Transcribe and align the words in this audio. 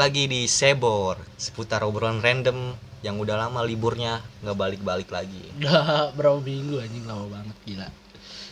Lagi 0.00 0.24
di 0.24 0.48
Sebor 0.48 1.20
Seputar 1.36 1.84
obrolan 1.84 2.24
random 2.24 2.72
Yang 3.04 3.16
udah 3.20 3.36
lama 3.36 3.60
liburnya 3.60 4.24
nggak 4.40 4.56
balik-balik 4.56 5.12
lagi 5.12 5.44
Udah 5.60 6.08
berapa 6.16 6.40
minggu 6.40 6.80
anjing 6.80 7.04
lama 7.04 7.28
banget 7.28 7.56
gila. 7.68 7.88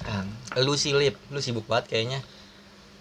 Ah, 0.05 0.29
Lu 0.61 0.77
sih 0.77 0.93
Lip, 0.93 1.17
lu 1.33 1.41
sibuk 1.41 1.65
banget 1.65 1.89
kayaknya 1.89 2.21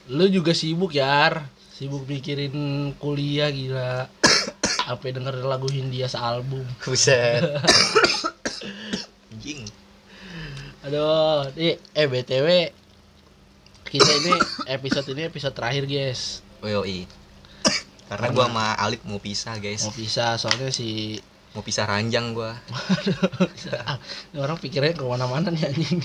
Lu 0.07 0.31
juga 0.31 0.55
sibuk 0.55 0.95
Yar. 0.95 1.43
Sibuk 1.75 2.07
mikirin 2.07 2.55
kuliah 2.95 3.51
gila. 3.51 4.07
Apa 4.95 5.11
denger 5.11 5.43
lagu 5.43 5.67
Hindia 5.67 6.07
sealbum. 6.07 6.63
Buset 6.87 7.43
Anjing 9.35 9.67
Aduh, 10.87 11.51
nih 11.59 11.75
eh 11.91 12.07
BTW 12.07 12.47
kita 13.91 14.11
ini 14.23 14.33
episode 14.71 15.07
ini 15.11 15.27
episode 15.27 15.51
terakhir 15.51 15.83
guys. 15.83 16.39
Oh, 16.63 16.71
yoi 16.71 17.26
Karena 18.07 18.27
gua 18.31 18.45
sama 18.47 18.65
Alip 18.79 19.01
mau 19.03 19.19
pisah 19.19 19.59
guys 19.59 19.83
Mau 19.83 19.93
pisah 19.95 20.39
soalnya 20.39 20.71
si 20.71 21.19
Mau 21.55 21.63
pisah 21.63 21.83
ranjang 21.89 22.31
gua 22.31 22.55
ini 24.31 24.37
orang 24.39 24.57
pikirnya 24.61 24.93
ke 24.93 25.03
mana-mana 25.03 25.49
nih 25.49 25.67
anjing. 25.67 25.99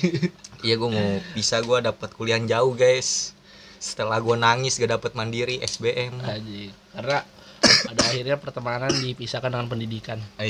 Iya 0.65 0.75
gua 0.80 0.88
mau 0.91 1.11
pisah 1.37 1.61
gua 1.62 1.78
dapat 1.84 2.11
kuliah 2.16 2.41
jauh 2.42 2.73
guys 2.75 3.37
Setelah 3.83 4.19
gua 4.23 4.38
nangis 4.38 4.78
gak 4.78 4.98
dapet 4.98 5.12
mandiri 5.15 5.59
SBM 5.62 6.23
Anjing. 6.23 6.70
Karena 6.95 7.23
pada 7.62 8.03
akhirnya 8.11 8.37
pertemanan 8.42 8.91
dipisahkan 8.91 9.50
dengan 9.55 9.70
pendidikan. 9.70 10.19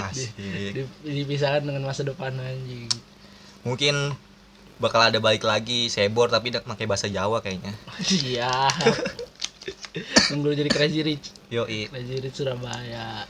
Asik 0.00 0.30
Di- 0.38 0.86
dipisahkan 1.04 1.66
dengan 1.66 1.82
masa 1.82 2.06
depan 2.06 2.32
anjing. 2.38 2.86
Mungkin 3.66 4.14
bakal 4.80 5.04
ada 5.04 5.20
balik 5.20 5.44
lagi 5.44 5.92
Sebor 5.92 6.32
tapi 6.32 6.50
udah 6.50 6.64
pakai 6.64 6.88
bahasa 6.88 7.06
Jawa 7.06 7.44
kayaknya 7.44 7.76
Iya. 8.08 8.66
Tunggu 10.32 10.56
jadi 10.56 10.70
Crazy 10.72 11.04
Rich. 11.04 11.52
Yoi 11.52 11.92
Crazy 11.92 12.16
Rich 12.24 12.40
Surabaya. 12.40 13.28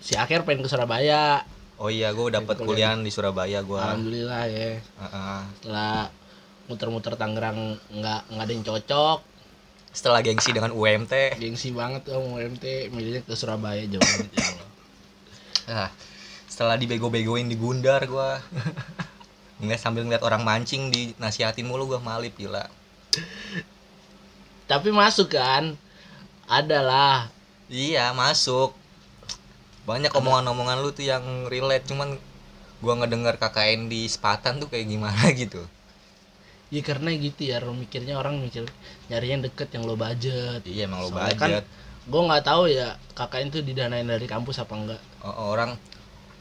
Si 0.00 0.16
Akhir 0.16 0.42
pengen 0.48 0.64
ke 0.64 0.68
Surabaya. 0.72 1.44
Oh 1.76 1.92
iya 1.92 2.14
gua 2.14 2.32
dapet 2.32 2.56
kuliah 2.62 2.94
di 2.96 3.10
Surabaya 3.12 3.60
gua 3.60 3.92
Alhamdulillah 3.92 4.42
ya. 4.48 4.80
Heeh. 4.80 5.40
Setelah 5.60 6.08
muter-muter 6.70 7.14
Tangerang 7.20 7.76
nggak 7.92 8.20
nggak 8.32 8.44
ada 8.48 8.52
yang 8.54 8.64
cocok. 8.64 9.18
Setelah 9.92 10.24
gengsi 10.24 10.56
dengan 10.56 10.72
UMT 10.72 11.36
Gengsi 11.36 11.68
banget 11.68 12.08
tuh 12.08 12.16
mau 12.16 12.40
MT 12.40 12.88
milihnya 12.96 13.20
ke 13.28 13.36
Surabaya 13.36 13.84
jauh 13.84 14.00
banget 14.00 14.30
ya 14.32 14.44
Allah. 14.48 14.68
ah, 15.84 15.90
Setelah 16.48 16.80
dibego-begoin 16.80 17.44
di 17.44 17.60
Gundar 17.60 18.00
gua 18.08 18.40
Ngeliat 19.62 19.80
sambil 19.80 20.02
ngeliat 20.02 20.26
orang 20.26 20.42
mancing 20.42 20.90
di 20.90 21.14
nasihatin 21.22 21.64
mulu 21.64 21.86
gua 21.86 22.02
malip 22.02 22.34
gila 22.34 22.66
Tapi 24.66 24.90
masuk 24.90 25.30
kan? 25.38 25.78
Adalah. 26.50 27.30
Iya 27.70 28.10
masuk 28.12 28.74
Banyak 29.86 30.10
omongan-omongan 30.10 30.82
lu 30.82 30.90
tuh 30.90 31.06
yang 31.06 31.46
relate 31.46 31.86
Cuman 31.86 32.18
gua 32.82 32.98
ngedenger 32.98 33.38
KKN 33.38 33.86
di 33.86 34.10
Sepatan 34.10 34.58
tuh 34.58 34.66
kayak 34.66 34.90
gimana 34.90 35.30
gitu 35.38 35.62
Ya 36.72 36.80
karena 36.80 37.12
gitu 37.12 37.44
ya, 37.44 37.60
lo 37.60 37.76
mikirnya 37.76 38.16
orang 38.16 38.40
mikir 38.40 38.64
nyari 39.12 39.28
yang 39.28 39.44
deket 39.44 39.76
yang 39.76 39.84
lo 39.84 39.92
budget. 39.92 40.64
Iya 40.64 40.88
emang 40.88 41.04
lo 41.04 41.12
Soalnya 41.12 41.36
kan 41.36 41.50
budget 41.52 41.66
gue 42.02 42.18
nggak 42.18 42.42
tahu 42.42 42.66
ya 42.66 42.98
KKN 43.14 43.48
itu 43.54 43.60
didanain 43.62 44.06
dari 44.06 44.26
kampus 44.26 44.58
apa 44.58 44.74
enggak. 44.74 45.00
Oh, 45.22 45.54
orang 45.54 45.78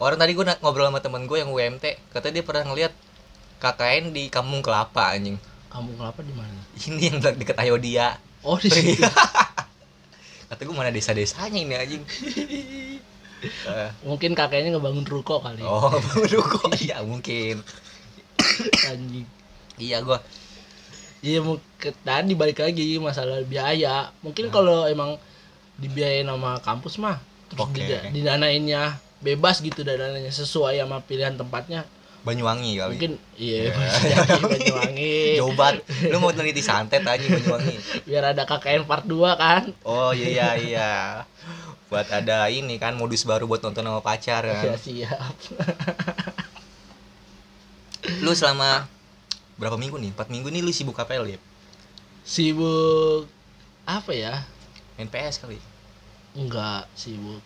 orang 0.01 0.17
tadi 0.17 0.33
gue 0.33 0.45
ngobrol 0.57 0.89
sama 0.89 0.99
temen 1.03 1.29
gue 1.29 1.37
yang 1.37 1.53
UMT 1.53 1.85
katanya 2.09 2.41
dia 2.41 2.45
pernah 2.45 2.63
ngeliat 2.65 2.93
KKN 3.61 4.09
di 4.09 4.27
Kampung 4.27 4.59
Kelapa 4.59 5.13
anjing 5.13 5.37
Kampung 5.67 5.95
kelapa 5.95 6.19
di 6.19 6.33
mana? 6.33 6.57
ini 6.81 7.07
yang 7.07 7.21
deket 7.21 7.55
Ayodia 7.55 8.17
Oh 8.41 8.57
di 8.57 8.67
situ. 8.67 8.97
kata 10.49 10.61
gue 10.61 10.73
mana 10.73 10.89
desa-desanya 10.89 11.55
ini 11.55 11.73
anjing 11.73 12.03
Eh, 13.41 13.89
Mungkin 14.03 14.33
kakeknya 14.33 14.75
ngebangun 14.75 15.01
ruko 15.03 15.39
kali. 15.39 15.61
oh 15.61 15.89
baru 16.11 16.41
kok 16.43 16.73
iya 16.77 17.01
mungkin 17.01 17.61
Anjing. 18.83 19.25
iya 19.77 19.97
gue 19.99 20.19
Iya 21.21 21.37
ke 21.77 21.93
tadi 22.01 22.33
balik 22.33 22.57
lagi 22.59 22.97
masalah 22.97 23.41
biaya. 23.41 24.09
Mungkin 24.19 24.49
kalau 24.49 24.85
emang 24.85 25.21
dibiayain 25.77 26.25
sama 26.25 26.57
kampus 26.57 26.97
mah 26.97 27.21
terus 27.45 27.61
dida- 27.71 28.09
didanainnya 28.09 28.97
bebas 29.17 29.61
gitu 29.61 29.81
dananya 29.81 30.27
sesuai 30.27 30.77
sama 30.77 30.97
pilihan 30.99 31.33
tempatnya. 31.33 31.85
Banyuwangi 32.21 32.77
kali 32.77 32.93
Mungkin 32.95 33.13
iya 33.33 33.73
jadi 33.97 34.41
Banyuwangi. 34.45 35.41
Jobat 35.41 35.81
lu 36.11 36.17
mau 36.17 36.29
teliti 36.29 36.61
santet 36.61 37.01
aja 37.01 37.17
Banyuwangi 37.21 37.75
Biar 38.03 38.29
ada 38.29 38.45
KKN 38.45 38.85
part 38.85 39.05
2 39.05 39.17
kan. 39.35 39.63
oh 39.81 40.11
iya 40.11 40.53
iya 40.53 40.91
buat 41.87 42.07
ada 42.07 42.47
ini 42.47 42.77
kan 42.77 42.93
modus 42.93 43.21
baru 43.21 43.43
buat 43.45 43.59
nonton 43.59 43.83
sama 43.83 43.99
pacar 43.99 44.41
Ya 44.43 44.53
kan 44.55 44.77
siap. 44.77 45.33
lu 48.19 48.31
selama 48.31 48.87
berapa 49.55 49.75
minggu 49.75 49.97
nih 49.97 50.09
empat 50.09 50.27
minggu 50.27 50.47
nih 50.47 50.61
lu 50.61 50.71
sibuk 50.71 50.95
apa 50.95 51.13
ya? 51.13 51.37
Sibuk 52.21 53.27
apa 53.83 54.11
ya? 54.11 54.45
main 54.95 55.05
PS 55.05 55.37
kali 55.39 55.57
Enggak 56.31 56.87
sibuk. 56.93 57.41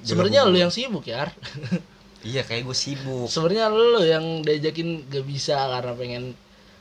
Sebenarnya 0.00 0.46
lu 0.46 0.54
yang 0.54 0.70
sibuk 0.70 1.02
ya. 1.04 1.26
iya 2.26 2.42
kayak 2.44 2.68
gue 2.68 2.76
sibuk. 2.76 3.28
Sebenarnya 3.28 3.72
lu 3.72 4.02
yang 4.04 4.44
diajakin 4.44 5.08
gak 5.08 5.24
bisa 5.24 5.56
karena 5.56 5.92
pengen 5.96 6.24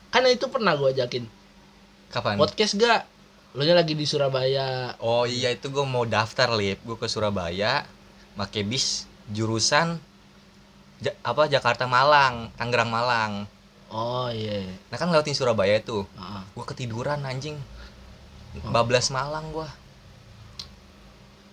kan 0.09 0.25
itu 0.25 0.45
pernah 0.49 0.73
gua 0.73 0.89
ajakin. 0.89 1.29
Kapan? 2.09 2.35
Podcast 2.41 2.75
gak? 2.75 3.05
Lu 3.53 3.65
nya 3.65 3.73
lagi 3.77 3.93
di 3.93 4.05
Surabaya. 4.05 4.93
Oh 5.01 5.25
iya 5.25 5.49
itu 5.53 5.69
gue 5.69 5.85
mau 5.85 6.05
daftar 6.05 6.53
lip. 6.53 6.81
Gue 6.85 6.97
ke 6.97 7.09
Surabaya 7.09 7.85
pakai 8.37 8.63
bis 8.65 9.05
jurusan 9.29 9.99
Ja- 10.99 11.15
apa 11.23 11.47
Jakarta 11.47 11.87
Malang 11.87 12.51
Tangerang 12.59 12.91
Malang. 12.91 13.31
Oh 13.89 14.27
iya. 14.29 14.67
Nah 14.91 14.97
kan 14.99 15.09
lewatin 15.09 15.33
Surabaya 15.33 15.79
tuh. 15.79 16.03
Ah, 16.19 16.43
gue 16.51 16.65
ketiduran 16.67 17.23
anjing. 17.23 17.55
Oh. 18.49 18.73
bablas 18.73 19.13
Malang 19.13 19.53
gue 19.53 19.69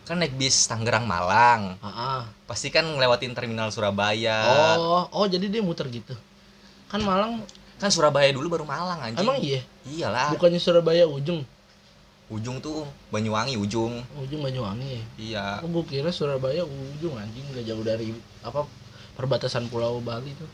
kan 0.06 0.22
naik 0.22 0.38
bis 0.38 0.70
Tangerang 0.70 1.02
Malang. 1.02 1.74
Ah, 1.82 1.90
ah. 1.90 2.22
pasti 2.46 2.70
kan 2.70 2.86
ngelewatin 2.86 3.34
terminal 3.34 3.74
Surabaya. 3.74 4.46
Oh 4.78 5.10
oh 5.10 5.26
jadi 5.26 5.50
dia 5.50 5.60
muter 5.66 5.90
gitu? 5.90 6.14
Kan 6.86 7.02
Malang 7.02 7.42
kan 7.82 7.90
Surabaya 7.90 8.30
dulu 8.30 8.46
baru 8.46 8.64
Malang 8.64 9.02
anjing. 9.02 9.26
Emang 9.26 9.42
iya? 9.42 9.60
Iyalah. 9.82 10.30
Bukannya 10.30 10.62
Surabaya 10.62 11.10
ujung? 11.10 11.42
Ujung 12.30 12.62
tuh 12.62 12.86
Banyuwangi 13.10 13.58
ujung. 13.58 13.98
Ujung 14.22 14.40
Banyuwangi 14.46 14.86
ya? 14.86 15.02
Iya. 15.18 15.46
Oh, 15.66 15.68
gua 15.74 15.82
kira 15.82 16.14
Surabaya 16.14 16.62
ujung 16.62 17.18
anjing. 17.18 17.42
Gak 17.50 17.66
jauh 17.66 17.82
dari 17.82 18.14
apa 18.46 18.62
perbatasan 19.18 19.66
Pulau 19.66 19.98
Bali 19.98 20.30
tuh. 20.38 20.50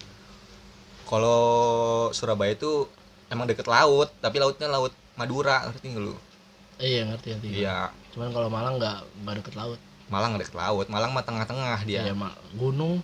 Kalau 1.05 2.09
Surabaya 2.17 2.57
itu 2.57 2.89
emang 3.29 3.45
deket 3.45 3.69
laut 3.69 4.09
tapi 4.25 4.41
lautnya 4.41 4.73
laut 4.73 4.97
Madura 5.13 5.69
ngerti 5.69 5.93
nggak 5.93 6.05
lu? 6.09 6.17
Iya 6.81 7.13
ngerti 7.13 7.37
ngerti. 7.37 7.49
Iya 7.53 7.93
cuman 8.13 8.29
kalau 8.31 8.49
Malang 8.53 8.77
nggak 8.77 8.99
nggak 9.25 9.35
deket 9.43 9.55
laut. 9.57 9.81
Malang 10.13 10.37
nggak 10.37 10.43
deket 10.45 10.59
laut 10.61 10.87
Malang 10.93 11.11
mah 11.17 11.25
tengah-tengah 11.25 11.79
dia. 11.89 12.05
Iya, 12.07 12.15
gunung. 12.57 13.01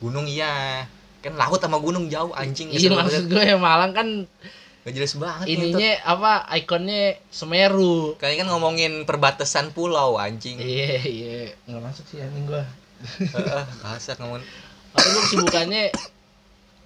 Gunung 0.00 0.26
iya. 0.26 0.84
Kan 1.20 1.34
laut 1.36 1.60
sama 1.60 1.76
gunung 1.82 2.08
jauh 2.08 2.32
anjing. 2.32 2.72
Iya 2.72 2.94
maksud 2.94 3.28
gue 3.28 3.42
ya 3.42 3.56
Malang 3.60 3.92
kan 3.92 4.08
gak 4.86 4.94
jelas 4.96 5.20
banget 5.20 5.44
nih 5.44 5.52
ininya 5.52 5.90
apa 6.06 6.32
ikonnya 6.64 7.20
Semeru. 7.28 8.16
Kayaknya 8.16 8.38
kan 8.40 8.48
ngomongin 8.56 8.92
perbatasan 9.04 9.76
pulau 9.76 10.16
anjing. 10.16 10.56
iya 10.56 10.96
iya. 11.04 11.52
Nggak 11.68 11.82
masuk 11.84 12.04
sih 12.08 12.24
anjing 12.24 12.48
gua. 12.48 12.64
Heeh, 13.04 13.64
kasar 13.84 14.16
ngomong. 14.18 14.42
tapi 14.88 15.08
lu 15.12 15.20
kesibukannya 15.20 15.84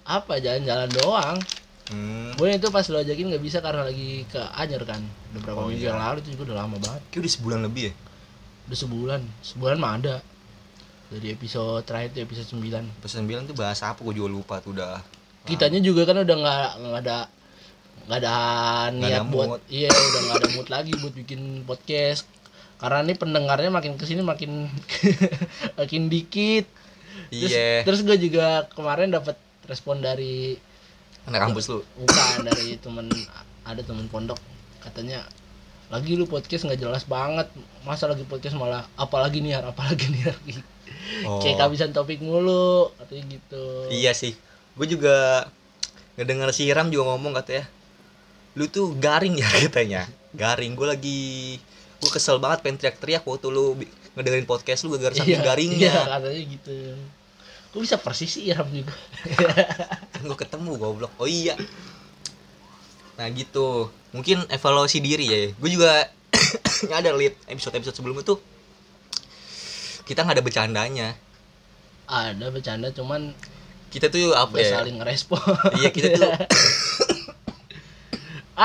apa 0.03 0.33
jalan-jalan 0.43 0.91
doang 0.91 1.37
Hmm, 1.83 2.31
gue 2.33 2.47
itu 2.49 2.67
pas 2.69 2.85
lo 2.87 2.97
ajakin 2.97 3.27
nggak 3.27 3.43
bisa 3.43 3.59
karena 3.59 3.83
lagi 3.83 4.23
ke 4.25 4.39
Anyer 4.39 4.83
kan 4.83 5.03
udah 5.29 5.39
berapa 5.41 5.57
Oh, 5.57 5.67
minggu 5.67 5.83
iya. 5.83 5.91
yang 5.91 5.99
lalu 5.99 6.17
itu 6.19 6.29
juga 6.31 6.43
udah 6.47 6.57
lama 6.57 6.75
banget 6.79 7.01
kayak 7.09 7.21
udah 7.21 7.33
sebulan 7.33 7.59
lebih 7.61 7.83
ya. 7.83 7.93
udah 8.63 8.77
sebulan 8.79 9.21
sebulan 9.43 9.77
mah 9.77 9.93
ada 9.97 10.15
dari 11.09 11.27
episode 11.29 11.83
terakhir 11.83 12.09
tuh 12.11 12.23
episode 12.23 12.47
9 12.55 13.03
Pas 13.03 13.11
9 13.11 13.27
tuh 13.45 13.53
bahas 13.53 13.79
apa 13.81 13.99
gue 13.99 14.15
juga 14.15 14.29
lupa 14.31 14.55
tuh 14.57 14.71
udah. 14.71 15.03
kitanya 15.43 15.77
juga 15.77 16.07
kan 16.07 16.17
udah 16.17 16.35
nggak 16.39 16.67
nggak 16.79 17.01
ada 17.03 17.17
nggak 18.03 18.17
ada 18.17 18.35
niat 18.89 19.11
ada 19.13 19.27
buat 19.27 19.47
mood. 19.49 19.61
iya 19.67 19.91
udah 19.91 20.21
nggak 20.23 20.37
ada 20.39 20.49
mood 20.55 20.67
lagi 20.69 20.91
buat 20.95 21.13
bikin 21.13 21.41
podcast 21.63 22.23
karena 22.75 22.99
ini 23.01 23.13
pendengarnya 23.13 23.69
makin 23.69 23.93
ke 23.93 24.03
sini 24.03 24.19
makin 24.19 24.71
makin 25.79 26.01
dikit 26.07 26.63
terus, 27.29 27.51
Iya. 27.51 27.83
terus 27.83 28.01
gue 28.01 28.15
juga 28.17 28.67
kemarin 28.69 29.07
dapat 29.09 29.35
respon 29.65 29.99
dari 29.99 30.55
Anak 31.23 31.39
kampus 31.41 31.65
lu. 31.67 31.79
bukan 31.95 32.43
dari 32.43 32.75
temen 32.77 33.07
ada 33.63 33.79
temen 33.79 34.05
pondok 34.05 34.35
katanya 34.79 35.23
lagi 35.87 36.13
lu 36.13 36.25
podcast 36.25 36.65
nggak 36.65 36.79
jelas 36.79 37.03
banget 37.03 37.47
masa 37.81 38.05
lagi 38.05 38.23
podcast 38.23 38.53
malah 38.53 38.83
apalagi 38.93 39.39
nih 39.39 39.55
apalagi 39.57 40.09
nih 40.09 40.33
Oh. 41.23 41.39
kayak 41.39 41.57
kehabisan 41.57 41.91
topik 41.91 42.19
mulu 42.19 42.89
katanya 42.95 43.23
gitu 43.29 43.63
Iya 43.87 44.11
sih. 44.11 44.33
Gue 44.73 44.85
juga 44.85 45.45
ngedenger 46.15 46.49
si 46.49 46.67
Ram 46.67 46.87
juga 46.87 47.11
ngomong 47.11 47.33
katanya. 47.35 47.67
lu 48.53 48.67
tuh 48.67 48.93
garing 48.93 49.33
ya 49.33 49.47
katanya 49.59 50.05
garing 50.31 50.73
gue 50.73 50.85
lagi 50.85 51.21
gue 51.97 52.09
kesel 52.09 52.37
banget 52.37 52.61
pengen 52.61 52.77
teriak-teriak 52.77 53.23
waktu 53.23 53.47
lu 53.47 53.73
ngedengerin 54.13 54.45
podcast 54.45 54.83
lu 54.83 54.93
gara-gara 54.93 55.23
Iya, 55.23 55.41
garingnya 55.41 55.89
iya 55.89 56.03
katanya 56.07 56.41
gitu 56.47 56.75
Kok 57.73 57.81
bisa 57.81 57.97
persis 57.97 58.29
sih 58.29 58.53
Iram 58.53 58.69
juga? 58.69 58.93
Kan 60.13 60.29
gue 60.29 60.37
ketemu 60.37 60.77
goblok. 60.77 61.09
Oh 61.17 61.25
iya. 61.25 61.57
Nah 63.17 63.25
gitu. 63.33 63.89
Mungkin 64.13 64.45
evaluasi 64.45 65.01
diri 65.01 65.25
ya. 65.25 65.41
Gue 65.57 65.73
juga 65.73 66.05
nyadar 66.93 67.17
liat 67.17 67.33
episode 67.49 67.73
episode 67.81 67.97
sebelumnya 67.97 68.21
tuh 68.21 68.37
kita 70.05 70.21
nggak 70.21 70.37
ada 70.37 70.45
bercandanya. 70.45 71.07
Ada 72.05 72.53
bercanda 72.53 72.93
cuman 72.93 73.33
kita 73.89 74.13
tuh 74.13 74.37
apa 74.37 74.53
ya? 74.61 74.77
saling 74.77 75.01
ngerespon. 75.01 75.41
Iya 75.81 75.89
kita 75.89 76.07
tuh 76.13 76.29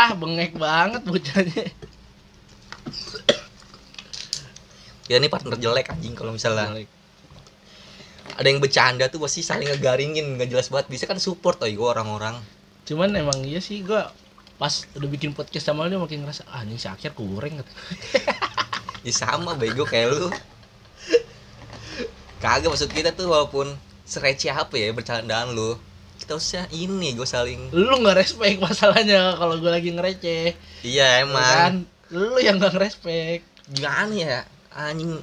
ah 0.05 0.13
bengek 0.13 0.53
banget 0.61 1.01
bocahnya. 1.01 1.65
Kita 5.09 5.17
ini 5.17 5.33
partner 5.33 5.57
jelek 5.57 5.97
anjing 5.97 6.13
kalau 6.13 6.37
misalnya 6.37 6.77
ada 8.39 8.47
yang 8.47 8.63
bercanda 8.63 9.11
tuh 9.11 9.19
pasti 9.19 9.43
saling 9.43 9.67
ngegaringin 9.67 10.39
nggak 10.39 10.49
jelas 10.49 10.71
banget. 10.71 10.87
Bisa 10.87 11.05
kan 11.05 11.19
support 11.19 11.59
oh 11.59 11.67
gue 11.67 11.83
orang-orang. 11.83 12.39
Cuman 12.87 13.11
emang 13.13 13.43
iya 13.43 13.59
sih 13.59 13.83
gua 13.83 14.15
pas 14.59 14.87
udah 14.95 15.07
bikin 15.07 15.35
podcast 15.35 15.67
sama 15.67 15.87
dia 15.87 15.99
makin 15.99 16.23
ngerasa 16.23 16.47
ah 16.47 16.63
ini 16.63 16.79
si 16.79 16.87
akhir 16.87 17.19
kurang 17.19 17.59
gitu. 17.59 17.73
ya 19.07 19.13
sama 19.13 19.59
bego 19.59 19.83
kayak 19.83 20.15
lu. 20.15 20.31
Kagak 22.39 22.71
maksud 22.71 22.91
kita 22.91 23.11
tuh 23.11 23.27
walaupun 23.27 23.75
sereceh 24.07 24.55
apa 24.55 24.79
ya 24.79 24.95
bercandaan 24.95 25.53
lu 25.53 25.75
kita 26.19 26.35
usah 26.35 26.65
ini 26.75 27.15
gue 27.15 27.29
saling 27.29 27.71
lu 27.71 27.95
nggak 28.03 28.19
respect 28.19 28.59
masalahnya 28.59 29.35
kalau 29.35 29.59
gua 29.59 29.79
lagi 29.79 29.91
ngereceh. 29.91 30.55
Iya 30.87 31.07
Ya 31.19 31.23
emang. 31.27 31.43
kan? 31.43 31.75
Lu 32.15 32.39
yang 32.39 32.59
nggak 32.59 32.75
ngerespek. 32.75 33.43
Gimana 33.71 34.15
ya 34.15 34.39
anjing 34.71 35.19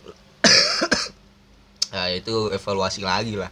nah 1.95 2.11
itu 2.11 2.51
evaluasi 2.51 2.99
lagi 2.99 3.39
lah. 3.39 3.47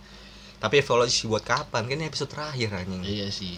Tapi 0.60 0.84
evaluasi 0.84 1.32
buat 1.32 1.44
kapan? 1.44 1.88
Kan 1.88 1.96
ini 1.96 2.12
episode 2.12 2.28
terakhir 2.28 2.76
anjing. 2.76 3.00
Iya 3.00 3.32
sih. 3.32 3.56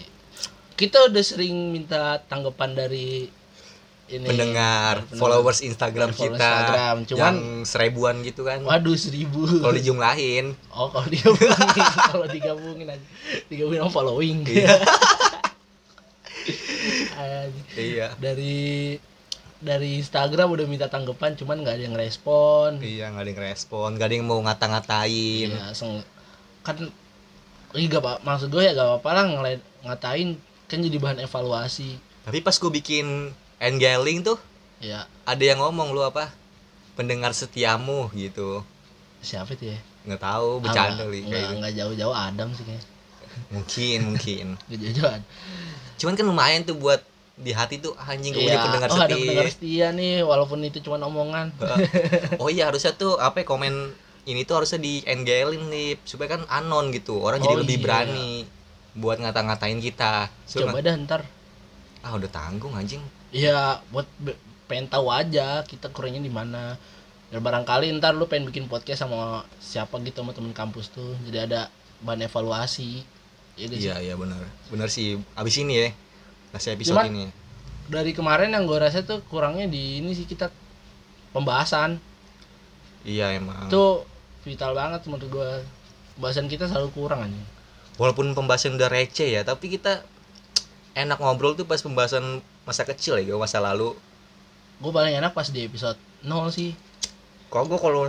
Kita 0.78 1.10
udah 1.10 1.22
sering 1.22 1.74
minta 1.74 2.22
tanggapan 2.22 2.70
dari 2.72 3.26
ini 4.06 4.22
pendengar 4.22 5.02
pendengar. 5.02 5.18
followers 5.18 5.66
Instagram 5.66 6.14
Followers 6.14 6.38
kita 6.38 6.46
Instagram, 6.46 6.96
cuman- 7.10 7.18
yang 7.18 7.38
seribuan 7.66 8.14
gitu 8.22 8.46
kan. 8.46 8.62
Waduh 8.62 8.94
seribu. 8.94 9.42
Kalau 9.42 9.74
dijumlahin. 9.74 10.54
Oh 10.70 10.86
kalau 10.86 11.10
digabungin 11.10 11.58
kalau 12.14 12.26
digabungin 12.30 12.86
aja. 12.86 13.06
Digabungin 13.50 13.82
sama 13.82 13.90
following. 13.90 14.38
Iya. 14.46 14.70
Iya. 17.76 18.14
Dari 18.16 18.96
dari 19.66 19.98
Instagram 19.98 20.46
udah 20.48 20.64
minta 20.64 20.86
tanggapan 20.86 21.34
cuman 21.34 21.58
nggak 21.60 21.74
ada 21.74 21.84
yang 21.84 21.98
respon. 21.98 22.78
Iya 22.78 23.10
nggak 23.10 23.22
ada 23.22 23.30
yang 23.34 23.42
respon 23.44 23.88
nggak 23.92 24.06
ada 24.06 24.14
yang 24.14 24.26
mau 24.26 24.38
ngata-ngatain. 24.40 25.48
Iya, 25.50 25.74
seng- 25.74 26.06
kan 26.62 26.78
gak 27.70 28.00
apa 28.00 28.22
maksud 28.22 28.48
gue 28.48 28.62
ya 28.62 28.72
gak 28.72 28.88
apa-apa 28.88 29.10
lah 29.12 29.24
ngatain 29.84 30.38
kan 30.64 30.78
jadi 30.78 30.96
bahan 30.96 31.18
evaluasi. 31.20 31.98
Tapi 32.22 32.38
pas 32.40 32.54
gue 32.54 32.70
bikin 32.72 33.30
engaging 33.58 34.22
tuh 34.22 34.38
ya 34.78 35.04
ada 35.22 35.42
yang 35.42 35.58
ngomong 35.58 35.90
lu 35.90 36.00
apa? 36.00 36.30
Pendengar 36.94 37.30
setiamu 37.30 38.08
gitu. 38.12 38.64
Siapa 39.20 39.52
itu 39.52 39.70
ya? 39.70 39.78
Nggak 40.06 40.22
tahu 40.22 40.48
Ah, 40.48 40.60
bercanda 40.62 41.02
nggak- 41.02 41.10
li 41.10 41.18
nggak 41.20 41.32
kayak 41.36 41.52
nggak 41.58 41.74
jauh-jauh 41.76 42.14
Adam 42.14 42.48
sih 42.50 42.64
kayaknya. 42.64 42.86
Mungkin 43.46 43.98
mungkin. 44.06 44.46
Nggak 44.66 44.78
jauh-jauh 44.80 45.10
Adam. 45.12 45.24
cuman 45.96 46.12
kan 46.12 46.24
lumayan 46.24 46.60
tuh 46.62 46.76
buat 46.76 47.00
di 47.36 47.52
hati 47.52 47.76
tuh 47.78 47.92
anjing 48.00 48.32
gue 48.32 48.48
punya 48.48 48.56
Iya, 48.56 48.64
pendengar 48.64 48.88
oh 48.88 48.96
ada 48.96 49.04
setia 49.12 49.20
pendengar 49.20 49.46
setia 49.52 49.86
nih 49.92 50.14
walaupun 50.24 50.58
itu 50.64 50.80
cuma 50.80 50.96
omongan. 51.04 51.52
Oh 52.42 52.48
iya 52.48 52.72
harusnya 52.72 52.96
tuh 52.96 53.20
apa 53.20 53.44
ya, 53.44 53.44
komen 53.44 53.92
ini 54.24 54.42
tuh 54.42 54.58
harusnya 54.58 54.80
di 54.80 55.04
engelin 55.04 55.68
nih 55.68 56.00
supaya 56.02 56.40
kan 56.40 56.42
anon 56.48 56.88
gitu. 56.96 57.20
Orang 57.20 57.44
jadi 57.44 57.56
Oh, 57.56 57.60
lebih 57.60 57.76
iya. 57.78 57.84
berani 57.84 58.28
buat 58.96 59.20
ngata-ngatain 59.20 59.78
kita. 59.84 60.32
So, 60.48 60.64
coba 60.64 60.80
dah 60.80 60.96
ntar. 60.96 61.20
Ah 62.00 62.16
udah 62.16 62.30
tanggung 62.32 62.72
anjing. 62.72 63.04
Ya 63.28 63.84
buat 63.92 64.08
pengen 64.66 64.88
tahu 64.88 65.12
aja 65.12 65.60
kita 65.68 65.92
kurangnya 65.92 66.24
di 66.24 66.32
mana. 66.32 66.80
Dan 67.28 67.44
barangkali 67.44 67.92
ntar 68.00 68.16
lu 68.16 68.24
pengen 68.24 68.48
bikin 68.48 68.64
podcast 68.64 69.04
sama 69.04 69.44
siapa 69.60 70.00
gitu 70.00 70.24
sama 70.24 70.32
temen 70.32 70.56
kampus 70.56 70.88
tuh. 70.88 71.12
Jadi 71.28 71.52
ada 71.52 71.68
bahan 72.00 72.24
evaluasi. 72.24 73.04
Ya 73.60 73.66
sih? 73.68 73.76
iya 73.76 74.00
iya 74.00 74.14
benar. 74.16 74.40
Benar 74.72 74.88
sih. 74.88 75.20
Abis 75.36 75.60
ini 75.60 75.84
ya 75.84 75.88
ngasih 76.56 76.74
episode 76.74 76.96
Cuman- 76.96 77.12
ini. 77.12 77.26
dari 77.86 78.10
kemarin 78.10 78.50
yang 78.50 78.64
gue 78.64 78.74
rasa 78.74 79.04
tuh 79.04 79.22
kurangnya 79.28 79.68
di 79.68 80.00
ini 80.00 80.10
sih 80.10 80.24
kita 80.24 80.50
pembahasan. 81.30 82.02
Iya 83.04 83.36
emang. 83.36 83.70
Itu 83.70 84.02
vital 84.42 84.74
banget 84.74 85.06
menurut 85.06 85.28
gue 85.28 85.50
pembahasan 86.16 86.46
kita 86.46 86.66
selalu 86.66 86.90
kurang 86.90 87.26
aja 87.26 87.42
walaupun 87.96 88.32
pembahasan 88.32 88.76
udah 88.76 88.88
receh 88.88 89.26
ya 89.26 89.40
tapi 89.40 89.68
kita 89.68 90.04
enak 90.92 91.16
ngobrol 91.16 91.52
tuh 91.52 91.64
pas 91.64 91.80
pembahasan 91.80 92.40
masa 92.64 92.82
kecil 92.84 93.20
ya 93.20 93.36
masa 93.36 93.60
lalu. 93.60 93.92
Gue 94.76 94.92
paling 94.92 95.16
enak 95.16 95.32
pas 95.32 95.48
di 95.48 95.64
episode 95.64 95.96
0 96.20 96.48
sih. 96.50 96.72
Kalau 97.46 97.64
gue 97.64 97.78
kalau 97.78 98.04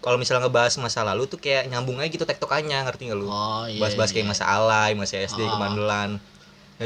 kalau 0.00 0.16
misalnya 0.16 0.48
ngebahas 0.48 0.74
masa 0.80 1.04
lalu 1.04 1.28
tuh 1.28 1.36
kayak 1.36 1.68
nyambung 1.68 2.00
aja 2.00 2.08
gitu 2.08 2.24
tektokannya 2.24 2.82
ngerti 2.82 3.12
gak 3.12 3.18
lu? 3.18 3.28
Oh 3.28 3.68
iya 3.68 3.78
bahas-bahas 3.78 4.10
kayak 4.10 4.26
iya. 4.26 4.32
masa 4.32 4.44
alay 4.48 4.90
masa 4.96 5.20
SD 5.20 5.44
Ah. 5.44 5.54
kemandelan 5.54 6.10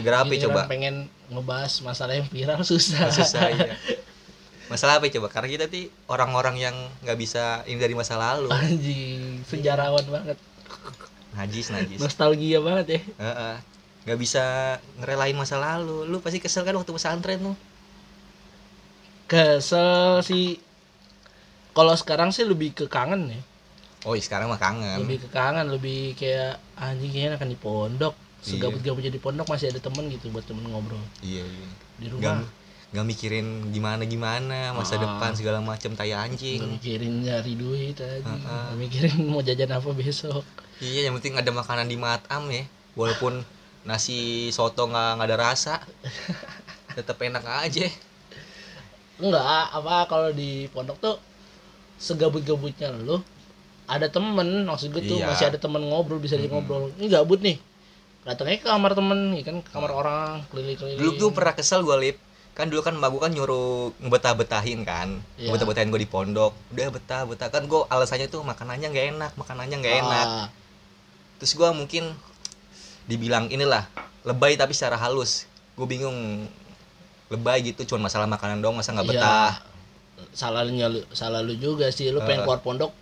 gara 0.01 0.25
apa 0.25 0.33
Giliran 0.33 0.49
coba? 0.49 0.61
pengen 0.73 0.97
ngebahas 1.29 1.73
masalah 1.85 2.17
yang 2.17 2.25
viral 2.33 2.65
susah. 2.73 3.13
Susah 3.13 3.53
iya. 3.53 3.77
masalah 4.73 4.97
apa 4.97 5.13
coba? 5.13 5.29
Karena 5.29 5.49
kita 5.53 5.65
tuh 5.69 5.93
orang-orang 6.09 6.57
yang 6.57 6.77
nggak 7.05 7.19
bisa 7.21 7.61
ini 7.69 7.77
dari 7.77 7.93
masa 7.93 8.17
lalu. 8.17 8.49
Anjing 8.49 9.45
sejarawan 9.45 10.07
banget. 10.09 10.41
Najis 11.37 11.69
najis. 11.69 12.01
Nostalgia 12.01 12.65
banget 12.65 12.87
ya. 12.97 13.01
Nggak 14.09 14.19
bisa 14.19 14.45
ngerelain 14.97 15.37
masa 15.37 15.61
lalu. 15.61 16.09
Lu 16.09 16.25
pasti 16.25 16.41
kesel 16.41 16.65
kan 16.65 16.73
waktu 16.73 16.93
pesantren 16.93 17.45
lu 17.45 17.53
kesel 19.33 20.21
sih. 20.25 20.61
Kalau 21.73 21.97
sekarang 21.97 22.29
sih 22.37 22.45
lebih 22.45 22.77
ke 22.77 22.85
kangen 22.85 23.33
ya. 23.33 23.41
Oh 24.05 24.13
iya 24.13 24.21
sekarang 24.25 24.53
mah 24.53 24.61
kangen. 24.61 25.09
Lebih 25.09 25.25
ke 25.25 25.29
kangen 25.33 25.73
lebih 25.73 26.13
kayak 26.19 26.61
anjing 26.77 27.13
kayaknya 27.13 27.41
akan 27.41 27.49
di 27.49 27.59
pondok. 27.61 28.15
Segabut-gabutnya 28.43 29.09
di 29.09 29.19
pondok 29.19 29.47
masih 29.47 29.71
ada 29.71 29.79
temen 29.79 30.07
gitu 30.09 30.29
buat 30.29 30.43
temen 30.43 30.67
ngobrol. 30.67 30.99
Iya 31.21 31.43
iya. 31.43 31.69
Di 31.97 32.07
rumah. 32.11 32.43
nggak 32.93 33.09
mikirin 33.09 33.73
gimana 33.73 34.05
gimana 34.05 34.77
masa 34.77 34.95
Ah. 34.95 35.01
depan 35.01 35.33
segala 35.33 35.65
macam 35.65 35.97
tai 35.97 36.13
anjing. 36.13 36.61
Mikirin 36.77 37.25
nyari 37.25 37.57
duit 37.57 37.97
aja 37.97 38.21
Ah, 38.21 38.69
ah. 38.69 38.77
mikirin 38.77 39.17
mau 39.33 39.41
jajan 39.41 39.73
apa 39.73 39.91
besok. 39.93 40.45
Iya 40.77 41.09
yang 41.09 41.17
penting 41.17 41.33
ada 41.35 41.49
makanan 41.51 41.87
di 41.87 41.97
matam 41.97 42.53
ya. 42.53 42.69
Walaupun 42.93 43.41
nasi 43.83 44.51
soto 44.51 44.85
nggak 44.85 45.25
ada 45.25 45.37
rasa 45.41 45.81
tetap 46.93 47.17
enak 47.17 47.41
aja. 47.47 47.89
Enggak 49.17 49.41
apa 49.73 50.05
kalau 50.05 50.29
di 50.31 50.69
pondok 50.69 50.99
tuh 50.99 51.17
segabut-gabutnya 51.97 52.93
lu 52.93 53.25
ada 53.87 54.05
temen 54.07 54.67
maksud 54.67 54.91
gue 54.91 55.03
tuh 55.07 55.17
Iya. 55.17 55.27
masih 55.29 55.47
ada 55.49 55.57
temen 55.57 55.81
ngobrol 55.81 56.19
bisa 56.19 56.35
di 56.35 56.45
Mm-mm. 56.45 56.61
ngobrol 56.61 56.91
ini 56.97 57.07
gabut 57.07 57.41
nih 57.41 57.57
datangnya 58.23 58.63
ke 58.63 58.67
kamar 58.71 58.93
temen 58.95 59.35
ya 59.35 59.43
kan 59.43 59.57
ke 59.63 59.71
kamar 59.75 59.91
orang 59.91 60.47
keliling-keliling. 60.55 60.99
Dulu 60.99 61.11
tuh 61.19 61.31
pernah 61.35 61.55
kesel 61.59 61.83
gue 61.83 61.97
lip. 61.99 62.17
Kan 62.53 62.69
dulu 62.69 62.85
kan 62.85 62.95
mbak 62.95 63.09
gue 63.17 63.21
kan 63.25 63.33
nyuruh 63.33 63.97
ngebetah 63.99 64.33
betahin 64.39 64.87
kan. 64.87 65.19
Iya. 65.41 65.51
ngebetah 65.51 65.67
betahin 65.67 65.89
gue 65.91 66.01
di 66.03 66.11
pondok. 66.11 66.53
Udah 66.71 66.93
betah 66.93 67.23
betah 67.27 67.49
kan 67.51 67.67
gue 67.67 67.81
alasannya 67.91 68.31
tuh 68.31 68.47
makanannya 68.47 68.89
nggak 68.93 69.07
enak 69.19 69.33
makanannya 69.35 69.77
nggak 69.83 69.97
enak. 70.07 70.27
Ah, 70.29 70.49
terus 71.43 71.57
gue 71.59 71.69
mungkin 71.75 72.15
dibilang 73.11 73.51
inilah 73.51 73.89
lebay 74.23 74.55
tapi 74.55 74.71
secara 74.77 74.95
halus. 75.01 75.51
Gue 75.75 75.91
bingung 75.91 76.47
lebay 77.33 77.65
gitu 77.65 77.89
cuma 77.89 78.07
masalah 78.07 78.29
makanan 78.29 78.63
doang 78.63 78.79
masa 78.79 78.95
nggak 78.95 79.09
iya. 79.09 79.15
betah? 79.19 79.53
Salahnya 80.31 80.87
lu 80.87 81.03
salah 81.11 81.43
lu 81.43 81.59
juga 81.59 81.91
sih. 81.91 82.13
Lu 82.15 82.23
Eh. 82.23 82.27
pengen 82.29 82.47
keluar 82.47 82.63
pondok 82.63 82.95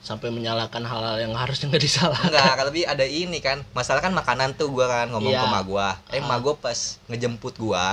sampai 0.00 0.32
menyalahkan 0.32 0.80
hal-hal 0.80 1.20
yang 1.20 1.36
harusnya 1.36 1.68
nggak 1.68 1.84
disalahkan. 1.84 2.32
Enggak 2.32 2.52
kan 2.56 2.64
tapi 2.66 2.80
ada 2.82 3.04
ini 3.04 3.38
kan 3.38 3.60
masalah 3.70 4.00
kan 4.00 4.10
makanan 4.10 4.56
tuh 4.56 4.72
gue 4.72 4.82
kan 4.82 5.12
ngomong 5.12 5.28
Iya. 5.28 5.44
ke 5.44 5.52
mak 5.52 5.64
gue 5.64 5.88
eh 6.16 6.20
Ah. 6.20 6.26
mak 6.26 6.38
gue 6.40 6.54
pas 6.56 6.78
ngejemput 7.06 7.54
gue 7.54 7.86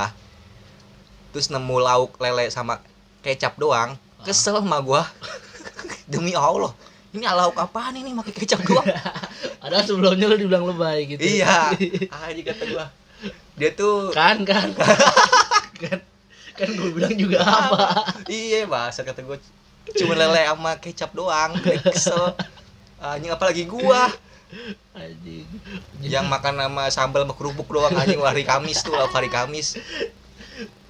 terus 1.31 1.51
nemu 1.51 1.77
lauk 1.77 2.15
lele 2.17 2.47
sama 2.47 2.79
kecap 3.19 3.59
doang 3.59 3.99
Ah. 4.17 4.23
kesel 4.23 4.63
mak 4.63 4.81
gue 4.81 5.01
demi 6.11 6.31
allah 6.31 6.71
ini 7.11 7.27
lauk 7.27 7.59
apaan 7.59 7.91
ini 7.93 8.15
pakai 8.15 8.33
kecap 8.35 8.63
doang 8.63 8.87
padahal 9.61 9.83
sebelumnya 9.83 10.25
lu 10.27 10.37
dibilang 10.37 10.63
lebay 10.63 11.11
gitu. 11.11 11.21
Iya. 11.23 11.75
Aja 12.23 12.41
kata 12.45 12.63
gue 12.65 12.85
dia 13.57 13.69
tuh 13.73 14.13
kan 14.13 14.45
kan. 14.45 14.69
Kan 15.75 15.99
kan 16.53 16.69
gue 16.71 16.89
bilang 16.89 17.13
juga 17.13 17.41
apa. 17.41 18.05
Iya 18.25 18.63
bahasa 18.65 19.01
kata 19.01 19.21
gue 19.21 19.37
cuma 19.95 20.13
lele 20.17 20.41
sama 20.43 20.71
kecap 20.81 21.11
doang 21.15 21.55
kesel. 21.87 22.35
Anjing 22.97 23.31
apalagi 23.31 23.63
gua. 23.63 24.09
Anjing. 24.91 25.45
Yang 26.01 26.25
makan 26.27 26.55
sama 26.57 26.83
sambal 26.89 27.21
sama 27.23 27.33
kerupuk 27.37 27.67
doang 27.69 27.93
anjing 27.93 28.19
hari 28.19 28.43
Kamis 28.43 28.81
tuh 28.83 28.95
lauk 28.95 29.13
hari 29.13 29.29
Kamis. 29.29 29.77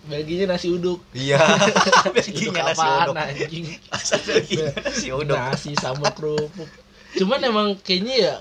Belginya 0.08 0.56
nasi 0.56 0.72
uduk. 0.72 1.04
Iya. 1.12 1.36
Belginya 2.16 2.64
Uduk 2.64 2.68
nasi 2.72 2.88
uduk. 2.88 3.16
anjing? 3.20 3.66
Asal 3.92 4.20
Belginya 4.24 4.72
nasi 4.80 5.08
uduk? 5.12 5.36
nasi 5.38 5.72
sambal 5.76 6.12
kerupuk. 6.16 6.70
Cuman 7.20 7.40
emang 7.44 7.68
kayaknya 7.84 8.16
ya 8.16 8.36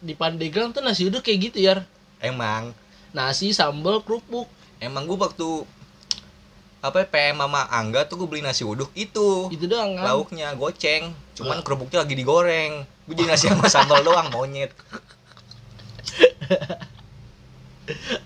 di 0.00 0.16
Pandeglang 0.16 0.72
tuh 0.72 0.80
nasi 0.80 1.04
uduk 1.06 1.20
kayak 1.20 1.52
gitu 1.52 1.58
ya 1.60 1.84
emang. 2.18 2.72
Nasi 3.12 3.52
sambal 3.52 4.00
kerupuk. 4.00 4.48
Emang 4.80 5.04
gue 5.04 5.18
waktu 5.20 5.68
apa 6.82 7.06
ya, 7.06 7.06
PM 7.06 7.38
mama 7.38 7.62
Angga 7.70 8.10
tuh 8.10 8.18
gue 8.18 8.28
beli 8.28 8.42
nasi 8.42 8.66
uduk 8.66 8.90
itu. 8.98 9.46
Itu 9.54 9.70
doang 9.70 9.94
kan? 9.94 10.02
Lauknya 10.02 10.50
goceng 10.58 11.14
cuman 11.38 11.62
kerupuknya 11.62 12.02
lagi 12.02 12.18
digoreng. 12.18 12.82
Gue 13.06 13.14
jadi 13.14 13.30
nasi 13.30 13.46
sama 13.46 13.70
sambal 13.70 14.02
doang 14.06 14.28
monyet. 14.34 14.74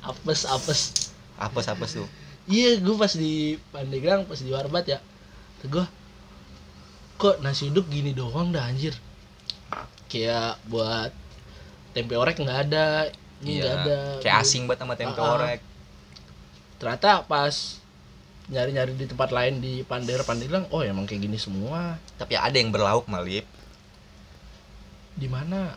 Apes 0.08 0.48
apes. 0.48 0.80
Apes 1.36 1.66
apes 1.68 1.90
tuh. 2.00 2.08
Iya 2.46 2.80
gue 2.80 2.96
pas 2.96 3.12
di 3.12 3.60
Pandeglang 3.74 4.24
pas 4.24 4.38
di 4.38 4.48
Warbat 4.48 4.86
ya 4.86 4.98
tuh 5.60 5.68
gue 5.72 5.86
kok 7.16 7.40
nasi 7.40 7.68
uduk 7.72 7.88
gini 7.92 8.16
doang 8.16 8.56
dah 8.56 8.64
anjir? 8.64 8.96
Kayak 10.08 10.56
buat 10.70 11.12
tempe 11.92 12.16
orek 12.16 12.40
nggak 12.40 12.60
ada 12.70 13.08
ini 13.44 13.60
nggak 13.60 13.74
ada. 13.84 13.98
Iya, 14.16 14.20
kayak 14.24 14.36
asing 14.44 14.64
banget 14.64 14.80
sama 14.84 14.94
tempe 14.96 15.20
Ah, 15.20 15.24
ah. 15.24 15.34
orek. 15.40 15.60
Ternyata 16.80 17.10
pas 17.24 17.80
nyari-nyari 18.46 18.94
di 18.94 19.06
tempat 19.10 19.34
lain 19.34 19.58
di 19.58 19.82
Pander 19.82 20.22
Pandeglang 20.22 20.70
oh 20.70 20.82
emang 20.86 21.06
kayak 21.06 21.26
gini 21.26 21.38
semua. 21.38 21.98
Tapi 22.14 22.38
ada 22.38 22.54
yang 22.54 22.70
berlauk 22.70 23.10
malip. 23.10 23.42
Di 25.16 25.26
mana? 25.26 25.74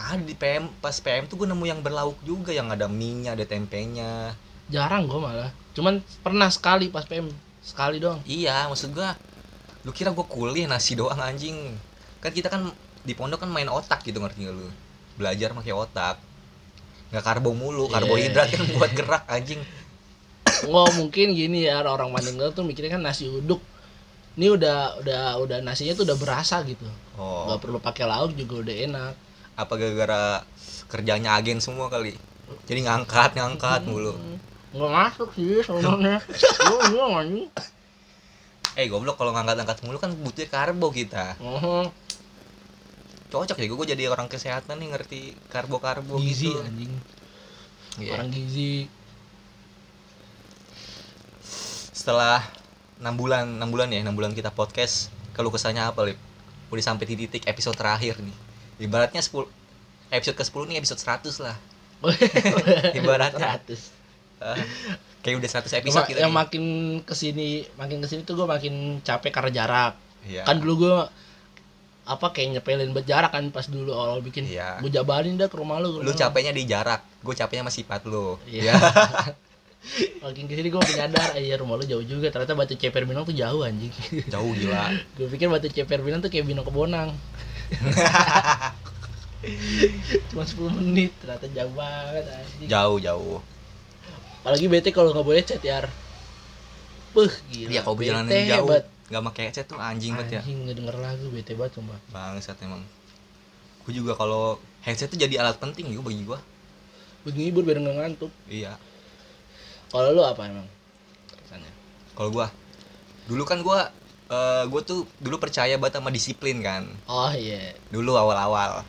Ada 0.00 0.24
di 0.24 0.32
PM 0.32 0.72
pas 0.80 0.96
PM 0.96 1.28
tuh 1.28 1.36
gue 1.36 1.48
nemu 1.50 1.64
yang 1.68 1.80
berlauk 1.84 2.16
juga 2.24 2.56
yang 2.56 2.72
ada 2.72 2.88
minyak 2.88 3.36
ada 3.36 3.44
tempenya. 3.44 4.32
Jarang 4.72 5.04
gue 5.04 5.20
malah. 5.20 5.52
Cuman 5.76 6.00
pernah 6.24 6.48
sekali 6.48 6.88
pas 6.88 7.04
PM 7.04 7.28
sekali 7.60 8.00
doang. 8.00 8.24
Iya 8.24 8.64
maksud 8.72 8.96
gue 8.96 9.08
lu 9.84 9.92
kira 9.92 10.12
gue 10.12 10.24
kuliah 10.24 10.64
nasi 10.64 10.96
doang 10.96 11.20
anjing. 11.20 11.76
Kan 12.24 12.32
kita 12.32 12.48
kan 12.48 12.72
di 13.04 13.12
pondok 13.12 13.44
kan 13.44 13.52
main 13.52 13.68
otak 13.68 14.00
gitu 14.08 14.24
ngerti 14.24 14.48
gak 14.48 14.56
lu? 14.56 14.68
Belajar 15.20 15.52
pakai 15.52 15.72
otak. 15.76 16.16
Nggak 17.12 17.24
karbo 17.26 17.52
mulu 17.52 17.90
Iya. 17.90 18.00
karbohidrat 18.00 18.48
kan 18.56 18.64
buat 18.72 18.92
gerak 18.96 19.24
anjing 19.28 19.60
nggak 20.66 20.90
mungkin 20.98 21.26
gini 21.32 21.68
ya 21.68 21.80
orang 21.84 22.12
Pandeglang 22.12 22.52
tuh 22.52 22.64
mikirnya 22.66 22.98
kan 22.98 23.02
nasi 23.04 23.30
uduk. 23.30 23.60
Ini 24.38 24.46
udah 24.52 25.02
udah 25.04 25.22
udah 25.42 25.58
nasinya 25.60 25.92
tuh 25.96 26.04
udah 26.08 26.16
berasa 26.16 26.60
gitu. 26.64 26.86
Oh. 27.16 27.48
Nggak 27.48 27.58
perlu 27.60 27.78
pakai 27.80 28.04
lauk 28.08 28.32
juga 28.36 28.64
udah 28.64 28.74
enak. 28.88 29.14
Apa 29.56 29.72
gara-gara 29.76 30.22
kerjanya 30.88 31.36
agen 31.36 31.60
semua 31.60 31.92
kali? 31.92 32.16
Jadi 32.66 32.86
ngangkat 32.86 33.36
ngangkat 33.36 33.84
mulu. 33.86 34.16
Nggak 34.72 34.92
masuk 34.92 35.28
sih 35.36 35.60
sebenarnya. 35.60 36.18
Gue 36.66 36.80
gue 36.92 37.04
anjing 37.04 37.48
eh 38.78 38.86
goblok 38.86 39.18
kalau 39.18 39.34
ngangkat-ngangkat 39.34 39.82
mulu 39.82 39.98
kan 39.98 40.14
butuh 40.14 40.46
karbo 40.46 40.94
kita. 40.94 41.34
Oh 41.42 41.90
cocok 43.30 43.62
ya 43.62 43.66
gue 43.70 43.86
jadi 43.94 44.02
orang 44.10 44.26
kesehatan 44.26 44.82
nih 44.82 44.88
ngerti 44.90 45.20
karbo-karbo 45.48 46.18
gizi 46.18 46.50
gitu. 46.50 46.60
anjing. 46.60 46.92
Iya. 47.98 48.10
orang 48.18 48.30
gizi 48.30 48.86
setelah 52.00 52.40
enam 52.96 53.12
bulan 53.12 53.44
enam 53.44 53.68
bulan 53.68 53.92
ya 53.92 54.00
enam 54.00 54.16
bulan 54.16 54.32
kita 54.32 54.48
podcast 54.48 55.12
kalau 55.36 55.52
kesannya 55.52 55.84
apa 55.84 56.00
lip 56.02 56.16
udah 56.68 56.80
sampai 56.82 57.04
di 57.04 57.20
titik 57.20 57.44
episode 57.44 57.76
terakhir 57.76 58.16
nih 58.16 58.32
ibaratnya 58.80 59.20
10 59.20 59.44
episode 60.08 60.32
ke 60.32 60.44
10 60.46 60.64
nih 60.64 60.76
episode 60.80 60.96
100 60.98 61.44
lah 61.44 61.56
Ibaratnya. 62.96 63.60
100. 63.60 64.40
Ah, 64.40 64.56
kayak 65.20 65.36
udah 65.36 65.50
100 65.52 65.68
episode 65.76 65.84
Cuma 65.92 66.08
kita 66.08 66.18
yang 66.18 66.32
nih. 66.32 66.40
makin 66.40 66.64
ke 67.04 67.12
sini 67.12 67.48
makin 67.76 68.00
ke 68.00 68.08
sini 68.08 68.24
tuh 68.24 68.32
gue 68.34 68.48
makin 68.48 69.04
capek 69.04 69.28
karena 69.30 69.52
jarak 69.54 69.94
Iya. 70.20 70.44
kan 70.44 70.56
dulu 70.56 70.88
gue 70.88 70.96
apa 72.02 72.26
kayak 72.30 72.48
nyepelin 72.56 72.90
buat 72.90 73.04
jarak 73.04 73.28
kan 73.30 73.44
pas 73.48 73.64
dulu 73.64 73.92
awal 73.92 74.20
bikin 74.20 74.48
Iya. 74.48 74.80
gue 74.80 74.88
jabarin 74.90 75.36
dah 75.36 75.46
ke 75.46 75.56
rumah 75.56 75.76
lu 75.76 76.00
lu 76.00 76.12
capeknya 76.14 76.52
di 76.52 76.64
jarak 76.64 77.04
gue 77.20 77.34
capeknya 77.34 77.60
sama 77.62 77.72
sifat 77.72 78.00
lu 78.04 78.40
Iya. 78.44 78.72
ya 78.72 78.74
makin 80.20 80.44
ke 80.44 80.54
sini 80.54 80.68
gue 80.68 80.76
makin 80.76 80.96
nyadar 80.98 81.28
eh, 81.34 81.42
iya 81.42 81.56
rumah 81.56 81.74
lu 81.74 81.84
jauh 81.84 82.04
juga. 82.04 82.28
Ternyata 82.28 82.52
batu 82.52 82.74
ceper 82.74 83.04
binong 83.04 83.24
tuh 83.24 83.32
jauh 83.32 83.64
anjing. 83.64 83.90
Jauh 84.28 84.52
gila. 84.52 84.92
Gue 85.16 85.26
pikir 85.26 85.48
batu 85.48 85.66
ceper 85.66 86.00
binong 86.00 86.20
tuh 86.20 86.28
kayak 86.28 86.44
binong 86.44 86.62
kebonang. 86.62 87.10
Cuma 90.30 90.44
10 90.44 90.76
menit 90.76 91.10
ternyata 91.16 91.46
jauh 91.48 91.72
banget 91.72 92.24
anjing. 92.28 92.68
Jauh 92.68 92.98
jauh. 93.00 93.38
Apalagi 94.40 94.66
bete 94.68 94.88
kalau 94.90 95.12
nggak 95.12 95.26
boleh 95.26 95.42
chat 95.42 95.60
ya 95.60 95.84
Puh, 97.10 97.28
gila. 97.50 97.68
Iya 97.72 97.80
kalau 97.82 97.96
bete 97.96 98.12
perjalanan 98.12 98.30
jauh 98.46 98.68
hebat. 98.68 98.84
nggak 99.10 99.22
pakai 99.26 99.42
headset 99.48 99.66
tuh 99.66 99.78
anjing 99.80 100.12
banget 100.14 100.38
ya. 100.38 100.40
Anjing 100.44 100.58
ngedenger 100.68 100.96
lagu 100.96 101.26
bete 101.32 101.52
banget 101.56 101.72
sumpah. 101.74 101.98
bangsat 102.08 102.56
emang. 102.62 102.82
Gue 103.82 103.92
juga 103.96 104.12
kalau 104.14 104.60
headset 104.84 105.08
tuh 105.08 105.18
jadi 105.18 105.40
alat 105.40 105.56
penting 105.56 105.88
juga 105.90 106.06
bagi 106.06 106.22
gue 106.22 106.38
Buat 107.20 107.34
ngibur 107.36 107.62
biar 107.64 107.80
nggak 107.80 107.96
ngantuk. 107.96 108.32
iya 108.48 108.76
Kalau 109.90 110.08
lu 110.10 110.22
apa 110.22 110.42
emang? 110.44 110.66
Kesannya. 111.36 111.72
kalau 112.12 112.30
gua 112.30 112.46
dulu 113.26 113.42
kan 113.42 113.58
gua 113.60 113.90
eh 114.26 114.64
gua 114.66 114.80
tuh 114.80 115.02
dulu 115.16 115.36
percaya 115.36 115.74
banget 115.74 115.96
sama 115.96 116.08
disiplin 116.08 116.58
kan 116.60 116.86
Oh 117.04 117.30
iya. 117.30 117.74
dulu 117.88 118.14
awal-awal 118.14 118.86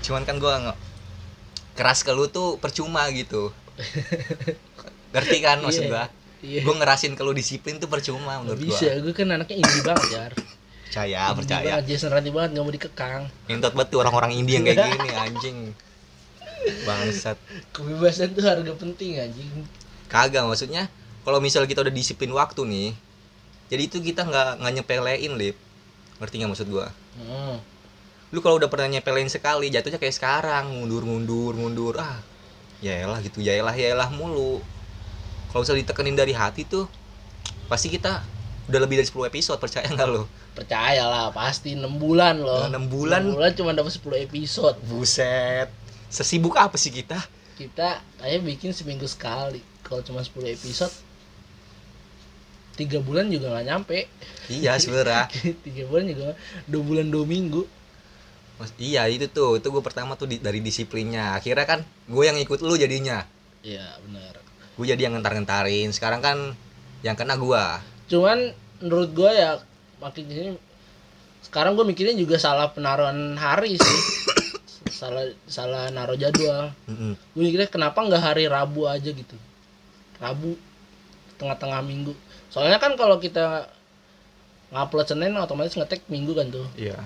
cuman 0.00 0.22
kan 0.22 0.36
gua 0.36 0.58
nge- 0.60 0.80
keras 1.72 2.00
ke 2.00 2.10
lu 2.10 2.26
tuh 2.26 2.58
percuma 2.58 3.06
gitu 3.08 3.54
ngerti 5.12 5.38
kan 5.38 5.60
maksud 5.60 5.84
Iya. 5.84 5.90
gua 5.90 6.04
Iya. 6.40 6.60
gua 6.62 6.74
ngerasin 6.76 7.14
kalau 7.14 7.30
disiplin 7.30 7.76
tuh 7.76 7.86
percuma 7.86 8.38
menurut 8.38 8.58
bisa, 8.58 8.82
gua 8.88 8.98
gue 9.00 9.12
kan 9.12 9.28
anaknya 9.28 9.56
indie 9.56 9.82
banget 9.84 10.08
ya. 10.08 10.24
percaya 10.84 11.18
Indie 11.22 11.38
percaya 11.38 11.72
banget, 11.72 11.84
Jason 11.88 12.10
Ranti 12.10 12.30
banget 12.30 12.50
nggak 12.52 12.64
mau 12.64 12.74
dikekang. 12.74 13.22
ngentot 13.46 13.72
banget 13.72 13.88
tuh 13.88 13.98
orang-orang 14.00 14.32
India 14.32 14.56
yang 14.56 14.64
kayak 14.64 14.78
gini 14.88 15.10
anjing 15.12 15.58
bangsat 16.82 17.38
Kebebasan 17.70 18.32
tuh 18.32 18.42
harga 18.42 18.72
penting 18.72 19.18
anjing. 19.18 19.50
Kagak 20.12 20.44
maksudnya 20.44 20.92
kalau 21.24 21.40
misal 21.40 21.64
kita 21.64 21.80
udah 21.80 21.94
disiplin 21.94 22.28
waktu 22.36 22.68
nih 22.68 22.90
jadi 23.72 23.82
itu 23.88 23.98
kita 24.04 24.28
nggak 24.28 24.60
nggak 24.60 24.72
nyepelein 24.76 25.32
lip 25.40 25.56
ngerti 26.20 26.34
nggak 26.38 26.50
maksud 26.52 26.68
gua 26.68 26.92
Hmm. 27.12 27.60
lu 28.32 28.40
kalau 28.40 28.56
udah 28.56 28.72
pernah 28.72 28.88
nyepelin 28.88 29.28
sekali 29.28 29.68
jatuhnya 29.68 30.00
kayak 30.00 30.16
sekarang 30.16 30.72
mundur 30.72 31.04
mundur 31.04 31.52
mundur 31.52 32.00
ah 32.00 32.16
yaelah 32.80 33.20
gitu 33.20 33.44
yaelah 33.44 33.76
yaelah 33.76 34.08
mulu 34.08 34.64
kalau 35.52 35.60
misal 35.60 35.76
ditekenin 35.76 36.16
dari 36.16 36.32
hati 36.32 36.64
tuh 36.64 36.88
pasti 37.68 37.92
kita 37.92 38.24
udah 38.68 38.80
lebih 38.80 38.96
dari 38.96 39.08
10 39.08 39.28
episode 39.28 39.58
percaya 39.60 39.84
nggak 39.88 40.08
lu 40.08 40.24
Percaya 40.52 41.08
lah, 41.08 41.32
pasti 41.32 41.72
6 41.72 41.96
bulan 41.96 42.36
loh. 42.44 42.68
Enam 42.68 42.84
bulan? 42.84 43.24
6 43.24 43.40
bulan 43.40 43.50
cuma 43.56 43.72
dapat 43.72 43.88
10 43.96 44.28
episode. 44.28 44.76
buset 44.84 45.72
sesibuk 46.12 46.60
apa 46.60 46.76
sih 46.76 46.92
kita 46.92 47.16
Kita 47.56 48.00
kayak 48.20 48.40
bikin 48.44 48.72
seminggu 48.72 49.08
sekali. 49.08 49.60
Kalau 49.92 50.00
cuma 50.02 50.24
10 50.24 50.32
episode 50.50 50.94
tiga 52.72 52.98
bulan 52.98 53.28
juga 53.28 53.52
nggak 53.52 53.66
nyampe. 53.68 54.08
Iya 54.48 54.76
sebenernya. 54.80 55.28
Tiga 55.60 55.84
bulan 55.84 56.08
juga 56.08 56.32
dua 56.64 56.80
bulan 56.82 57.06
dua 57.06 57.24
minggu. 57.28 57.62
Mas- 58.56 58.72
iya 58.80 59.04
itu 59.04 59.28
tuh 59.28 59.60
itu 59.60 59.68
gue 59.68 59.82
pertama 59.84 60.16
tuh 60.16 60.24
di- 60.24 60.40
dari 60.40 60.58
disiplinnya. 60.58 61.36
Akhirnya 61.36 61.68
kan 61.68 61.80
gue 62.08 62.24
yang 62.24 62.40
ikut 62.40 62.64
lu 62.64 62.72
jadinya. 62.74 63.28
Iya 63.60 64.00
benar. 64.00 64.40
Gue 64.72 64.88
jadi 64.88 65.04
yang 65.04 65.20
ngentar-ngentarin. 65.20 65.92
Sekarang 65.92 66.24
kan 66.24 66.56
yang 67.04 67.12
kena 67.12 67.36
gue 67.36 67.64
cuman 68.08 68.52
menurut 68.78 69.10
gue 69.10 69.30
ya 69.30 69.56
makin 69.96 70.22
ke 70.22 70.32
sini 70.32 70.50
sekarang 71.40 71.74
gue 71.74 71.82
mikirnya 71.82 72.12
juga 72.14 72.36
salah 72.36 72.72
penaruhan 72.72 73.36
hari 73.36 73.76
sih. 73.76 73.98
Salah 75.02 75.26
salah 75.44 75.90
naruh 75.90 76.14
jadwal. 76.14 76.70
Gue 77.34 77.42
mikirnya 77.42 77.66
kenapa 77.66 78.00
nggak 78.00 78.22
hari 78.22 78.46
Rabu 78.46 78.86
aja 78.86 79.10
gitu 79.10 79.36
Rabu 80.22 80.54
tengah-tengah 81.42 81.82
minggu. 81.82 82.14
Soalnya 82.46 82.78
kan 82.78 82.94
kalau 82.94 83.18
kita 83.18 83.66
ngupload 84.70 85.06
Senin 85.10 85.34
otomatis 85.36 85.74
ngetek 85.74 86.06
Minggu 86.06 86.32
kan 86.38 86.48
tuh. 86.48 86.64
Iya. 86.78 87.02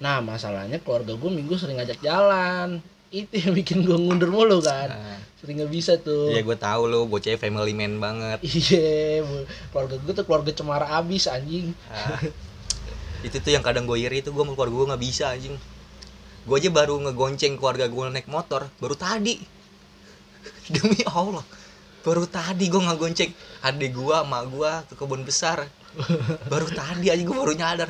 Nah 0.00 0.24
masalahnya 0.24 0.80
keluarga 0.80 1.12
gue 1.12 1.30
Minggu 1.30 1.54
sering 1.60 1.76
ngajak 1.76 2.00
jalan. 2.00 2.80
Itu 3.12 3.30
yang 3.38 3.54
bikin 3.54 3.86
gue 3.86 3.94
ngundur 3.94 4.32
mulu 4.32 4.58
kan. 4.58 4.90
Nah, 4.90 5.18
sering 5.38 5.62
nggak 5.62 5.70
bisa 5.70 6.00
tuh. 6.02 6.34
Iya 6.34 6.42
gue 6.42 6.56
tahu 6.58 6.90
lu 6.90 7.06
bocah 7.06 7.36
family 7.38 7.76
man 7.76 8.00
banget. 8.00 8.42
Iya 8.42 9.22
keluarga 9.70 9.94
gue 10.00 10.12
tuh 10.16 10.24
keluarga 10.26 10.50
cemara 10.50 10.86
abis 10.98 11.30
anjing. 11.30 11.70
Ah, 11.92 12.18
itu 13.22 13.38
tuh 13.38 13.52
yang 13.54 13.62
kadang 13.62 13.86
gue 13.86 14.00
iri 14.00 14.24
itu 14.24 14.34
gue 14.34 14.42
keluarga 14.42 14.74
gue 14.74 14.86
nggak 14.90 15.02
bisa 15.04 15.30
anjing. 15.30 15.54
Gue 16.44 16.56
aja 16.58 16.70
baru 16.74 16.98
ngegonceng 16.98 17.54
keluarga 17.54 17.86
gue 17.86 18.04
naik 18.10 18.26
motor 18.26 18.66
baru 18.82 18.98
tadi. 18.98 19.38
Demi 20.74 20.98
allah 21.06 21.46
baru 22.04 22.28
tadi 22.28 22.68
gue 22.68 22.84
ngegonceng 22.84 23.32
adik 23.64 23.96
gue 23.96 24.12
emak 24.12 24.44
gue 24.52 24.70
ke 24.92 24.94
kebun 25.00 25.24
besar. 25.24 25.64
Baru 26.52 26.66
tadi 26.68 27.06
aja 27.08 27.22
gue 27.22 27.32
baru 27.32 27.54
nyadar. 27.54 27.86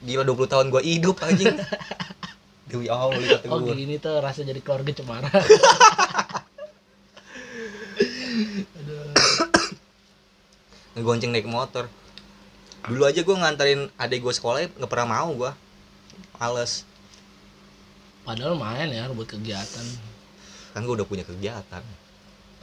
Gila 0.00 0.24
20 0.24 0.50
tahun 0.50 0.66
gue 0.72 0.82
hidup 0.82 1.20
anjing. 1.22 1.52
Demi 2.68 2.90
allah 2.90 3.14
kata 3.14 3.46
oh 3.46 3.62
gue 3.62 3.76
gini 3.78 4.02
tuh 4.02 4.18
rasa 4.18 4.42
jadi 4.42 4.58
keluarga 4.58 4.90
cemara. 4.90 5.30
Aduh. 8.82 9.14
ngegonceng 10.98 11.30
naik 11.30 11.46
motor. 11.46 11.86
Dulu 12.88 13.04
aja 13.06 13.20
gue 13.22 13.36
nganterin 13.36 13.92
adik 14.00 14.26
gue 14.26 14.34
sekolah 14.34 14.66
nggak 14.80 14.90
pernah 14.90 15.06
mau 15.22 15.30
gue 15.36 15.52
males. 16.40 16.82
Padahal 18.26 18.58
main 18.58 18.90
ya 18.90 19.06
buat 19.12 19.28
kegiatan. 19.28 19.86
Kan 20.74 20.82
gue 20.82 20.94
udah 20.98 21.06
punya 21.06 21.22
kegiatan 21.22 21.84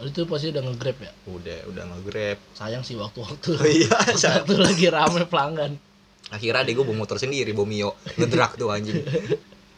itu 0.09 0.25
pasti 0.27 0.49
udah 0.49 0.61
nge-grab 0.65 0.97
ya? 0.99 1.11
Udah 1.29 1.59
udah 1.69 1.83
nge-grab. 1.93 2.37
Sayang 2.57 2.83
sih 2.83 2.95
waktu-waktu. 2.95 3.49
Oh 3.61 3.67
iya 3.67 3.89
waktu 3.89 4.53
lagi 4.57 4.85
rame 4.89 5.23
pelanggan. 5.29 5.77
Akhirnya 6.33 6.65
adik 6.65 6.81
gue 6.81 6.85
bawa 6.87 7.05
motor 7.05 7.21
sendiri 7.21 7.53
bawa 7.53 7.67
mio. 7.69 7.95
Ngedrak 8.17 8.57
tuh 8.57 8.73
anjing. 8.73 9.01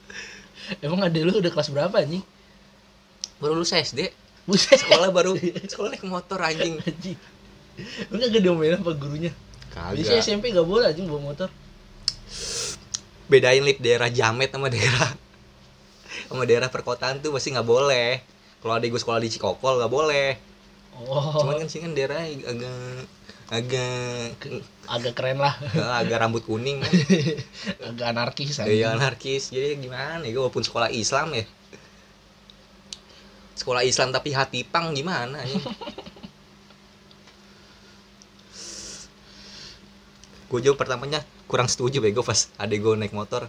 Emang 0.85 1.01
ada 1.03 1.19
lu 1.19 1.33
udah 1.35 1.51
kelas 1.51 1.69
berapa 1.69 1.95
anjing? 1.97 2.23
Baru 3.37 3.59
lulus 3.59 3.75
SD 3.75 4.09
buset. 4.47 4.79
Sekolah 4.79 5.09
baru. 5.11 5.35
Sekolah 5.71 5.93
naik 5.93 6.05
motor 6.07 6.39
anjing. 6.39 6.79
Anjing. 6.79 7.17
Lu 8.09 8.15
kagak 8.21 8.41
diomelin 8.41 8.79
apa 8.79 8.91
gurunya? 8.95 9.31
Kagak. 9.73 10.21
SMP 10.23 10.55
gak 10.55 10.63
boleh 10.63 10.93
anjing 10.93 11.09
bawa 11.09 11.33
motor. 11.33 11.49
Bedain 13.25 13.65
lip 13.65 13.81
daerah 13.81 14.07
Jamet 14.07 14.53
sama 14.53 14.69
daerah 14.69 15.11
sama 16.29 16.43
daerah 16.47 16.69
perkotaan 16.71 17.21
tuh 17.21 17.35
pasti 17.35 17.53
nggak 17.53 17.67
boleh 17.67 18.23
kalau 18.65 18.81
adik 18.81 18.97
gue 18.97 19.01
sekolah 19.05 19.21
di 19.21 19.29
Cikokol 19.29 19.77
nggak 19.77 19.93
boleh. 19.93 20.41
Oh. 20.97 21.37
Cuman 21.37 21.61
kan 21.61 21.69
sih 21.69 21.85
kan 21.85 21.93
daerahnya 21.93 22.49
agak 22.49 23.05
agak 23.53 24.41
agak 24.89 25.13
keren 25.13 25.37
lah. 25.37 25.53
Agak 26.01 26.17
rambut 26.17 26.41
kuning 26.41 26.81
kan. 26.81 26.89
Agak 27.93 28.07
anarkis 28.09 28.57
iya 28.65 28.89
anjing. 28.89 28.97
anarkis. 28.97 29.53
Jadi 29.53 29.85
gimana 29.85 30.25
ya 30.25 30.33
gue 30.33 30.41
walaupun 30.41 30.65
sekolah 30.65 30.89
Islam 30.89 31.37
ya. 31.37 31.45
Sekolah 33.53 33.85
Islam 33.85 34.09
tapi 34.09 34.33
hati 34.33 34.65
pang 34.65 34.97
gimana 34.97 35.45
ya? 35.45 35.61
Gue 40.49 40.61
jawab 40.61 40.77
pertamanya 40.81 41.21
kurang 41.45 41.69
setuju 41.69 42.01
bego 42.01 42.25
pas 42.25 42.49
adek 42.57 42.81
gue 42.81 42.93
naik 42.97 43.13
motor. 43.13 43.45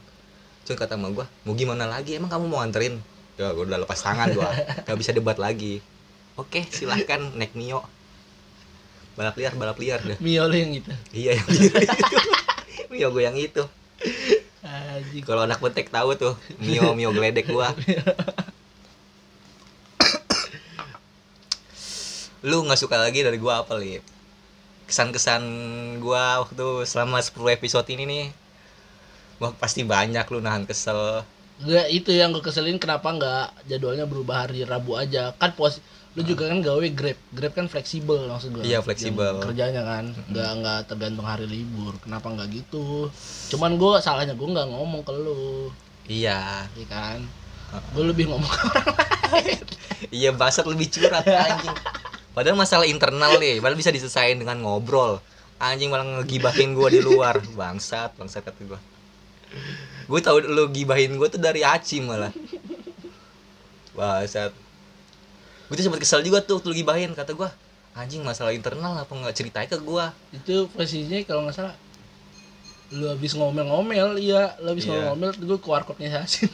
Cuman 0.68 0.76
kata 0.76 1.00
sama 1.00 1.08
gue 1.08 1.24
mau 1.48 1.56
gimana 1.56 1.88
lagi? 1.88 2.20
Emang 2.20 2.28
kamu 2.28 2.52
mau 2.52 2.60
nganterin 2.60 3.00
ya 3.36 3.52
gue 3.52 3.64
udah 3.68 3.80
lepas 3.84 4.00
tangan 4.00 4.32
gue 4.32 4.50
gak 4.84 4.98
bisa 4.98 5.12
debat 5.12 5.36
lagi. 5.36 5.80
Oke 6.36 6.64
silahkan 6.68 7.20
naik 7.36 7.52
mio. 7.56 7.84
Balap 9.16 9.36
liar 9.40 9.56
balap 9.56 9.80
liar 9.80 10.04
dah 10.04 10.20
Mio 10.20 10.44
lu 10.44 10.56
yang 10.56 10.76
gitu 10.76 10.92
iya 11.16 11.40
yang 11.40 11.48
itu. 11.48 11.76
Mio 12.92 13.08
gue 13.12 13.22
yang 13.24 13.36
itu. 13.36 13.64
Kalau 15.24 15.44
anak 15.46 15.60
petek 15.62 15.88
tahu 15.92 16.16
tuh 16.16 16.34
mio 16.58 16.92
mio 16.96 17.12
geledek 17.12 17.48
gua. 17.48 17.72
Lu 22.46 22.62
nggak 22.62 22.78
suka 22.78 22.96
lagi 23.00 23.22
dari 23.26 23.38
gua 23.40 23.64
apa 23.64 23.74
lip? 23.78 24.02
Kesan-kesan 24.86 25.42
gua 25.98 26.46
waktu 26.46 26.86
selama 26.86 27.18
10 27.18 27.58
episode 27.58 27.88
ini 27.90 28.04
nih 28.06 28.26
Wah 29.36 29.52
pasti 29.52 29.84
banyak 29.84 30.24
lu 30.32 30.40
nahan 30.40 30.64
kesel 30.64 31.20
Gak 31.64 31.88
itu 31.88 32.12
yang 32.12 32.36
gue 32.36 32.44
keselin 32.44 32.76
kenapa 32.76 33.08
nggak 33.08 33.64
jadwalnya 33.64 34.04
berubah 34.04 34.44
hari 34.44 34.66
Rabu 34.68 35.00
aja. 35.00 35.32
Kan 35.40 35.56
pos 35.56 35.80
lu 36.16 36.24
juga 36.24 36.48
kan 36.48 36.60
gawe 36.60 36.86
grab. 36.92 37.16
Grab 37.32 37.52
kan 37.56 37.66
fleksibel 37.68 38.28
maksud 38.28 38.52
gue 38.56 38.62
Iya, 38.64 38.84
fleksibel. 38.84 39.40
kerjanya 39.40 39.80
kan. 39.84 40.12
Nggak 40.28 40.50
nggak 40.60 40.80
tergantung 40.92 41.24
hari 41.24 41.48
libur. 41.48 41.96
Kenapa 42.04 42.28
nggak 42.28 42.48
gitu? 42.52 43.08
Cuman 43.56 43.80
gue 43.80 43.92
salahnya 44.04 44.36
gue 44.36 44.48
nggak 44.48 44.68
ngomong 44.68 45.00
ke 45.00 45.12
lu. 45.16 45.72
Iya. 46.08 46.68
Ya 46.68 46.86
kan? 46.92 47.24
Gue 47.96 48.04
lebih 48.04 48.28
ngomong 48.28 48.48
ke 48.52 48.58
orang 48.68 48.86
iya 50.14 50.30
basat 50.32 50.64
lebih 50.68 50.86
curhat 50.92 51.26
anjing. 51.26 51.76
Padahal 52.36 52.56
masalah 52.56 52.84
internal 52.84 53.40
nih 53.40 53.58
padahal 53.58 53.78
bisa 53.80 53.90
diselesain 53.90 54.36
dengan 54.36 54.60
ngobrol. 54.60 55.18
Anjing 55.56 55.88
malah 55.88 56.20
ngegibahin 56.20 56.76
gua 56.76 56.92
di 56.92 57.00
luar. 57.00 57.40
Bangsat 57.56 58.12
bangsat 58.20 58.44
kata 58.44 58.60
gua 58.68 58.80
gue 60.06 60.20
tau 60.22 60.38
lu 60.38 60.70
gibahin 60.70 61.18
gue 61.18 61.28
tuh 61.28 61.40
dari 61.40 61.66
Aci 61.66 61.98
malah 61.98 62.30
bangsat 63.92 64.52
gue 65.66 65.74
tuh 65.74 65.84
sempet 65.84 66.00
kesel 66.02 66.22
juga 66.22 66.38
tuh 66.44 66.60
waktu 66.62 66.68
lu 66.70 66.76
gibahin 66.78 67.10
kata 67.16 67.34
gua 67.34 67.50
anjing 67.96 68.20
masalah 68.22 68.52
internal 68.52 68.92
apa 68.92 69.08
nggak 69.08 69.34
ceritain 69.34 69.66
ke 69.66 69.80
gua 69.80 70.12
itu 70.30 70.68
posisinya 70.70 71.24
kalau 71.24 71.48
nggak 71.48 71.56
salah 71.56 71.74
lu 72.94 73.10
habis 73.10 73.34
ngomel-ngomel 73.34 74.14
iya 74.20 74.54
lu 74.62 74.70
habis 74.70 74.86
Iya. 74.86 75.10
ngomel-ngomel 75.10 75.30
gue 75.42 75.58
ke 75.58 75.66
warkopnya 75.66 76.22
Sasin 76.22 76.46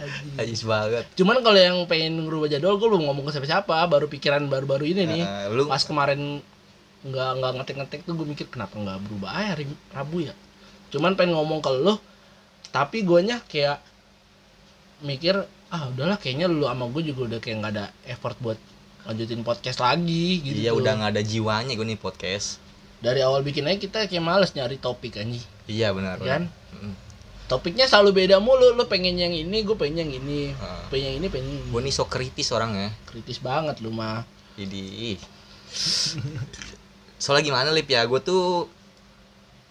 Anjing. 0.00 0.36
Ajis 0.40 0.64
banget 0.64 1.04
Cuman 1.16 1.40
kalau 1.44 1.60
yang 1.60 1.76
pengen 1.84 2.24
ngerubah 2.24 2.48
jadwal 2.48 2.76
gue 2.80 2.88
belum 2.88 3.04
ngomong 3.08 3.24
ke 3.28 3.32
siapa-siapa, 3.36 3.84
baru 3.88 4.08
pikiran 4.08 4.48
baru-baru 4.48 4.88
ini 4.88 5.02
nih. 5.04 5.22
Nah, 5.24 5.52
lu 5.52 5.68
Pas 5.68 5.84
kemarin 5.84 6.40
nggak 7.00 7.30
nggak 7.40 7.52
ngetek-ngetek 7.56 8.00
tuh 8.04 8.12
gue 8.12 8.26
mikir 8.28 8.46
kenapa 8.52 8.76
nggak 8.76 8.98
berubah 9.08 9.30
aja 9.32 9.46
hari 9.56 9.64
Rabu 9.92 10.24
ya. 10.24 10.34
Cuman 10.92 11.16
pengen 11.16 11.38
ngomong 11.38 11.64
ke 11.64 11.70
lu, 11.72 11.96
tapi 12.70 13.02
guanya 13.06 13.40
kayak 13.48 13.80
mikir 15.00 15.48
ah 15.70 15.86
udahlah 15.88 16.18
kayaknya 16.18 16.50
lu 16.50 16.66
sama 16.66 16.90
gue 16.90 17.02
juga 17.14 17.20
udah 17.30 17.38
kayak 17.40 17.56
nggak 17.62 17.72
ada 17.78 17.86
effort 18.10 18.36
buat 18.42 18.58
lanjutin 19.06 19.40
podcast 19.46 19.80
lagi 19.80 20.44
gitu. 20.44 20.56
iya 20.60 20.76
udah 20.76 20.92
nggak 21.00 21.10
ada 21.16 21.22
jiwanya 21.24 21.72
gue 21.72 21.86
nih 21.88 21.96
podcast 21.96 22.60
Dari 23.00 23.24
awal 23.24 23.40
bikin 23.40 23.64
aja 23.64 23.80
kita 23.80 24.04
kayak 24.04 24.20
males 24.20 24.52
nyari 24.52 24.76
topik 24.76 25.16
anjing, 25.16 25.40
iya 25.64 25.88
benar 25.88 26.20
kan? 26.20 26.52
Mm. 26.76 26.92
Topiknya 27.48 27.88
selalu 27.88 28.12
beda 28.12 28.44
mulu, 28.44 28.76
lu 28.76 28.84
pengen 28.84 29.16
yang 29.16 29.32
ini, 29.32 29.64
gue 29.64 29.72
pengen 29.72 30.04
yang 30.04 30.12
ini. 30.20 30.52
Ah. 30.60 30.84
Pengen 30.92 31.16
yang 31.16 31.16
ini, 31.24 31.26
pengen 31.32 31.48
yang 31.48 31.64
ini. 31.64 31.72
gue 31.72 31.80
nih 31.80 31.94
sok 31.96 32.12
kritis 32.12 32.52
orangnya 32.52 32.92
Kritis 33.08 33.40
banget 33.40 33.80
lu 33.80 33.88
mah. 33.88 34.28
Jadi 34.52 35.16
soalnya 37.20 37.44
gimana 37.52 37.68
lip 37.70 37.86
ya? 37.86 38.02
Gue 38.08 38.18
tuh 38.18 38.66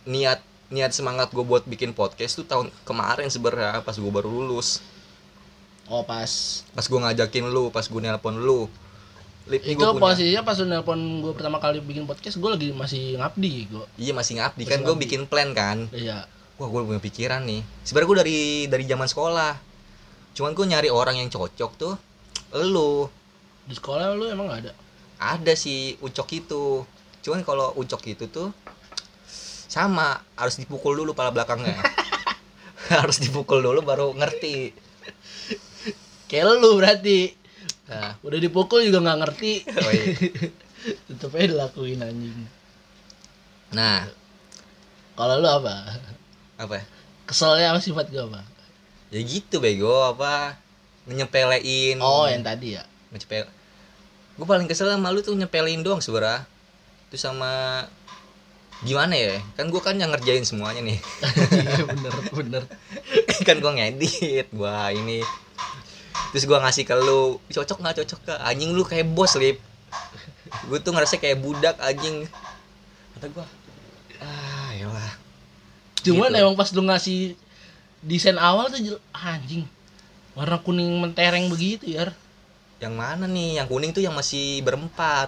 niat 0.05 0.39
niat 0.69 0.93
semangat 0.93 1.33
gue 1.33 1.41
buat 1.41 1.65
bikin 1.65 1.97
podcast 1.97 2.37
tuh 2.37 2.45
tahun 2.45 2.69
kemarin 2.85 3.27
sebenarnya 3.27 3.81
pas 3.81 3.97
gue 3.97 4.11
baru 4.13 4.29
lulus. 4.29 4.79
Oh 5.89 6.05
pas. 6.05 6.29
Pas 6.77 6.85
gue 6.85 6.99
ngajakin 7.01 7.49
lu 7.49 7.73
pas 7.73 7.81
gue 7.81 7.99
nelpon 7.99 8.37
lu. 8.37 8.69
Lip 9.49 9.65
itu 9.65 9.81
punya 9.81 9.97
posisinya 9.97 10.41
pas 10.45 10.53
lu 10.61 10.69
nelpon 10.69 11.25
gue 11.25 11.33
pertama 11.33 11.57
kali 11.57 11.81
bikin 11.81 12.05
podcast 12.05 12.37
gue 12.37 12.49
lagi 12.53 12.69
masih 12.69 13.17
ngabdi 13.17 13.65
gue 13.65 13.85
iya 13.97 14.13
masih 14.13 14.37
ngabdi 14.37 14.61
Masih 14.69 14.71
kan 14.77 14.79
gue 14.85 14.95
bikin 15.01 15.21
plan 15.25 15.49
kan. 15.57 15.89
Iya. 15.89 16.29
Wah 16.61 16.67
gue 16.69 16.81
punya 16.85 17.01
pikiran 17.01 17.41
nih. 17.49 17.65
Sebenarnya 17.81 18.07
gue 18.07 18.17
dari 18.21 18.39
dari 18.69 18.83
zaman 18.85 19.09
sekolah. 19.09 19.53
Cuman 20.37 20.53
gue 20.53 20.65
nyari 20.69 20.89
orang 20.93 21.17
yang 21.17 21.33
cocok 21.33 21.71
tuh 21.81 21.97
lu 22.53 23.09
di 23.65 23.73
sekolah 23.77 24.17
lu 24.17 24.29
emang 24.29 24.49
gak 24.49 24.69
ada? 24.69 24.73
Ada 25.17 25.53
si 25.57 25.97
ucok 26.01 26.29
itu 26.33 26.85
cuman 27.29 27.45
kalau 27.45 27.77
ucok 27.77 28.01
itu 28.09 28.25
tuh 28.25 28.49
sama 29.69 30.17
harus 30.33 30.57
dipukul 30.57 30.97
dulu 30.97 31.13
pala 31.13 31.29
belakangnya. 31.29 31.77
Harus 32.89 33.21
dipukul 33.21 33.61
dulu 33.61 33.85
baru 33.85 34.17
ngerti. 34.17 34.73
Kayak 36.25 36.57
lu 36.57 36.73
berarti. 36.73 37.37
Nah, 37.85 38.17
udah 38.25 38.39
dipukul 38.41 38.81
juga 38.81 38.97
nggak 38.97 39.19
ngerti. 39.21 39.53
Oh 39.69 39.91
iya. 39.93 40.09
tetep 41.05 41.29
aja 41.37 41.53
dilakuin 41.53 42.01
anjing. 42.01 42.49
Nah. 43.77 44.09
Kalau 45.13 45.37
lu 45.37 45.45
apa? 45.45 45.85
Apa? 46.57 46.81
Ya? 46.81 46.83
keselnya 47.29 47.69
apa 47.69 47.79
sifat 47.85 48.09
gue 48.09 48.25
apa? 48.25 48.41
Ya 49.13 49.21
gitu 49.21 49.61
bego 49.61 50.01
apa? 50.01 50.57
Nyepelein 51.05 52.01
oh 52.01 52.25
yang 52.25 52.41
tadi 52.41 52.73
ya? 52.73 52.81
Ngepel 53.13 53.45
gue 54.39 54.47
paling 54.47 54.71
kesel 54.71 54.87
sama 54.87 55.11
lu 55.11 55.19
tuh 55.19 55.35
nyepelin 55.35 55.83
doang 55.83 55.99
sebenernya 55.99 56.47
itu 57.09 57.17
sama 57.17 57.83
gimana 58.85 59.17
ya? 59.17 59.41
Kan 59.57 59.73
gue 59.73 59.81
kan 59.81 59.97
yang 59.97 60.13
ngerjain 60.13 60.45
semuanya 60.45 60.85
nih. 60.85 61.01
Iya, 61.51 61.83
bener 61.89 62.13
bener. 62.31 62.63
Kan 63.47 63.57
gue 63.59 63.71
ngedit 63.71 64.47
gua 64.53 64.93
ini. 64.93 65.25
Terus 66.29 66.45
gua 66.45 66.61
ngasih 66.61 66.85
ke 66.85 66.93
lu 66.93 67.41
cocok 67.49 67.81
nggak? 67.81 67.95
Cocok 68.05 68.19
ke 68.29 68.33
anjing 68.45 68.71
lu 68.77 68.85
kayak 68.85 69.09
bos 69.09 69.33
lip 69.41 69.57
gue 70.49 70.77
tuh 70.81 70.93
ngerasa 70.93 71.17
kayak 71.17 71.41
budak 71.41 71.75
anjing. 71.81 72.29
Kata 73.17 73.25
gua 73.33 73.45
ah 74.21 74.71
yalah 74.75 75.11
cuman 76.03 76.29
Gitu. 76.31 76.39
emang 76.39 76.55
pas 76.55 76.69
lu 76.75 76.83
ngasih 76.85 77.33
desain 78.05 78.37
awal 78.37 78.69
tuh 78.69 79.01
anjing. 79.11 79.65
Warna 80.37 80.61
kuning 80.61 80.93
mentereng 81.01 81.49
begitu 81.49 81.89
ya 81.89 82.13
yang 82.79 82.95
mana 82.95 83.27
nih? 83.27 83.59
Yang 83.59 83.67
kuning 83.67 83.91
tuh 83.91 84.03
yang 84.03 84.15
masih 84.15 84.63
berempat 84.63 85.27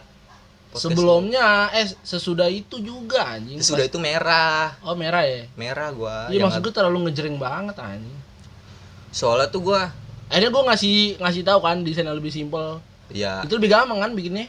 Podcast 0.71 0.88
sebelumnya 0.88 1.47
eh 1.69 1.84
sesudah 1.99 2.47
itu 2.47 2.79
juga 2.79 3.27
anjing 3.29 3.55
lu. 3.55 3.63
sudah 3.65 3.84
itu 3.84 3.97
merah 3.97 4.71
oh 4.81 4.95
merah 4.95 5.21
ya 5.21 5.43
merah 5.53 5.91
gua 5.91 6.27
Iya 6.27 6.41
maksud 6.41 6.62
gue 6.62 6.71
terlalu 6.71 6.97
ngejreng 7.05 7.36
banget 7.36 7.75
anjing. 7.75 8.17
soalnya 9.10 9.47
tuh 9.47 9.62
gua 9.63 9.91
Akhirnya 10.25 10.47
gue 10.49 10.63
ngasih 10.63 10.95
ngasih 11.19 11.43
tahu 11.43 11.60
kan 11.60 11.84
desain 11.84 12.07
yang 12.07 12.15
lebih 12.15 12.31
simpel. 12.31 12.79
ya 13.10 13.43
Itu 13.43 13.60
lebih 13.60 13.67
gampang 13.69 13.99
kan 13.99 14.12
bikinnya. 14.12 14.47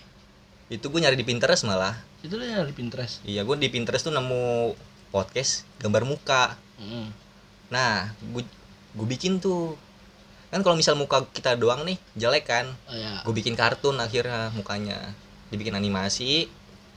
itu 0.69 0.81
gue 0.81 0.99
nyari 0.99 1.15
di 1.15 1.27
Pinterest 1.27 1.63
malah 1.63 1.99
Itu 2.23 2.35
tuh 2.35 2.47
yang 2.47 2.63
di 2.63 2.73
Pinterest. 2.73 3.19
iya 3.23 3.43
gue 3.43 3.57
di 3.57 3.67
Pinterest 3.67 4.03
tuh 4.03 4.15
nemu 4.15 4.73
podcast 5.09 5.67
gambar 5.77 6.03
muka 6.05 6.55
Mm. 6.79 7.15
Nah, 7.69 8.11
gue 8.29 8.43
gue 8.93 9.07
bikin 9.09 9.39
tuh 9.39 9.79
kan 10.49 10.61
kalau 10.61 10.75
misal 10.75 10.93
muka 10.93 11.25
kita 11.29 11.55
doang 11.55 11.81
nih 11.83 11.95
jelek 12.13 12.45
kan 12.45 12.67
oh, 12.85 12.93
ya. 12.93 13.23
gue 13.23 13.33
bikin 13.33 13.55
kartun 13.55 13.97
akhirnya 13.97 14.51
mukanya 14.53 14.99
dibikin 15.53 15.77
animasi 15.77 16.49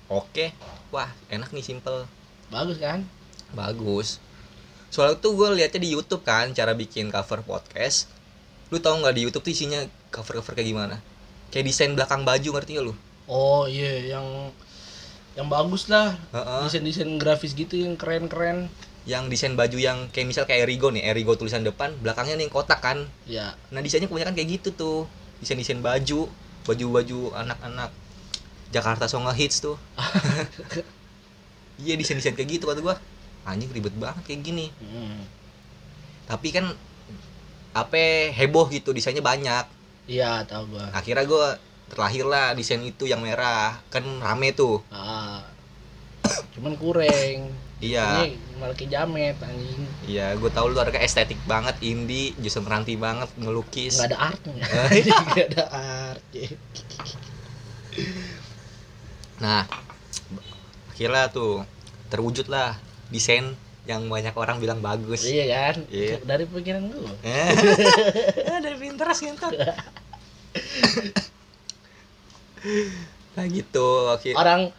oke. 0.07 0.55
Wah 0.95 1.11
enak 1.27 1.51
nih 1.51 1.65
simple. 1.65 2.07
Bagus 2.47 2.79
kan? 2.79 3.03
Bagus. 3.51 4.23
Soalnya 4.87 5.19
tuh 5.19 5.35
gue 5.35 5.51
liatnya 5.59 5.83
di 5.83 5.91
YouTube 5.91 6.23
kan 6.23 6.55
cara 6.55 6.71
bikin 6.71 7.11
cover 7.11 7.43
podcast. 7.43 8.07
Lu 8.71 8.79
tau 8.79 8.95
nggak 8.95 9.11
di 9.11 9.21
YouTube 9.27 9.43
tuh 9.43 9.51
isinya 9.51 9.83
cover 10.07 10.39
cover 10.39 10.55
kayak 10.55 10.71
gimana? 10.71 10.95
Kayak 11.51 11.67
desain 11.67 11.91
belakang 11.91 12.23
baju 12.23 12.49
ngerti 12.55 12.79
gak 12.79 12.85
lu? 12.87 12.93
Oh 13.27 13.67
iya 13.67 14.15
yang 14.17 14.49
yang 15.35 15.51
bagus 15.51 15.91
lah. 15.91 16.15
Desain 16.63 16.87
desain 16.87 17.11
grafis 17.19 17.51
gitu 17.51 17.75
yang 17.75 17.99
keren 17.99 18.31
keren 18.31 18.71
yang 19.05 19.29
desain 19.29 19.53
baju 19.53 19.77
yang 19.77 20.09
kayak 20.09 20.33
misal 20.33 20.49
kayak 20.49 20.65
Erigo 20.65 20.89
nih 20.89 21.05
Erigo 21.05 21.37
tulisan 21.37 21.61
depan 21.61 21.93
belakangnya 22.01 22.41
nih 22.41 22.49
kotak 22.49 22.81
kan. 22.81 23.05
Ya 23.29 23.53
nah 23.69 23.83
desainnya 23.83 24.09
kebanyakan 24.09 24.33
kayak 24.33 24.49
gitu 24.61 24.69
tuh. 24.73 24.99
Desain 25.37 25.59
desain 25.61 25.77
baju 25.77 26.25
baju 26.65 26.85
baju 26.89 27.19
anak-anak 27.37 27.93
Jakarta 28.75 29.07
Songa 29.07 29.31
Hits 29.31 29.63
tuh. 29.63 29.79
Iya 31.75 31.99
desain 31.99 32.15
desain 32.15 32.31
kayak 32.31 32.55
gitu 32.55 32.71
kata 32.71 32.79
gua. 32.79 32.95
Anjing 33.43 33.67
ribet 33.67 33.91
banget 33.99 34.31
kayak 34.31 34.47
gini. 34.47 34.71
Hmm. 34.79 35.27
tapi 36.25 36.49
kan 36.49 36.73
apa 37.75 38.31
heboh 38.31 38.71
gitu 38.71 38.95
desainnya 38.95 39.19
banyak. 39.19 39.67
Iya 40.07 40.47
tahu 40.47 40.71
gua. 40.71 40.87
Akhirnya 40.95 41.27
gue 41.27 41.45
terlahir 41.91 42.25
lah 42.25 42.55
desain 42.55 42.79
itu 42.79 43.03
yang 43.05 43.19
merah. 43.19 43.83
Kan 43.91 44.07
rame 44.23 44.55
tuh. 44.55 44.79
Ah. 44.87 45.43
Cuman 46.55 46.79
kurang 46.79 47.51
iya. 47.83 48.23
Ini 48.23 48.39
malah 48.55 48.73
jamet 48.73 49.35
anjing. 49.43 49.83
Iya 50.07 50.39
gue 50.39 50.49
tahu 50.49 50.71
lu 50.71 50.79
orangnya 50.79 51.03
estetik 51.03 51.37
banget 51.43 51.75
indie 51.83 52.31
justru 52.39 52.63
meranti 52.63 52.95
banget 52.95 53.27
ngelukis. 53.35 53.99
Nggak 53.99 54.15
ada 54.15 54.19
artnya. 54.31 54.65
Nggak 55.27 55.47
ada 55.51 55.63
art 55.75 56.23
nah 59.35 59.67
akhirnya 60.91 61.27
tuh 61.27 61.67
terwujud 62.07 62.47
lah 62.47 62.79
desain 63.11 63.51
yang 63.85 64.09
banyak 64.09 64.33
orang 64.33 64.57
bilang 64.57 64.81
bagus. 64.81 65.27
Iya 65.29 65.45
kan? 65.45 65.75
Iya. 65.93 66.17
dari 66.25 66.49
pikiran 66.49 66.89
gua. 66.89 67.05
Eh, 67.21 67.53
dari 68.65 68.77
Pinterest 68.81 69.21
gitu 69.21 69.45
nah 73.35 73.45
gitu. 73.45 73.87
Akhir 74.09 74.33
orang 74.39 74.71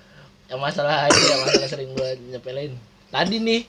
yang 0.48 0.60
masalah 0.62 1.06
ini 1.06 1.22
yang 1.22 1.40
masalah 1.44 1.68
sering 1.68 1.90
gua 1.92 2.08
nyepelin 2.16 2.72
tadi 3.10 3.36
nih 3.38 3.62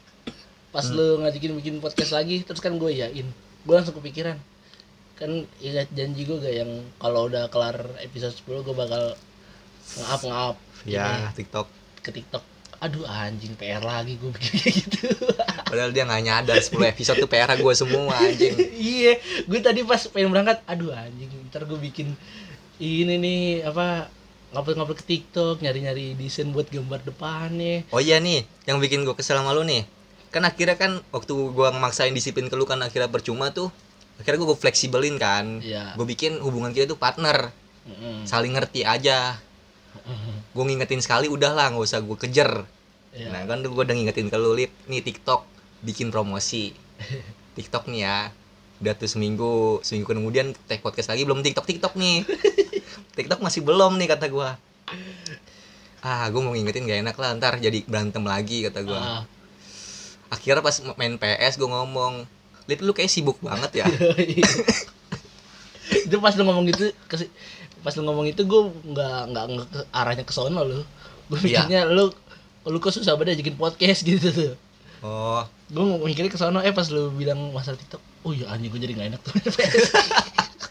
pas 0.69 0.85
Hmm. 0.85 0.95
lu 0.95 1.07
ngajakin 1.25 1.53
bikin 1.57 1.75
podcast 1.81 2.13
lagi 2.13 2.43
terus 2.43 2.61
kan 2.61 2.75
gue 2.75 2.91
yain 2.91 3.27
gue 3.65 3.73
langsung 3.75 3.95
kepikiran. 3.97 4.37
Kan 5.17 5.43
ingat 5.59 5.89
janji 5.91 6.23
gue 6.23 6.37
gak 6.37 6.55
yang 6.55 6.71
kalau 6.97 7.25
udah 7.27 7.49
kelar 7.49 7.75
episode 7.99 8.31
10 8.31 8.61
gue 8.63 8.75
bakal 8.75 9.03
ngap 9.97 10.21
ngap 10.23 10.55
ya 10.85 11.31
TikTok 11.33 11.67
ke 12.03 12.11
TikTok 12.11 12.43
aduh 12.77 13.09
anjing 13.09 13.57
PR 13.57 13.81
lagi 13.81 14.21
gue 14.21 14.29
bikin 14.29 14.53
kayak 14.53 14.75
gitu 14.85 15.09
padahal 15.73 15.89
dia 15.89 16.05
nggak 16.05 16.21
nyadar 16.21 16.61
10 16.61 16.77
episode 16.93 17.17
tuh 17.17 17.29
PR 17.29 17.49
gue 17.57 17.73
semua 17.73 18.13
anjing 18.21 18.53
iya 18.77 19.17
gue 19.49 19.59
tadi 19.65 19.81
pas 19.81 20.05
pengen 20.13 20.29
berangkat 20.29 20.61
aduh 20.69 20.93
anjing 20.93 21.29
ntar 21.49 21.65
gue 21.65 21.79
bikin 21.81 22.13
ini 22.77 23.17
nih 23.17 23.65
apa 23.65 24.13
ngupload-ngupload 24.53 24.99
ke 25.03 25.05
TikTok 25.05 25.59
nyari-nyari 25.59 26.15
desain 26.15 26.47
buat 26.55 26.71
gambar 26.71 27.03
depannya 27.03 27.83
Oh 27.91 27.99
iya 27.99 28.21
nih, 28.21 28.47
yang 28.63 28.79
bikin 28.79 29.03
gue 29.03 29.11
kesel 29.11 29.35
sama 29.41 29.51
lu 29.51 29.67
nih. 29.67 29.83
Kan 30.31 30.47
akhirnya 30.47 30.79
kan 30.79 31.03
waktu 31.11 31.33
gua 31.51 31.71
ngemaksain 31.75 32.15
disiplin 32.15 32.47
ke 32.47 32.55
lu 32.55 32.63
kan 32.63 32.79
akhirnya 32.79 33.11
percuma 33.11 33.51
tuh. 33.51 33.67
Akhirnya 34.17 34.47
gue 34.47 34.57
fleksibelin 34.57 35.19
kan. 35.19 35.59
Iya. 35.59 35.99
Gue 35.99 36.07
bikin 36.07 36.39
hubungan 36.39 36.71
kita 36.71 36.95
tuh 36.95 36.99
partner, 36.99 37.51
Mm-mm. 37.87 38.23
saling 38.23 38.55
ngerti 38.55 38.87
aja. 38.87 39.35
Gue 40.53 40.63
ngingetin 40.67 41.01
sekali 41.01 41.27
udah 41.29 41.51
lah, 41.53 41.73
nggak 41.73 41.85
usah 41.85 41.99
gue 42.01 42.17
kejer. 42.17 42.65
Iya. 43.13 43.33
Nah 43.33 43.41
kan 43.45 43.61
gue 43.61 43.71
udah 43.71 43.95
ngingetin 43.95 44.27
ke 44.29 44.37
lu, 44.37 44.53
Lip, 44.53 44.71
nih 44.89 45.01
TikTok 45.03 45.45
bikin 45.85 46.13
promosi. 46.13 46.73
TikTok 47.57 47.89
nih 47.89 48.01
ya. 48.05 48.17
Udah 48.77 48.93
tuh 48.93 49.09
seminggu, 49.09 49.81
seminggu 49.81 50.13
kemudian 50.13 50.53
tag 50.69 50.85
podcast 50.85 51.09
lagi 51.09 51.25
belum 51.25 51.41
TikTok 51.41 51.65
TikTok 51.65 51.93
nih. 51.97 52.25
TikTok 53.17 53.41
masih 53.41 53.65
belum 53.65 53.97
nih 53.97 54.07
kata 54.13 54.29
gua. 54.29 54.57
Ah, 56.05 56.29
gue 56.29 56.39
mau 56.39 56.53
ngingetin 56.53 56.85
gak 56.85 57.01
enak 57.03 57.15
lah 57.17 57.29
ntar 57.41 57.57
jadi 57.57 57.81
berantem 57.89 58.21
lagi 58.21 58.63
kata 58.69 58.85
gua. 58.85 59.01
Ah. 59.01 59.23
akhirnya 60.27 60.59
pas 60.59 60.75
main 60.99 61.15
PS 61.15 61.55
gue 61.55 61.69
ngomong 61.71 62.27
Lip 62.67 62.83
lu 62.83 62.91
kayak 62.91 63.07
sibuk 63.07 63.39
banget 63.39 63.79
ya 63.83 63.87
itu 66.07 66.15
pas 66.19 66.35
lu 66.35 66.43
ngomong 66.43 66.67
gitu 66.67 66.91
pas 67.87 67.95
lu 67.95 68.03
ngomong 68.03 68.27
itu 68.27 68.43
gue 68.43 68.61
nggak 68.91 69.19
nggak 69.31 69.45
arahnya 69.95 70.27
ke 70.27 70.35
sono 70.35 70.59
lu. 70.67 70.83
Gue 71.31 71.39
Iya. 71.39 71.63
mikirnya 71.63 71.81
lu 71.87 72.11
lu 72.67 72.83
kok 72.83 72.91
susah 72.91 73.15
banget 73.15 73.39
bikin 73.39 73.55
podcast? 73.55 74.03
Gitu 74.07 74.27
tuh. 74.27 74.53
Oh. 74.99 75.39
Gue 75.71 76.03
mikirnya 76.03 76.27
ke 76.27 76.35
sono 76.35 76.59
eh 76.59 76.75
pas 76.75 76.83
lu 76.91 77.15
bilang 77.15 77.55
masalah 77.55 77.79
TikTok 77.79 78.03
oh 78.27 78.35
iya 78.35 78.51
anjing 78.51 78.75
gue 78.75 78.81
jadi 78.83 78.91
gak 78.91 79.07
enak 79.15 79.21
tuh. 79.23 79.33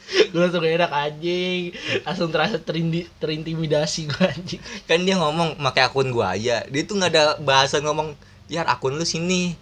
Gue 0.06 0.44
langsung 0.44 0.60
gak 0.60 0.76
enak 0.76 0.92
anjing. 0.92 1.72
Langsung 2.04 2.28
terasa 2.28 2.60
terindi, 2.60 3.08
terintimidasi 3.16 4.12
gue 4.12 4.24
anjing. 4.28 4.60
Kan 4.84 5.08
dia 5.08 5.16
ngomong 5.16 5.56
pakai 5.56 5.88
akun 5.88 6.12
gua 6.12 6.36
aja. 6.36 6.68
Dia 6.68 6.82
tuh 6.84 7.00
nggak 7.00 7.10
ada 7.16 7.24
bahasa 7.40 7.80
ngomong 7.80 8.12
ya 8.52 8.68
akun 8.68 9.00
lu 9.00 9.08
sini. 9.08 9.56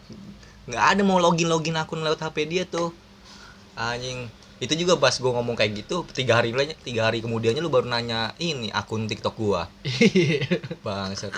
Nggak 0.67 0.85
ada 0.99 1.01
mau 1.07 1.23
login 1.23 1.47
login 1.47 1.79
akun 1.79 2.03
lewat 2.03 2.19
HP 2.19 2.51
dia 2.51 2.67
tuh. 2.67 2.91
Anjing 3.79 4.27
itu 4.63 4.75
juga 4.79 4.95
pas 4.97 5.15
gua 5.19 5.35
ngomong 5.41 5.59
kayak 5.59 5.85
gitu 5.85 6.07
tiga 6.15 6.39
hari 6.39 6.55
tiga 6.87 7.11
hari 7.11 7.19
kemudiannya 7.19 7.59
lu 7.59 7.73
baru 7.73 7.91
nanya 7.91 8.33
ini 8.39 8.71
akun 8.71 9.11
TikTok 9.11 9.35
gua. 9.35 9.67
Bangsat. 10.87 11.35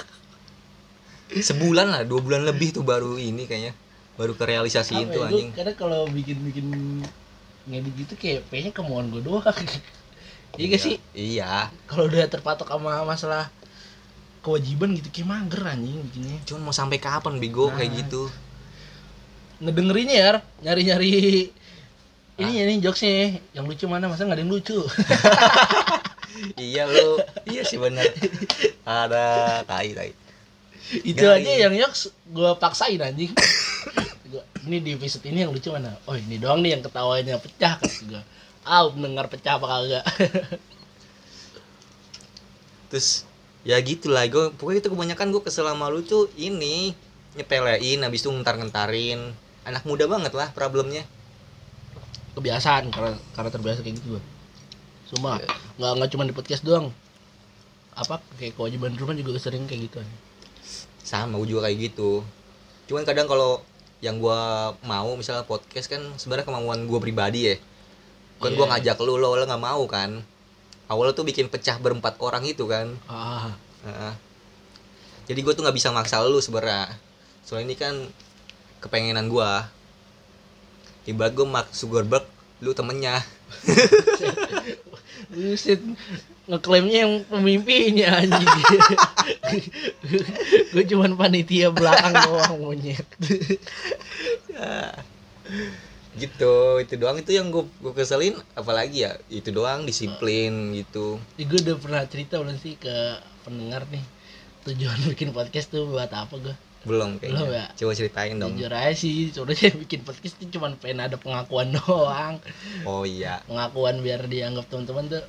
Sebulan 1.33 1.91
lah 1.91 2.03
dua 2.07 2.21
bulan 2.23 2.45
lebih 2.47 2.77
tuh 2.77 2.85
baru 2.87 3.17
ini 3.19 3.49
kayaknya. 3.49 3.73
Baru 4.17 4.33
kerealisasiin 4.33 5.13
tuh 5.13 5.27
ya, 5.27 5.29
anjing. 5.29 5.51
kadang 5.53 5.77
kalau 5.77 6.09
bikin 6.09 6.39
bikin 6.41 6.67
ngedit 7.67 7.95
gitu 7.99 8.15
kayak 8.17 8.41
kayaknya 8.49 8.73
kemauan 8.73 9.11
gue 9.13 9.21
doang. 9.21 9.45
Iya 10.57 10.73
gak 10.73 10.81
sih? 10.81 10.97
iya. 11.13 11.69
Kalau 11.85 12.09
udah 12.09 12.25
terpatok 12.33 12.73
sama 12.73 13.05
masalah 13.05 13.53
kewajiban 14.41 14.97
gitu 14.97 15.13
kayak 15.13 15.29
mager 15.29 15.69
anjing 15.69 16.01
bikinnya. 16.09 16.39
Cuman 16.49 16.71
mau 16.71 16.73
sampai 16.73 16.97
kapan 16.97 17.37
bego 17.37 17.69
kayak 17.77 17.93
Nah. 17.93 17.99
gitu? 18.01 18.23
Ngedengerinnya 19.61 20.17
ya 20.17 20.33
nyari-nyari 20.65 21.13
ini 22.37 22.53
ya 22.53 22.63
nih 22.69 22.77
jokesnya 22.85 23.41
yang 23.57 23.65
lucu 23.65 23.89
mana? 23.89 24.13
Masa 24.13 24.29
nggak 24.29 24.37
ada 24.37 24.45
yang 24.45 24.53
lucu? 24.53 24.79
Iya 26.61 26.85
lu. 26.85 27.17
Iya 27.49 27.63
sih 27.65 27.81
bener. 27.81 28.13
Ada 28.85 29.65
tai 29.65 29.97
tai. 29.97 30.13
Itu 31.03 31.25
Nggak, 31.25 31.43
aja 31.43 31.53
yang 31.67 31.75
jokes 31.75 32.13
gue 32.13 32.51
paksain 32.61 33.01
anjing. 33.01 33.33
Gua, 34.29 34.43
ini 34.69 34.79
di 34.85 34.91
episode 34.95 35.25
ini 35.27 35.43
yang 35.43 35.53
lucu 35.55 35.73
mana? 35.73 35.97
Oh 36.05 36.15
ini 36.15 36.37
doang 36.37 36.61
nih 36.61 36.79
yang 36.79 36.83
ketawanya 36.85 37.41
pecah 37.41 37.81
kan 37.81 37.89
gue 37.89 38.23
ah 38.67 38.83
mendengar 38.93 39.31
pecah 39.31 39.57
apa 39.57 39.67
kagak? 39.67 40.05
Terus 42.93 43.25
ya 43.65 43.81
gitulah. 43.81 44.27
Gue 44.29 44.53
pokoknya 44.55 44.85
itu 44.85 44.91
kebanyakan 44.93 45.33
gue 45.33 45.43
kesel 45.43 45.67
sama 45.67 45.89
lu 45.89 46.05
tuh 46.05 46.29
ini 46.37 46.93
nyepelein 47.39 48.05
habis 48.05 48.23
itu 48.23 48.31
ngentar-ngentarin. 48.31 49.33
Anak 49.67 49.83
muda 49.83 50.07
banget 50.07 50.31
lah 50.37 50.55
problemnya 50.55 51.03
kebiasaan 52.37 52.93
karena 52.93 53.17
karena 53.33 53.51
terbiasa 53.51 53.81
kayak 53.81 53.97
gitu 53.99 54.17
gue 54.17 54.23
Sumpah, 55.07 55.39
Iya. 55.39 55.47
nggak 55.79 55.93
nggak 55.97 56.11
cuma 56.11 56.27
di 56.27 56.35
podcast 56.35 56.67
doang. 56.67 56.91
Apa 57.95 58.19
kayak 58.37 58.59
kewajiban 58.59 58.91
rumah 58.99 59.15
juga 59.15 59.39
sering 59.39 59.63
kayak 59.65 59.87
gitu. 59.87 60.03
Sama 60.99 61.39
gue 61.39 61.55
juga 61.55 61.71
kayak 61.71 61.79
gitu. 61.79 62.27
Cuman 62.91 63.07
kadang 63.07 63.31
kalau 63.31 63.63
yang 64.03 64.19
gue 64.19 64.41
mau 64.83 65.15
misalnya 65.15 65.47
podcast 65.47 65.87
kan 65.87 66.03
sebenarnya 66.19 66.43
kemauan 66.45 66.91
gue 66.91 66.99
pribadi 66.99 67.41
ya. 67.47 67.57
Kan 68.43 68.53
gue 68.53 68.67
Iya. 68.67 68.83
ngajak 68.83 68.99
lu 69.01 69.15
lo 69.15 69.33
lo 69.33 69.47
nggak 69.47 69.63
mau 69.63 69.87
kan. 69.87 70.27
Awalnya 70.91 71.15
tuh 71.15 71.23
bikin 71.23 71.47
pecah 71.47 71.79
berempat 71.79 72.19
orang 72.19 72.43
itu 72.43 72.67
kan. 72.67 72.91
Ah. 73.07 73.55
Heeh. 73.87 74.15
jadi 75.27 75.39
gue 75.39 75.55
tuh 75.55 75.63
nggak 75.63 75.75
bisa 75.75 75.95
maksa 75.95 76.19
lu 76.23 76.43
sebenarnya. 76.43 76.99
Soalnya 77.47 77.71
ini 77.71 77.75
kan 77.75 77.95
kepengenan 78.83 79.31
gue 79.31 79.51
ibarat 81.07 81.33
gue 81.35 81.47
Mark 81.47 81.69
Zuckerberg 81.73 82.27
lu 82.61 82.75
temennya 82.75 83.23
Buset, 85.27 85.83
ngeklaimnya 86.47 86.99
yang 87.03 87.27
pemimpinnya 87.27 88.23
anjing. 88.23 88.47
gue 90.77 90.85
cuman 90.87 91.19
panitia 91.19 91.75
belakang 91.75 92.15
doang 92.15 92.63
monyet. 92.63 93.07
gitu 96.17 96.81
itu 96.81 96.97
doang 96.97 97.21
itu 97.21 97.37
yang 97.37 97.53
gue 97.53 97.69
gue 97.85 97.93
keselin 97.93 98.41
apalagi 98.57 99.05
ya 99.05 99.21
itu 99.29 99.53
doang 99.53 99.85
disiplin 99.85 100.73
gitu 100.73 101.21
Ya, 101.37 101.45
gue 101.45 101.61
udah 101.61 101.77
pernah 101.77 102.03
cerita 102.09 102.41
belum 102.41 102.57
sih 102.57 102.81
ke 102.81 103.21
pendengar 103.45 103.85
nih 103.93 104.01
tujuan 104.65 104.97
bikin 105.13 105.37
podcast 105.37 105.71
tuh 105.71 105.87
buat 105.87 106.09
apa 106.09 106.35
gue? 106.41 106.57
Belum 106.87 107.19
kayaknya. 107.19 107.35
Belum 107.43 107.51
ya? 107.53 107.67
coba 107.75 107.93
ceritain 107.93 108.35
dong. 108.39 108.55
Jujur 108.55 108.71
aja 108.71 108.95
sih 108.95 109.35
sebenarnya 109.35 109.71
bikin 109.83 110.01
podcast 110.07 110.39
itu 110.39 110.57
cuma 110.57 110.71
pengen 110.79 111.03
ada 111.03 111.19
pengakuan 111.19 111.75
doang. 111.77 112.39
Oh 112.87 113.03
iya. 113.03 113.43
Pengakuan 113.45 114.01
biar 114.01 114.25
dianggap 114.25 114.71
teman-teman 114.71 115.11
tuh 115.11 115.25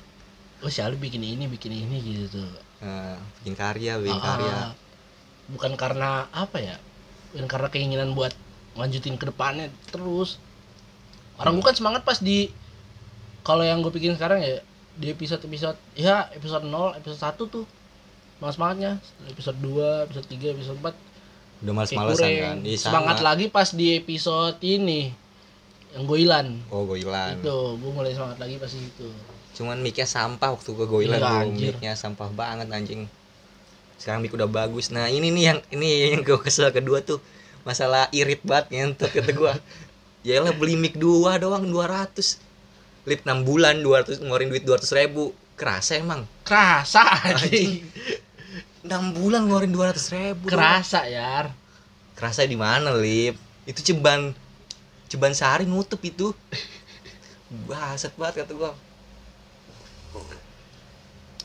oh 0.58 0.70
si 0.70 0.78
Ali 0.82 0.94
bikin 0.96 1.20
ini 1.20 1.44
bikin 1.46 1.74
ini 1.74 1.98
gitu 1.98 2.38
tuh. 2.38 2.48
Eh, 2.78 3.16
bikin 3.42 3.58
karya 3.58 3.98
bikin 3.98 4.16
Ah, 4.16 4.24
karya. 4.24 4.54
ah. 4.54 4.70
bukan 5.50 5.74
karena 5.74 6.30
apa 6.30 6.62
ya? 6.62 6.76
Bukan 7.34 7.44
karena 7.44 7.68
keinginan 7.68 8.14
buat 8.14 8.30
lanjutin 8.78 9.18
ke 9.18 9.26
depannya 9.26 9.66
terus. 9.90 10.38
Orang 11.38 11.58
gue 11.58 11.66
kan 11.66 11.74
semangat 11.74 12.06
pas 12.06 12.18
di 12.18 12.50
kalau 13.42 13.66
yang 13.66 13.82
gue 13.82 13.90
bikin 13.90 14.14
sekarang 14.14 14.38
ya 14.42 14.62
di 14.94 15.10
episode 15.10 15.42
episode 15.42 15.78
ya 15.94 16.26
episode 16.34 16.62
0 16.62 16.94
episode 16.94 17.18
1 17.18 17.34
tuh. 17.50 17.66
Semangat 18.38 18.54
semangatnya 18.54 18.92
episode 19.26 19.58
2 19.58 20.06
episode 20.06 20.26
3 20.30 20.54
episode 20.54 20.78
4 20.78 20.94
udah 21.58 21.72
males-malesan 21.74 22.22
kurang. 22.22 22.38
kan? 22.38 22.56
Iya, 22.62 22.76
sama. 22.78 22.90
semangat 22.94 23.18
lagi 23.20 23.46
pas 23.48 23.68
di 23.70 23.86
episode 23.94 24.58
ini 24.60 25.10
yang 25.90 26.04
goilan. 26.04 26.46
Oh 26.68 26.84
goilan. 26.84 27.40
Itu 27.40 27.74
gue 27.76 27.90
mulai 27.90 28.12
semangat 28.12 28.38
lagi 28.38 28.56
pas 28.56 28.70
itu. 28.70 29.08
Cuman 29.56 29.82
mic-nya 29.82 30.06
sampah 30.06 30.54
waktu 30.54 30.70
ke 30.70 30.84
goilan 30.86 31.18
Iya, 31.18 31.30
anjir. 31.42 31.72
mic-nya 31.74 31.92
sampah 31.92 32.30
banget 32.30 32.70
anjing. 32.70 33.10
Sekarang 33.98 34.22
mic 34.22 34.30
udah 34.30 34.46
bagus. 34.46 34.94
Nah 34.94 35.10
ini 35.10 35.34
nih 35.34 35.44
yang 35.50 35.58
ini 35.70 35.86
yang 36.14 36.22
gue 36.22 36.38
kesel 36.38 36.70
kedua 36.70 37.02
tuh. 37.02 37.18
Masalah 37.66 38.06
irit 38.14 38.38
banget 38.46 38.70
ngentot 38.70 39.10
kata 39.10 39.32
gue 39.34 39.52
ya 40.28 40.38
lah 40.38 40.54
beli 40.54 40.78
mic 40.78 40.94
dua 40.94 41.42
doang 41.42 41.66
200 41.66 42.38
lip 43.08 43.24
6 43.24 43.42
bulan 43.42 43.80
200 43.80 44.20
ngeluarin 44.22 44.48
duit 44.52 44.62
200 44.62 44.86
ribu. 44.94 45.34
Kerasa 45.58 45.98
emang. 45.98 46.22
Kerasa 46.46 47.02
anjing 47.26 47.82
6 48.84 49.18
bulan 49.18 49.46
ngeluarin 49.46 49.72
200 49.74 50.14
ribu 50.14 50.44
doang. 50.48 50.58
kerasa 50.58 51.00
ya 51.08 51.50
kerasa 52.14 52.42
di 52.46 52.58
mana 52.58 52.94
lip? 52.94 53.38
Itu 53.62 53.82
ceban 53.82 54.34
ceban 55.06 55.32
sehari 55.34 55.64
nutup 55.66 56.02
itu. 56.02 56.34
Baset 57.70 58.12
banget 58.18 58.44
kata 58.44 58.52
gua. 58.58 58.72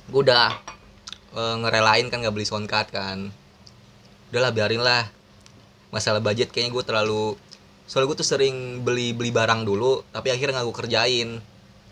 Gua 0.09 0.21
udah 0.25 0.49
eh, 1.33 1.55
ngerelain 1.61 2.09
kan 2.09 2.21
nggak 2.21 2.33
beli 2.33 2.45
sound 2.45 2.65
card 2.65 2.89
kan. 2.89 3.29
Udahlah 4.33 4.49
biarin 4.49 4.81
lah. 4.81 5.09
Masalah 5.93 6.21
budget 6.25 6.49
kayaknya 6.49 6.73
gue 6.73 6.83
terlalu 6.89 7.25
soalnya 7.85 8.09
gue 8.09 8.17
tuh 8.17 8.25
sering 8.25 8.81
beli 8.81 9.13
beli 9.13 9.29
barang 9.29 9.61
dulu 9.61 10.01
tapi 10.09 10.33
akhirnya 10.33 10.57
nggak 10.57 10.67
gue 10.69 10.77
kerjain. 10.85 11.29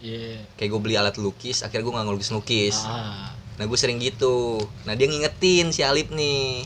Iya. 0.01 0.41
kayak 0.58 0.69
gue 0.73 0.82
beli 0.82 0.97
alat 0.97 1.13
lukis 1.21 1.62
akhirnya 1.62 1.86
gue 1.86 1.93
nggak 1.93 2.06
ngelukis 2.10 2.34
lukis 2.34 2.77
Ah. 2.89 3.38
Nah 3.59 3.65
gue 3.67 3.77
sering 3.79 3.99
gitu 3.99 4.61
Nah 4.87 4.93
dia 4.95 5.07
ngingetin 5.09 5.73
si 5.73 5.81
Alip 5.81 6.13
nih 6.13 6.63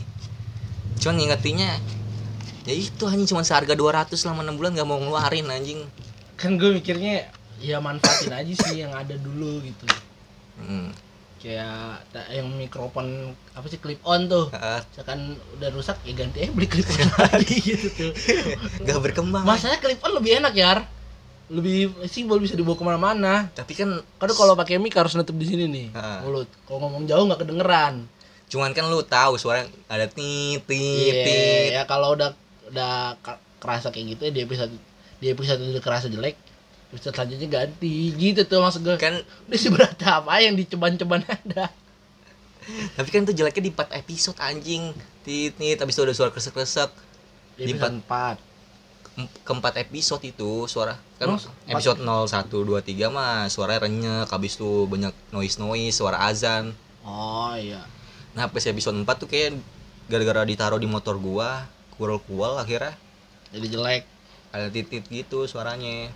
Cuman 1.02 1.18
ngingetinnya 1.18 1.78
Ya 2.66 2.74
itu 2.74 3.06
anjing 3.06 3.30
cuma 3.30 3.46
seharga 3.46 3.78
200 3.78 4.10
selama 4.18 4.42
6 4.42 4.58
bulan 4.58 4.74
gak 4.74 4.88
mau 4.88 4.98
ngeluarin 4.98 5.46
anjing 5.46 5.86
Kan 6.36 6.58
gue 6.60 6.74
mikirnya 6.74 7.30
ya 7.60 7.80
manfaatin 7.80 8.32
aja 8.32 8.52
sih 8.52 8.84
yang 8.84 8.92
ada 8.92 9.16
dulu 9.16 9.64
gitu. 9.64 9.88
hmm. 10.60 10.92
Kayak 11.40 12.04
yang 12.32 12.48
mikrofon 12.52 13.32
apa 13.56 13.66
sih 13.68 13.80
clip 13.80 14.00
on 14.04 14.26
tuh. 14.28 14.52
Ah, 14.52 14.82
Misalkan 14.92 15.36
udah 15.56 15.68
rusak 15.72 15.96
ya 16.04 16.12
ganti 16.16 16.44
eh 16.44 16.50
beli 16.52 16.68
clip 16.68 16.84
on 16.84 17.08
lagi 17.32 17.56
gitu 17.60 17.88
tuh. 17.92 18.12
Gak 18.84 18.98
berkembang 19.00 19.44
Masanya 19.48 19.80
clip 19.80 20.00
on 20.04 20.12
lebih 20.16 20.42
enak 20.42 20.52
ya. 20.56 20.84
Lebih 21.46 21.94
simpel 22.10 22.42
bisa 22.42 22.58
dibawa 22.58 22.74
ke 22.74 22.82
mana-mana. 22.82 23.32
Tapi 23.54 23.72
kan 23.78 24.02
Kan 24.02 24.30
kalau 24.34 24.58
pakai 24.58 24.82
mic 24.82 24.94
harus 24.94 25.14
nutup 25.14 25.38
di 25.38 25.46
sini 25.46 25.64
nih 25.70 25.86
Ah. 25.94 26.20
mulut. 26.26 26.50
Kalau 26.66 26.82
ngomong 26.82 27.06
jauh 27.06 27.22
nggak 27.26 27.46
kedengeran. 27.46 28.10
Cuman 28.46 28.74
kan 28.74 28.86
lu 28.86 29.02
tahu 29.02 29.38
suara 29.38 29.66
ada 29.86 30.06
tit 30.06 30.62
tit 30.66 30.74
Iya, 30.74 31.14
tit 31.22 31.66
ya 31.74 31.82
kalau 31.86 32.14
udah 32.14 32.34
udah 32.70 33.14
kerasa 33.62 33.94
kayak 33.94 34.18
gitu 34.18 34.22
ya 34.26 34.32
di 34.34 34.40
episode 34.42 34.74
di 35.22 35.26
episode 35.30 35.62
udah 35.62 35.82
kerasa 35.82 36.06
jelek, 36.12 36.36
episode 36.92 37.14
selanjutnya 37.14 37.48
ganti 37.48 38.10
gitu 38.14 38.42
tuh 38.46 38.60
maksud 38.62 38.82
gue. 38.82 38.98
Kan 38.98 39.22
Udah 39.46 39.58
seberat 39.58 39.98
apa 40.02 40.42
yang 40.42 40.54
diceban-ceban 40.54 41.22
ada. 41.24 41.70
Tapi 42.66 43.08
kan 43.14 43.22
itu 43.22 43.32
jeleknya 43.38 43.62
di 43.62 43.72
4 43.72 43.94
episode 43.94 44.38
anjing 44.42 44.90
Tit 45.22 45.54
tit 45.54 45.78
Habis 45.78 45.94
itu 45.94 46.02
ada 46.02 46.14
suara 46.18 46.34
kresek-kresek 46.34 46.90
Di 47.54 47.70
4. 47.70 48.02
Em- 49.16 49.32
Keempat 49.42 49.80
episode 49.80 50.20
itu 50.22 50.68
suara. 50.68 51.00
Kan 51.16 51.32
Oh, 51.32 51.40
empat. 51.40 51.72
episode 51.72 52.00
0, 52.00 52.28
1, 52.28 52.60
2, 52.62 52.84
3 52.84 53.08
mah 53.08 53.48
Suaranya 53.48 53.88
renyek 53.88 54.28
Habis 54.28 54.60
itu 54.60 54.84
banyak 54.84 55.16
noise-noise 55.32 55.96
Suara 55.96 56.20
azan. 56.28 56.76
Oh 57.00 57.56
iya. 57.56 57.80
Nah 58.36 58.44
pas 58.46 58.60
episode 58.62 58.92
4 58.94 59.08
tuh 59.16 59.24
kayak 59.26 59.56
gara-gara 60.06 60.44
ditaruh 60.44 60.76
di 60.76 60.84
motor 60.84 61.16
gua 61.16 61.64
kual-kual 61.96 62.60
akhirnya. 62.60 62.92
Jadi 63.50 63.66
jelek. 63.72 64.02
ada 64.52 64.68
titit 64.68 65.04
gitu 65.08 65.44
suaranya. 65.44 66.08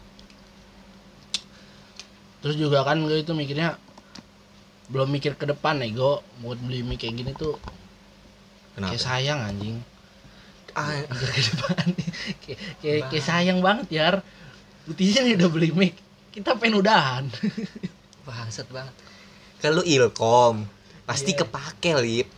Terus 2.40 2.56
juga 2.56 2.80
kan 2.80 2.96
gue 3.00 3.20
itu 3.20 3.32
mikirnya 3.36 3.76
belum 4.88 5.12
mikir 5.12 5.36
ke 5.36 5.44
depan 5.44 5.76
nego 5.76 6.24
buat 6.40 6.56
beli 6.56 6.80
mic 6.80 7.04
kayak 7.04 7.14
gini 7.14 7.32
tuh. 7.36 7.60
Kenapa? 8.72 8.96
kayak 8.96 9.02
sayang 9.02 9.40
anjing 9.44 9.76
ah, 10.74 10.90
ke 11.12 11.26
kayak 12.44 12.58
kayak, 12.78 13.00
kayak 13.08 13.24
sayang 13.24 13.58
banget 13.60 13.86
ya 13.90 14.06
buktinya 14.84 15.20
nih 15.22 15.34
udah 15.38 15.48
beli 15.48 15.70
mic. 15.70 15.94
Kita 16.30 16.54
pengen 16.54 16.78
udahan. 16.78 17.24
Bangsat 18.26 18.66
banget. 18.70 18.94
Kalau 19.58 19.82
ilkom 19.82 20.66
pasti 21.04 21.34
Iya. 21.34 21.42
kepake 21.42 21.90
lip. 21.98 22.28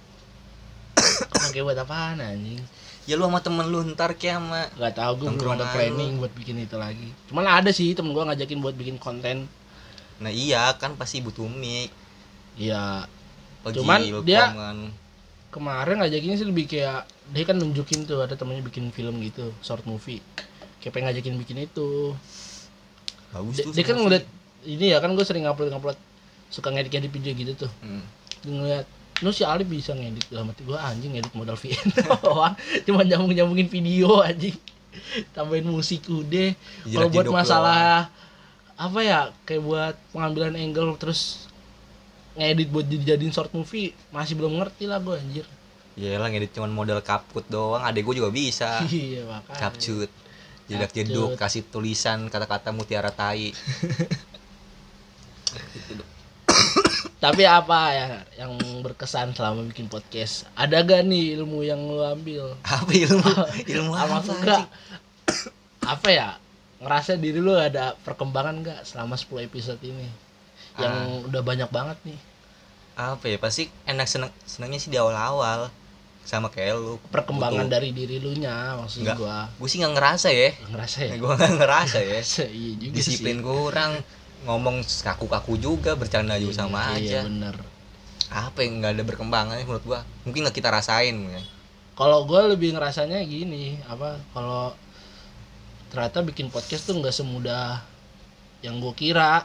Pakai 1.32 1.60
buat 1.60 1.76
apaan 1.76 2.20
anjing? 2.20 2.60
Ya 3.02 3.18
lu 3.18 3.26
sama 3.26 3.42
temen 3.42 3.66
lu 3.66 3.82
ntar 3.92 4.14
kayak 4.14 4.38
sama 4.38 4.60
nggak 4.78 4.94
tahu 4.94 5.12
gue 5.18 5.28
belum 5.34 5.52
ada 5.56 5.66
planning 5.70 6.22
buat 6.22 6.32
bikin 6.32 6.60
itu 6.60 6.78
lagi. 6.78 7.10
Cuman 7.26 7.44
ada 7.44 7.70
sih 7.70 7.92
temen 7.92 8.14
gue 8.14 8.22
ngajakin 8.22 8.62
buat 8.62 8.72
bikin 8.72 8.96
konten. 8.96 9.50
Nah 10.22 10.30
iya 10.30 10.70
kan 10.76 10.94
pasti 10.94 11.18
butuh 11.18 11.48
mic. 11.48 11.90
Ya 12.54 13.08
Lagi 13.62 13.76
Cuman 13.78 14.00
ilkom 14.02 14.24
dia- 14.24 14.50
kan. 14.50 14.78
Kemarin 15.52 16.00
ngajakinnya 16.00 16.40
sih 16.40 16.48
lebih 16.48 16.64
kayak 16.64 17.04
dia 17.30 17.44
kan 17.44 17.60
nunjukin 17.60 18.08
tuh 18.08 18.24
ada 18.24 18.34
temennya 18.34 18.64
bikin 18.64 18.88
film 18.88 19.20
gitu 19.20 19.52
short 19.60 19.84
movie. 19.84 20.24
Kayak 20.80 20.92
pengen 20.96 21.06
ngajakin 21.12 21.34
bikin 21.36 21.56
itu. 21.68 22.16
Bagus 23.30 23.60
dia, 23.60 23.64
tuh 23.68 23.72
dia 23.76 23.84
kan 23.84 23.96
ngeliat 24.00 24.24
ini 24.64 24.86
ya 24.96 24.98
kan 24.98 25.12
gue 25.12 25.22
sering 25.22 25.44
ngupload 25.44 25.68
ngupload. 25.76 25.98
Suka 26.48 26.72
ngedit 26.72 26.90
ngedit 26.90 27.12
video 27.12 27.32
gitu 27.36 27.52
tuh. 27.68 27.72
Hmm. 27.84 28.02
Dia 28.40 28.50
ngeliat 28.50 28.86
lu 29.20 29.30
si 29.30 29.44
Ali 29.44 29.68
bisa 29.68 29.92
ngedit. 29.92 30.32
Dalam 30.32 30.48
hati 30.48 30.64
gue 30.64 30.74
anjing 30.74 31.20
ngedit 31.20 31.32
modal 31.36 31.60
VN 31.60 31.86
doang. 32.24 32.56
Cuma 32.88 33.04
nyambung 33.04 33.36
nyambungin 33.36 33.68
video 33.68 34.24
anjing. 34.24 34.56
Tambahin 35.36 35.68
musik 35.68 36.08
udah. 36.08 36.56
Kalau 36.88 37.08
buat 37.12 37.28
masalah 37.28 38.08
apa 38.72 38.98
ya 39.04 39.30
kayak 39.44 39.62
buat 39.62 39.94
pengambilan 40.16 40.56
angle 40.56 40.96
terus 40.96 41.51
ngedit 42.32 42.68
buat 42.72 42.86
dijadiin 42.88 43.32
short 43.32 43.52
movie 43.52 43.92
masih 44.08 44.36
belum 44.36 44.56
ngerti 44.56 44.88
lah 44.88 44.98
gue 45.00 45.16
anjir. 45.16 45.46
Ya 45.92 46.16
lah 46.16 46.32
ngedit 46.32 46.56
cuman 46.56 46.72
model 46.72 47.04
kapkut 47.04 47.44
doang. 47.52 47.84
Adek 47.84 48.04
gua 48.08 48.16
juga 48.16 48.30
bisa. 48.32 48.80
Iya 48.88 49.28
makanya. 49.28 49.60
Capcut. 49.60 50.10
Jedak 50.70 50.92
jeduk 50.96 51.36
kasih 51.36 51.68
tulisan 51.68 52.32
kata-kata 52.32 52.72
mutiara 52.72 53.12
tai. 53.12 53.52
Tapi 57.22 57.46
apa 57.46 57.80
ya 57.94 58.06
yang 58.34 58.58
berkesan 58.82 59.36
selama 59.36 59.62
bikin 59.68 59.86
podcast? 59.86 60.48
Ada 60.58 60.82
gak 60.82 61.06
nih 61.06 61.38
ilmu 61.38 61.62
yang 61.62 61.78
lu 61.78 62.02
ambil? 62.02 62.58
Apa 62.66 62.90
ilmu? 62.90 63.30
Ilmu 63.78 63.92
apa 63.94 64.24
apa 64.24 64.32
apa 65.92 66.08
ya? 66.10 66.28
Ngerasa 66.82 67.14
diri 67.20 67.38
lu 67.38 67.54
ada 67.54 67.94
perkembangan 68.02 68.64
gak 68.66 68.80
selama 68.88 69.14
10 69.14 69.46
episode 69.46 69.78
ini 69.86 70.31
yang 70.80 71.26
udah 71.28 71.42
banyak 71.44 71.68
banget 71.68 71.98
nih. 72.08 72.18
Apa 72.92 73.24
ya 73.28 73.36
pasti 73.40 73.68
enak 73.84 74.08
seneng 74.08 74.30
senengnya 74.44 74.78
sih 74.80 74.92
di 74.92 74.96
awal-awal. 75.00 75.68
Sama 76.22 76.54
kayak 76.54 76.78
lu. 76.78 77.02
Perkembangan 77.10 77.66
Butuh- 77.66 77.74
dari 77.74 77.90
diri 77.90 78.22
lu 78.22 78.30
nya 78.38 78.78
maksud 78.78 79.02
Enggak. 79.02 79.16
gua. 79.18 79.38
gue 79.58 79.68
sih 79.68 79.82
nggak 79.82 79.94
ngerasa 79.98 80.28
ya. 80.30 80.50
Ngerasa 80.70 80.98
ya? 81.02 81.12
Gue 81.18 81.32
nggak 81.34 81.54
ngerasa 81.58 81.98
ya. 81.98 82.20
Iya 82.46 82.72
juga 82.78 82.94
disiplin 82.94 83.36
sih. 83.40 83.44
kurang 83.44 83.92
ngomong 84.46 84.76
kaku-kaku 84.86 85.58
juga 85.58 85.94
bercanda 85.98 86.38
juga 86.38 86.62
sama 86.62 86.94
iya, 86.98 87.20
aja. 87.22 87.26
bener. 87.26 87.56
Apa 88.30 88.62
yang 88.64 88.80
nggak 88.80 88.92
ada 88.96 89.04
berkembangannya 89.04 89.66
menurut 89.66 89.84
gua? 89.84 90.00
Mungkin 90.22 90.46
nggak 90.46 90.56
kita 90.56 90.70
rasain 90.70 91.14
ya. 91.26 91.42
Kalau 91.98 92.22
gua 92.24 92.46
lebih 92.48 92.72
ngerasanya 92.72 93.18
gini 93.26 93.82
apa 93.90 94.16
kalau 94.30 94.72
ternyata 95.90 96.24
bikin 96.24 96.48
podcast 96.48 96.88
tuh 96.88 96.96
nggak 96.96 97.12
semudah 97.12 97.82
yang 98.62 98.78
gua 98.78 98.94
kira 98.94 99.44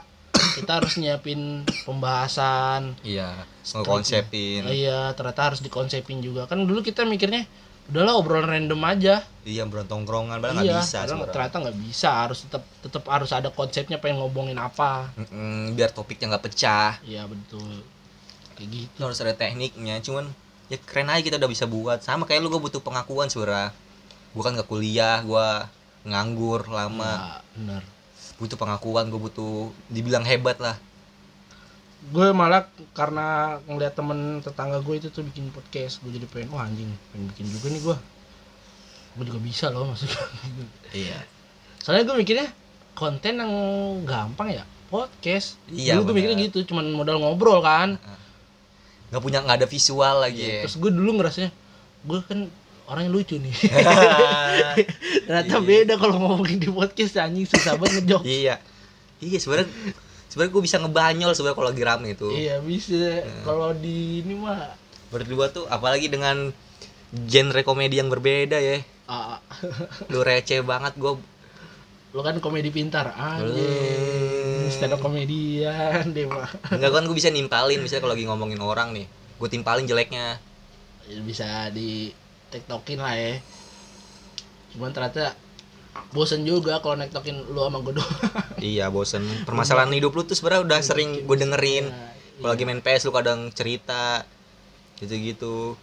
kita 0.57 0.71
harus 0.81 0.93
nyiapin 0.97 1.61
pembahasan. 1.85 2.97
Iya 3.05 3.45
ngekonsepin. 3.61 4.65
Iya 4.65 5.13
ternyata 5.13 5.53
harus 5.53 5.61
dikonsepin 5.61 6.19
juga. 6.25 6.49
Kan 6.49 6.65
dulu 6.65 6.81
kita 6.81 7.05
mikirnya 7.05 7.45
udahlah 7.87 8.17
obrolan 8.17 8.49
random 8.49 8.81
aja. 8.83 9.21
Iya 9.45 9.63
berontongkrongan 9.69 10.41
padahal 10.41 10.59
nggak 10.59 10.67
iya 10.67 10.81
bisa 10.81 10.97
padahal 11.05 11.07
sebenarnya. 11.07 11.33
ternyata 11.33 11.55
nggak 11.61 11.77
bisa. 11.85 12.09
Harus 12.09 12.37
tetap 12.43 12.63
tetap 12.81 13.03
harus 13.05 13.31
ada 13.31 13.49
konsepnya 13.53 13.97
pengen 14.01 14.17
ngomongin 14.19 14.57
apa. 14.57 15.13
Mm-mm, 15.13 15.77
biar 15.77 15.93
topiknya 15.93 16.35
nggak 16.35 16.45
pecah. 16.49 16.97
Iya 17.05 17.29
betul. 17.29 17.85
Kayak 18.57 18.69
gitu. 18.73 18.99
Harus 19.05 19.19
ada 19.21 19.33
tekniknya 19.37 20.01
cuman 20.01 20.25
ya 20.67 20.77
keren 20.81 21.07
aja 21.13 21.21
kita 21.21 21.37
udah 21.37 21.51
bisa 21.51 21.69
buat. 21.69 22.01
Sama 22.01 22.25
kayak 22.25 22.41
lu 22.41 22.49
gue 22.49 22.59
butuh 22.59 22.81
pengakuan 22.81 23.29
sebenarnya. 23.29 23.69
Gue 24.33 24.41
kan 24.41 24.57
nggak 24.57 24.67
kuliah 24.67 25.21
gue 25.21 25.47
nganggur 26.07 26.67
lama. 26.71 27.13
Ya, 27.13 27.39
bener 27.53 27.96
butuh 28.37 28.57
pengakuan 28.57 29.09
gue 29.09 29.17
butuh 29.17 29.73
dibilang 29.89 30.25
hebat 30.25 30.61
lah. 30.61 30.77
Gue 32.13 32.29
malah 32.31 32.69
karena 32.93 33.57
ngeliat 33.65 33.97
temen 33.97 34.39
tetangga 34.45 34.79
gue 34.85 34.95
itu 35.01 35.09
tuh 35.09 35.25
bikin 35.25 35.49
podcast 35.49 35.99
gue 36.05 36.13
jadi 36.13 36.29
pengen 36.29 36.53
wah 36.53 36.63
anjing 36.63 36.87
pengen 37.11 37.25
bikin 37.33 37.45
juga 37.49 37.67
nih 37.73 37.81
gue 37.81 37.97
gue 39.17 39.25
juga 39.33 39.39
bisa 39.41 39.65
loh 39.73 39.89
maksudnya. 39.89 40.21
Iya. 40.93 41.19
Soalnya 41.81 42.05
gue 42.05 42.15
mikirnya 42.21 42.47
konten 42.93 43.41
yang 43.41 43.53
gampang 44.05 44.53
ya 44.53 44.63
podcast. 44.87 45.57
Iya, 45.67 45.97
dulu 45.97 46.13
gue 46.13 46.15
mikirnya 46.21 46.37
gitu 46.47 46.63
cuman 46.69 46.93
modal 46.93 47.17
ngobrol 47.19 47.59
kan. 47.65 47.97
Nggak 49.09 49.21
punya 49.25 49.39
nggak 49.41 49.65
ada 49.65 49.67
visual 49.67 50.15
lagi. 50.21 50.45
Ya. 50.45 50.61
terus 50.63 50.77
gue 50.77 50.91
dulu 50.93 51.17
ngerasanya 51.17 51.51
gue 52.07 52.19
kan 52.23 52.39
orang 52.87 53.07
yang 53.07 53.13
lucu 53.13 53.35
nih. 53.37 53.51
Ternyata 55.27 55.55
Iya. 55.59 55.67
beda 55.67 55.93
kalau 55.99 56.15
ngomongin 56.17 56.57
di 56.57 56.69
podcast 56.71 57.19
anjing. 57.19 57.43
Susah 57.43 57.75
banget 57.75 58.03
ngejok. 58.03 58.21
Iya. 58.23 58.55
Iya 59.17 59.37
sebenarnya 59.41 59.67
sebenarnya 60.29 60.51
gue 60.53 60.63
bisa 60.63 60.77
ngebanyol 60.77 61.31
sebenarnya 61.33 61.57
kalau 61.57 61.69
lagi 61.73 61.83
rame 61.83 62.07
itu 62.13 62.27
iya 62.29 62.61
bisa. 62.61 63.25
Kalau 63.43 63.73
di 63.73 64.21
ini 64.21 64.33
mah. 64.37 64.77
Berdua 65.09 65.49
tuh 65.49 65.65
apalagi 65.67 66.07
dengan 66.07 66.51
genre 67.25 67.61
komedi 67.63 67.97
yang 67.97 68.11
berbeda 68.11 68.59
ya. 68.59 68.83
Ah, 69.07 69.39
lu 70.11 70.21
receh 70.21 70.61
banget 70.61 70.95
gue 70.99 71.15
lo 72.15 72.21
kan 72.23 72.39
komedi 72.39 72.69
pintar. 72.71 73.11
Anjing. 73.13 74.69
Stand 74.71 74.95
up 74.95 75.01
komedian 75.01 76.13
deh 76.13 76.27
mah. 76.29 76.47
Enggak 76.71 76.91
kan 76.93 77.03
gue 77.03 77.15
bisa 77.15 77.31
nimpalin. 77.33 77.81
Misalnya 77.81 78.03
kalau 78.05 78.13
lagi 78.15 78.25
ngomongin 78.27 78.59
orang 78.61 78.93
nih 78.93 79.05
gue 79.37 79.49
timpalin 79.49 79.85
jeleknya. 79.89 80.37
Ya, 81.07 81.19
bisa 81.23 81.71
di 81.71 82.11
tiktokin 82.49 82.99
lah 82.99 83.15
ya. 83.15 83.39
Cuman 84.75 84.91
ternyata 84.93 85.35
bosen 86.13 86.45
juga 86.45 86.79
kalau 86.79 86.95
nektokin 86.99 87.35
lu 87.49 87.61
sama 87.61 87.79
gue 87.81 87.93
doang. 87.97 88.15
Iya 88.61 88.89
bosen. 88.89 89.23
Permasalahan 89.45 89.93
hidup 89.93 90.15
lu 90.15 90.23
tuh 90.25 90.37
sebenarnya 90.37 90.65
udah 90.65 90.79
sering 90.81 91.25
gue 91.25 91.37
dengerin. 91.37 91.85
Iya, 91.89 92.09
kalau 92.41 92.51
lagi 92.53 92.63
main 92.65 92.81
PS 92.81 93.09
lu 93.09 93.13
kadang 93.13 93.49
cerita 93.53 94.25
gitu 94.97 95.13
gitu 95.13 95.77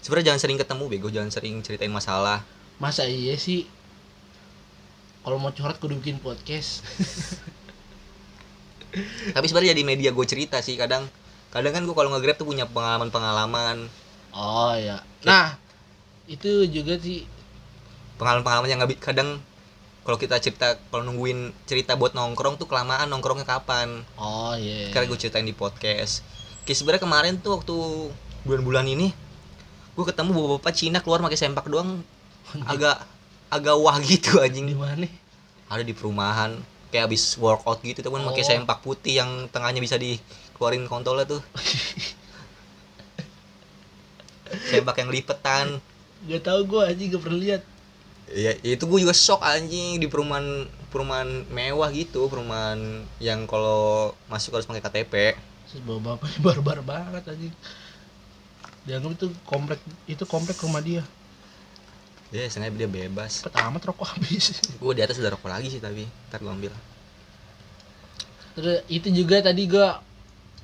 sebenarnya 0.00 0.32
jangan 0.32 0.40
sering 0.40 0.58
ketemu 0.60 0.84
bego. 0.88 1.08
Jangan 1.12 1.30
sering 1.32 1.60
ceritain 1.60 1.92
masalah. 1.92 2.44
Masa 2.80 3.08
iya 3.08 3.36
sih? 3.36 3.68
Kalau 5.26 5.42
mau 5.42 5.50
curhat 5.50 5.82
kudu 5.82 5.98
bikin 5.98 6.22
podcast. 6.22 6.86
Tapi 9.34 9.44
sebenarnya 9.44 9.76
jadi 9.76 9.82
media 9.82 10.10
gue 10.14 10.26
cerita 10.28 10.62
sih 10.62 10.78
kadang. 10.78 11.08
Kadang 11.50 11.72
kan 11.72 11.82
gue 11.82 11.94
kalau 11.96 12.12
nge-grab 12.14 12.36
tuh 12.36 12.48
punya 12.48 12.68
pengalaman 12.68 13.08
pengalaman 13.08 13.88
oh 14.36 14.72
ya 14.76 15.00
nah 15.24 15.56
itu 16.26 16.66
juga 16.66 16.98
sih. 16.98 17.24
Pengalaman 18.18 18.42
pengalaman 18.42 18.68
yang 18.70 18.78
nggak 18.82 18.98
kadang 18.98 19.38
kalau 20.06 20.18
kita 20.22 20.38
cerita 20.38 20.78
kalau 20.88 21.02
nungguin 21.02 21.50
cerita 21.66 21.98
buat 21.98 22.14
nongkrong 22.14 22.56
tuh 22.58 22.70
kelamaan 22.70 23.10
nongkrongnya 23.10 23.46
kapan. 23.46 24.06
Oh 24.14 24.54
iya 24.54 24.90
sekarang 24.90 25.10
gue 25.10 25.18
ceritain 25.18 25.46
di 25.46 25.54
podcast. 25.54 26.22
Kayak 26.62 26.78
sebenarnya 26.78 27.02
kemarin 27.02 27.34
tuh 27.42 27.58
waktu 27.58 27.74
bulan-bulan 28.46 28.86
ini 28.86 29.10
gue 29.96 30.04
ketemu 30.04 30.30
bapak-bapak 30.36 30.72
Cina 30.76 30.98
keluar 31.02 31.18
pakai 31.22 31.38
sempak 31.38 31.66
doang. 31.66 32.00
Agak 32.64 33.02
agak 33.50 33.74
wah 33.78 33.98
gitu 34.02 34.38
di 34.38 34.46
anjing 34.46 34.66
mana? 34.78 35.10
Ada 35.66 35.82
di 35.82 35.92
perumahan. 35.94 36.54
Kayak 36.94 37.10
abis 37.10 37.34
workout 37.36 37.82
gitu 37.82 37.98
teman 37.98 38.22
pakai 38.22 38.46
Oh. 38.46 38.48
sempak 38.54 38.78
putih 38.80 39.18
yang 39.18 39.50
tengahnya 39.50 39.82
bisa 39.82 39.98
dikeluarin 39.98 40.86
kontolnya 40.86 41.26
tuh. 41.26 41.42
Sempak 44.70 45.02
yang 45.02 45.10
lipetan 45.10 45.82
gak 46.26 46.42
tau 46.44 46.60
gue 46.66 46.82
aja 46.82 47.02
gak 47.02 47.22
pernah 47.22 47.40
lihat. 47.40 47.62
Ya 48.34 48.58
itu 48.66 48.82
gue 48.84 48.98
juga 49.06 49.14
shock 49.14 49.42
anjing 49.46 50.02
di 50.02 50.10
perumahan 50.10 50.66
perumahan 50.90 51.46
mewah 51.52 51.90
gitu 51.94 52.26
perumahan 52.26 53.06
yang 53.22 53.46
kalau 53.46 54.10
masuk 54.26 54.58
harus 54.58 54.66
pakai 54.66 54.82
KTP 54.82 55.14
terus 55.66 55.82
bawa 55.82 56.14
bapak 56.14 56.30
ini 56.30 56.38
barbar 56.46 56.78
banget 56.82 57.22
anjing. 57.26 57.54
Dianggap 58.86 59.12
itu 59.18 59.26
komplek 59.42 59.80
itu 60.06 60.24
komplek 60.26 60.56
rumah 60.62 60.82
dia. 60.82 61.02
Ya 62.34 62.46
sengaja 62.50 62.74
dia 62.74 62.90
bebas. 62.90 63.42
Cepet 63.42 63.54
amat 63.66 63.82
rokok 63.86 64.06
habis. 64.14 64.58
Gue 64.82 64.94
di 64.94 65.02
atas 65.02 65.18
udah 65.18 65.34
rokok 65.34 65.50
lagi 65.50 65.70
sih 65.70 65.82
tapi 65.82 66.06
ntar 66.30 66.42
gue 66.42 66.50
ambil. 66.50 66.72
Terus 68.58 68.82
itu 68.90 69.08
juga 69.12 69.42
tadi 69.42 69.66
gue 69.66 69.88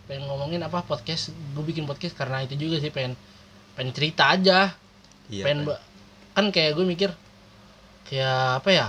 pengen 0.07 0.27
ngomongin 0.27 0.63
apa 0.63 0.83
podcast. 0.83 1.35
Gue 1.55 1.63
bikin 1.67 1.87
podcast 1.87 2.15
karena 2.15 2.43
itu 2.43 2.55
juga 2.59 2.79
sih 2.83 2.91
pengen 2.91 3.15
pengen 3.75 3.93
cerita 3.95 4.33
aja 4.33 4.75
iya 5.33 5.45
pengen 5.49 5.65
kan? 5.65 5.69
ba- 5.73 5.83
kan 6.37 6.47
kayak 6.53 6.77
gue 6.77 6.85
mikir 6.85 7.11
kayak 8.07 8.61
apa 8.61 8.71
ya? 8.71 8.89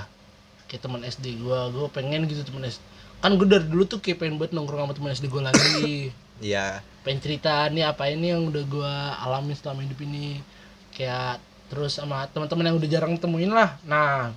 Kayak 0.67 0.81
teman 0.83 1.01
SD 1.01 1.25
gue 1.39 1.59
gue 1.71 1.87
pengen 1.95 2.27
gitu 2.27 2.43
teman 2.43 2.67
SD 2.67 2.81
kan 3.23 3.31
gue 3.39 3.47
dari 3.47 3.63
dulu 3.71 3.87
tuh 3.87 4.03
kayak 4.03 4.19
pengen 4.19 4.35
buat 4.35 4.51
nongkrong 4.51 4.83
sama 4.83 4.93
teman 4.93 5.11
SD 5.15 5.25
gue 5.31 5.41
lagi. 5.41 5.83
Iya. 6.43 6.83
Pengen 7.07 7.23
cerita 7.23 7.69
nih 7.71 7.87
apa 7.87 8.09
ini 8.11 8.33
yang 8.35 8.49
udah 8.51 8.63
gue 8.67 8.93
alamin 9.23 9.55
selama 9.55 9.85
hidup 9.85 10.01
ini. 10.03 10.43
Kayak 10.91 11.39
terus 11.71 11.95
sama 11.95 12.27
teman-teman 12.27 12.67
yang 12.67 12.75
udah 12.75 12.89
jarang 12.89 13.15
temuin 13.15 13.53
lah. 13.53 13.79
Nah 13.87 14.33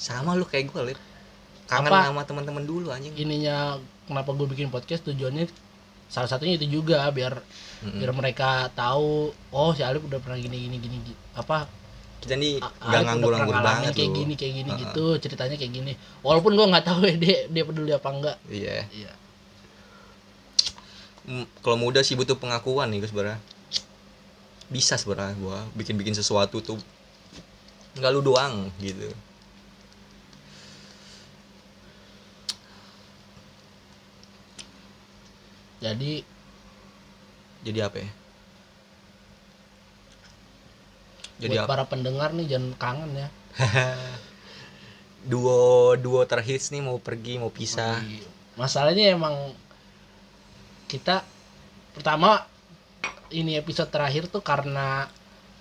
sama 0.00 0.32
lu 0.32 0.48
kayak 0.48 0.72
gue 0.72 0.80
lip 0.94 1.00
kangen 1.68 1.92
Apa? 1.92 2.08
sama 2.08 2.22
teman-teman 2.24 2.64
dulu 2.64 2.88
anjing. 2.88 3.12
Ininya 3.20 3.76
kenapa 4.08 4.32
gue 4.32 4.46
bikin 4.48 4.72
podcast 4.72 5.04
tujuannya 5.04 5.50
salah 6.08 6.30
satunya 6.30 6.56
itu 6.56 6.80
juga 6.80 7.04
biar 7.12 7.42
Mm-mm. 7.80 7.96
biar 7.96 8.12
mereka 8.12 8.68
tahu 8.76 9.32
oh 9.50 9.70
si 9.72 9.80
Alif 9.80 10.04
udah 10.04 10.20
pernah 10.20 10.36
gini 10.36 10.68
gini 10.68 10.76
gini, 10.76 10.96
gi- 11.00 11.20
apa? 11.32 11.64
Kita 12.20 12.36
nih 12.36 12.60
nggak 12.60 13.00
nganggur-nganggur 13.08 13.56
banget 13.64 13.96
kayak 13.96 14.12
gini 14.12 14.34
kayak 14.36 14.54
gini 14.60 14.70
Uh-uh. 14.70 14.82
gitu 14.84 15.04
ceritanya 15.24 15.56
kayak 15.56 15.72
gini. 15.72 15.92
Walaupun 16.20 16.52
gue 16.52 16.66
nggak 16.68 16.84
tahu 16.84 17.00
ya 17.08 17.16
dia 17.16 17.38
dia 17.48 17.62
peduli 17.64 17.92
apa 17.96 18.08
enggak 18.12 18.36
iya. 18.52 18.84
Iya. 18.92 19.12
Mm, 21.24 21.44
kalau 21.64 21.80
muda 21.80 22.04
sih 22.04 22.16
butuh 22.20 22.36
pengakuan 22.36 22.92
nih 22.92 23.00
gue 23.00 23.08
sebenarnya. 23.08 23.40
Bisa 24.68 25.00
sebenarnya 25.00 25.32
gue 25.40 25.58
bikin-bikin 25.80 26.12
sesuatu 26.12 26.60
tuh 26.60 26.76
nggak 27.96 28.12
lu 28.12 28.20
doang 28.20 28.68
gitu. 28.78 29.08
Jadi 35.80 36.20
jadi 37.60 37.88
apa 37.88 37.96
ya? 38.00 38.10
Jadi 41.40 41.56
buat 41.56 41.64
apa? 41.64 41.70
para 41.72 41.84
pendengar 41.88 42.36
nih 42.36 42.46
jangan 42.48 42.72
kangen 42.76 43.10
ya. 43.16 43.28
Duo 45.30 45.96
duo 46.00 46.24
terhits 46.24 46.72
nih 46.72 46.80
mau 46.80 46.96
pergi 46.96 47.36
mau 47.36 47.52
pisah. 47.52 48.00
Masalahnya 48.56 49.12
emang 49.12 49.52
kita 50.88 51.24
pertama 51.92 52.48
ini 53.28 53.60
episode 53.60 53.92
terakhir 53.92 54.32
tuh 54.32 54.40
karena 54.40 55.12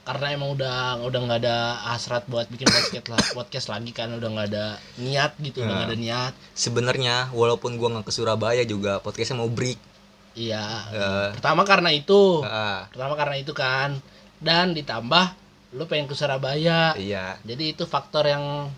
karena 0.07 0.27
emang 0.33 0.55
udah 0.57 1.03
udah 1.05 1.19
nggak 1.21 1.39
ada 1.43 1.85
hasrat 1.91 2.25
buat 2.25 2.47
bikin 2.49 2.65
podcast 2.65 3.05
lah 3.11 3.21
podcast 3.37 3.67
lagi 3.67 3.91
kan 3.91 4.09
udah 4.15 4.29
nggak 4.31 4.47
ada 4.49 4.65
niat 4.97 5.35
gitu 5.43 5.61
udah 5.61 5.75
nggak 5.75 5.89
ada 5.91 5.97
niat. 5.99 6.33
Sebenarnya 6.55 7.29
walaupun 7.35 7.75
gua 7.75 7.93
nggak 7.93 8.07
ke 8.07 8.13
Surabaya 8.15 8.63
juga 8.63 9.03
podcastnya 9.03 9.43
mau 9.43 9.51
break 9.51 9.88
iya. 10.33 10.65
Eh, 10.89 11.27
pertama 11.33 11.63
karena 11.63 11.89
itu. 11.89 12.41
Ah, 12.41 12.85
pertama 12.89 13.13
karena 13.13 13.35
itu 13.35 13.53
kan. 13.53 13.97
Dan 14.39 14.71
ditambah 14.71 15.35
lu 15.71 15.85
pengen 15.85 16.05
ke 16.05 16.13
Surabaya. 16.13 16.93
Iya. 16.93 17.37
Jadi 17.41 17.73
itu 17.73 17.85
faktor 17.85 18.25
yang 18.25 18.69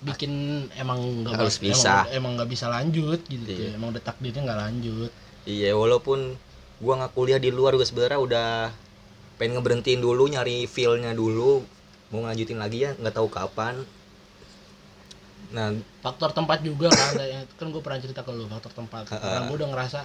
bikin 0.00 0.32
emang 0.76 1.24
nggak 1.24 1.32
Harus 1.34 1.56
emang- 1.56 1.64
pisah. 1.72 2.02
emang 2.10 2.36
nggak 2.36 2.50
bisa 2.50 2.68
lanjut 2.68 3.20
gitu 3.24 3.48
Iya. 3.48 3.74
emang 3.74 3.88
udah 3.90 4.02
takdirnya 4.02 4.44
nggak 4.44 4.60
lanjut. 4.60 5.10
Iya 5.44 5.72
walaupun 5.72 6.36
gua 6.76 6.94
nggak 7.00 7.12
kuliah 7.12 7.40
di 7.40 7.48
luar 7.48 7.72
gue 7.72 7.84
sebenarnya 7.84 8.20
udah 8.20 8.48
pengen 9.36 9.56
ngeberhentiin 9.56 10.00
dulu 10.00 10.28
nyari 10.28 10.64
feelnya 10.64 11.12
dulu. 11.12 11.64
Mau 12.12 12.20
ngajutin 12.22 12.60
lagi 12.60 12.84
ya 12.84 12.92
nggak 12.94 13.12
tahu 13.12 13.28
kapan. 13.28 13.80
Nah 15.54 15.72
faktor 16.00 16.30
tempat 16.32 16.60
juga 16.60 16.90
kan 16.90 17.14
kan 17.54 17.66
gue 17.68 17.80
pernah 17.80 17.98
cerita 17.98 18.20
ke 18.20 18.30
lu 18.30 18.44
faktor 18.44 18.72
tempat. 18.74 19.08
Ha-ha. 19.08 19.18
karena 19.18 19.40
gue 19.46 19.56
udah 19.56 19.68
ngerasa 19.72 20.00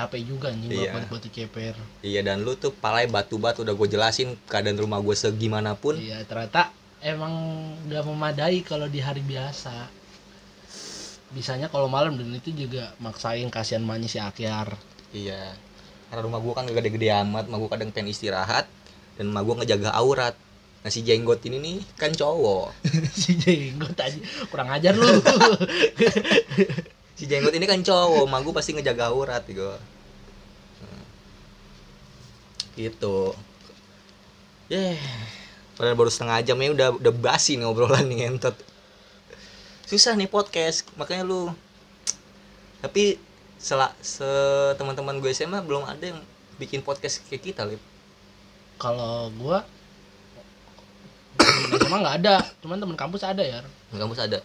capek 0.00 0.20
juga 0.24 0.48
anjing 0.48 0.72
Iya. 0.72 0.96
balik 0.96 1.08
batu 1.12 1.28
ceper 1.28 1.76
iya 2.00 2.24
dan 2.24 2.40
lu 2.40 2.56
tuh 2.56 2.72
palai 2.72 3.04
batu-batu 3.04 3.60
udah 3.60 3.76
gue 3.76 3.88
jelasin 3.90 4.32
keadaan 4.48 4.80
rumah 4.80 4.96
gue 4.98 5.12
segimana 5.12 5.76
pun. 5.76 6.00
Iya 6.00 6.24
ternyata 6.24 6.72
emang 7.00 7.32
nggak 7.84 8.04
memadai 8.04 8.64
kalau 8.64 8.88
di 8.88 8.98
hari 8.98 9.20
biasa. 9.20 9.72
Bisanya 11.30 11.70
kalau 11.70 11.86
malam 11.86 12.18
dan 12.18 12.26
itu 12.34 12.50
juga 12.50 12.90
maksain 12.98 13.46
kasihan 13.48 13.84
emaknya 13.84 14.08
si 14.10 14.18
Akyar. 14.18 14.74
Iya. 15.12 15.54
Karena 16.10 16.26
rumah 16.26 16.42
gue 16.42 16.50
kan 16.50 16.66
gak 16.66 16.74
gede-gede 16.74 17.06
amat 17.22 17.46
mah 17.46 17.54
gue 17.54 17.70
kadang 17.70 17.94
pengen 17.94 18.10
istirahat 18.10 18.66
dan 19.14 19.30
mah 19.30 19.46
gue 19.46 19.54
ngejaga 19.62 19.94
aurat. 19.94 20.34
Nah 20.80 20.88
si 20.88 21.04
jenggot 21.04 21.38
ini 21.46 21.60
nih 21.60 21.78
kan 21.94 22.10
cowok. 22.10 22.72
Si 23.20 23.36
jenggot 23.36 23.94
aja 23.94 24.18
kurang 24.50 24.72
ajar 24.72 24.96
lu 24.96 25.06
si 27.20 27.28
jenggot 27.28 27.52
ini 27.52 27.68
kan 27.68 27.84
cowok 27.84 28.24
mah 28.24 28.40
gue 28.40 28.54
pasti 28.56 28.72
ngejaga 28.72 29.12
aurat 29.12 29.44
gitu 29.44 29.76
gitu 32.80 33.36
Ya, 34.70 34.94
padahal 35.74 35.98
baru 35.98 36.14
setengah 36.14 36.46
jam 36.46 36.54
ya 36.62 36.70
udah 36.70 36.88
udah 36.94 37.10
basi 37.10 37.58
nih 37.58 37.66
obrolan 37.66 38.06
nih 38.06 38.22
ngentot. 38.22 38.54
Susah 39.82 40.14
nih 40.14 40.30
podcast, 40.30 40.86
makanya 40.94 41.26
lu. 41.26 41.50
Tapi 42.78 43.18
sela 43.58 43.90
se 43.98 44.22
teman-teman 44.78 45.18
gue 45.18 45.34
SMA 45.34 45.58
belum 45.66 45.82
ada 45.90 46.14
yang 46.14 46.22
bikin 46.62 46.86
podcast 46.86 47.18
kayak 47.26 47.50
kita, 47.50 47.66
Lip. 47.66 47.82
kalau 48.78 49.28
gua 49.34 49.66
emang 51.82 52.00
nggak 52.06 52.16
ada 52.22 52.40
cuman 52.62 52.78
temen 52.78 52.96
kampus 52.96 53.26
ada 53.26 53.42
ya 53.42 53.60
kampus 53.90 54.22
ada. 54.22 54.38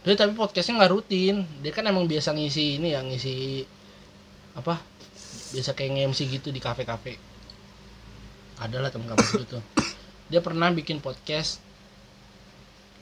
Dia 0.00 0.14
tapi 0.16 0.32
podcastnya 0.32 0.80
nggak 0.80 0.92
rutin. 0.92 1.44
Dia 1.60 1.72
kan 1.76 1.84
emang 1.84 2.08
biasa 2.08 2.32
ngisi 2.32 2.80
ini 2.80 2.96
yang 2.96 3.04
ngisi 3.12 3.64
apa? 4.56 4.80
Biasa 5.52 5.76
kayak 5.76 5.90
nge-MC 5.96 6.20
gitu 6.30 6.48
di 6.48 6.60
kafe-kafe. 6.62 7.20
Ada 8.60 8.80
lah 8.80 8.88
temen 8.88 9.08
kampus 9.08 9.28
gue 9.36 9.46
tuh. 9.58 9.62
Dia 10.32 10.40
pernah 10.40 10.72
bikin 10.72 11.00
podcast. 11.00 11.60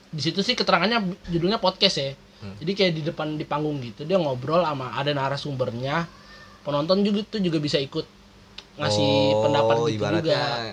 Di 0.09 0.19
situ 0.19 0.41
sih 0.41 0.57
keterangannya 0.57 0.99
judulnya 1.29 1.61
podcast 1.61 1.97
ya. 1.99 2.11
Hmm. 2.39 2.55
jadi 2.55 2.71
kayak 2.71 2.93
di 2.95 3.03
depan 3.03 3.35
di 3.35 3.43
panggung 3.43 3.83
gitu 3.83 4.07
dia 4.07 4.15
ngobrol 4.15 4.63
sama 4.63 4.95
ada 4.95 5.11
narasumbernya. 5.11 6.07
Penonton 6.63 7.03
juga 7.03 7.23
tuh 7.27 7.43
juga 7.43 7.59
bisa 7.59 7.75
ikut 7.79 8.07
ngasih 8.79 9.11
Oh, 9.35 9.43
pendapat 9.43 9.75
gitu 9.91 10.03
juga. 10.23 10.71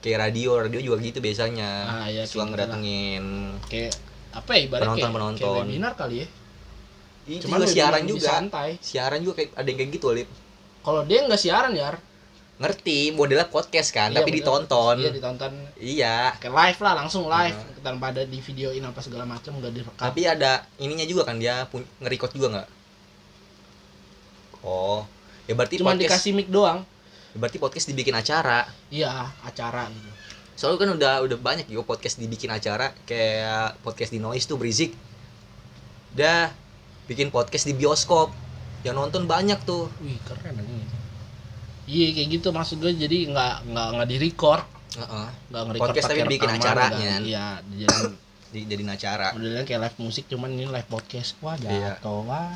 Kayak 0.00 0.18
radio, 0.28 0.60
radio 0.60 0.80
juga 0.80 0.96
gitu 1.00 1.20
biasanya. 1.20 1.70
Ah, 1.88 2.06
iya, 2.08 2.24
Suka 2.28 2.44
gitu 2.48 2.52
ngedatengin. 2.52 3.24
kayak 3.68 3.92
apa 4.32 4.50
ya 4.52 4.60
ibaratnya 4.62 4.86
kayak, 4.88 5.00
Penonton-penonton. 5.02 5.40
kayak 5.42 5.62
webinar 5.64 5.92
kali 5.94 6.16
ya 6.16 6.28
Ih, 7.22 7.38
Cuman 7.38 7.58
juga 7.58 7.70
siaran 7.70 8.02
juga. 8.04 8.26
santai 8.26 8.70
Siaran 8.80 9.20
juga 9.20 9.34
kayak 9.36 9.50
ada 9.54 9.66
yang 9.66 9.78
kayak 9.78 9.90
gitu, 9.92 10.06
Lip. 10.10 10.28
kalau 10.80 11.02
dia 11.04 11.18
nggak 11.22 11.38
siaran 11.38 11.72
ya 11.72 11.90
Ngerti, 12.60 12.98
modelnya 13.10 13.46
podcast 13.46 13.88
kan, 13.88 14.12
Iya, 14.12 14.20
tapi 14.20 14.30
ditonton. 14.34 14.96
iya 14.98 15.10
ditonton 15.10 15.52
Iya. 15.74 16.16
kayak 16.36 16.52
live 16.52 16.80
lah 16.80 16.92
langsung 16.94 17.24
live 17.24 17.56
Iya. 17.56 17.80
tanpa 17.80 18.10
ada 18.10 18.22
di 18.22 18.38
videoin 18.38 18.82
apa 18.82 19.00
segala 19.00 19.24
macam 19.24 19.56
nggak 19.56 19.72
direkam 19.72 19.96
Tapi 19.98 20.20
ada 20.22 20.50
ininya 20.76 21.04
juga 21.04 21.24
kan 21.24 21.36
dia 21.36 21.64
nge-record 21.64 22.32
juga 22.32 22.46
nggak? 22.52 22.68
Oh, 24.60 25.08
ya 25.46 25.56
berarti 25.56 25.80
cuma 25.80 25.90
podcast, 25.90 26.04
dikasih 26.20 26.32
mic 26.34 26.48
doang 26.48 26.84
ya 27.30 27.36
berarti 27.36 27.56
podcast 27.56 27.86
dibikin 27.86 28.12
acara. 28.12 28.68
iya 28.88 29.08
acara 29.40 29.88
gitu 29.88 30.10
Soalnya 30.60 30.76
kan 30.78 30.90
udah 30.92 31.12
udah 31.24 31.38
banyak 31.40 31.66
juga 31.66 31.88
podcast 31.88 32.20
dibikin 32.20 32.52
acara 32.52 32.92
kayak 33.02 33.80
podcast 33.80 34.12
di 34.12 34.20
Noise 34.20 34.44
tuh 34.44 34.60
berisik. 34.60 34.92
Dah 36.12 36.52
bikin 37.06 37.32
podcast 37.32 37.64
di 37.64 37.72
bioskop. 37.72 38.28
Yang 38.80 38.96
nonton 38.98 39.24
banyak 39.24 39.60
tuh. 39.62 39.88
wih 40.00 40.16
keren 40.20 40.56
ini 40.56 40.84
iya 41.84 42.14
kayak 42.14 42.28
gitu 42.30 42.48
maksud 42.48 42.78
gue 42.78 42.92
jadi 42.94 43.28
nggak 43.28 43.54
nggak 43.66 43.88
nggak 43.92 44.08
di 44.08 44.16
record 44.20 44.62
Heeh. 44.94 45.26
nggak 45.50 45.62
nge-record 45.66 45.88
Podcast 45.90 46.06
tapi 46.06 46.22
bikin 46.24 46.50
acaranya. 46.50 47.14
iya 47.18 47.46
jadi 47.66 47.98
Di, 48.54 48.60
jadiin 48.64 48.88
acara. 48.88 49.30
modelnya 49.30 49.62
kayak 49.62 49.80
live 49.84 49.98
musik 50.00 50.24
cuman 50.26 50.50
ini 50.50 50.66
live 50.66 50.86
podcast 50.86 51.34
wah 51.38 51.54
Iya. 51.54 51.98
jatuh 51.98 52.22
wah 52.22 52.46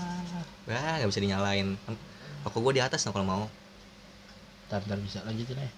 Wah, 0.65 0.93
nggak 0.97 1.07
bisa 1.07 1.21
dinyalain. 1.21 1.75
Aku 2.43 2.59
gue 2.61 2.73
di 2.73 2.83
atas 2.83 3.03
nah 3.03 3.11
kalau 3.11 3.27
mau. 3.27 3.45
ntar 4.67 4.81
ntar 4.83 4.99
bisa 4.99 5.21
lanjutin 5.23 5.55
ya 5.57 5.71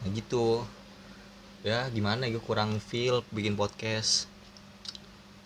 Nah 0.00 0.08
gitu. 0.12 0.62
Ya 1.60 1.84
gimana 1.92 2.24
gue 2.24 2.40
kurang 2.40 2.80
feel 2.80 3.20
bikin 3.32 3.52
podcast. 3.56 4.24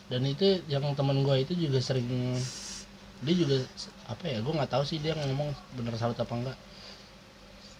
dan 0.04 0.20
itu 0.28 0.60
yang 0.68 0.84
teman 0.92 1.24
gue 1.24 1.32
itu 1.42 1.56
juga 1.56 1.80
sering 1.80 2.36
dia 3.24 3.34
juga 3.34 3.56
apa 4.04 4.28
ya 4.28 4.44
gue 4.44 4.52
nggak 4.52 4.68
tahu 4.68 4.84
sih 4.84 5.00
dia 5.00 5.16
ngomong 5.16 5.48
bener 5.74 5.96
salut 5.96 6.14
apa 6.14 6.28
enggak. 6.36 6.58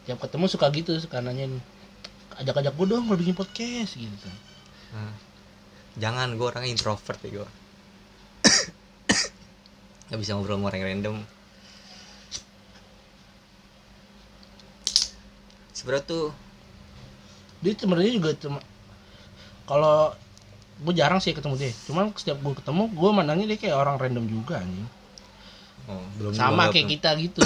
Tiap 0.09 0.18
ketemu 0.18 0.45
suka 0.49 0.66
gitu 0.72 0.97
suka 0.99 1.20
nanyain 1.20 1.61
ajak-ajak 2.41 2.74
gue 2.74 2.87
dong 2.91 3.07
kalau 3.07 3.18
bikin 3.20 3.37
podcast 3.39 3.95
gitu 3.95 4.28
Nah, 4.97 5.14
jangan 6.01 6.35
gue 6.35 6.47
orangnya 6.49 6.74
introvert 6.74 7.20
ya 7.22 7.30
gue 7.39 7.49
nggak 10.11 10.18
bisa 10.18 10.35
ngobrol 10.35 10.59
sama 10.59 10.72
orang 10.72 10.82
random. 10.91 11.16
Sebenarnya 15.76 16.05
tuh 16.09 16.24
dia 17.65 17.73
sebenarnya 17.73 18.12
juga 18.12 18.31
cuma 18.37 18.61
kalau 19.65 20.12
gue 20.85 20.93
jarang 20.93 21.25
sih 21.25 21.33
ketemu 21.33 21.57
dia. 21.57 21.73
Cuman 21.89 22.12
setiap 22.12 22.37
gue 22.45 22.53
ketemu 22.61 22.93
gue 22.93 23.11
mandangnya 23.17 23.47
dia 23.49 23.59
kayak 23.59 23.77
orang 23.81 23.97
random 23.97 24.29
juga 24.29 24.61
anjing. 24.61 24.89
Oh, 25.89 26.05
belum 26.21 26.33
sama 26.37 26.69
kayak 26.73 26.97
kita 26.97 27.12
gitu 27.21 27.41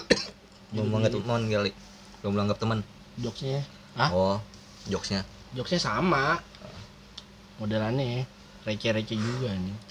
belum 0.76 0.88
anggap 0.92 1.16
teman 1.16 1.42
kali. 1.48 1.72
Belum 2.20 2.34
anggap 2.36 2.58
teman 2.60 2.78
jokesnya. 3.16 3.64
Ah 3.96 4.12
oh 4.12 4.36
jokesnya. 4.92 5.24
Jokesnya 5.56 5.80
sama. 5.80 6.44
Modelannya 7.56 8.28
receh-receh 8.68 9.16
juga 9.16 9.50
nih 9.50 9.88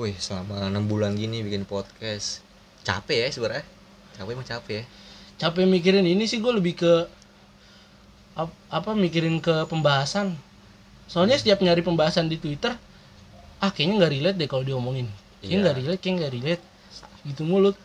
wih 0.00 0.16
selama 0.16 0.72
enam 0.72 0.88
bulan 0.88 1.12
gini 1.12 1.44
bikin 1.44 1.68
podcast. 1.68 2.40
Capek 2.80 3.22
ya 3.22 3.28
sebenarnya. 3.28 3.66
Capek 4.16 4.32
emang 4.32 4.48
capek 4.48 4.74
ya. 4.80 4.84
Capek 5.36 5.68
mikirin 5.68 6.06
ini 6.08 6.24
sih 6.24 6.40
gue 6.40 6.52
lebih 6.52 6.80
ke 6.80 6.92
ap- 8.34 8.56
apa 8.68 8.90
mikirin 8.92 9.38
ke 9.38 9.66
pembahasan. 9.66 10.36
Soalnya 11.06 11.36
setiap 11.36 11.60
nyari 11.60 11.80
pembahasan 11.80 12.26
di 12.26 12.36
twitter 12.36 12.72
ah 13.62 13.70
kayaknya 13.70 13.94
nggak 14.02 14.12
relate 14.12 14.36
deh 14.40 14.48
kalau 14.48 14.64
diomongin. 14.64 15.06
Kayaknya 15.38 15.52
Iya. 15.52 15.62
nggak 15.62 15.76
relate 15.78 16.00
kayaknya 16.00 16.18
nggak 16.18 16.34
relate. 16.34 16.62
Gitu 17.22 17.42
mulut. 17.44 17.76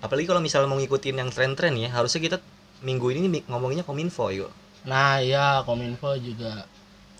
Apalagi 0.00 0.24
kalau 0.24 0.40
misalnya 0.40 0.68
mau 0.68 0.80
ngikutin 0.80 1.16
yang 1.16 1.28
tren-tren 1.28 1.76
ya 1.76 1.92
harusnya 1.92 2.20
kita 2.20 2.36
minggu 2.80 3.12
ini 3.12 3.44
ngomonginnya 3.44 3.84
kominfo 3.84 4.32
yuk. 4.32 4.48
Nah 4.88 5.20
ya 5.20 5.60
kominfo 5.62 6.16
juga. 6.16 6.64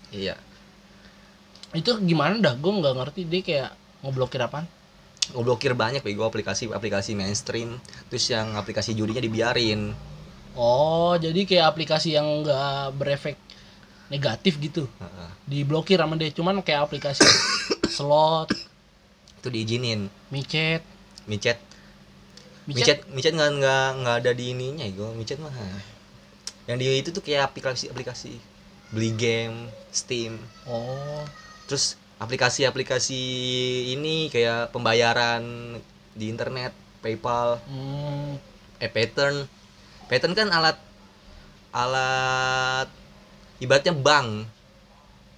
Iya. 0.09 0.33
Itu 1.71 2.01
gimana 2.01 2.35
dah? 2.41 2.53
Gue 2.57 2.73
nggak 2.73 2.95
ngerti 2.97 3.21
dia 3.29 3.41
kayak 3.41 3.69
ngeblokir 4.01 4.41
apaan? 4.41 4.65
Ngeblokir 5.31 5.71
banyak 5.71 6.01
bego 6.01 6.25
aplikasi-aplikasi 6.25 7.13
mainstream. 7.13 7.77
Terus 8.09 8.25
yang 8.27 8.57
aplikasi 8.57 8.91
judinya 8.91 9.21
dibiarin 9.21 9.93
oh 10.55 11.13
jadi 11.15 11.47
kayak 11.47 11.65
aplikasi 11.75 12.15
yang 12.15 12.43
nggak 12.43 12.95
berefek 12.95 13.37
negatif 14.11 14.59
gitu? 14.59 14.87
Diblokir 15.47 15.99
sama 15.99 16.19
dia 16.19 16.31
cuman 16.31 16.59
kayak 16.59 16.91
aplikasi 16.91 17.23
slot. 17.95 18.51
Itu 19.39 19.47
diizinin. 19.47 20.11
Micet. 20.29 20.83
Micet. 21.25 21.57
Micet? 22.67 22.85
Micet 22.85 22.99
micet 23.09 23.33
nggak 23.33 23.51
nggak 23.57 23.87
nggak 24.03 24.15
ada 24.21 24.31
di 24.35 24.51
ininya 24.51 24.85
gue 24.85 25.09
micet 25.15 25.39
mah. 25.39 25.51
Yang 26.67 26.77
di 26.77 26.85
itu 26.99 27.09
tuh 27.15 27.23
kayak 27.23 27.51
aplikasi 27.51 27.87
aplikasi. 27.87 28.37
Beli 28.91 29.15
game 29.15 29.71
steam. 29.89 30.35
Oh. 30.67 31.23
Terus 31.65 31.95
aplikasi-aplikasi 32.21 33.21
ini 33.97 34.29
kayak 34.29 34.69
pembayaran 34.69 35.41
di 36.13 36.29
internet 36.29 36.75
PayPal. 37.01 37.57
Hmm, 37.65 38.37
eh 38.77 38.91
pattern 40.11 40.35
kan 40.35 40.51
alat 40.51 40.75
alat 41.71 42.91
ibaratnya 43.63 43.95
bank. 43.95 44.43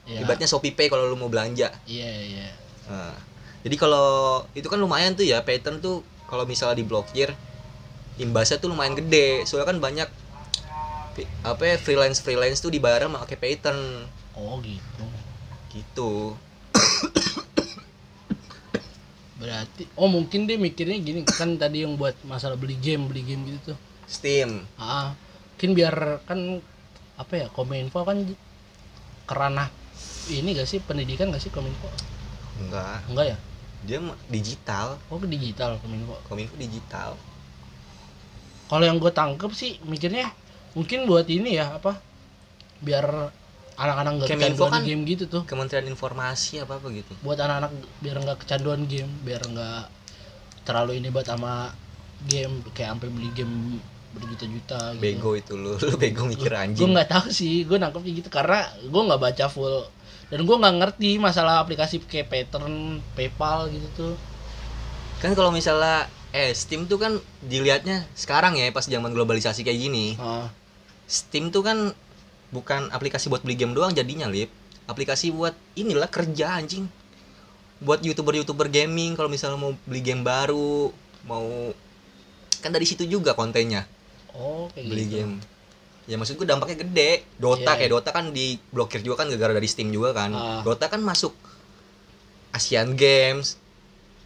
Ya, 0.09 0.25
ibaratnya 0.25 0.49
Shopee 0.49 0.73
Pay 0.73 0.89
kalau 0.89 1.05
lu 1.05 1.15
mau 1.15 1.29
belanja. 1.29 1.69
Iya 1.85 2.11
iya. 2.25 2.49
Nah, 2.89 3.13
jadi 3.61 3.75
kalau 3.77 4.41
itu 4.57 4.65
kan 4.65 4.81
lumayan 4.81 5.13
tuh 5.13 5.23
ya 5.23 5.45
pattern 5.45 5.77
tuh 5.77 6.01
kalau 6.25 6.49
misalnya 6.49 6.81
diblokir 6.81 7.29
imbasnya 8.17 8.57
tuh 8.57 8.73
lumayan 8.73 8.97
gede. 8.97 9.45
Soalnya 9.45 9.69
kan 9.69 9.77
banyak 9.77 10.09
apa 11.45 11.61
ya, 11.61 11.75
freelance 11.77 12.25
freelance 12.25 12.57
tuh 12.57 12.73
dibayar 12.73 13.05
sama 13.05 13.21
pakai 13.21 13.37
pattern 13.37 14.09
oh 14.33 14.57
gitu. 14.65 15.05
Gitu. 15.69 16.11
Berarti 19.37 19.85
oh 19.93 20.09
mungkin 20.09 20.49
dia 20.49 20.57
mikirnya 20.57 20.97
gini 20.97 21.21
kan 21.29 21.53
tadi 21.61 21.85
yang 21.85 21.93
buat 21.93 22.17
masalah 22.25 22.57
beli 22.57 22.73
game 22.81 23.05
beli 23.05 23.21
game 23.21 23.45
gitu 23.45 23.71
tuh 23.71 23.92
Steam. 24.07 24.65
Ah 24.75 25.15
mungkin 25.55 25.79
biar 25.79 25.95
kan 26.27 26.59
apa 27.15 27.33
ya 27.39 27.47
kominfo 27.47 28.03
kan 28.03 28.19
kerana 29.23 29.71
ini 30.27 30.55
gak 30.55 30.67
sih? 30.67 30.83
Pendidikan 30.83 31.31
gak 31.31 31.39
sih 31.39 31.51
kominfo? 31.53 31.87
Enggak. 32.59 32.99
Enggak 33.07 33.25
ya? 33.31 33.37
Dia 33.83 33.99
digital. 34.27 34.99
Oh 35.07 35.19
ke 35.19 35.27
digital 35.27 35.79
kominfo? 35.79 36.19
Kominfo 36.27 36.55
digital. 36.59 37.15
Kalau 38.67 38.83
yang 38.83 38.97
gue 38.99 39.11
tangkep 39.11 39.51
sih 39.55 39.79
mikirnya 39.87 40.31
mungkin 40.73 41.05
buat 41.05 41.29
ini 41.29 41.61
ya 41.61 41.77
apa 41.77 42.01
biar 42.81 43.05
anak-anak 43.73 44.11
nggak 44.19 44.29
kecanduan 44.33 44.71
kan- 44.73 44.83
game 44.83 45.03
gitu 45.07 45.25
tuh. 45.29 45.43
Kementerian 45.47 45.87
Informasi 45.87 46.59
apa 46.59 46.81
apa 46.81 46.87
gitu. 46.91 47.13
Buat 47.23 47.39
anak-anak 47.39 47.71
biar 48.03 48.17
nggak 48.19 48.37
kecanduan 48.43 48.83
game 48.89 49.11
biar 49.23 49.39
nggak 49.45 49.87
terlalu 50.67 50.99
ini 50.99 51.07
buat 51.11 51.27
sama 51.27 51.71
game 52.27 52.63
kayak 52.71 52.95
sampai 52.97 53.09
beli 53.11 53.29
game 53.35 53.79
berjuta-juta 54.13 54.93
gitu. 54.93 55.01
bego 55.01 55.31
itu 55.33 55.53
lu 55.57 55.73
lu 55.89 55.95
bego 55.97 56.29
mikir 56.29 56.53
gue 56.53 56.59
anjing 56.59 56.89
nggak 56.93 57.09
tahu 57.09 57.27
sih 57.33 57.65
gue 57.65 57.77
nangkepnya 57.81 58.11
gitu 58.21 58.29
karena 58.29 58.69
gue 58.81 59.01
nggak 59.01 59.21
baca 59.21 59.45
full 59.49 59.89
dan 60.33 60.49
gue 60.49 60.55
nggak 60.57 60.75
ngerti 60.81 61.21
masalah 61.21 61.61
aplikasi 61.61 62.01
kayak 62.01 62.25
pattern 62.25 62.97
PayPal 63.13 63.69
gitu 63.69 63.85
tuh. 63.93 64.13
Kan 65.21 65.37
kalau 65.37 65.53
misalnya 65.53 66.09
eh 66.33 66.49
Steam 66.57 66.89
tuh 66.89 66.97
kan 66.97 67.21
dilihatnya 67.45 68.09
sekarang 68.17 68.57
ya 68.57 68.65
pas 68.73 68.89
zaman 68.89 69.13
globalisasi 69.13 69.61
kayak 69.61 69.77
gini. 69.77 70.17
Ah, 70.17 70.49
Steam 71.05 71.53
tuh 71.53 71.61
kan 71.61 71.93
bukan 72.49 72.89
aplikasi 72.89 73.29
buat 73.29 73.45
beli 73.45 73.61
game 73.61 73.77
doang 73.77 73.93
jadinya 73.93 74.25
lip. 74.25 74.49
Aplikasi 74.89 75.29
buat 75.29 75.53
inilah 75.77 76.09
kerja 76.09 76.57
anjing. 76.57 76.89
Buat 77.77 78.01
youtuber 78.01 78.33
youtuber 78.33 78.73
gaming 78.73 79.13
kalau 79.13 79.29
misalnya 79.29 79.61
mau 79.61 79.77
beli 79.85 80.01
game 80.01 80.25
baru 80.25 80.89
mau 81.29 81.71
kan 82.59 82.73
dari 82.73 82.89
situ 82.89 83.05
juga 83.05 83.37
kontennya 83.37 83.87
oh 84.35 84.69
kayak 84.71 84.85
beli 84.85 85.03
gitu. 85.03 85.15
game. 85.19 85.33
Ya 86.03 86.19
maksud 86.19 86.35
gue 86.35 86.43
dampaknya 86.43 86.83
gede. 86.83 87.23
Dota 87.37 87.63
Iya. 87.63 87.79
kayak 87.79 87.91
Dota 87.91 88.09
kan 88.11 88.25
diblokir 88.29 88.99
juga 88.99 89.23
kan 89.23 89.31
gara-gara 89.31 89.55
dari 89.55 89.67
Steam 89.67 89.87
juga 89.87 90.11
kan. 90.11 90.31
Ah. 90.31 90.59
Dota 90.61 90.87
kan 90.87 90.99
masuk 90.99 91.31
Asian 92.51 92.93
Games 92.93 93.57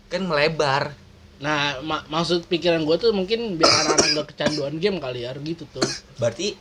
kan 0.08 0.24
melebar. 0.24 0.91
Nah 1.38 1.78
ma- 1.80 2.03
maksud 2.08 2.47
pikiran 2.47 2.82
gue 2.82 2.97
tuh 2.97 3.12
mungkin 3.14 3.55
biar 3.55 3.70
anak-anak 3.86 4.10
gak 4.16 4.28
kecanduan 4.34 4.74
game 4.78 4.97
kali 4.97 5.24
ya 5.24 5.38
gitu 5.38 5.70
tuh. 5.70 5.86
Berarti 6.18 6.58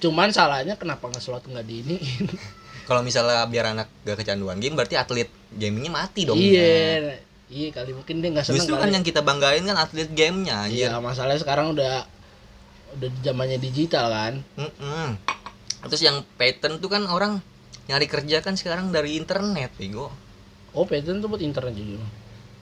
cuman 0.00 0.32
salahnya 0.32 0.76
kenapa 0.76 1.08
nggak 1.08 1.20
slot 1.20 1.44
nggak 1.44 1.66
di 1.68 1.84
ini 1.84 1.96
kalau 2.88 3.04
misalnya 3.04 3.44
biar 3.44 3.76
anak 3.76 3.92
gak 4.00 4.16
kecanduan 4.18 4.56
game 4.56 4.72
berarti 4.72 4.96
atlet 4.96 5.28
gamingnya 5.50 5.88
mati 5.90 6.28
dong. 6.28 6.36
Iya. 6.36 7.16
Iya 7.50 7.68
kali 7.74 7.90
mungkin 7.90 8.22
dia 8.22 8.30
nggak 8.30 8.46
seneng 8.46 8.62
justru 8.62 8.74
kali. 8.76 8.82
kan 8.86 8.90
yang 8.94 9.02
kita 9.02 9.20
banggain 9.20 9.66
kan 9.66 9.74
atlet 9.74 10.06
gamenya 10.06 10.70
iya 10.70 10.94
masalahnya 11.02 11.42
sekarang 11.42 11.74
udah 11.74 12.06
udah 12.96 13.10
zamannya 13.22 13.58
digital 13.60 14.10
kan? 14.10 14.34
Mm-mm. 14.58 15.08
terus 15.80 16.04
yang 16.04 16.20
pattern 16.36 16.76
tuh 16.76 16.92
kan 16.92 17.08
orang 17.08 17.40
nyari 17.88 18.04
kerja 18.04 18.44
kan 18.44 18.52
sekarang 18.54 18.92
dari 18.92 19.16
internet 19.16 19.72
bego. 19.80 20.12
Oh 20.76 20.84
pattern 20.84 21.24
tuh 21.24 21.28
buat 21.32 21.40
internet 21.40 21.74
juga? 21.74 22.04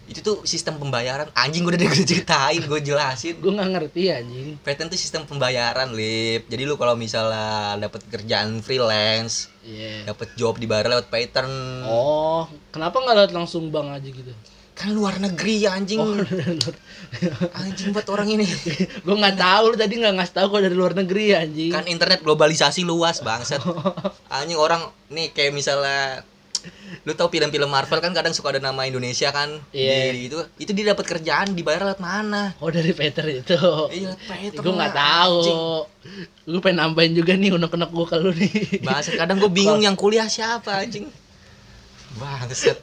Itu 0.08 0.24
tuh 0.24 0.36
sistem 0.48 0.80
pembayaran. 0.80 1.28
Anjing 1.34 1.66
gue 1.66 1.74
udah 1.74 1.90
gue 1.92 2.06
ceritain 2.06 2.62
gue 2.62 2.80
jelasin. 2.80 3.36
Gue 3.42 3.52
nggak 3.52 3.70
ngerti 3.74 4.02
anjing. 4.08 4.48
Pattern 4.62 4.88
tuh 4.88 4.96
sistem 4.96 5.26
pembayaran 5.26 5.90
lip. 5.92 6.46
Jadi 6.46 6.62
lu 6.62 6.78
kalau 6.78 6.94
misalnya 6.94 7.74
dapat 7.76 8.06
kerjaan 8.06 8.62
freelance 8.62 9.58
iya. 9.68 9.94
dapat 10.08 10.32
job 10.34 10.56
dibayar 10.56 10.88
lewat 10.88 11.12
pattern 11.12 11.84
oh 11.84 12.48
kenapa 12.72 12.96
nggak 13.04 13.16
lewat 13.24 13.32
langsung 13.36 13.68
bank 13.68 13.92
aja 13.92 14.08
gitu 14.08 14.32
kan 14.78 14.94
luar 14.94 15.18
negeri 15.18 15.66
anjing. 15.66 15.98
Oh 15.98 16.14
anjing 17.66 17.90
buat 17.90 18.06
orang 18.06 18.30
ini. 18.30 18.46
Gue 19.04 19.16
nggak 19.18 19.34
tahu 19.34 19.74
lu 19.74 19.76
tadi 19.76 19.98
nggak 19.98 20.14
ngasih 20.22 20.34
tahu 20.38 20.46
kok 20.54 20.62
dari 20.62 20.76
luar 20.78 20.94
negeri 20.94 21.34
anjing. 21.34 21.74
Kan 21.74 21.90
internet 21.90 22.22
globalisasi 22.22 22.86
luas 22.86 23.18
bangsat. 23.18 23.58
Anjing 24.38 24.54
orang 24.54 24.86
nih 25.10 25.34
kayak 25.34 25.50
misalnya 25.50 26.22
lu 27.06 27.14
tau 27.14 27.26
film-film 27.26 27.70
Marvel 27.70 28.02
kan 28.02 28.14
kadang 28.14 28.34
suka 28.34 28.54
ada 28.54 28.62
nama 28.62 28.86
Indonesia 28.86 29.34
kan? 29.34 29.58
Iya. 29.74 30.14
di 30.14 30.30
itu 30.30 30.38
itu 30.62 30.70
dia 30.70 30.94
dapat 30.94 31.06
kerjaan 31.10 31.58
dibayar 31.58 31.82
lewat 31.82 31.98
mana? 31.98 32.54
Oh 32.62 32.70
dari 32.70 32.94
Peter 32.94 33.26
itu. 33.26 33.58
Iya 33.90 34.14
pattern 34.30 34.62
gue 34.62 34.74
nggak 34.78 34.94
tahu. 34.94 35.42
gue 36.48 36.60
pengen 36.62 36.78
nambahin 36.86 37.12
juga 37.18 37.34
nih 37.34 37.50
unek-unek 37.50 37.90
gue 37.90 38.06
ke 38.06 38.16
lu 38.22 38.30
nih. 38.30 38.54
Bangsat 38.86 39.18
kadang 39.18 39.42
gue 39.42 39.50
bingung 39.50 39.82
yang 39.82 39.98
kuliah 39.98 40.30
siapa 40.30 40.86
anjing. 40.86 41.10
Bangsat 42.14 42.78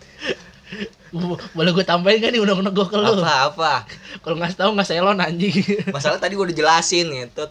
boleh 1.55 1.71
gue 1.71 1.85
tambahin 1.87 2.19
kan 2.19 2.29
nih 2.31 2.41
unek-unek 2.43 2.73
gue 2.75 2.87
ke 2.91 2.97
lu? 2.99 3.23
Apa 3.23 3.35
apa? 3.51 3.73
Kalau 4.19 4.35
ngasih 4.35 4.57
tahu 4.59 4.69
nggak 4.75 4.87
selon 4.87 5.23
anjing. 5.23 5.55
Masalah 5.95 6.19
tadi 6.19 6.35
gue 6.35 6.45
udah 6.51 6.57
jelasin 6.57 7.07
gitu 7.07 7.47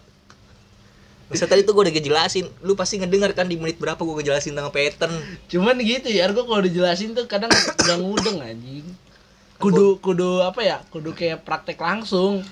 Masalah 1.25 1.57
tadi 1.57 1.65
tuh 1.65 1.73
gue 1.73 1.89
udah 1.89 1.95
ngejelasin. 1.97 2.47
Lu 2.61 2.77
pasti 2.77 3.01
ngedenger 3.01 3.33
kan 3.33 3.49
di 3.49 3.57
menit 3.57 3.81
berapa 3.81 3.97
gue 3.97 4.15
ngejelasin 4.21 4.53
tentang 4.53 4.69
pattern. 4.69 5.17
Cuman 5.49 5.81
gitu 5.81 6.12
ya 6.12 6.29
gue 6.29 6.45
kalau 6.45 6.61
dijelasin 6.61 7.17
tuh 7.17 7.25
kadang 7.25 7.49
udah 7.51 7.97
ngudeng 7.97 8.45
anjing. 8.45 8.85
Kudu 9.57 9.97
kudu 10.05 10.45
apa 10.45 10.61
ya? 10.61 10.85
Kudu 10.93 11.17
kayak 11.17 11.49
praktek 11.49 11.81
langsung 11.81 12.45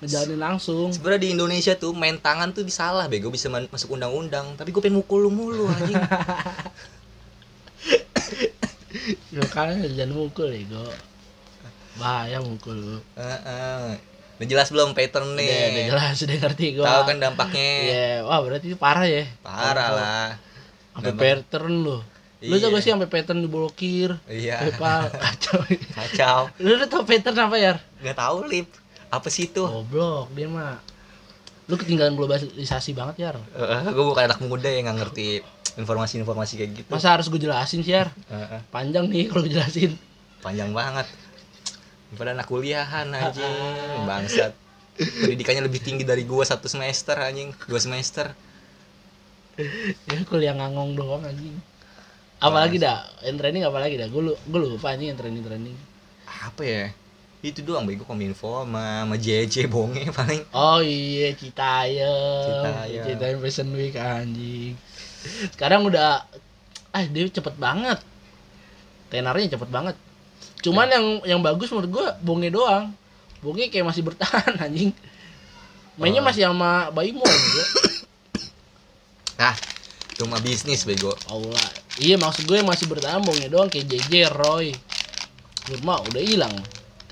ngejalanin 0.00 0.40
langsung. 0.40 0.88
Sebenarnya 0.88 1.20
di 1.20 1.30
Indonesia 1.36 1.76
tuh 1.76 1.92
main 1.92 2.16
tangan 2.16 2.56
tuh 2.56 2.64
salah 2.72 3.04
bego 3.12 3.28
bisa 3.28 3.52
masuk 3.52 4.00
undang-undang. 4.00 4.56
Tapi 4.56 4.72
gue 4.72 4.80
pengen 4.80 5.04
mukul 5.04 5.28
lu 5.28 5.30
mulu 5.30 5.68
anjing 5.68 6.00
ya 9.34 9.42
kan 9.50 9.74
jangan 9.82 10.10
mukul 10.12 10.48
ya 10.48 10.62
gue 10.64 10.94
bahaya 11.94 12.38
mukul 12.42 12.74
lu 12.74 12.98
Heeh. 13.14 13.98
Udah 14.34 14.46
jelas 14.50 14.66
belum 14.68 14.98
pattern 14.98 15.38
nih 15.38 15.46
udah, 15.46 15.62
udah 15.70 15.84
jelas 15.94 16.16
udah 16.26 16.36
ngerti 16.42 16.66
gue 16.74 16.82
Tahu 16.82 17.02
kan 17.06 17.16
dampaknya 17.22 17.68
Iya, 17.86 18.10
wah 18.26 18.38
berarti 18.42 18.66
itu 18.66 18.76
parah 18.76 19.06
ya. 19.06 19.24
Parah 19.40 19.88
lah 19.94 20.28
Sampai 20.90 21.14
pattern 21.14 21.86
lu. 21.86 21.98
Lu 22.44 22.54
tau 22.58 22.68
Iya. 22.68 22.74
gak 22.74 22.82
sih 22.82 22.90
sampai 22.90 23.08
pattern 23.08 23.40
diblokir? 23.40 24.10
Iya 24.26 24.58
PayPal 24.58 25.06
kacau. 25.22 25.58
Kacau 25.94 26.38
lu 26.58 26.74
udah 26.74 26.88
tau 26.90 27.06
pattern 27.06 27.38
apa 27.40 27.56
ya? 27.56 27.74
Gak 28.02 28.18
tahu 28.18 28.36
lip 28.50 28.68
Apa 29.08 29.30
sih 29.30 29.46
itu 29.46 29.62
Goblok 29.62 30.34
dia 30.34 30.50
mah. 30.50 30.82
Lu 31.64 31.74
ketinggalan 31.80 32.12
globalisasi 32.18 32.92
banget 32.92 33.16
ya. 33.24 33.30
gue 33.88 34.04
bukan 34.04 34.28
anak 34.28 34.40
muda 34.44 34.68
yang 34.68 34.88
nggak 34.90 34.98
ngerti 35.00 35.40
informasi-informasi 35.74 36.52
kayak 36.60 36.70
gitu 36.76 36.88
Masa 36.92 37.18
harus 37.18 37.26
gue 37.26 37.40
jelasin 37.40 37.82
sih, 37.82 37.96
Yar? 37.96 38.12
Heeh. 38.30 38.60
Panjang 38.70 39.10
nih 39.10 39.26
kalau 39.32 39.44
jelasin. 39.48 39.96
panjang 40.44 40.76
banget 40.76 41.08
pada 42.14 42.36
anak 42.36 42.46
kuliahan 42.46 43.10
anjing 43.10 43.56
bangsat 44.04 44.52
pendidikannya 44.94 45.66
lebih 45.66 45.80
tinggi 45.82 46.04
dari 46.06 46.22
gua 46.22 46.46
satu 46.46 46.70
semester 46.70 47.16
anjing 47.18 47.50
dua 47.66 47.80
semester 47.80 48.30
Ya 50.10 50.18
kuliah 50.26 50.50
ngangong 50.58 50.98
doang 50.98 51.22
anjing. 51.22 51.54
Apalagi 52.42 52.82
dah, 52.82 53.06
yang 53.22 53.38
training 53.38 53.62
apalagi 53.62 53.94
dah? 53.94 54.10
Gue 54.10 54.30
lu, 54.30 54.32
gue 54.34 54.60
lupa 54.66 54.92
nih 54.98 55.14
yang 55.14 55.18
training-training. 55.18 55.76
apa 56.44 56.62
ya 56.66 56.84
itu 57.44 57.60
doang 57.60 57.84
bego 57.84 58.08
kominfo 58.08 58.64
sama, 58.64 59.04
sama 59.04 59.16
JJ 59.20 59.68
bonge 59.68 60.08
paling 60.16 60.40
Oh 60.56 60.80
iya, 60.80 61.36
Citayam. 61.36 62.40
Citayam. 62.40 63.04
Citayam 63.04 63.38
Fashion 63.44 63.68
Week 63.76 63.92
anjing. 63.92 64.72
Sekarang 65.52 65.84
udah 65.84 66.24
ah 66.88 67.04
dia 67.04 67.28
cepet 67.28 67.52
banget. 67.60 68.00
Tenarnya 69.12 69.60
cepet 69.60 69.68
banget. 69.68 69.96
Cuman 70.64 70.88
yang 70.88 71.04
yang 71.28 71.40
bagus 71.44 71.68
menurut 71.68 71.92
gua 71.92 72.06
Bonge 72.24 72.48
doang. 72.48 72.96
Bonge 73.44 73.68
kayak 73.68 73.92
masih 73.92 74.00
bertahan 74.00 74.56
anjing. 74.64 74.96
Mainnya 76.00 76.24
Oh. 76.24 76.26
masih 76.26 76.48
sama 76.48 76.88
Baimo 76.96 77.28
juga. 77.28 77.64
ah 79.52 79.56
cuma 80.16 80.40
bisnis 80.40 80.88
bego 80.88 81.12
Allah. 81.28 81.68
Iya 82.00 82.16
maksud 82.16 82.48
gue 82.48 82.58
masih 82.64 82.88
bertahan 82.88 83.20
Bonge 83.20 83.52
doang 83.52 83.68
kayak 83.68 83.84
JJ 83.84 84.32
Roy. 84.32 84.72
Nurma 85.68 86.00
udah 86.08 86.24
hilang. 86.24 86.56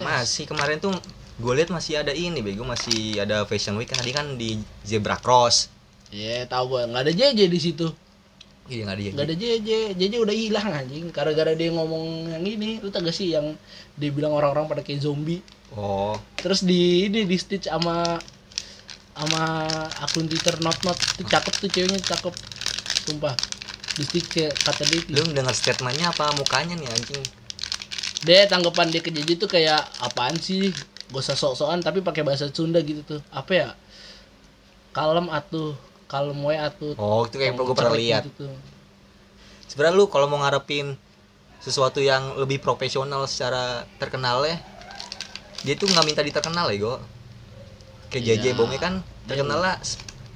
Masih 0.03 0.45
kemarin 0.45 0.79
tuh 0.83 0.95
gue 1.43 1.53
lihat 1.57 1.71
masih 1.73 1.99
ada 1.99 2.13
ini 2.13 2.45
bego 2.45 2.63
masih 2.63 3.19
ada 3.23 3.43
fashion 3.49 3.75
week. 3.81 3.91
Tadi 3.91 4.13
kan 4.13 4.37
di 4.37 4.61
zebra 4.85 5.17
cross. 5.19 5.73
Iya, 6.13 6.45
tahu 6.45 6.77
gua. 6.77 6.85
Nggak 6.85 7.03
ada 7.09 7.13
JJ 7.13 7.41
di 7.49 7.61
situ. 7.61 7.89
iya 8.71 8.87
nggak 8.87 8.95
ada 8.95 9.03
Gak 9.11 9.27
ada 9.27 9.37
JJ, 9.37 9.69
JJ 9.99 10.15
udah 10.23 10.37
hilang 10.37 10.69
anjing. 10.71 11.09
Gara-gara 11.11 11.57
dia 11.57 11.73
ngomong 11.73 12.31
yang 12.31 12.45
ini. 12.45 12.79
Lu 12.79 12.93
tau 12.93 13.03
gak 13.03 13.17
sih 13.17 13.35
yang 13.35 13.59
dia 13.99 14.11
bilang 14.13 14.37
orang-orang 14.37 14.71
pada 14.71 14.85
kayak 14.85 15.03
zombie? 15.03 15.43
Oh. 15.75 16.15
Terus 16.39 16.63
di 16.63 17.11
ini 17.11 17.27
di 17.27 17.37
stitch 17.41 17.67
sama 17.67 18.21
sama 19.17 19.43
akun 19.99 20.31
Twitter 20.31 20.61
not 20.63 20.79
not. 20.87 20.95
Tuh 20.95 21.27
cakep 21.27 21.55
tuh 21.59 21.71
ceweknya 21.73 21.99
cakep. 22.07 22.35
Sumpah. 23.09 23.35
Di 23.99 24.05
stitch 24.07 24.29
kayak 24.31 24.55
kata 24.63 24.85
dia. 24.87 25.01
Lu 25.11 25.27
dengar 25.33 25.57
statementnya 25.57 26.15
apa 26.15 26.31
mukanya 26.39 26.79
nih 26.79 26.87
anjing 26.87 27.42
dia 28.23 28.47
tanggapan 28.47 28.89
dia 28.91 29.03
ke 29.03 29.11
JJ 29.11 29.39
tuh 29.43 29.51
kayak 29.51 29.83
apaan 29.99 30.39
sih? 30.39 30.71
Gak 31.13 31.21
usah 31.29 31.37
sok-sokan 31.37 31.83
tapi 31.83 32.01
pakai 32.01 32.23
bahasa 32.25 32.49
Sunda 32.49 32.79
gitu 32.81 33.03
tuh. 33.05 33.21
Apa 33.35 33.53
ya? 33.53 33.69
Kalem 34.95 35.29
atuh 35.29 35.75
kalem 36.13 36.37
we 36.45 36.53
atuh. 36.53 36.93
Oh 37.01 37.25
itu 37.25 37.41
kayak 37.41 37.57
gue 37.57 37.73
pernah 37.73 37.97
lihat. 37.97 38.29
gitu 38.29 38.53
sebenarnya 39.73 39.97
lu 39.97 40.05
kalau 40.13 40.29
mau 40.29 40.37
ngarepin 40.45 41.01
sesuatu 41.65 42.05
yang 42.05 42.37
lebih 42.37 42.61
profesional 42.61 43.25
secara 43.25 43.89
terkenal 43.97 44.45
ya 44.45 44.61
dia 45.65 45.73
tuh 45.81 45.89
nggak 45.89 46.05
minta 46.05 46.21
diterkenal 46.21 46.69
ya 46.69 46.77
go. 46.77 47.01
Kayak 48.13 48.25
JJ 48.29 48.45
Iya. 48.45 48.55
Bonge 48.61 48.77
kan 48.77 49.01
terkenal 49.25 49.59
lah 49.65 49.81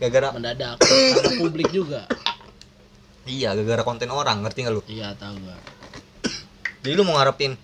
gara-gara 0.01 0.33
mendadak 0.33 0.81
karena 0.81 1.31
publik 1.45 1.69
juga. 1.69 2.09
Iya 3.29 3.53
gara-gara 3.53 3.83
konten 3.85 4.09
orang 4.09 4.41
ngerti 4.41 4.65
nggak 4.65 4.73
lu? 4.73 4.83
Iya 4.89 5.13
tahu 5.21 5.37
gua. 5.45 5.57
Jadi 6.81 6.93
lu 6.97 7.03
mau 7.05 7.21
ngarepin 7.21 7.59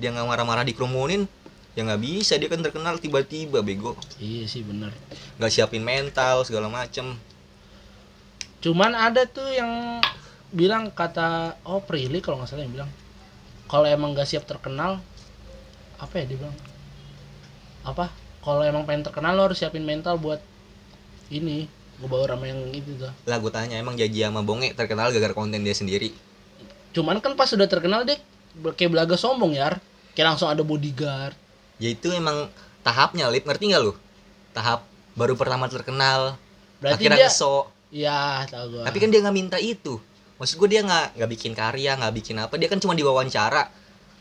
dia 0.00 0.08
nggak 0.12 0.28
marah-marah 0.28 0.64
dikerumunin 0.64 1.28
ya 1.72 1.88
nggak 1.88 2.02
bisa 2.04 2.36
dia 2.36 2.52
kan 2.52 2.60
terkenal 2.60 3.00
tiba-tiba 3.00 3.64
bego. 3.64 3.96
Iya 4.20 4.44
sih 4.44 4.60
bener. 4.60 4.92
Nggak 5.40 5.52
siapin 5.52 5.80
mental 5.80 6.44
segala 6.44 6.68
macem. 6.68 7.16
Cuman 8.62 8.92
ada 8.92 9.24
tuh 9.24 9.48
yang 9.48 9.98
bilang 10.52 10.92
kata 10.92 11.56
oh 11.64 11.80
Prilly 11.80 12.20
kalau 12.20 12.40
nggak 12.40 12.52
salah 12.52 12.64
yang 12.68 12.76
bilang 12.76 12.90
kalau 13.72 13.88
emang 13.88 14.12
gak 14.12 14.28
siap 14.28 14.44
terkenal 14.44 15.00
apa 15.96 16.14
ya 16.20 16.28
dia 16.28 16.36
bilang? 16.36 16.52
Apa? 17.88 18.12
Kalau 18.44 18.60
emang 18.60 18.84
pengen 18.84 19.08
terkenal 19.08 19.32
lo 19.32 19.48
harus 19.48 19.56
siapin 19.56 19.86
mental 19.86 20.20
buat 20.20 20.44
ini 21.32 21.64
gue 21.96 22.08
bawa 22.10 22.28
sama 22.28 22.50
yang 22.50 22.60
itu 22.74 23.00
tuh. 23.00 23.08
Lah 23.24 23.40
gue 23.40 23.48
tanya 23.48 23.80
emang 23.80 23.96
JJ 23.96 24.28
sama 24.28 24.44
Bonge 24.44 24.76
terkenal 24.76 25.08
gara-gara 25.08 25.32
konten 25.32 25.64
dia 25.64 25.72
sendiri? 25.72 26.12
Cuman 26.92 27.24
kan 27.24 27.32
pas 27.32 27.48
sudah 27.48 27.64
terkenal 27.64 28.04
deh 28.04 28.20
kayak 28.76 28.90
belaga 28.92 29.16
sombong 29.16 29.56
ya 29.56 29.76
kayak 30.12 30.36
langsung 30.36 30.48
ada 30.48 30.60
bodyguard. 30.60 31.34
Ya 31.80 31.88
itu 31.90 32.12
emang 32.12 32.52
tahapnya 32.84 33.28
lip. 33.32 33.48
Ngerti 33.48 33.72
nggak 33.72 33.82
lu? 33.82 33.92
Tahap 34.52 34.84
baru 35.16 35.34
pertama 35.36 35.66
terkenal. 35.68 36.36
Berarti 36.78 37.08
akhirnya 37.08 37.18
dia 37.18 37.28
ngeso 37.30 37.68
Iya, 37.92 38.48
tahu 38.48 38.80
gua. 38.80 38.88
tapi 38.88 38.98
kan 39.04 39.12
dia 39.12 39.20
nggak 39.20 39.36
minta 39.36 39.58
itu. 39.60 40.00
Maksud 40.40 40.56
gue 40.56 40.68
dia 40.72 40.80
nggak 40.80 41.20
nggak 41.20 41.30
bikin 41.36 41.52
karya 41.52 41.92
nggak 42.00 42.14
bikin 42.16 42.36
apa. 42.40 42.56
Dia 42.56 42.68
kan 42.72 42.80
cuma 42.80 42.96
diwawancara. 42.96 43.68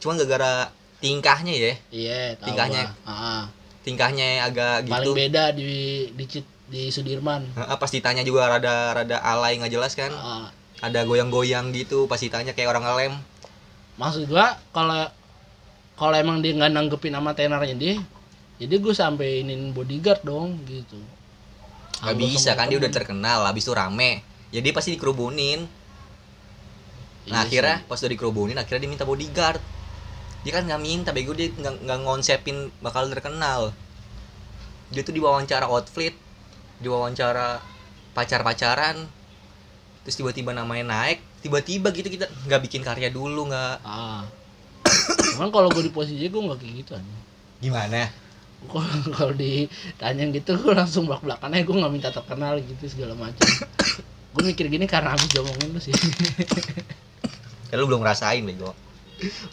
Cuma 0.03 0.19
gara-gara 0.19 0.67
tingkahnya 0.99 1.53
ya. 1.55 1.73
Iya, 1.87 2.21
tahu 2.35 2.51
tingkahnya. 2.51 2.83
gua. 2.91 3.11
Heeh. 3.11 3.43
tingkahnya 3.81 4.45
agak 4.45 4.85
Paling 4.85 4.93
gitu 4.93 5.11
beda 5.17 5.43
di 5.57 6.05
di 6.13 6.25
di 6.69 6.81
Sudirman. 6.93 7.49
Heeh, 7.57 7.77
pas 7.81 7.89
ditanya 7.89 8.21
juga 8.21 8.45
rada 8.45 8.93
rada 8.93 9.17
alay 9.25 9.57
nggak 9.57 9.73
jelas 9.73 9.95
kan? 9.97 10.11
Heeh. 10.13 10.45
ada 10.81 11.05
goyang-goyang 11.05 11.69
gitu 11.77 12.09
pas 12.09 12.17
ditanya 12.17 12.57
kayak 12.57 12.73
orang 12.73 12.81
ngelem 12.81 13.13
maksud 14.01 14.25
gua 14.25 14.57
kalau 14.73 15.05
kalau 15.93 16.17
emang 16.17 16.41
dia 16.41 16.57
nggak 16.57 16.73
nanggepin 16.73 17.13
sama 17.13 17.37
tenornya 17.37 17.77
dia 17.77 18.01
jadi 18.61 18.77
gue 18.77 18.93
sampai 18.93 19.41
inin 19.41 19.73
bodyguard 19.73 20.21
dong 20.21 20.61
gitu. 20.69 21.01
Nggak 22.05 22.17
bisa 22.21 22.53
kan 22.53 22.69
dia 22.69 22.77
udah 22.77 22.93
terkenal 22.93 23.41
habis 23.49 23.65
itu 23.65 23.73
rame. 23.73 24.21
Jadi 24.53 24.69
dia 24.69 24.73
pasti 24.73 24.93
dikerubunin 24.93 25.65
nah 27.21 27.45
Iya 27.45 27.53
akhirnya 27.53 27.75
sih. 27.81 27.85
pas 27.85 27.97
udah 28.01 28.13
dikerubunin 28.17 28.57
akhirnya 28.61 28.85
dia 28.85 28.91
minta 28.93 29.05
bodyguard. 29.05 29.57
Dia 30.45 30.51
kan 30.53 30.69
nggak 30.69 30.81
minta 30.81 31.09
bego 31.09 31.33
dia 31.33 31.49
nggak 31.49 31.89
nggak 31.89 31.99
ngonsepin 32.05 32.69
bakal 32.85 33.09
terkenal. 33.09 33.73
Dia 34.93 35.01
tuh 35.01 35.17
diwawancara 35.17 35.65
outfit 35.65 36.13
diwawancara 36.85 37.65
pacar 38.13 38.45
pacaran 38.45 39.09
terus 40.05 40.17
tiba-tiba 40.17 40.53
namanya 40.53 40.85
naik 40.85 41.21
tiba-tiba 41.41 41.89
gitu 41.91 42.07
kita 42.07 42.29
nggak 42.47 42.61
bikin 42.69 42.81
karya 42.85 43.09
dulu 43.09 43.49
nggak. 43.49 43.81
Ah. 43.81 44.23
Cuman 45.35 45.49
kalau 45.49 45.67
gue 45.73 45.83
di 45.89 45.93
posisi 45.93 46.29
gue 46.29 46.41
nggak 46.41 46.59
kayak 46.61 46.73
gitu 46.85 46.91
aja 46.99 47.17
gimana? 47.61 48.09
Kalau 48.69 49.33
ditanyain 49.33 50.29
gitu 50.33 50.53
gue 50.57 50.73
langsung 50.77 51.09
belak 51.09 51.25
belakannya 51.25 51.65
gue 51.65 51.75
nggak 51.81 51.93
minta 51.93 52.09
terkenal 52.13 52.61
gitu 52.61 52.85
segala 52.85 53.17
macam. 53.17 53.49
Gue 54.31 54.43
mikir 54.47 54.69
gini 54.69 54.85
karena 54.85 55.17
habis 55.17 55.29
diomongin 55.33 55.73
lu 55.73 55.81
sih. 55.81 55.93
Ya, 57.71 57.79
lu 57.79 57.87
belum 57.87 58.03
ngerasain 58.03 58.43
bego. 58.43 58.75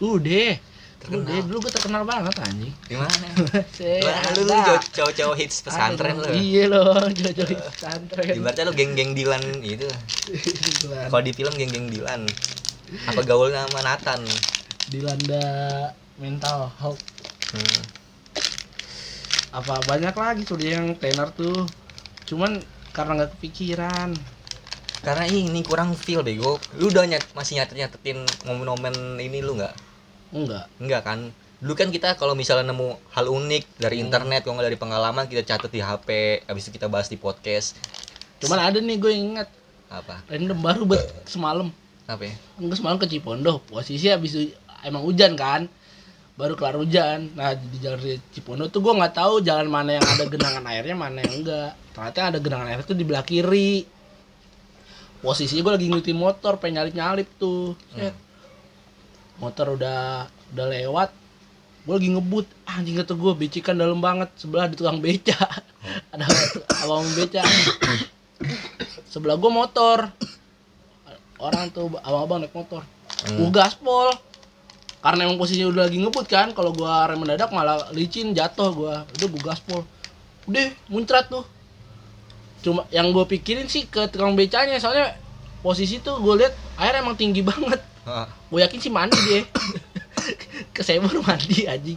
Udah 0.03 0.59
Terkenal. 0.99 1.30
udah 1.30 1.38
dulu 1.46 1.59
gue 1.62 1.72
terkenal 1.72 2.03
banget 2.03 2.34
anjing. 2.42 2.74
Gimana? 2.90 3.26
Wah, 4.07 4.22
lu 4.34 4.42
lu 4.51 4.55
cowok-cowok 4.90 5.36
hits 5.38 5.62
pesantren 5.62 6.18
lu? 6.18 6.26
Iya 6.34 6.64
loh 6.66 7.07
jauh-jauh 7.07 7.49
di 7.49 7.55
pesantren. 7.55 8.34
Ibaratnya 8.34 8.64
lu 8.66 8.74
geng-geng 8.74 9.14
Dilan 9.14 9.42
itu 9.62 9.86
Dilan. 10.82 11.07
kalau 11.07 11.22
di 11.22 11.32
film 11.32 11.55
geng-geng 11.55 11.86
Dilan. 11.86 12.26
Apa 13.07 13.20
gaulnya 13.22 13.62
sama 13.70 13.80
Nathan? 13.86 14.20
Dilanda 14.90 15.46
mental 16.18 16.72
health. 16.82 17.03
Hmm. 17.49 17.82
apa 19.49 19.80
banyak 19.88 20.12
lagi 20.12 20.44
tuh 20.44 20.61
dia 20.61 20.76
yang 20.76 20.92
tenor 20.99 21.32
tuh. 21.32 21.64
Cuman 22.28 22.61
karena 22.90 23.22
nggak 23.22 23.38
kepikiran. 23.38 24.12
Karena 24.99 25.24
ini 25.30 25.62
kurang 25.62 25.94
feel 25.94 26.26
bego. 26.26 26.59
Lu 26.76 26.90
udah 26.90 27.07
nyat, 27.07 27.22
masih 27.32 27.62
nyatet 27.62 27.86
nyatetin 27.86 28.18
momen-momen 28.44 29.16
ini 29.22 29.40
lu 29.40 29.57
nggak 29.57 29.88
enggak. 30.31 30.66
Enggak 30.79 31.03
kan? 31.05 31.18
Dulu 31.59 31.74
kan 31.74 31.91
kita 31.91 32.14
kalau 32.14 32.39
misalnya 32.39 32.70
nemu 32.70 32.95
hal 33.11 33.26
unik 33.26 33.83
dari 33.83 33.99
Hmm. 33.99 34.05
internet 34.07 34.47
kalau 34.47 34.55
nggak 34.59 34.68
dari 34.70 34.79
pengalaman 34.79 35.24
kita 35.26 35.43
catat 35.43 35.70
di 35.70 35.83
HP 35.83 36.09
habis 36.47 36.68
itu 36.68 36.79
kita 36.79 36.87
bahas 36.87 37.11
di 37.11 37.18
podcast. 37.18 37.74
Cuman 38.39 38.62
ada 38.62 38.79
nih 38.79 38.95
gue 38.95 39.11
inget 39.11 39.49
apa? 39.91 40.22
Random 40.31 40.59
baru 40.62 40.83
buat 40.87 41.03
semalam. 41.26 41.74
Apa 42.07 42.22
ya? 42.24 42.35
Gue 42.57 42.76
semalam 42.79 42.95
ke 42.97 43.11
Cipondo. 43.11 43.59
Posisi 43.66 44.07
habis 44.07 44.39
emang 44.87 45.03
hujan 45.03 45.35
kan? 45.35 45.66
Baru 46.39 46.55
kelar 46.55 46.79
hujan. 46.79 47.35
Nah 47.35 47.59
di 47.59 47.83
jalan 47.83 47.99
Cipondo 48.31 48.70
tuh 48.70 48.79
gue 48.79 48.95
nggak 48.95 49.18
tahu 49.18 49.43
jalan 49.43 49.66
mana 49.66 49.99
yang 49.99 50.07
ada 50.07 50.31
genangan 50.31 50.62
airnya 50.62 50.95
mana 50.95 51.18
yang 51.26 51.43
enggak. 51.43 51.74
Ternyata 51.91 52.16
yang 52.22 52.29
ada 52.31 52.39
genangan 52.39 52.66
air 52.70 52.81
tuh 52.87 52.95
di 52.95 53.03
belah 53.03 53.26
kiri. 53.26 53.83
Posisinya 55.18 55.66
gue 55.66 55.72
lagi 55.74 55.87
ngikutin 55.91 56.14
motor 56.14 56.62
pengen 56.62 56.87
nyalip 56.87 56.95
nyalip 56.95 57.29
tuh. 57.43 57.74
Set. 57.91 58.14
Motor 59.39 59.78
udah 59.78 60.26
udah 60.55 60.66
lewat 60.66 61.11
gue 61.89 61.95
lagi 61.97 62.11
ngebut. 62.12 62.47
Ah, 62.68 62.84
anjing 62.84 63.01
kata 63.01 63.16
gue 63.16 63.32
becikan 63.32 63.72
dalam 63.80 63.97
banget 63.97 64.28
sebelah 64.36 64.68
di 64.68 64.76
tukang 64.76 65.01
beca. 65.01 65.41
Ada 66.12 66.28
abang 66.84 67.09
beca. 67.16 67.41
Sebelah 69.09 69.41
gue 69.41 69.49
motor. 69.49 70.12
Orang 71.41 71.72
tuh 71.72 71.89
abang-abang 72.05 72.45
naik 72.45 72.53
motor. 72.53 72.84
Hmm. 73.24 73.41
gue 73.41 73.49
gaspol. 73.49 74.12
Karena 75.01 75.24
emang 75.24 75.41
posisinya 75.41 75.72
udah 75.72 75.82
lagi 75.89 75.97
ngebut 75.97 76.26
kan 76.28 76.51
kalau 76.53 76.74
gua 76.74 77.07
rem 77.07 77.22
mendadak 77.22 77.55
malah 77.55 77.89
licin 77.97 78.36
jatuh 78.36 78.68
gua. 78.74 78.95
Udah 79.16 79.26
gue 79.32 79.41
gaspol. 79.41 79.80
Udah 80.45 80.68
muncrat 80.93 81.32
tuh. 81.32 81.47
Cuma 82.61 82.84
yang 82.93 83.14
gue 83.16 83.24
pikirin 83.24 83.64
sih 83.64 83.89
ke 83.89 84.12
tukang 84.12 84.36
becanya 84.36 84.76
soalnya 84.76 85.16
posisi 85.64 86.05
tuh 86.05 86.20
gue 86.20 86.34
lihat 86.45 86.53
air 86.82 87.01
emang 87.01 87.16
tinggi 87.16 87.41
banget 87.49 87.80
gue 88.48 88.61
yakin 88.64 88.78
sih 88.80 88.92
mandi 88.92 89.18
dia. 89.28 89.42
Kesebor 90.76 91.22
mandi 91.24 91.64
aja 91.64 91.94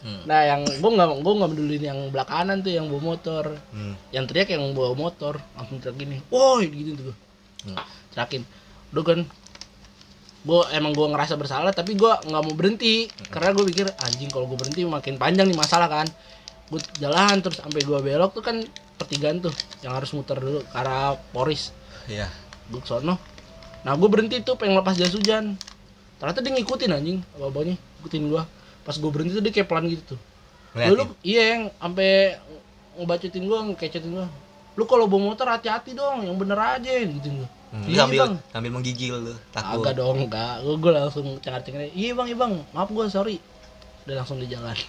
Hmm. 0.00 0.24
nah 0.24 0.40
yang 0.40 0.64
gue 0.64 0.90
nggak 0.96 1.20
gue 1.20 1.32
nggak 1.36 1.50
pedulin 1.52 1.82
yang 1.84 1.98
belah 2.08 2.24
kanan 2.24 2.64
tuh 2.64 2.72
yang 2.72 2.88
bawa 2.88 3.14
motor. 3.14 3.44
Hmm. 3.72 3.94
yang 4.12 4.24
teriak 4.24 4.48
yang 4.52 4.64
bawa 4.72 4.96
motor 4.96 5.36
langsung 5.56 5.76
teriak 5.80 5.96
gini 6.00 6.16
woi 6.32 6.68
gitu 6.72 7.12
tuh. 7.12 7.16
Hmm. 7.68 7.76
teriakin 8.12 8.42
udah 8.94 9.04
kan 9.04 9.18
gue 10.44 10.60
emang 10.76 10.92
gue 10.92 11.06
ngerasa 11.08 11.40
bersalah 11.40 11.72
tapi 11.72 11.96
gue 11.96 12.08
nggak 12.08 12.42
mau 12.44 12.54
berhenti. 12.56 13.08
Karena 13.32 13.56
gue 13.56 13.64
pikir 13.68 13.86
anjing 14.00 14.28
kalau 14.28 14.44
gue 14.48 14.56
berhenti 14.60 14.84
makin 14.84 15.16
panjang 15.16 15.48
nih 15.48 15.56
masalah 15.56 15.88
kan. 15.88 16.06
Gue 16.68 16.80
jalan 17.00 17.40
terus 17.44 17.60
sampai 17.60 17.80
gue 17.80 17.98
belok 18.00 18.36
tuh 18.36 18.44
kan 18.44 18.60
pertigaan 18.96 19.40
tuh 19.42 19.52
yang 19.84 19.92
harus 19.96 20.12
muter 20.12 20.36
dulu 20.40 20.60
ke 20.64 20.76
arah 20.76 21.16
Poris. 21.32 21.72
Iya. 22.08 22.28
gue 22.68 22.80
ke 22.80 22.88
sono 22.88 23.16
nah 23.84 23.92
gue 23.94 24.08
berhenti 24.08 24.40
tuh 24.40 24.56
pengen 24.56 24.80
lepas 24.80 24.96
jas 24.96 25.12
hujan. 25.12 25.60
Ternyata 26.16 26.40
dia 26.40 26.52
ngikutin 26.56 26.90
anjing 26.90 27.18
apa 27.36 27.44
abangnya 27.52 27.76
ngikutin 28.00 28.22
gue 28.32 28.42
pas 28.84 28.96
gue 28.96 29.10
berhenti 29.12 29.36
tuh 29.36 29.44
dia 29.44 29.52
kayak 29.52 29.68
pelan 29.68 29.86
gitu 29.92 30.16
tuh. 30.16 30.20
Lu 30.74 31.06
iya 31.22 31.54
yang 31.54 31.62
sampai 31.78 32.34
ngebacotin 32.98 33.44
gua 33.46 33.58
ngekecetin 33.70 34.10
gua. 34.10 34.26
Lu 34.74 34.84
kalau 34.90 35.06
bawa 35.06 35.30
motor 35.30 35.46
hati-hati 35.46 35.94
dong 35.94 36.26
yang 36.26 36.34
bener 36.34 36.58
aja 36.58 36.90
gitu 36.98 37.30
gua. 37.30 37.48
Hmm, 37.74 37.90
iya 37.90 38.06
sambil 38.06 38.20
bang. 38.22 38.34
sambil 38.54 38.70
menggigil 38.70 39.14
lu 39.18 39.34
takut. 39.50 39.82
Agak 39.82 39.94
dong 39.98 40.18
enggak. 40.26 40.62
Gua, 40.62 40.74
gua 40.78 40.92
langsung 41.06 41.26
cengar-cengir 41.38 41.90
iya 41.94 42.10
bang 42.14 42.26
iya 42.26 42.36
bang. 42.38 42.52
Maaf 42.74 42.90
gua 42.90 43.06
sorry. 43.06 43.38
Udah 44.06 44.14
langsung 44.22 44.38
di 44.42 44.50
jalan 44.50 44.74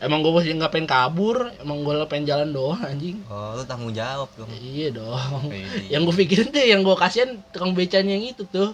emang 0.00 0.24
gua 0.24 0.40
masih 0.40 0.56
nggak 0.56 0.72
pengen 0.72 0.88
kabur 0.88 1.52
emang 1.60 1.84
gua 1.84 2.08
pengen 2.08 2.24
jalan 2.26 2.48
doang 2.50 2.80
anjing 2.80 3.20
oh 3.28 3.54
lu 3.54 3.62
tanggung 3.68 3.92
jawab 3.92 4.28
dong 4.34 4.48
iya 4.56 4.88
dong 4.90 5.52
Wih. 5.52 5.92
yang 5.92 6.08
gua 6.08 6.16
pikirin 6.16 6.48
tuh 6.48 6.64
yang 6.64 6.80
gua 6.80 6.96
kasihan 6.96 7.36
tukang 7.52 7.76
becanya 7.76 8.16
yang 8.16 8.32
itu 8.32 8.48
tuh 8.48 8.72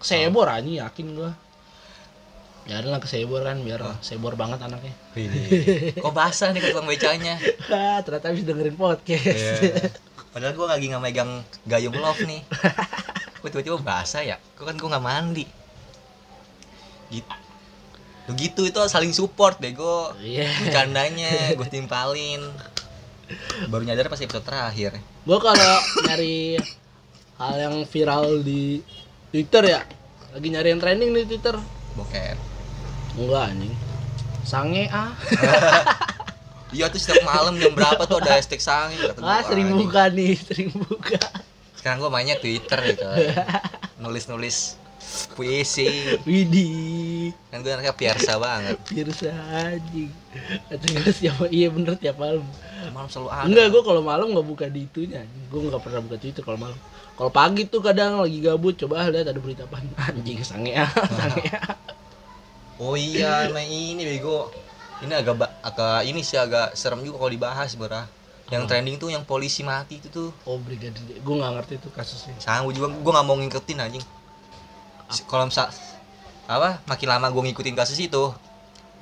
sebor 0.00 0.48
anjing 0.48 0.80
yakin 0.80 1.06
gua 1.12 1.32
ya 2.68 2.80
lah 2.84 3.00
kesebor 3.00 3.42
kan 3.44 3.60
biar 3.60 3.82
sebor 4.00 4.36
banget 4.36 4.64
anaknya 4.64 4.96
Wih. 5.12 5.92
kok 5.96 6.12
basah 6.16 6.56
nih 6.56 6.72
tukang 6.72 6.88
becanya 6.88 7.36
Wah, 7.68 8.00
ternyata 8.04 8.32
habis 8.32 8.42
dengerin 8.42 8.74
podcast. 8.74 9.26
Iya. 9.26 9.90
Padahal 10.30 10.54
gue 10.54 10.66
lagi 10.66 10.84
nggak 10.86 11.02
megang 11.02 11.42
gayung 11.66 11.98
love 11.98 12.22
nih. 12.22 12.42
Gue 13.42 13.50
tiba-tiba 13.50 13.82
basah 13.82 14.22
ya. 14.22 14.36
Gue 14.54 14.62
kan 14.62 14.78
gue 14.78 14.86
nggak 14.86 15.02
mandi. 15.02 15.44
Gitu. 17.10 17.49
Gitu 18.36 18.68
itu 18.68 18.78
saling 18.86 19.14
support 19.14 19.58
bego. 19.58 20.12
Iya. 20.20 20.50
Bercandanya 20.66 21.30
gue 21.58 21.68
timpalin. 21.70 22.42
Baru 23.70 23.86
nyadar 23.86 24.10
pas 24.10 24.18
episode 24.18 24.42
terakhir. 24.42 24.98
Gua 25.22 25.38
kalau 25.38 25.74
nyari 26.02 26.58
hal 27.38 27.54
yang 27.56 27.74
viral 27.86 28.42
di 28.42 28.82
Twitter 29.30 29.78
ya, 29.78 29.80
lagi 30.34 30.48
nyari 30.50 30.68
yang 30.74 30.80
trending 30.82 31.14
di 31.14 31.22
Twitter. 31.30 31.54
Boker. 31.94 32.34
Enggak 33.14 33.54
anjing. 33.54 33.74
Sange 34.42 34.90
ah. 34.90 35.14
Iya 36.70 36.86
tuh 36.86 37.02
setiap 37.02 37.26
malam 37.26 37.58
jam 37.58 37.74
berapa 37.74 38.06
tuh 38.06 38.22
ada 38.22 38.38
hashtag 38.38 38.62
sange 38.62 38.94
kata 38.94 39.18
Ah, 39.26 39.42
sering 39.42 39.74
buka 39.74 40.06
nih, 40.06 40.38
sering 40.38 40.70
buka. 40.70 41.18
Sekarang 41.74 41.98
gue 41.98 42.10
mainnya 42.14 42.38
Twitter 42.38 42.78
gitu. 42.94 43.02
Nulis-nulis 44.02 44.78
puisi. 45.34 46.18
Widih. 46.28 47.34
Kan 47.50 47.62
gue 47.62 47.72
anaknya 47.72 47.94
piarsa 47.94 48.38
banget. 48.38 48.76
Pirsa 48.86 49.30
anjing. 49.34 50.10
Katanya 50.70 51.10
siapa 51.10 51.44
iya 51.50 51.68
bener 51.68 51.98
tiap 51.98 52.16
malam. 52.18 52.46
Malam 52.94 53.08
selalu 53.10 53.28
ada. 53.30 53.46
Enggak, 53.46 53.66
gua 53.74 53.82
kalau 53.84 54.02
malam 54.02 54.26
nggak 54.32 54.46
buka 54.46 54.66
di 54.70 54.86
itunya. 54.86 55.26
Gua 55.50 55.68
nggak 55.68 55.82
pernah 55.82 56.00
buka 56.02 56.16
Twitter 56.16 56.42
kalau 56.42 56.58
malam. 56.58 56.78
Kalau 57.20 57.30
pagi 57.30 57.68
tuh 57.68 57.84
kadang 57.84 58.24
lagi 58.24 58.40
gabut, 58.40 58.74
coba 58.80 59.12
lihat 59.12 59.28
ada 59.28 59.36
berita 59.36 59.68
apa. 59.68 59.84
Anjing 60.08 60.40
sange 60.40 60.72
ah, 60.72 60.88
sange 61.20 61.44
ah. 61.52 61.76
Oh 62.80 62.96
iya, 62.96 63.52
nah 63.52 63.60
ini 63.60 64.00
bego. 64.08 64.48
Ini 65.04 65.12
agak 65.20 65.36
agak 65.60 66.00
ini 66.08 66.24
sih 66.24 66.40
agak 66.40 66.72
serem 66.72 67.04
juga 67.04 67.20
kalau 67.20 67.32
dibahas 67.32 67.76
berah. 67.76 68.08
Yang 68.50 68.62
Apa? 68.66 68.70
trending 68.74 68.96
tuh 68.98 69.08
yang 69.14 69.22
polisi 69.22 69.62
mati 69.62 70.02
itu 70.02 70.08
tuh. 70.10 70.34
Oh, 70.42 70.58
brigadir. 70.58 70.98
Gue 71.22 71.34
nggak 71.38 71.52
ngerti 71.60 71.74
tuh 71.78 71.90
kasusnya. 71.94 72.34
Sama 72.42 72.66
gua 72.66 72.74
juga 72.74 72.88
gua 72.98 73.12
nggak 73.20 73.26
mau 73.28 73.36
ngikutin 73.38 73.78
anjing. 73.78 74.04
Kalau 75.26 75.44
misal 75.46 75.66
apa 76.46 76.82
makin 76.86 77.08
lama 77.10 77.26
gua 77.30 77.42
ngikutin 77.46 77.74
kasus 77.74 77.98
itu, 77.98 78.30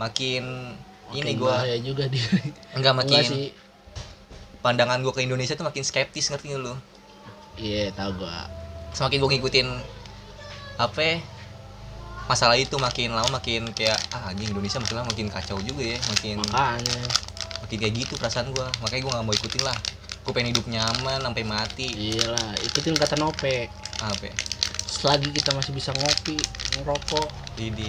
makin 0.01 0.73
ini 1.13 1.33
Makin 1.33 1.41
gua 1.41 1.55
bahaya 1.65 1.77
juga 1.81 2.05
dia. 2.09 2.25
enggak 2.73 2.73
Enggak 2.77 2.95
makin 2.95 3.25
sih. 3.25 3.51
pandangan 4.59 5.01
gue 5.01 5.13
ke 5.15 5.23
Indonesia 5.23 5.55
tuh 5.55 5.65
makin 5.65 5.81
skeptis 5.87 6.29
ngerti 6.29 6.53
nggak 6.53 6.61
lu? 6.61 6.75
Iya 7.57 7.95
tahu 7.97 8.25
gua. 8.25 8.45
Semakin 8.93 9.17
gue 9.23 9.31
ngikutin 9.37 9.69
apa 10.79 10.99
ya, 11.01 11.17
masalah 12.29 12.57
itu 12.61 12.77
makin 12.79 13.11
lama 13.17 13.41
makin 13.41 13.73
kayak 13.73 13.99
ah 14.13 14.29
anjing 14.31 14.53
Indonesia 14.53 14.79
makin 14.79 14.97
lama 15.01 15.09
makin 15.11 15.29
kacau 15.33 15.59
juga 15.65 15.97
ya 15.97 15.99
makin 16.13 16.39
makanya. 16.45 17.01
makin 17.65 17.77
kayak 17.83 17.95
gitu 17.99 18.15
perasaan 18.21 18.53
gue 18.53 18.67
makanya 18.85 19.03
gue 19.05 19.13
nggak 19.13 19.27
mau 19.27 19.35
ikutin 19.35 19.63
lah. 19.65 19.79
Gue 20.23 20.33
pengen 20.37 20.53
hidup 20.53 20.69
nyaman 20.69 21.25
sampai 21.25 21.45
mati. 21.49 21.89
Iyalah 21.89 22.53
ikutin 22.61 22.93
kata 22.93 23.17
Nope 23.17 23.73
apa 23.99 24.25
ya? 24.29 24.37
Selagi 24.89 25.29
kita 25.31 25.53
masih 25.53 25.77
bisa 25.77 25.93
ngopi 25.93 26.41
ngerokok. 26.81 27.29
Ini. 27.61 27.89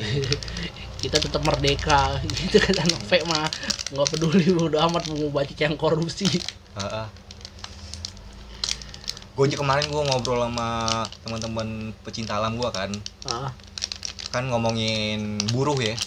Kita 1.02 1.16
tetap 1.16 1.40
merdeka. 1.48 2.20
Gitu 2.28 2.60
kata 2.60 2.84
Nope 2.92 3.24
mah. 3.24 3.48
Nggak 3.96 4.08
peduli 4.12 4.52
udah 4.52 4.92
amat 4.92 5.08
mau 5.08 5.32
baca 5.32 5.56
yang 5.56 5.80
korupsi 5.80 6.28
gue 9.40 9.48
aja 9.48 9.56
kemarin 9.56 9.88
gue 9.88 10.04
ngobrol 10.04 10.44
sama 10.44 10.92
teman-teman 11.24 11.96
pecinta 12.04 12.36
alam 12.36 12.60
gue 12.60 12.70
kan. 12.76 12.92
Ah 13.24 13.56
kan 14.30 14.46
ngomongin 14.46 15.42
buruh 15.50 15.80
ya. 15.80 15.98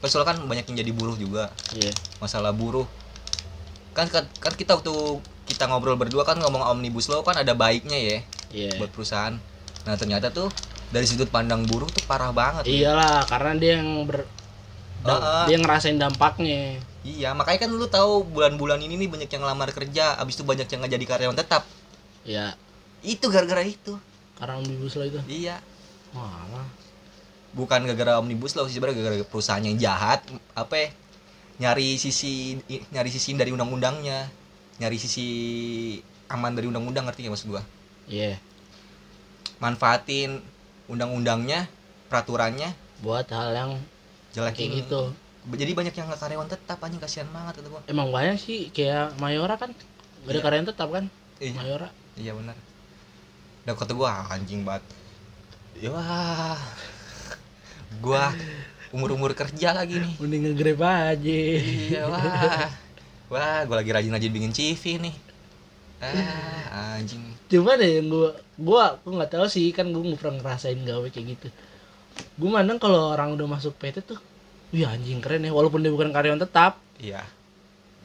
Kan 0.00 0.08
soalnya 0.10 0.32
kan 0.34 0.38
banyak 0.48 0.64
yang 0.72 0.76
jadi 0.80 0.92
buruh 0.96 1.16
juga. 1.20 1.52
Iya. 1.76 1.92
Masalah 2.18 2.56
buruh. 2.56 2.88
Kan 3.92 4.08
kan, 4.08 4.24
kan 4.40 4.56
kita 4.56 4.80
waktu 4.80 5.20
kita 5.50 5.66
ngobrol 5.66 5.98
berdua 5.98 6.22
kan 6.22 6.38
ngomong 6.38 6.62
omnibus 6.62 7.10
law 7.10 7.26
kan 7.26 7.34
ada 7.34 7.58
baiknya 7.58 7.98
ya 7.98 8.18
iya. 8.54 8.70
buat 8.78 8.94
perusahaan 8.94 9.34
nah 9.82 9.94
ternyata 9.96 10.28
tuh 10.28 10.52
dari 10.90 11.06
sudut 11.06 11.30
pandang 11.30 11.64
buruh 11.64 11.88
tuh 11.88 12.02
parah 12.04 12.30
banget 12.30 12.66
iyalah 12.66 13.24
karena 13.24 13.52
dia 13.56 13.72
yang 13.80 14.04
ber 14.04 14.26
da- 15.00 15.16
Ah, 15.16 15.16
ah. 15.16 15.44
dia 15.48 15.56
ngerasain 15.56 15.96
dampaknya. 15.96 16.76
Iya 17.00 17.32
makanya 17.32 17.64
kan 17.64 17.70
lu 17.72 17.88
tahu 17.88 18.20
bulan-bulan 18.28 18.76
ini 18.84 19.00
nih 19.00 19.08
banyak 19.08 19.30
yang 19.32 19.40
lamar 19.40 19.72
kerja 19.72 20.20
abis 20.20 20.36
itu 20.36 20.44
banyak 20.44 20.68
yang 20.68 20.84
nggak 20.84 20.92
jadi 20.92 21.04
karyawan 21.08 21.38
tetap. 21.40 21.64
Ya 22.20 22.52
itu 23.00 23.24
gara-gara 23.32 23.64
itu. 23.64 23.96
Karena 24.36 24.60
omnibus 24.60 25.00
law 25.00 25.08
itu. 25.08 25.16
Iya. 25.24 25.56
Malah 26.12 26.68
bukan 27.56 27.88
gara-gara 27.88 28.20
omnibus 28.20 28.52
law 28.52 28.68
sih 28.68 28.76
sebenarnya 28.76 29.00
gara-gara 29.00 29.24
perusahaan 29.24 29.64
yang 29.64 29.80
jahat 29.80 30.20
apa 30.52 30.74
ya, 30.76 30.88
nyari 31.56 31.96
sisi 31.96 32.60
nyari 32.92 33.08
sisi 33.08 33.32
dari 33.32 33.56
undang-undangnya 33.56 34.28
nyari 34.76 35.00
sisi 35.00 35.26
aman 36.28 36.52
dari 36.52 36.68
undang-undang 36.68 37.08
ngerti 37.08 37.24
nggak 37.24 37.32
maksud 37.32 37.48
gua? 37.48 37.64
Iya 38.04 38.36
manfaatin 39.60 40.40
undang-undangnya 40.88 41.68
peraturannya. 42.08 42.72
Buat 43.04 43.30
hal 43.30 43.54
yang 43.54 43.70
jelekin 44.32 44.56
kayak 44.68 44.78
gitu. 44.84 45.02
Jadi 45.40 45.72
banyak 45.72 45.94
yang 45.94 46.06
nggak 46.08 46.20
karyawan 46.20 46.48
tetap 46.48 46.78
anjing 46.80 47.00
kasihan 47.00 47.28
banget 47.30 47.60
kata 47.62 47.68
gua. 47.68 47.80
Emang 47.86 48.08
banyak 48.10 48.36
sih 48.36 48.68
kayak 48.72 49.16
Mayora 49.16 49.56
kan. 49.56 49.72
Gak 49.72 50.28
ada 50.28 50.36
Iya. 50.36 50.44
karyawan 50.44 50.66
tetap 50.68 50.88
kan? 50.90 51.04
Iya. 51.40 51.52
Mayora. 51.56 51.88
Iya 52.18 52.32
benar. 52.36 52.56
Dan 53.64 53.74
kata 53.76 53.92
gua 53.94 54.08
"Ah, 54.24 54.36
anjing 54.36 54.64
banget. 54.64 54.84
Ya 55.80 55.88
wah. 55.92 56.60
Gua 58.00 58.32
umur-umur 58.90 59.32
kerja 59.32 59.72
lagi 59.72 59.96
nih. 59.96 60.14
Mending 60.18 60.42
ngegrab 60.50 60.82
aja. 60.84 61.38
Iya 61.60 62.02
wah. 62.04 62.68
Wah 63.30 63.62
gue 63.62 63.76
lagi 63.78 63.90
rajin-rajin 63.94 64.32
bikin 64.34 64.50
CV 64.50 64.98
nih 64.98 65.14
ah 66.00 66.96
anjing. 66.96 67.20
Cuma 67.52 67.76
deh 67.76 68.00
yang 68.00 68.08
gua 68.08 68.32
gua 68.56 68.84
gua 69.04 69.12
nggak 69.20 69.36
tahu 69.36 69.46
sih 69.46 69.68
kan 69.70 69.92
gua 69.92 70.02
nggak 70.02 70.20
pernah 70.20 70.34
ngerasain 70.40 70.80
gawe 70.80 71.08
kayak 71.12 71.26
gitu. 71.36 71.48
Gua 72.40 72.60
mandang 72.60 72.80
kalau 72.80 73.12
orang 73.12 73.36
udah 73.36 73.46
masuk 73.46 73.76
PT 73.76 74.04
tuh 74.04 74.18
wih 74.72 74.88
anjing 74.88 75.20
keren 75.20 75.44
ya. 75.44 75.52
Walaupun 75.52 75.84
dia 75.84 75.92
bukan 75.92 76.10
karyawan 76.10 76.40
tetap. 76.40 76.80
Iya. 76.96 77.20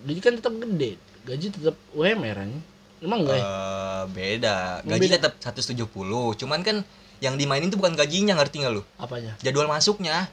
Gaji 0.06 0.20
kan 0.22 0.34
tetap 0.38 0.54
gede. 0.60 1.00
Gaji 1.26 1.46
tetap 1.56 1.76
UMR 1.96 2.36
anjing. 2.36 2.64
Emang 3.06 3.22
enggak 3.24 3.38
ya? 3.40 3.46
Eh, 3.46 4.04
beda. 4.12 4.56
Gaji 4.84 5.08
beda? 5.08 5.16
tetap 5.20 5.34
170 5.40 5.88
cuman 6.42 6.60
kan 6.66 6.78
yang 7.24 7.40
dimainin 7.40 7.72
tuh 7.72 7.80
bukan 7.80 7.96
gajinya 7.96 8.36
ngerti 8.36 8.66
nggak 8.66 8.74
lu? 8.76 8.84
Apanya? 9.00 9.40
Jadwal 9.40 9.72
masuknya. 9.72 10.28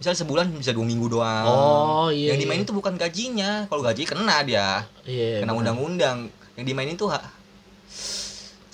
Misal 0.00 0.18
sebulan 0.18 0.50
bisa 0.56 0.74
dua 0.74 0.82
minggu 0.88 1.06
doang. 1.06 1.46
Oh 1.46 2.08
iya 2.10 2.34
yang 2.34 2.38
iya. 2.40 2.44
dimainin 2.48 2.64
tuh 2.66 2.74
bukan 2.74 2.96
gajinya. 2.96 3.68
Kalau 3.68 3.82
gaji 3.84 4.02
kena 4.08 4.42
dia. 4.42 4.88
Iya 5.04 5.44
kena 5.44 5.52
benar. 5.52 5.60
undang-undang 5.60 6.18
yang 6.54 6.64
dimainin 6.64 6.94
tuh 6.94 7.10
ha- 7.10 7.30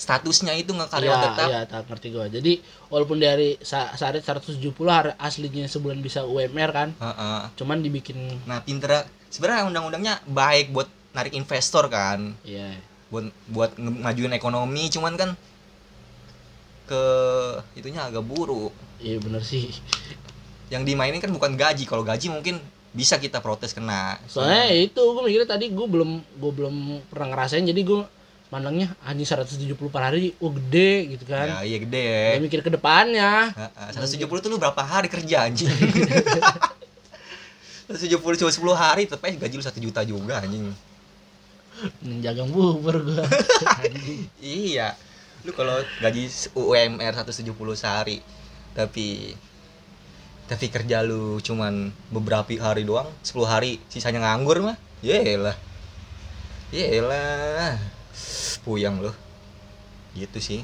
statusnya 0.01 0.57
itu 0.57 0.73
nggak 0.73 0.89
karyawan 0.89 1.19
Iya, 1.21 1.27
tetap 1.29 1.49
iya, 1.53 1.61
tak 1.69 1.85
ngerti 1.93 2.09
gua. 2.09 2.27
Jadi 2.33 2.57
walaupun 2.89 3.21
dari 3.21 3.61
sa 3.61 3.93
sehari 3.93 4.25
170 4.25 4.73
hari 4.89 5.13
aslinya 5.21 5.69
sebulan 5.69 6.01
bisa 6.01 6.25
UMR 6.25 6.71
kan, 6.73 6.89
Heeh. 6.97 7.41
cuman 7.61 7.85
dibikin 7.85 8.17
nah 8.49 8.65
pinter 8.65 9.05
sebenarnya 9.29 9.69
undang-undangnya 9.69 10.25
baik 10.25 10.73
buat 10.73 10.89
narik 11.13 11.35
investor 11.35 11.91
kan 11.91 12.33
ya 12.47 12.71
buat 13.11 13.29
buat 13.51 13.75
ngajuin 13.77 14.31
ekonomi 14.33 14.87
cuman 14.89 15.19
kan 15.19 15.31
ke 16.87 17.03
itunya 17.75 18.03
agak 18.03 18.23
buruk 18.23 18.71
iya 18.99 19.19
bener 19.19 19.43
sih. 19.43 19.71
yang 20.71 20.87
dimainin 20.87 21.19
kan 21.19 21.31
bukan 21.31 21.59
gaji 21.59 21.83
kalau 21.87 22.07
gaji 22.07 22.31
mungkin 22.31 22.63
bisa 22.91 23.17
kita 23.17 23.39
protes 23.39 23.71
kena 23.71 24.19
Soalnya 24.27 24.67
itu 24.75 24.99
gua 24.99 25.23
mikirnya 25.23 25.47
tadi 25.47 25.71
gua 25.71 25.87
belum 25.87 26.11
gua 26.37 26.53
belum 26.53 26.75
pernah 27.07 27.31
ngerasain 27.31 27.63
jadi 27.63 27.81
gua 27.83 28.11
mandangnya 28.51 28.91
anjing 29.07 29.23
170 29.23 29.79
per 29.79 30.03
hari, 30.03 30.35
oh 30.43 30.51
gede 30.51 31.15
gitu 31.15 31.23
ya 31.23 31.39
kan. 31.55 31.63
iya 31.63 31.79
gede 31.79 32.03
ya 32.03 32.31
Gua 32.35 32.43
mikir 32.51 32.61
ke 32.61 32.71
depannya. 32.75 33.55
Heeh, 33.55 33.89
170 33.95 34.27
tuh 34.27 34.51
lu 34.51 34.59
berapa 34.59 34.83
hari 34.83 35.07
kerja 35.07 35.47
anjing 35.47 35.71
170 37.91 38.11
cuma 38.19 38.51
10 38.51 38.75
hari 38.75 39.03
aja 39.07 39.37
gaji 39.39 39.55
lu 39.55 39.63
1 39.63 39.79
juta 39.79 40.01
juga 40.03 40.43
anjing 40.43 40.67
Menjagang 42.03 42.51
bubur 42.51 43.01
gua. 43.01 43.23
Iya 44.43 44.99
lu 45.41 45.55
kalau 45.55 45.73
gaji 46.03 46.29
UMR 46.53 47.13
170 47.17 47.49
sehari 47.73 48.21
tapi 48.77 49.33
tapi 50.51 50.67
kerja 50.67 51.07
lu 51.07 51.39
cuman 51.39 51.95
beberapa 52.11 52.51
hari 52.59 52.83
doang 52.83 53.07
10 53.23 53.47
hari 53.47 53.79
sisanya 53.87 54.19
nganggur 54.27 54.59
mah. 54.59 54.75
Yelah. 54.99 55.55
Yelah. 56.75 57.79
Puyang 58.67 58.99
lu. 58.99 59.15
Gitu 60.19 60.39
sih. 60.43 60.61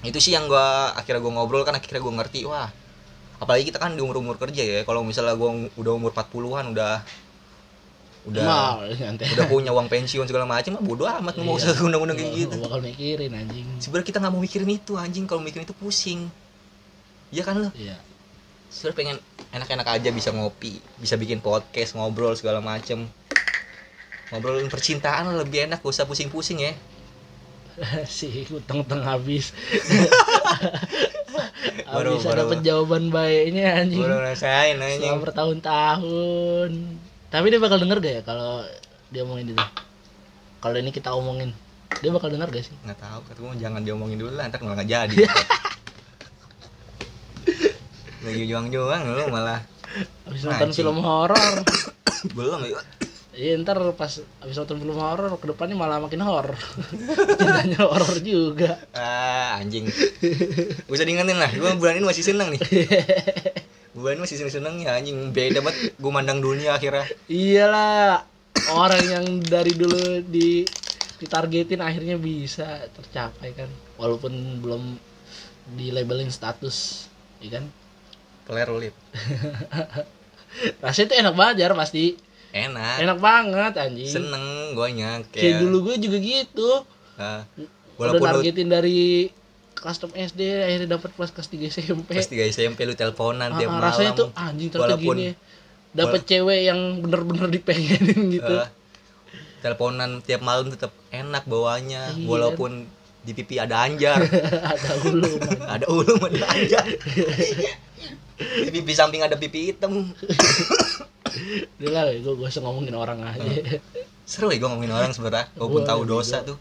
Itu 0.00 0.16
sih 0.16 0.32
yang 0.32 0.48
gua 0.48 0.96
akhirnya 0.96 1.20
gua 1.20 1.32
ngobrol 1.36 1.60
kan 1.62 1.76
akhirnya 1.76 2.00
gua 2.00 2.24
ngerti 2.24 2.48
wah. 2.48 2.72
Apalagi 3.36 3.68
kita 3.68 3.76
kan 3.76 3.92
di 3.92 4.00
umur 4.00 4.16
umur 4.16 4.40
kerja 4.40 4.64
ya 4.64 4.80
kalau 4.82 5.04
misalnya 5.04 5.36
gua 5.36 5.60
udah 5.76 5.92
umur 5.92 6.10
40-an 6.10 6.72
udah 6.72 7.04
udah 8.22 8.44
Mal, 8.46 8.86
nyantai. 8.94 9.34
udah 9.34 9.46
punya 9.50 9.74
uang 9.74 9.90
pensiun 9.90 10.30
segala 10.30 10.46
macam 10.46 10.78
mah 10.78 10.84
bodo 10.86 11.10
amat 11.10 11.34
lu 11.34 11.42
mau 11.42 11.58
Iya. 11.58 11.74
usah 11.74 11.82
undang-undang 11.82 12.14
kayak 12.14 12.46
gitu. 12.46 12.54
bakal 12.62 12.78
mikirin 12.78 13.34
anjing. 13.34 13.66
sebenarnya 13.82 14.06
kita 14.14 14.18
nggak 14.22 14.32
mau 14.32 14.38
mikirin 14.38 14.70
itu 14.70 14.92
anjing. 14.94 15.26
Kalau 15.26 15.42
mikirin 15.42 15.66
itu 15.66 15.74
pusing. 15.74 16.30
Iya 17.34 17.42
kan 17.42 17.58
lo 17.58 17.68
Iya. 17.74 17.98
Sebenarnya 18.72 18.96
pengen 18.96 19.16
enak-enak 19.52 19.86
aja 19.86 20.08
bisa 20.08 20.32
ngopi 20.32 20.80
bisa 20.96 21.14
bikin 21.14 21.38
podcast 21.38 21.92
ngobrol 21.92 22.32
segala 22.32 22.58
macem 22.58 23.04
ngobrolin 24.32 24.66
percintaan 24.66 25.28
lebih 25.36 25.68
enak 25.68 25.78
gak 25.78 25.92
usah 25.92 26.08
pusing-pusing 26.08 26.64
ya 26.64 26.72
si 28.04 28.44
utang-utang 28.48 29.00
habis. 29.00 29.48
Baru- 31.88 32.20
habis 32.20 32.28
ada 32.28 32.44
baru- 32.44 32.60
jawaban 32.60 33.08
baiknya 33.08 33.80
anjing. 33.80 33.96
baru 33.96 34.20
rasain 34.20 34.76
Selama 34.76 34.92
anjing 34.92 35.16
bertahun-tahun. 35.24 36.70
Tapi 37.32 37.46
dia 37.48 37.60
bakal 37.60 37.80
denger 37.80 37.98
gak 38.00 38.12
ya 38.12 38.22
kalau 38.24 38.60
dia 39.08 39.24
omongin 39.24 39.56
itu? 39.56 39.64
Kalau 40.60 40.76
ini 40.76 40.92
kita 40.92 41.16
omongin, 41.16 41.56
dia 42.04 42.12
bakal 42.12 42.28
denger 42.28 42.52
gak 42.52 42.64
sih? 42.68 42.76
nggak 42.84 42.98
tahu 43.00 43.20
gue 43.24 43.56
jangan 43.56 43.80
diomongin 43.80 44.20
dulu 44.20 44.36
lah 44.36 44.52
ntar 44.52 44.60
malah 44.60 44.76
nggak 44.76 44.88
jadi 44.92 45.16
lagi 48.22 48.42
juang-juang 48.44 49.00
lu 49.04 49.24
malah 49.28 49.60
Habis 50.24 50.42
nonton 50.42 50.68
Anjing. 50.68 50.78
film 50.78 50.98
horor. 51.00 51.54
belum 52.38 52.60
ya 52.64 52.80
Iya 53.32 53.56
ntar 53.60 53.80
pas 53.92 54.12
habis 54.38 54.54
nonton 54.54 54.76
film 54.78 54.94
horor 54.94 55.32
ke 55.36 55.46
depannya 55.46 55.72
malah 55.72 55.98
makin 55.98 56.20
horor. 56.20 56.52
Cintanya 57.40 57.80
horor 57.82 58.14
juga. 58.20 58.76
ah 58.92 59.56
anjing 59.56 59.88
Gak 59.88 60.88
usah 60.88 61.04
diingetin 61.04 61.36
lah 61.36 61.48
gue 61.48 61.70
bulan 61.74 61.96
ini 61.96 62.06
masih 62.06 62.22
seneng 62.22 62.52
nih 62.52 62.60
bulan 63.96 64.16
ini 64.16 64.22
masih 64.22 64.36
seneng-seneng 64.38 64.74
ya 64.80 64.96
anjing 64.96 65.16
beda 65.30 65.60
banget 65.60 65.92
gue 65.92 66.10
mandang 66.10 66.40
dunia 66.40 66.72
akhirnya 66.72 67.04
Iyalah 67.26 68.24
orang 68.70 69.02
yang 69.02 69.26
dari 69.40 69.72
dulu 69.72 70.22
di 70.22 70.64
ditargetin 71.18 71.78
akhirnya 71.78 72.16
bisa 72.16 72.84
tercapai 72.90 73.52
kan 73.52 73.68
walaupun 73.94 74.32
belum 74.58 74.82
di 75.72 75.88
labelin 75.88 76.28
status 76.28 77.06
ya 77.38 77.56
kan 77.56 77.64
keler 78.42 78.68
lip 78.74 78.94
rasanya 80.84 81.06
itu 81.08 81.14
enak 81.16 81.34
banget 81.34 81.54
jar 81.64 81.72
pasti. 81.72 82.16
Enak. 82.52 83.00
Enak 83.00 83.18
banget 83.18 83.72
anjing. 83.80 84.12
Seneng 84.12 84.76
guanya 84.76 85.24
kayak 85.32 85.40
kayak 85.40 85.58
dulu 85.64 85.76
gue 85.88 85.96
juga 85.96 86.18
gitu. 86.20 86.70
Ah, 87.16 87.48
udah 87.96 88.20
walaupun 88.20 88.44
lu 88.44 88.68
dari 88.68 89.32
custom 89.72 90.12
SD 90.12 90.40
akhirnya 90.60 91.00
dapat 91.00 91.10
kelas 91.16 91.32
kelas 91.32 91.48
3 91.48 91.72
SMP 91.72 92.08
pas 92.12 92.28
3 92.28 92.52
SMP 92.52 92.78
lu 92.84 92.92
teleponan 92.92 93.50
Ah, 93.50 93.58
tiap 93.58 93.70
ah, 93.72 93.74
malam. 93.80 93.86
rasanya 93.88 94.12
tuh 94.12 94.28
anjing 94.36 94.68
ternyata 94.68 94.94
Walaupun- 94.94 95.16
gini. 95.16 95.32
Dapat 95.92 96.20
cewek 96.24 96.60
yang 96.64 96.80
bener-bener 97.00 97.48
dipengenin 97.48 98.20
gitu. 98.32 98.54
Ah, 98.60 98.68
teleponan 99.60 100.20
tiap 100.20 100.40
malam 100.40 100.68
tetap 100.68 100.92
enak 101.08 101.44
bawanya 101.44 102.12
Iya. 102.12 102.28
walaupun 102.28 102.84
di 103.22 103.32
pipi 103.32 103.56
ada 103.56 103.88
anjar. 103.88 104.18
Ada 104.72 104.92
ulu 105.04 105.30
ada 105.62 105.86
ulum 105.88 106.18
ada 106.20 106.46
anjar 106.50 106.84
pipi 108.70 108.92
samping 108.92 109.22
ada 109.22 109.36
pipi 109.38 109.72
hitam. 109.72 110.12
Udah 111.80 111.90
lah 111.90 112.12
gue 112.12 112.32
gue 112.32 112.48
usah 112.48 112.62
ngomongin 112.62 112.94
orang 112.96 113.20
aja. 113.24 113.50
Seru 114.28 114.52
ya 114.52 114.60
gue 114.60 114.68
ngomongin 114.68 114.92
orang 114.92 115.10
sebenarnya 115.10 115.48
walaupun 115.56 115.82
Boleh 115.82 115.90
tahu 115.90 116.00
dosa 116.06 116.44
tuh. 116.44 116.58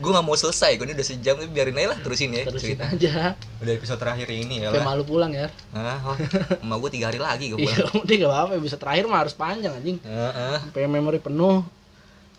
Gue 0.00 0.10
nggak 0.16 0.24
mau 0.24 0.32
selesai 0.32 0.80
gue 0.80 0.86
ini 0.88 0.96
udah 0.96 1.06
sejam 1.06 1.36
tapi 1.36 1.52
biarin 1.52 1.76
aja 1.76 1.92
lah 1.92 1.98
terusin 2.00 2.32
ya 2.32 2.48
terusin 2.48 2.72
cerita. 2.72 2.88
aja. 2.88 3.36
Udah 3.60 3.72
episode 3.76 4.00
terakhir 4.00 4.32
ini 4.32 4.64
ya 4.64 4.72
kayak 4.72 4.80
lah. 4.80 4.96
malu 4.96 5.04
pulang 5.04 5.32
ya. 5.36 5.52
Ah 5.76 6.00
oh, 6.08 6.16
emak 6.64 6.76
gue 6.88 6.90
tiga 6.96 7.12
hari 7.12 7.20
lagi 7.20 7.52
gue 7.52 7.60
iya 7.60 7.84
pulang. 7.84 8.00
udah 8.08 8.14
gak 8.16 8.30
apa-apa 8.32 8.52
bisa 8.64 8.76
terakhir 8.80 9.04
mah 9.04 9.20
harus 9.20 9.36
panjang 9.36 9.76
anjing. 9.76 10.00
Heeh. 10.00 10.56
sampai 10.64 10.88
memori 10.88 11.20
penuh. 11.20 11.60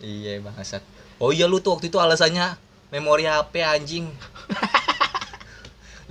Iya 0.02 0.42
bangsat. 0.42 0.82
Oh 1.22 1.30
iya 1.30 1.46
lu 1.46 1.62
tuh 1.62 1.78
waktu 1.78 1.86
itu 1.86 2.02
alasannya 2.02 2.58
memori 2.90 3.30
HP 3.30 3.62
anjing 3.62 4.04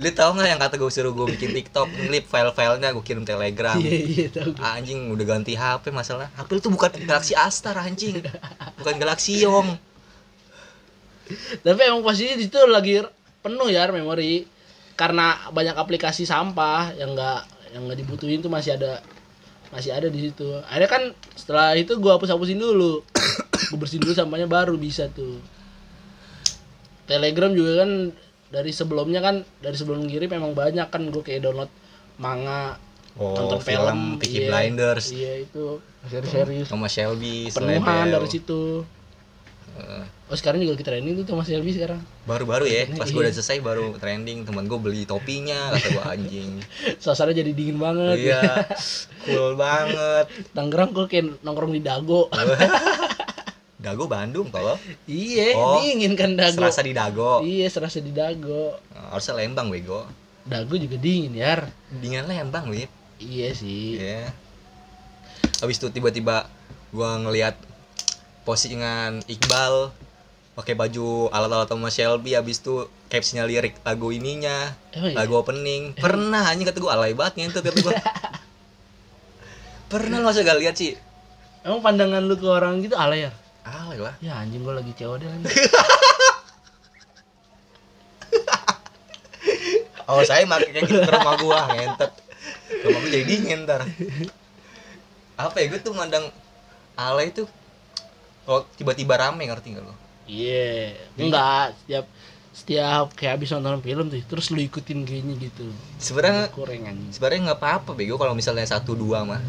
lu 0.00 0.08
tau 0.16 0.32
nggak 0.32 0.48
yang 0.48 0.60
kata 0.60 0.80
gue 0.80 0.88
suruh 0.88 1.12
gue 1.12 1.26
bikin 1.36 1.52
TikTok? 1.52 1.88
Ngelip 1.90 2.24
file-filenya 2.24 2.96
gue 2.96 3.04
kirim 3.04 3.24
telegram. 3.28 3.76
Iya 3.76 3.92
iya 3.92 4.26
gue. 4.32 4.56
anjing 4.56 5.12
udah 5.12 5.26
ganti 5.28 5.52
HP 5.52 5.92
masalah. 5.92 6.32
HP 6.38 6.64
tuh 6.64 6.72
bukan 6.72 6.88
Galaxy 7.04 7.36
Astar 7.36 7.76
anjing. 7.76 8.24
Bukan 8.80 8.94
Galaxy 8.96 9.44
Yong. 9.44 9.76
Tapi 11.64 11.80
emang 11.84 12.00
posisi 12.00 12.34
di 12.36 12.48
situ 12.48 12.56
lagi 12.64 13.04
penuh 13.44 13.68
ya 13.68 13.88
memori. 13.92 14.48
Karena 14.96 15.48
banyak 15.52 15.76
aplikasi 15.76 16.28
sampah 16.28 16.96
yang 16.96 17.16
enggak 17.16 17.48
yang 17.72 17.88
nggak 17.88 17.98
dibutuhin 18.04 18.44
tuh 18.44 18.52
masih 18.52 18.76
ada 18.76 19.00
masih 19.72 19.92
ada 19.92 20.08
di 20.12 20.28
situ. 20.28 20.46
Akhirnya 20.68 20.90
kan 20.90 21.02
setelah 21.32 21.72
itu 21.76 21.96
gua 21.96 22.20
hapus 22.20 22.36
hapusin 22.36 22.60
dulu. 22.60 23.00
Gue 23.72 23.78
bersihin 23.80 24.04
dulu 24.04 24.12
sampahnya 24.12 24.44
baru 24.44 24.76
bisa 24.76 25.08
tuh. 25.08 25.40
Telegram 27.08 27.48
juga 27.56 27.84
kan 27.84 28.12
dari 28.52 28.70
sebelumnya 28.70 29.24
kan 29.24 29.40
dari 29.64 29.74
sebelum 29.74 30.04
ngirim 30.04 30.28
memang 30.28 30.52
banyak 30.52 30.92
kan 30.92 31.08
gue 31.08 31.24
kayak 31.24 31.48
download 31.48 31.72
manga 32.20 32.76
oh 33.16 33.32
nonton 33.32 33.60
film, 33.64 33.80
film, 33.80 34.00
Peaky 34.20 34.38
iya. 34.44 34.48
Blinders. 34.52 35.06
iya 35.10 35.32
itu. 35.40 35.80
Seri-seri 36.04 36.68
sama 36.68 36.86
Shelby 36.86 37.48
penuhan 37.48 38.12
dari 38.12 38.28
situ. 38.28 38.84
Eh, 39.72 40.04
oh 40.28 40.36
sekarang 40.36 40.60
juga 40.60 40.76
lagi 40.76 40.84
trending 40.84 41.24
tuh 41.24 41.32
Thomas 41.32 41.48
Shelby 41.48 41.72
sekarang. 41.72 42.04
Baru-baru 42.28 42.68
ya 42.68 42.84
pas 42.92 43.08
gue 43.08 43.16
Iya. 43.16 43.24
udah 43.24 43.34
selesai 43.40 43.58
baru 43.64 43.96
trending 43.96 44.44
teman 44.44 44.68
gue 44.68 44.76
beli 44.76 45.08
topinya 45.08 45.72
kata 45.72 45.88
gue 45.96 46.04
anjing. 46.04 46.50
Suasana 47.02 47.32
jadi 47.32 47.56
dingin 47.56 47.80
banget. 47.80 48.20
Iya 48.20 48.68
cool 49.24 49.56
banget. 49.56 50.28
Tangerang 50.52 50.92
kok 50.92 51.08
kayak 51.08 51.40
nongkrong 51.40 51.72
di 51.72 51.80
Dago 51.80 52.28
Dago 53.82 54.06
Bandung 54.06 54.46
tolong 54.48 54.78
iya 55.04 55.58
Oh, 55.58 55.82
dingin 55.82 56.14
kan 56.14 56.38
Dago. 56.38 56.54
serasa 56.54 56.80
di 56.80 56.94
Dago. 56.94 57.42
Iya 57.42 57.66
serasa 57.66 57.98
di 57.98 58.14
Dago. 58.14 58.78
Nah, 58.94 59.10
harusnya 59.10 59.34
Lembang 59.36 59.68
bego 59.68 60.06
Dago 60.42 60.78
juga 60.78 60.94
dingin 60.96 61.34
ya 61.34 61.66
dingin 61.90 62.22
Lembang 62.24 62.70
Lip 62.70 62.86
iya 63.18 63.50
sih. 63.50 63.98
Iya. 63.98 64.30
Habis 65.58 65.82
itu 65.82 65.90
tiba-tiba 65.90 66.46
gua 66.90 67.18
ngelihat 67.18 67.58
postingan 68.42 69.22
Iqbal 69.26 69.90
pakai 70.52 70.74
baju 70.74 71.30
alat-alat 71.30 71.66
sama 71.66 71.88
Shelby 71.88 72.34
habis 72.34 72.60
itu 72.60 72.84
captionnya 73.08 73.48
lirik 73.48 73.72
lagu 73.82 74.12
ininya 74.12 74.74
Emang 74.90 75.10
iya? 75.10 75.16
lagu 75.18 75.34
opening. 75.38 75.94
Pernah 75.98 76.46
anjing 76.46 76.66
kata 76.66 76.78
gua 76.78 76.94
alay 76.94 77.14
banget 77.14 77.42
ngentut 77.42 77.62
kata 77.62 77.78
gua. 77.82 77.94
Pernah 79.92 80.24
masa 80.24 80.40
gak 80.40 80.56
lihat 80.56 80.74
sih? 80.74 80.96
Emang 81.62 81.78
pandangan 81.78 82.24
lu 82.24 82.34
ke 82.34 82.46
orang 82.46 82.80
gitu 82.80 82.94
alay 82.94 83.26
ya 83.26 83.32
alay 83.62 83.98
lah. 83.98 84.14
Ya 84.18 84.38
anjing 84.38 84.62
gua 84.62 84.78
lagi 84.78 84.92
deh 84.94 85.06
anjing. 85.34 85.56
oh 90.10 90.22
saya 90.26 90.44
pakai 90.44 90.70
kayak 90.74 90.84
gitu 90.90 91.00
ke 91.00 91.12
rumah 91.12 91.34
gua 91.40 91.58
ngentet 91.72 92.12
rumah 92.84 92.98
gua 93.00 93.10
jadi 93.10 93.24
dingin 93.24 93.60
ntar. 93.64 93.86
Apa 95.38 95.56
ya 95.62 95.66
gue 95.72 95.80
tuh 95.80 95.96
mandang 95.96 96.28
alay 96.98 97.32
tuh 97.32 97.48
kalau 98.44 98.66
tiba-tiba 98.76 99.14
rame 99.16 99.46
ngerti 99.48 99.78
gak 99.78 99.84
lo 99.86 99.94
iya. 100.26 100.94
Enggak 101.16 101.78
setiap 101.82 102.06
setiap 102.52 103.06
kayak 103.16 103.40
habis 103.40 103.48
nonton 103.56 103.80
film 103.80 104.06
tuh 104.12 104.20
terus 104.28 104.52
lu 104.52 104.60
ikutin 104.60 105.08
kayaknya 105.08 105.34
gitu. 105.40 105.72
Sebenarnya 105.96 106.52
sebenarnya 107.08 107.40
nggak 107.48 107.60
apa-apa 107.64 107.96
bego 107.96 108.20
kalau 108.20 108.36
misalnya 108.36 108.68
satu 108.68 108.92
dua 108.92 109.24
mah 109.24 109.40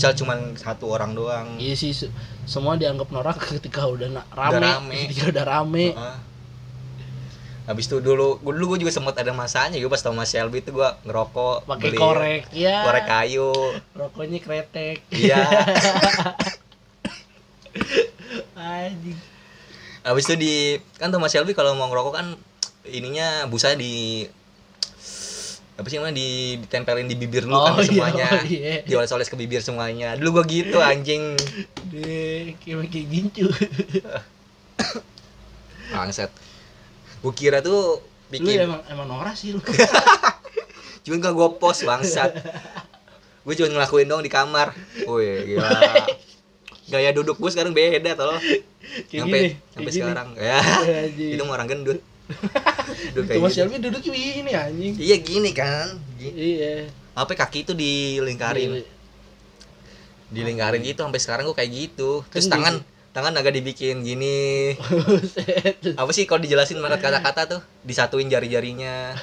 misal 0.00 0.16
cuman 0.16 0.56
satu 0.56 0.88
orang 0.88 1.12
doang. 1.12 1.60
Iya 1.60 1.76
sih 1.76 1.92
se- 1.92 2.08
semua 2.48 2.80
dianggap 2.80 3.12
norak 3.12 3.36
ketika 3.52 3.84
udah 3.84 4.24
rame, 4.32 4.56
rame. 4.58 4.96
ketika 5.04 5.28
udah 5.28 5.44
rame. 5.44 5.92
Heeh. 5.92 6.18
habis 7.68 7.86
itu 7.86 8.02
dulu 8.02 8.40
gua 8.40 8.50
dulu 8.50 8.74
gue 8.74 8.82
juga 8.82 8.90
sempat 8.90 9.14
ada 9.14 9.30
masanya 9.30 9.78
gue 9.78 9.86
pas 9.86 10.00
tau 10.00 10.10
mas 10.10 10.26
Shelby 10.26 10.58
itu 10.58 10.74
gue 10.74 10.90
ngerokok 11.06 11.70
pakai 11.70 11.92
beli 11.92 11.98
korek 12.00 12.42
ya 12.50 12.82
korek 12.82 13.04
kayu. 13.06 13.52
Rokoknya 13.94 14.40
kretek. 14.40 15.04
Iya. 15.12 15.38
Anjing. 18.56 19.18
Habis 20.00 20.24
itu 20.26 20.34
di 20.34 20.54
kan 20.96 21.12
Thomas 21.12 21.30
Shelby 21.30 21.52
kalau 21.52 21.76
mau 21.76 21.86
ngerokok 21.86 22.10
kan 22.10 22.26
ininya 22.88 23.44
busanya 23.46 23.76
di 23.76 24.24
apa 25.80 25.88
sih 25.88 25.96
namanya 25.96 26.20
di 26.20 26.60
ditempelin 26.60 27.08
di 27.08 27.16
bibir 27.16 27.48
kan 27.48 27.56
Oh, 27.56 27.80
iya, 27.80 27.88
semuanya. 27.88 28.26
oh, 28.36 28.44
iya. 28.44 28.84
dioles-oles 28.84 29.32
ke 29.32 29.36
bibir 29.40 29.64
semuanya. 29.64 30.12
Dulu 30.20 30.44
gue 30.44 30.60
gitu 30.60 30.76
anjing. 30.76 31.40
Deh 31.88 32.52
kayak 32.60 32.84
kayak 32.92 33.06
gincu. 33.08 33.48
Bangset 35.96 36.28
gue 37.20 37.32
kira 37.36 37.60
tuh 37.60 38.00
lu 38.00 38.32
bikin 38.32 38.64
emang 38.64 38.80
emang 38.88 39.06
norak 39.08 39.36
sih 39.36 39.52
lu. 39.52 39.60
Cuman 41.04 41.20
gak 41.20 41.34
gue 41.36 41.48
post 41.60 41.84
bangsat. 41.84 42.32
Gue 43.40 43.56
cuma 43.56 43.72
ngelakuin 43.72 44.08
dong 44.08 44.24
di 44.24 44.32
kamar. 44.32 44.72
Wih 45.08 45.56
gila. 45.56 45.68
Gaya 46.90 47.10
duduk 47.12 47.40
gue 47.40 47.50
sekarang 47.52 47.72
beda 47.72 48.16
tol 48.16 48.36
kayak 49.08 49.20
sampai 49.24 49.42
sampai 49.72 49.92
sekarang. 49.92 50.28
Ya. 50.36 50.60
Anjing. 51.08 51.36
itu 51.36 51.42
orang 51.44 51.68
gendut 51.68 52.00
Duduk 53.14 53.24
kayak 53.26 53.38
Thomas 53.40 53.50
gitu. 53.52 53.58
Shelby 53.64 53.76
duduknya 53.82 54.10
begini 54.12 54.52
anjing. 54.54 54.94
Iya 54.98 55.16
gini 55.20 55.50
kan. 55.54 55.86
Gi- 56.16 56.36
iya. 56.36 56.74
Apa 57.14 57.34
kaki 57.34 57.66
itu 57.66 57.72
dilingkarin? 57.74 58.82
Dilingkarin 60.30 60.82
gitu 60.86 61.00
sampai 61.02 61.20
sekarang 61.20 61.44
gue 61.50 61.56
kayak 61.56 61.70
gitu. 61.70 62.22
Terus 62.30 62.46
Kan 62.46 62.54
tangan 62.58 62.74
tangan 63.10 63.34
agak 63.34 63.54
dibikin 63.54 64.06
gini. 64.06 64.74
Apa 66.00 66.10
sih 66.14 66.24
kalau 66.30 66.42
dijelasin 66.42 66.78
banget 66.78 67.02
kata-kata 67.02 67.58
tuh? 67.58 67.60
Disatuin 67.82 68.30
jari-jarinya. 68.30 69.18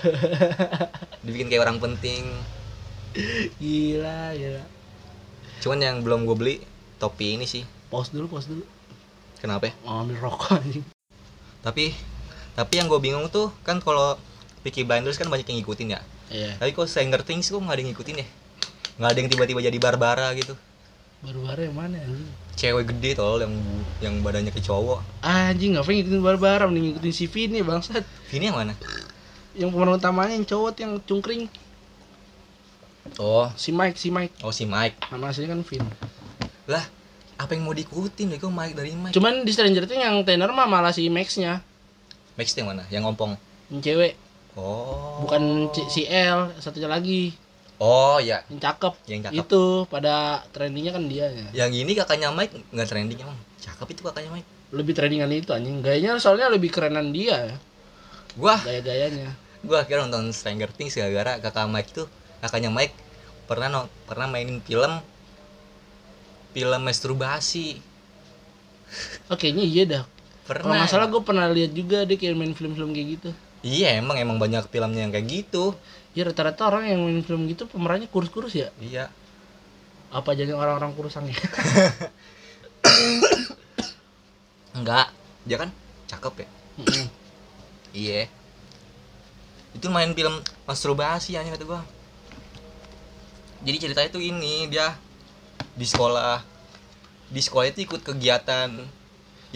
Dibikin 1.25 1.47
kayak 1.47 1.63
orang 1.63 1.79
penting. 1.79 2.27
Gila 3.57 4.35
gila 4.35 4.77
cuman 5.61 5.83
yang 5.83 5.97
belum 6.05 6.23
gue 6.23 6.37
beli 6.37 6.55
topi 7.01 7.35
ini 7.35 7.43
sih. 7.43 7.65
Pause 7.89 8.13
dulu 8.13 8.37
pause 8.37 8.47
dulu. 8.51 8.63
Kenapa 9.37 9.67
ya? 9.67 9.73
mau 9.85 10.01
ambil 10.05 10.17
rokok 10.17 10.57
anjing. 10.57 10.85
Tapi 11.61 11.93
tapi 12.57 12.81
yang 12.81 12.89
gue 12.89 12.97
bingung 12.97 13.29
tuh 13.29 13.53
kan 13.61 13.77
kalau 13.77 14.17
Peaky 14.65 14.81
Blinders 14.81 15.21
kan 15.21 15.29
banyak 15.29 15.45
yang 15.45 15.61
ngikutin 15.61 15.93
ya. 15.93 16.01
Iya. 16.33 16.57
Tapi 16.57 16.73
kok 16.73 16.89
Stranger 16.89 17.21
Things 17.21 17.53
kok 17.53 17.61
nggak 17.61 17.77
ada 17.77 17.81
yang 17.85 17.89
ngikutin 17.93 18.15
ya? 18.17 18.27
Nggak 18.97 19.09
ada 19.13 19.19
yang 19.21 19.29
tiba-tiba 19.29 19.59
jadi 19.61 19.77
Barbara 19.77 20.33
gitu. 20.33 20.57
Baru-baru 21.21 21.69
yang 21.69 21.77
mana 21.77 22.01
anjing? 22.01 22.29
Cewek 22.57 22.89
gede 22.89 23.13
tol 23.13 23.37
yang 23.45 23.53
yang 24.01 24.25
badannya 24.25 24.49
ke 24.49 24.57
cowok. 24.57 25.05
Anjing 25.21 25.77
ngapain 25.77 26.01
ngikutin 26.01 26.21
baru-baru 26.25 26.65
mending 26.73 26.97
ngikutin 26.97 27.13
si 27.13 27.25
Vini 27.29 27.61
bangsat. 27.61 28.01
Ini 28.33 28.49
yang 28.49 28.57
mana? 28.57 28.73
Yang 29.53 29.69
pemeran 29.77 30.01
utamanya 30.01 30.33
yang 30.33 30.45
cowok 30.49 30.73
yang 30.81 30.93
cungkring. 31.05 31.45
Oh. 33.21 33.53
Si 33.53 33.69
Mike 33.69 34.01
si 34.01 34.09
Mike. 34.09 34.33
Oh 34.41 34.49
si 34.49 34.65
Mike. 34.65 34.97
Nama 35.13 35.29
aslinya 35.29 35.53
kan 35.53 35.61
Vin. 35.61 35.85
Lah 36.65 36.83
apa 37.37 37.53
yang 37.53 37.69
mau 37.69 37.77
diikutin? 37.77 38.33
Kok 38.33 38.49
Mike 38.49 38.73
dari 38.73 38.97
Mike. 38.97 39.13
Cuman 39.13 39.45
di 39.45 39.53
Stranger 39.53 39.85
Things 39.85 40.01
yang 40.01 40.25
tenor 40.25 40.49
mah 40.57 40.65
malah 40.65 40.89
si 40.89 41.05
Max 41.13 41.37
nya 41.37 41.61
Max 42.37 42.53
yang 42.53 42.69
mana? 42.69 42.83
Yang 42.93 43.01
ngompong? 43.09 43.33
Yang 43.73 43.81
cewek. 43.83 44.13
Oh. 44.53 45.25
Bukan 45.25 45.73
C- 45.73 45.89
si 45.89 46.01
L 46.05 46.53
satunya 46.61 46.89
lagi. 46.89 47.33
Oh 47.77 48.17
ya 48.17 48.41
yang 48.49 48.57
cakep. 48.57 48.93
Yang 49.05 49.21
cakep. 49.29 49.37
Itu 49.45 49.63
pada 49.85 50.41
trendingnya 50.49 50.97
kan 50.97 51.05
dia 51.05 51.29
ya. 51.29 51.65
Yang 51.65 51.85
ini 51.85 51.91
kakaknya 51.93 52.33
Mike 52.33 52.53
nggak 52.73 52.87
trending 52.89 53.21
emang? 53.21 53.37
Cakep 53.61 53.87
itu 53.93 54.01
kakaknya 54.01 54.33
Mike. 54.33 54.49
Lebih 54.73 54.93
trendingan 54.97 55.29
itu 55.29 55.53
anjing. 55.53 55.85
Gayanya 55.85 56.17
soalnya 56.17 56.49
lebih 56.49 56.73
kerenan 56.73 57.13
dia. 57.13 57.53
Ya 57.53 57.57
gua 58.37 58.57
gaya-gayanya. 58.61 59.33
Gua 59.65 59.81
akhirnya 59.85 60.09
nonton 60.09 60.29
Stranger 60.33 60.69
Things 60.73 60.93
gara-gara 60.97 61.37
kakak 61.41 61.69
Mike 61.69 61.89
tuh 61.93 62.05
kakaknya 62.41 62.69
Mike 62.73 62.93
pernah 63.45 63.69
no- 63.69 63.89
pernah 64.09 64.25
mainin 64.25 64.61
film 64.61 64.97
film 66.53 66.81
masturbasi. 66.81 67.77
Oh 69.29 69.37
kayaknya 69.37 69.65
iya 69.65 69.83
dah 69.85 70.03
kalau 70.47 70.63
pernah 70.63 70.79
nggak 70.79 70.91
salah 70.91 71.07
gue 71.11 71.21
pernah 71.27 71.45
lihat 71.51 71.75
juga 71.75 72.07
dia 72.07 72.15
kayak 72.15 72.39
main 72.39 72.55
film-film 72.55 72.95
kayak 72.95 73.07
gitu. 73.19 73.29
Iya 73.67 73.99
emang 73.99 74.15
emang 74.15 74.39
banyak 74.39 74.63
filmnya 74.71 75.03
yang 75.03 75.11
kayak 75.11 75.27
gitu. 75.27 75.75
Ya 76.15 76.23
rata-rata 76.23 76.71
orang 76.71 76.87
yang 76.87 77.03
main 77.03 77.19
film 77.19 77.51
gitu 77.51 77.67
pemerannya 77.67 78.07
kurus-kurus 78.07 78.55
ya? 78.55 78.71
Iya. 78.79 79.11
Apa 80.07 80.31
jadi 80.39 80.55
orang-orang 80.55 80.95
kurusan 80.95 81.27
ya 81.27 81.35
enggak. 84.79 85.11
Dia 85.43 85.57
kan 85.59 85.69
cakep 86.07 86.47
ya? 86.47 86.47
Iya. 87.91 88.31
Itu 89.75 89.91
main 89.91 90.15
film 90.15 90.39
masturbasi 90.63 91.35
aja 91.35 91.51
kata 91.51 91.67
gua. 91.67 91.83
Jadi 93.67 93.77
ceritanya 93.83 94.09
tuh 94.15 94.23
ini 94.23 94.71
dia 94.71 94.95
di 95.75 95.83
sekolah. 95.83 96.39
Di 97.27 97.43
sekolah 97.43 97.67
itu 97.67 97.83
ikut 97.83 97.99
kegiatan 98.07 98.96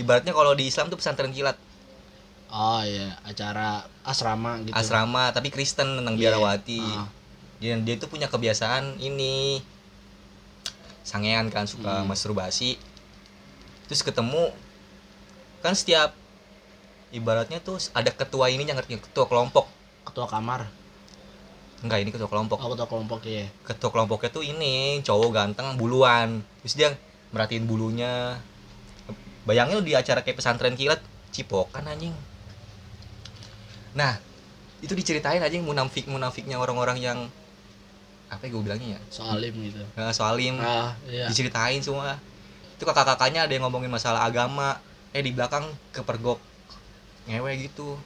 ibaratnya 0.01 0.33
kalau 0.33 0.51
di 0.51 0.65
Islam 0.65 0.89
tuh 0.89 0.97
pesantren 0.97 1.29
kilat. 1.29 1.55
Oh 2.49 2.81
iya. 2.83 3.15
Acara 3.23 3.85
asrama 4.03 4.59
gitu. 4.61 4.75
Asrama 4.75 5.31
tapi 5.31 5.47
Kristen 5.47 6.01
tentang 6.01 6.17
Iya. 6.17 6.35
biarawati 6.35 6.81
Ah. 6.81 7.07
dia 7.61 7.77
dia 7.77 7.95
tuh 7.95 8.09
punya 8.09 8.25
kebiasaan 8.25 8.97
ini. 8.97 9.61
Sangean 11.01 11.49
kan 11.49 11.65
suka 11.65 12.01
Hmm. 12.01 12.09
masturbasi 12.09 12.77
terus 13.85 14.01
ketemu 14.01 14.53
kan 15.59 15.73
setiap 15.73 16.15
ibaratnya 17.11 17.59
tuh 17.59 17.75
ada 17.91 18.07
ketua 18.07 18.47
ini 18.47 18.63
yang 18.63 18.77
ngerti 18.77 19.01
ketua 19.01 19.27
kelompok. 19.27 19.67
Ketua 20.07 20.25
kamar. 20.25 20.69
Enggak 21.81 21.99
ini 21.99 22.09
ketua 22.09 22.29
kelompok. 22.29 22.61
Oh 22.61 22.71
ketua 22.71 22.87
kelompok 22.87 23.19
ya 23.25 23.49
ketua 23.65 23.89
kelompoknya 23.89 24.29
tuh 24.29 24.45
ini 24.45 25.01
cowok 25.01 25.29
ganteng 25.33 25.75
buluan. 25.75 26.45
Terus 26.63 26.75
dia 26.77 26.89
merhatiin 27.33 27.65
bulunya 27.65 28.37
bayangin 29.47 29.81
lu 29.81 29.83
di 29.85 29.97
acara 29.97 30.21
kayak 30.21 30.37
pesantren 30.37 30.77
kilat 30.77 31.01
cipokan 31.33 31.87
anjing. 31.87 32.13
Nah 33.97 34.19
itu 34.81 34.93
diceritain 34.97 35.41
aja 35.41 35.55
munafik 35.61 36.09
munafiknya 36.09 36.57
orang-orang 36.57 36.97
yang 36.97 37.19
apa 38.31 38.47
ya 38.47 38.49
gue 38.55 38.63
bilangnya 38.63 38.89
ya? 38.95 38.99
Soalim 39.11 39.53
gitu. 39.67 39.83
Nah, 39.99 40.15
soalim 40.15 40.55
ah 40.63 40.95
iya. 41.05 41.27
Diceritain 41.27 41.83
semua. 41.83 42.15
Itu 42.79 42.87
kakak-kakaknya 42.87 43.45
ada 43.45 43.53
yang 43.53 43.67
ngomongin 43.67 43.91
masalah 43.91 44.23
agama. 44.23 44.79
Eh 45.11 45.19
di 45.19 45.35
belakang 45.35 45.67
kepergok 45.91 46.39
ngewe 47.27 47.51
gitu. 47.59 47.99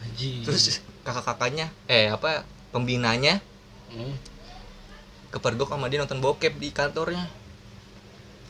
Haji 0.00 0.44
terus 0.44 0.80
kakak-kakaknya 1.04 1.72
eh 1.88 2.12
apa 2.12 2.44
pembinanya 2.72 3.40
Hmm. 3.86 4.18
kepergok 5.30 5.70
sama 5.70 5.86
dia 5.86 6.02
nonton 6.02 6.18
bokep 6.18 6.58
di 6.58 6.74
kantornya. 6.74 7.30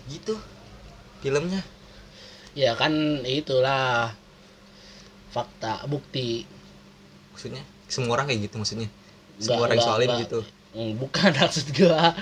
Gitu 0.09 0.39
filmnya 1.21 1.61
ya 2.57 2.73
kan 2.75 2.93
itulah 3.23 4.17
fakta 5.29 5.85
bukti. 5.87 6.49
Maksudnya? 7.31 7.63
Semua 7.87 8.17
orang 8.17 8.27
kayak 8.27 8.49
gitu 8.49 8.57
maksudnya? 8.57 8.89
Semua 9.37 9.69
orang 9.69 9.77
yang 9.77 9.85
nggak- 9.85 9.93
soalin 10.01 10.11
gitu? 10.25 10.41
Hmm, 10.73 10.93
bukan 10.97 11.31
maksud 11.41 11.67
gua. 11.77 12.17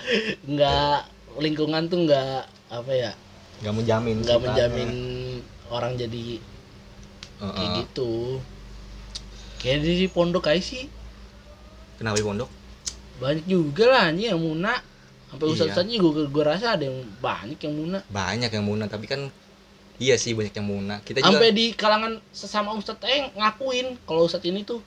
Nggak 0.44 0.96
lingkungan 1.38 1.82
tuh 1.86 1.98
nggak 2.04 2.38
apa 2.70 2.92
ya 2.92 3.12
nggak 3.62 3.70
menjamin 3.70 4.16
nggak 4.18 4.40
menjamin 4.42 4.90
orang 5.70 5.94
jadi 5.94 6.42
Heeh. 7.38 7.54
kayak 7.54 7.70
gitu. 7.86 8.42
Kayak 9.62 9.78
di 9.82 10.06
pondok 10.10 10.50
aja 10.50 10.60
sih. 10.60 10.90
Kenapa 11.96 12.18
di 12.18 12.26
pondok? 12.26 12.50
Banyak 13.22 13.46
juga 13.46 13.84
lah 13.88 14.02
anjing 14.10 14.34
yang 14.34 14.42
muna. 14.42 14.74
Sampai 15.30 15.46
Iya. 15.46 15.54
ustadz 15.54 15.70
ustadznya 15.72 15.96
gua, 15.98 16.26
gua 16.28 16.44
rasa 16.50 16.74
ada 16.74 16.84
yang 16.84 16.98
banyak 17.18 17.58
yang 17.58 17.74
muna. 17.74 17.98
Banyak 18.10 18.50
yang 18.50 18.64
muna 18.66 18.84
tapi 18.86 19.06
kan 19.06 19.30
iya 20.02 20.18
sih 20.18 20.34
banyak 20.34 20.54
yang 20.54 20.68
muna. 20.68 20.96
Kita 21.02 21.22
juga 21.22 21.30
sampai 21.30 21.50
di 21.54 21.66
kalangan 21.74 22.18
sesama 22.34 22.74
ustadz 22.74 23.06
eh 23.06 23.30
ngakuin. 23.34 23.98
Kalau 24.06 24.26
ustadz 24.26 24.46
ini 24.46 24.66
tuh 24.66 24.82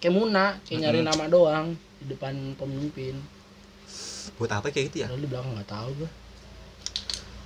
kayak 0.00 0.14
muna 0.14 0.56
kayak 0.64 0.88
nyari 0.88 1.00
Mm-mm. 1.04 1.12
nama 1.12 1.24
doang 1.28 1.66
di 2.00 2.04
depan 2.10 2.34
pemimpin. 2.56 3.16
Buat 4.40 4.62
apa 4.62 4.72
kayak 4.72 4.92
gitu 4.92 4.96
ya? 5.04 5.06
Padahal 5.10 5.22
di 5.22 5.28
belakang 5.28 5.52
nggak 5.54 5.70
tahu 5.70 5.90
gua. 6.00 6.10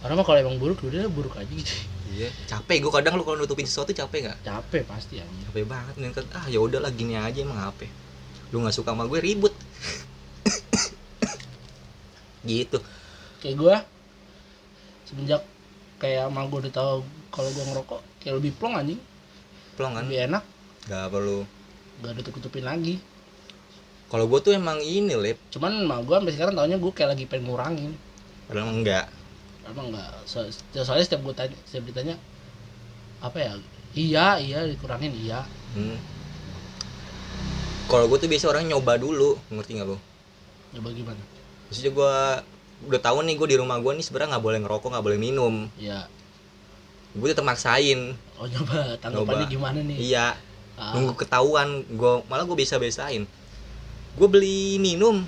Orang 0.05 0.17
mah 0.21 0.27
kalau 0.29 0.39
emang 0.39 0.57
buruk 0.61 0.79
udah 0.87 1.11
buruk 1.11 1.35
aja 1.35 1.51
gitu. 1.51 1.75
Iya. 2.17 2.31
Capek 2.49 2.87
gue 2.87 2.93
kadang 2.95 3.19
lu 3.19 3.27
kalau 3.27 3.43
nutupin 3.43 3.67
sesuatu 3.67 3.93
capek 3.93 4.31
nggak? 4.31 4.39
Capek 4.47 4.83
pasti 4.87 5.19
anjing. 5.19 5.43
Capek 5.51 5.65
banget 5.67 5.95
nih 5.99 6.15
kan 6.15 6.25
ah 6.33 6.47
ya 6.47 6.63
udahlah 6.63 6.93
gini 6.95 7.19
aja 7.19 7.43
emang 7.43 7.59
apa 7.59 7.91
lu 8.55 8.63
nggak 8.63 8.77
suka 8.77 8.95
sama 8.95 9.11
gue 9.11 9.21
ribut. 9.21 9.53
Gitu. 12.47 12.79
Kayak 13.43 13.57
gua 13.59 13.77
semenjak 15.03 15.43
kayak 15.99 16.29
sama 16.29 16.47
gua 16.49 16.59
udah 16.65 16.75
tahu 16.75 16.97
kalau 17.33 17.49
gua 17.53 17.65
ngerokok 17.73 18.01
kayak 18.23 18.35
lebih 18.41 18.53
plong 18.57 18.75
anjing. 18.77 19.01
Pelong 19.77 19.93
kan? 19.97 20.05
Lebih 20.09 20.21
enak. 20.31 20.43
Nggak 20.89 21.07
perlu. 21.13 21.39
Gak 22.05 22.11
ada 22.13 22.23
tutupin 22.23 22.65
lagi. 22.65 23.01
Kalau 24.07 24.31
gue 24.31 24.39
tuh 24.39 24.55
emang 24.55 24.79
ini 24.79 25.19
lip. 25.19 25.41
Cuman 25.51 25.83
sama 25.83 25.97
gua 26.07 26.23
sampai 26.23 26.35
sekarang 26.37 26.55
tahunya 26.55 26.79
gua 26.79 26.93
kayak 26.95 27.11
lagi 27.17 27.25
pengen 27.27 27.45
ngurangin. 27.51 27.93
Padahal 28.47 28.65
emang 28.71 28.77
enggak. 28.85 29.07
Emang 29.67 29.87
enggak. 29.91 30.11
So, 30.29 30.47
soalnya 30.73 31.05
setiap 31.05 31.27
gua 31.27 31.35
tanya 31.35 31.57
setiap 31.67 31.91
ditanya 31.91 32.15
apa 33.19 33.39
ya? 33.41 33.53
Iya 33.97 34.27
iya 34.39 34.59
dikurangin. 34.69 35.13
Iya. 35.13 35.43
Hmm. 35.77 35.99
kalau 37.87 38.11
gue 38.11 38.19
tuh 38.19 38.27
biasa 38.27 38.51
orang 38.51 38.67
nyoba 38.67 38.99
dulu. 38.99 39.39
Ngerti 39.47 39.79
nggak 39.79 39.87
lu 39.87 39.99
coba 40.77 40.93
gimana? 40.93 41.23
Maksudnya 41.67 41.93
gue 41.97 42.15
udah 42.85 43.01
tahu 43.01 43.25
nih 43.25 43.41
gue 43.41 43.49
di 43.55 43.57
rumah 43.57 43.81
gue 43.81 43.93
nih 43.97 44.05
sebenarnya 44.05 44.37
nggak 44.37 44.45
boleh 44.45 44.59
ngerokok 44.61 44.89
nggak 44.93 45.07
boleh 45.07 45.19
minum. 45.21 45.55
Ya 45.81 46.05
gue 47.17 47.29
tetap 47.33 47.49
maksain. 47.49 48.13
Oh 48.37 48.45
nyoba. 48.45 49.01
Tanggapannya 49.01 49.47
gimana 49.49 49.81
nih? 49.81 49.97
Iya. 49.97 50.37
Ah, 50.77 50.93
nunggu 50.93 51.17
ketahuan. 51.17 51.89
Gue 51.89 52.21
malah 52.29 52.45
gue 52.45 52.53
biasa 52.53 52.77
biasain 52.77 53.25
gue 54.17 54.29
beli 54.29 54.81
minum. 54.81 55.25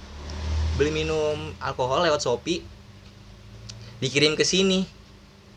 Beli 0.80 0.90
minum 0.92 1.52
alkohol 1.60 2.04
lewat 2.04 2.24
shopee. 2.24 2.64
Dikirim 4.00 4.36
ke 4.36 4.44
sini. 4.44 4.84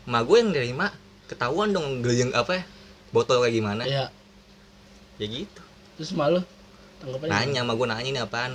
Emak 0.08 0.22
gue 0.28 0.36
yang 0.40 0.50
nerima. 0.52 0.92
Ketahuan 1.28 1.72
dong 1.72 2.04
geliang 2.04 2.32
apa 2.36 2.60
ya 2.60 2.64
botol 3.12 3.44
kayak 3.44 3.56
gimana. 3.56 3.84
Ya 3.84 4.08
ya 5.20 5.26
gitu. 5.28 5.62
Terus 6.00 6.16
malu 6.16 6.40
tanggapannya 7.00 7.32
nanya 7.32 7.60
sama 7.64 7.72
gue 7.76 7.86
nanya 7.88 8.08
ini 8.08 8.20
apaan. 8.20 8.52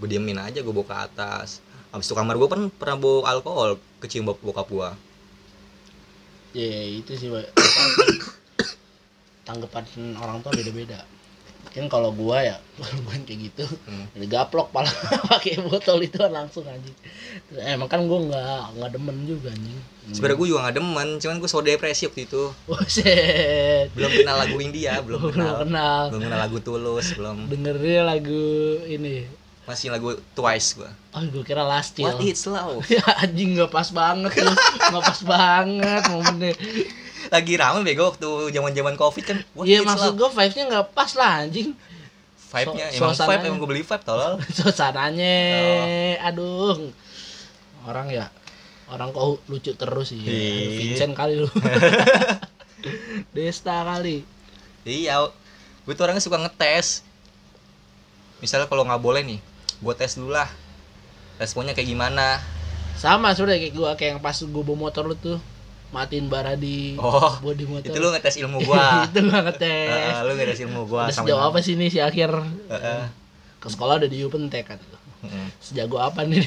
Gue 0.00 0.08
diemin 0.08 0.40
aja 0.40 0.64
gue 0.64 0.72
bawa 0.72 0.88
ke 0.88 0.96
atas 0.96 1.60
abis 1.88 2.06
itu 2.06 2.14
kamar 2.14 2.36
gue 2.36 2.48
kan 2.48 2.62
pernah 2.70 2.96
bawa 2.96 3.18
alkohol 3.28 3.70
kecium 3.98 4.28
bok- 4.28 4.44
bokap 4.44 4.68
gue 4.68 4.88
ya 6.56 6.80
itu 6.96 7.12
sih 7.14 7.28
Pak. 7.28 7.44
tanggapan 9.44 9.84
orang 10.16 10.40
tua 10.40 10.52
beda-beda. 10.52 11.04
Kan 11.68 11.86
kalau 11.86 12.10
gua 12.10 12.40
ya 12.40 12.56
kalau 12.80 13.04
gua 13.04 13.14
kayak 13.22 13.52
gitu 13.52 13.64
Hmm. 13.84 14.08
digaplok 14.16 14.72
pala 14.72 14.88
pakai 15.30 15.60
botol 15.60 16.00
itu 16.00 16.16
langsung 16.24 16.64
anjing. 16.64 16.96
Terus, 17.48 17.60
eh, 17.60 17.76
emang 17.76 17.88
kan 17.88 18.04
gua 18.08 18.24
nggak 18.24 18.64
nggak 18.76 18.90
demen 18.96 19.16
juga 19.24 19.48
anjing. 19.52 19.78
Sebenarnya 20.08 20.40
gue 20.40 20.48
juga 20.48 20.60
gak 20.64 20.76
demen 20.80 21.08
cuman 21.20 21.36
gue 21.36 21.50
so 21.52 21.60
depresi 21.60 22.08
waktu 22.08 22.24
itu. 22.24 22.44
Buset. 22.64 23.92
belum 23.92 24.08
kenal 24.16 24.36
lagu 24.40 24.56
India 24.56 24.92
belum 25.04 25.20
belum 25.28 25.32
kenal. 25.36 25.56
kenal. 25.68 26.02
Belum 26.08 26.22
kenal 26.24 26.40
lagu 26.40 26.58
tulus 26.58 27.08
belum. 27.12 27.36
Dengerin 27.52 28.04
lagu 28.08 28.44
ini 28.88 29.28
masih 29.68 29.92
lagu 29.92 30.16
Twice 30.32 30.80
gue 30.80 30.88
oh 30.88 31.22
gua 31.28 31.44
kira 31.44 31.60
last 31.66 31.92
Chill. 31.92 32.08
What 32.08 32.24
It's 32.24 32.48
Love? 32.48 32.80
Ya 32.94 33.04
anjing 33.20 33.58
nggak 33.58 33.68
pas 33.68 33.90
banget 33.90 34.32
tuh. 34.32 34.54
Nggak 34.88 35.04
pas 35.04 35.20
banget 35.26 36.02
momennya. 36.08 36.54
Lagi 37.28 37.52
rame 37.58 37.80
bego 37.84 38.08
waktu 38.08 38.28
zaman 38.54 38.72
zaman 38.72 38.94
covid 38.94 39.24
kan. 39.26 39.38
Iya 39.66 39.82
maksud 39.82 40.14
Love? 40.14 40.18
gua 40.24 40.28
vibes-nya 40.32 40.64
nggak 40.70 40.86
pas 40.94 41.10
lah 41.18 41.44
anjing. 41.44 41.74
Vibe 42.48 42.72
nya 42.80 42.86
So- 42.96 43.12
emang 43.12 43.12
vibe 43.12 43.44
emang 43.44 43.58
gue 43.60 43.68
beli 43.68 43.82
vibe 43.84 44.04
tolol. 44.08 44.40
Suasananya. 44.56 45.36
Oh. 46.16 46.28
aduh. 46.32 46.78
Orang 47.84 48.08
ya 48.08 48.32
orang 48.88 49.12
kok 49.12 49.44
lucu 49.52 49.76
terus 49.76 50.16
sih 50.16 50.20
Ih. 50.24 50.96
Vincent 50.96 51.12
kali 51.12 51.44
lu. 51.44 51.48
Desta 53.36 53.84
kali. 53.84 54.24
Iya 54.88 55.28
gue 55.84 55.92
tuh 55.92 56.04
orangnya 56.08 56.24
suka 56.24 56.40
ngetes. 56.40 57.04
Misalnya 58.40 58.70
kalau 58.70 58.86
nggak 58.86 59.02
boleh 59.02 59.26
nih 59.26 59.40
gue 59.78 59.94
tes 59.94 60.18
dulu 60.18 60.34
lah. 60.34 60.50
Responnya 61.38 61.70
kayak 61.70 61.86
gimana? 61.86 62.42
Sama 62.98 63.30
sudah 63.30 63.54
kayak 63.54 63.78
gua 63.78 63.94
kayak 63.94 64.18
yang 64.18 64.20
pas 64.22 64.34
gua 64.42 64.62
bawa 64.66 64.90
motor 64.90 65.06
lu 65.06 65.14
tuh 65.14 65.38
matiin 65.94 66.26
bara 66.26 66.58
di 66.58 66.98
oh 66.98 67.38
bodi 67.40 67.64
motor. 67.64 67.94
itu 67.94 67.98
lu 68.02 68.10
ngetes 68.10 68.36
ilmu 68.42 68.58
gua. 68.66 68.86
Itu 69.06 69.22
gua 69.22 69.46
ngetes. 69.46 69.88
Heeh, 69.88 70.18
lu 70.26 70.32
ngetes 70.34 70.60
ilmu 70.66 70.82
gua 70.90 71.06
Udah 71.06 71.14
sejauh 71.14 71.38
apa 71.38 71.62
sih 71.62 71.78
nih 71.78 71.88
si 71.94 72.02
akhir? 72.02 72.34
Heeh. 72.68 73.02
ke 73.58 73.66
sekolah 73.70 74.02
udah 74.02 74.10
di 74.10 74.18
Upentek 74.26 74.66
kan? 74.66 74.82
Heeh. 75.22 75.46
sejago 75.62 76.02
apa 76.02 76.26
nih? 76.26 76.42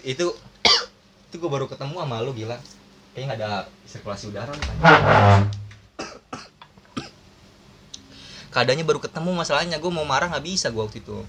Itu 0.00 0.32
itu 1.28 1.34
gue 1.36 1.50
baru 1.52 1.68
ketemu 1.68 2.00
sama 2.00 2.24
lu 2.24 2.32
gila. 2.32 2.56
Kayaknya 3.12 3.26
nggak 3.28 3.38
ada 3.44 3.52
sirkulasi 3.84 4.32
udara 4.32 4.56
keadaannya 8.56 8.88
baru 8.88 9.04
ketemu 9.04 9.36
masalahnya 9.36 9.76
gue 9.76 9.92
mau 9.92 10.08
marah 10.08 10.32
nggak 10.32 10.46
bisa 10.48 10.72
gue 10.72 10.80
waktu 10.80 11.04
itu. 11.04 11.20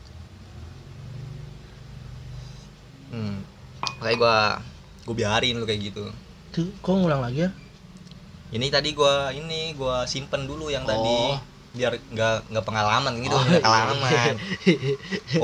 Hmm 3.11 3.43
kayak 3.99 4.17
gue 4.19 4.37
gue 5.09 5.15
biarin 5.15 5.55
lu 5.59 5.65
kayak 5.67 5.81
gitu. 5.91 6.03
Tuh 6.55 6.71
kok 6.79 6.93
ngulang 6.95 7.19
lagi 7.19 7.43
ya? 7.43 7.51
Ini 8.55 8.71
tadi 8.71 8.95
gue 8.95 9.15
ini 9.35 9.75
gue 9.75 9.95
simpen 10.07 10.47
dulu 10.47 10.71
yang 10.71 10.87
tadi 10.87 11.35
Oh. 11.35 11.35
biar 11.77 11.93
nggak 11.93 12.49
nggak 12.49 12.65
pengalaman 12.65 13.13
gitu 13.21 13.37
Oh, 13.37 13.43
nggak 13.43 13.61
iya. 13.61 13.67
pengalaman 13.69 14.33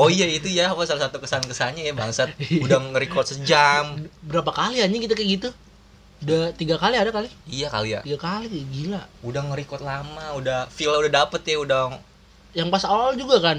oh 0.02 0.10
iya 0.10 0.26
itu 0.26 0.50
ya 0.50 0.74
apa 0.74 0.82
salah 0.82 1.06
satu 1.06 1.22
kesan 1.22 1.44
kesannya 1.46 1.84
ya 1.84 1.94
bangsat. 1.94 2.32
Udah 2.64 2.80
nge-record 2.80 3.28
sejam. 3.28 4.08
Berapa 4.24 4.50
kali 4.50 4.80
anjing 4.82 5.04
kita 5.04 5.14
kayak 5.14 5.30
gitu 5.30 5.50
udah 6.24 6.56
tiga 6.56 6.76
kali 6.76 6.96
ada 6.96 7.12
kali? 7.12 7.28
Iya 7.46 7.68
kali 7.68 7.94
ya. 7.94 8.00
Tiga 8.02 8.16
kali 8.18 8.64
gila. 8.66 9.04
Udah 9.22 9.42
nge-record 9.44 9.84
lama 9.84 10.26
udah 10.34 10.66
feel 10.68 10.96
udah 10.96 11.12
dapet 11.14 11.44
ya 11.44 11.60
udah 11.60 12.00
yang 12.54 12.70
pas 12.70 12.86
awal 12.86 13.14
juga 13.14 13.42
kan? 13.42 13.58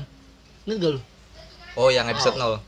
Ingat 0.64 0.78
gak 0.80 0.92
lu? 0.96 1.00
oh 1.74 1.90
yang 1.90 2.06
episode 2.06 2.38
0 2.38 2.62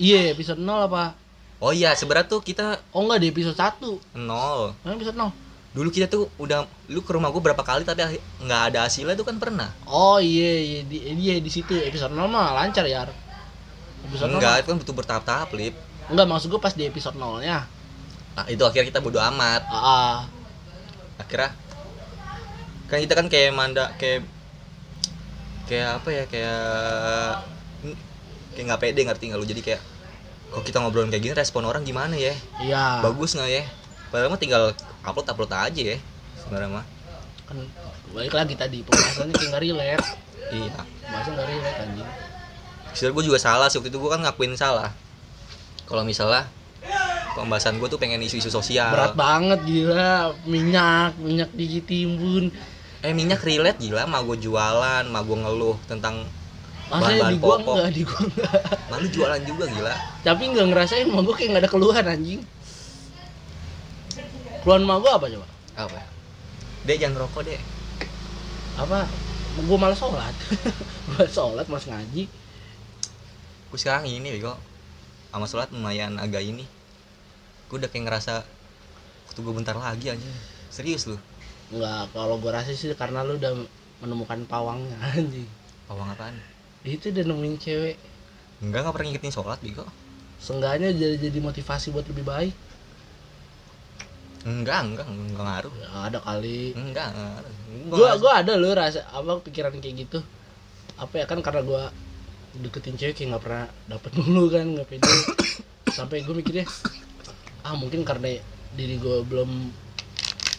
Iya 0.00 0.32
episode 0.32 0.58
0 0.58 0.88
apa? 0.88 1.12
oh 1.60 1.70
iya 1.70 1.92
sebenarnya 1.92 2.24
tuh 2.26 2.40
kita 2.40 2.80
Oh 2.90 3.04
enggak 3.04 3.20
di 3.20 3.28
episode 3.28 3.52
1 3.54 4.16
nol. 4.16 4.72
Mana 4.80 4.96
episode 4.96 5.16
0? 5.16 5.28
dulu 5.70 5.86
kita 5.94 6.10
tuh 6.10 6.26
udah 6.34 6.66
lu 6.90 6.98
ke 6.98 7.14
rumah 7.14 7.30
gue 7.30 7.38
berapa 7.38 7.62
kali 7.62 7.86
tapi 7.86 8.02
nggak 8.42 8.62
ada 8.74 8.90
hasilnya 8.90 9.14
tuh 9.14 9.22
kan 9.22 9.38
pernah. 9.38 9.70
Oh 9.86 10.18
iya 10.18 10.58
iya 10.58 10.80
di, 10.82 10.98
iya 11.14 11.38
di 11.38 11.46
situ. 11.46 11.76
Episode 11.76 12.10
0 12.10 12.26
mah 12.26 12.56
lancar 12.56 12.82
ya 12.88 13.06
Episode 14.08 14.34
0 14.34 14.40
enggak 14.40 14.50
mah- 14.50 14.58
itu 14.58 14.66
kan 14.66 14.78
butuh 14.80 14.94
bertahap-tahap 14.96 15.48
lip. 15.54 15.76
Enggak 16.10 16.26
maksud 16.26 16.48
gue 16.50 16.58
pas 16.58 16.74
di 16.74 16.88
episode 16.88 17.14
0 17.14 17.38
nya 17.38 17.68
nah, 18.36 18.46
itu 18.46 18.62
akhirnya 18.62 18.88
kita 18.90 19.00
bodo 19.02 19.18
amat. 19.18 19.62
Ah, 19.68 19.76
ah. 19.76 20.14
akhirnya 21.20 21.52
kan 22.90 22.98
kita 22.98 23.14
kan 23.14 23.26
kayak 23.30 23.54
manda 23.54 23.94
kayak 24.00 24.26
kayak 25.70 26.02
apa 26.02 26.08
ya 26.10 26.24
kayak 26.26 26.62
kayak 28.56 28.64
nggak 28.66 28.80
pede 28.82 29.00
ngerti 29.06 29.24
nggak 29.30 29.40
lu? 29.40 29.46
Jadi 29.46 29.62
kayak 29.62 29.82
kok 30.50 30.66
kita 30.66 30.82
ngobrolin 30.82 31.14
kayak 31.14 31.22
gini 31.22 31.34
respon 31.38 31.62
orang 31.66 31.86
gimana 31.86 32.18
ya? 32.18 32.34
Iya. 32.58 33.06
Bagus 33.06 33.38
nggak 33.38 33.50
ya? 33.50 33.62
Padahal 34.10 34.34
mah 34.34 34.40
tinggal 34.42 34.74
upload 35.06 35.30
upload 35.30 35.52
aja 35.54 35.82
ya 35.94 35.98
sebenarnya 36.42 36.82
mah. 36.82 36.86
Kan 37.46 37.62
balik 38.10 38.34
lagi 38.34 38.58
tadi 38.58 38.82
pembahasannya 38.82 39.34
kayak 39.38 39.48
nggak 39.54 39.62
relate. 39.62 40.06
Iya. 40.50 40.80
Pembahasan 40.82 41.32
nggak 41.38 41.48
relate 41.48 41.78
anjing. 41.78 42.10
Sebenarnya 42.90 43.14
gue 43.14 43.24
juga 43.30 43.38
salah 43.38 43.70
sih 43.70 43.78
waktu 43.78 43.94
itu 43.94 43.98
gue 44.02 44.10
kan 44.10 44.20
ngakuin 44.26 44.58
salah. 44.58 44.90
Kalau 45.86 46.02
misalnya 46.02 46.50
pembahasan 47.34 47.78
gue 47.78 47.88
tuh 47.88 48.00
pengen 48.00 48.20
isu-isu 48.22 48.50
sosial. 48.52 48.92
Berat 48.92 49.14
banget 49.16 49.60
gila. 49.64 50.34
Minyak 50.44 51.16
minyak 51.20 51.50
ditimbun 51.54 52.52
eh 53.00 53.12
minyak 53.16 53.40
relate 53.40 53.80
gila. 53.80 54.04
Mah 54.04 54.20
gue 54.24 54.36
jualan 54.40 55.04
mah 55.08 55.22
gue 55.24 55.36
ngeluh 55.40 55.76
tentang 55.88 56.28
masa 56.90 57.30
di 57.30 57.38
gua 57.38 57.56
pokok. 57.62 57.74
enggak 57.78 57.92
di 57.94 58.02
gua 58.02 58.20
enggak. 58.26 58.60
Malu 58.90 59.06
jualan 59.14 59.40
juga 59.46 59.64
gila. 59.70 59.94
Tapi 60.26 60.42
nggak 60.50 60.66
ngerasain 60.74 61.06
mah 61.06 61.22
gua 61.22 61.34
kayak 61.38 61.48
nggak 61.54 61.62
ada 61.62 61.70
keluhan 61.70 62.04
anjing. 62.04 62.42
Keluhan 64.66 64.82
mah 64.82 64.98
gua 64.98 65.12
apa 65.16 65.26
coba? 65.30 65.46
Apa 65.78 66.00
dek 66.80 66.96
jangan 66.98 67.22
rokok 67.22 67.46
dek. 67.46 67.60
Apa? 68.74 69.06
Gua 69.66 69.78
malas 69.78 69.98
sholat. 69.98 70.34
Gua 71.10 71.26
sholat 71.26 71.66
mas 71.70 71.86
ngaji. 71.86 72.26
Gue 73.70 73.78
sekarang 73.78 74.10
ini 74.10 74.34
bego. 74.34 74.58
Sama 75.30 75.46
sholat 75.46 75.70
lumayan 75.70 76.18
agak 76.18 76.42
ini 76.42 76.66
gue 77.70 77.76
udah 77.78 77.86
kayak 77.86 78.04
ngerasa 78.10 78.42
waktu 79.30 79.38
gue 79.38 79.54
bentar 79.54 79.78
lagi 79.78 80.10
aja. 80.10 80.30
Serius 80.74 81.06
lu? 81.06 81.14
Nggak 81.70 82.10
kalau 82.10 82.42
gua 82.42 82.58
rasa 82.58 82.74
sih 82.74 82.90
karena 82.98 83.22
lu 83.22 83.38
udah 83.38 83.54
menemukan 84.02 84.42
pawangnya 84.50 84.98
anjing. 85.14 85.46
Pawang 85.86 86.10
apaan? 86.10 86.34
Itu 86.82 87.14
udah 87.14 87.24
nemuin 87.26 87.54
cewek. 87.62 87.96
Enggak 88.58 88.80
nggak 88.82 88.94
pernah 88.94 89.06
ngikutin 89.14 89.32
sholat 89.32 89.58
bego 89.64 89.86
Seenggaknya 90.40 90.92
jadi 90.92 91.16
jadi 91.30 91.38
motivasi 91.38 91.94
buat 91.94 92.06
lebih 92.10 92.26
baik. 92.26 92.54
Enggak 94.42 94.80
enggak 94.82 95.06
enggak 95.06 95.44
ngaruh. 95.46 95.74
Ya, 95.78 95.88
ada 96.10 96.18
kali. 96.18 96.72
Enggak. 96.74 97.12
Gua 97.86 98.18
gua 98.18 98.32
ada 98.42 98.56
loh 98.58 98.72
rasa 98.74 99.06
apa 99.12 99.38
pikiran 99.44 99.78
kayak 99.78 100.08
gitu. 100.08 100.18
Apa 100.98 101.22
ya 101.22 101.24
kan 101.28 101.38
karena 101.44 101.62
gua 101.62 101.82
deketin 102.56 102.98
cewek 102.98 103.14
kayak 103.14 103.36
nggak 103.36 103.44
pernah 103.46 103.66
dapet 103.86 104.10
mulu 104.18 104.50
kan 104.50 104.66
nggak 104.74 104.88
pede. 104.90 105.06
Sampai 105.96 106.22
gue 106.22 106.34
mikirnya 106.34 106.64
ah 107.66 107.74
mungkin 107.76 108.02
karena 108.06 108.38
diri 108.74 108.96
gue 108.96 109.26
belum 109.26 109.50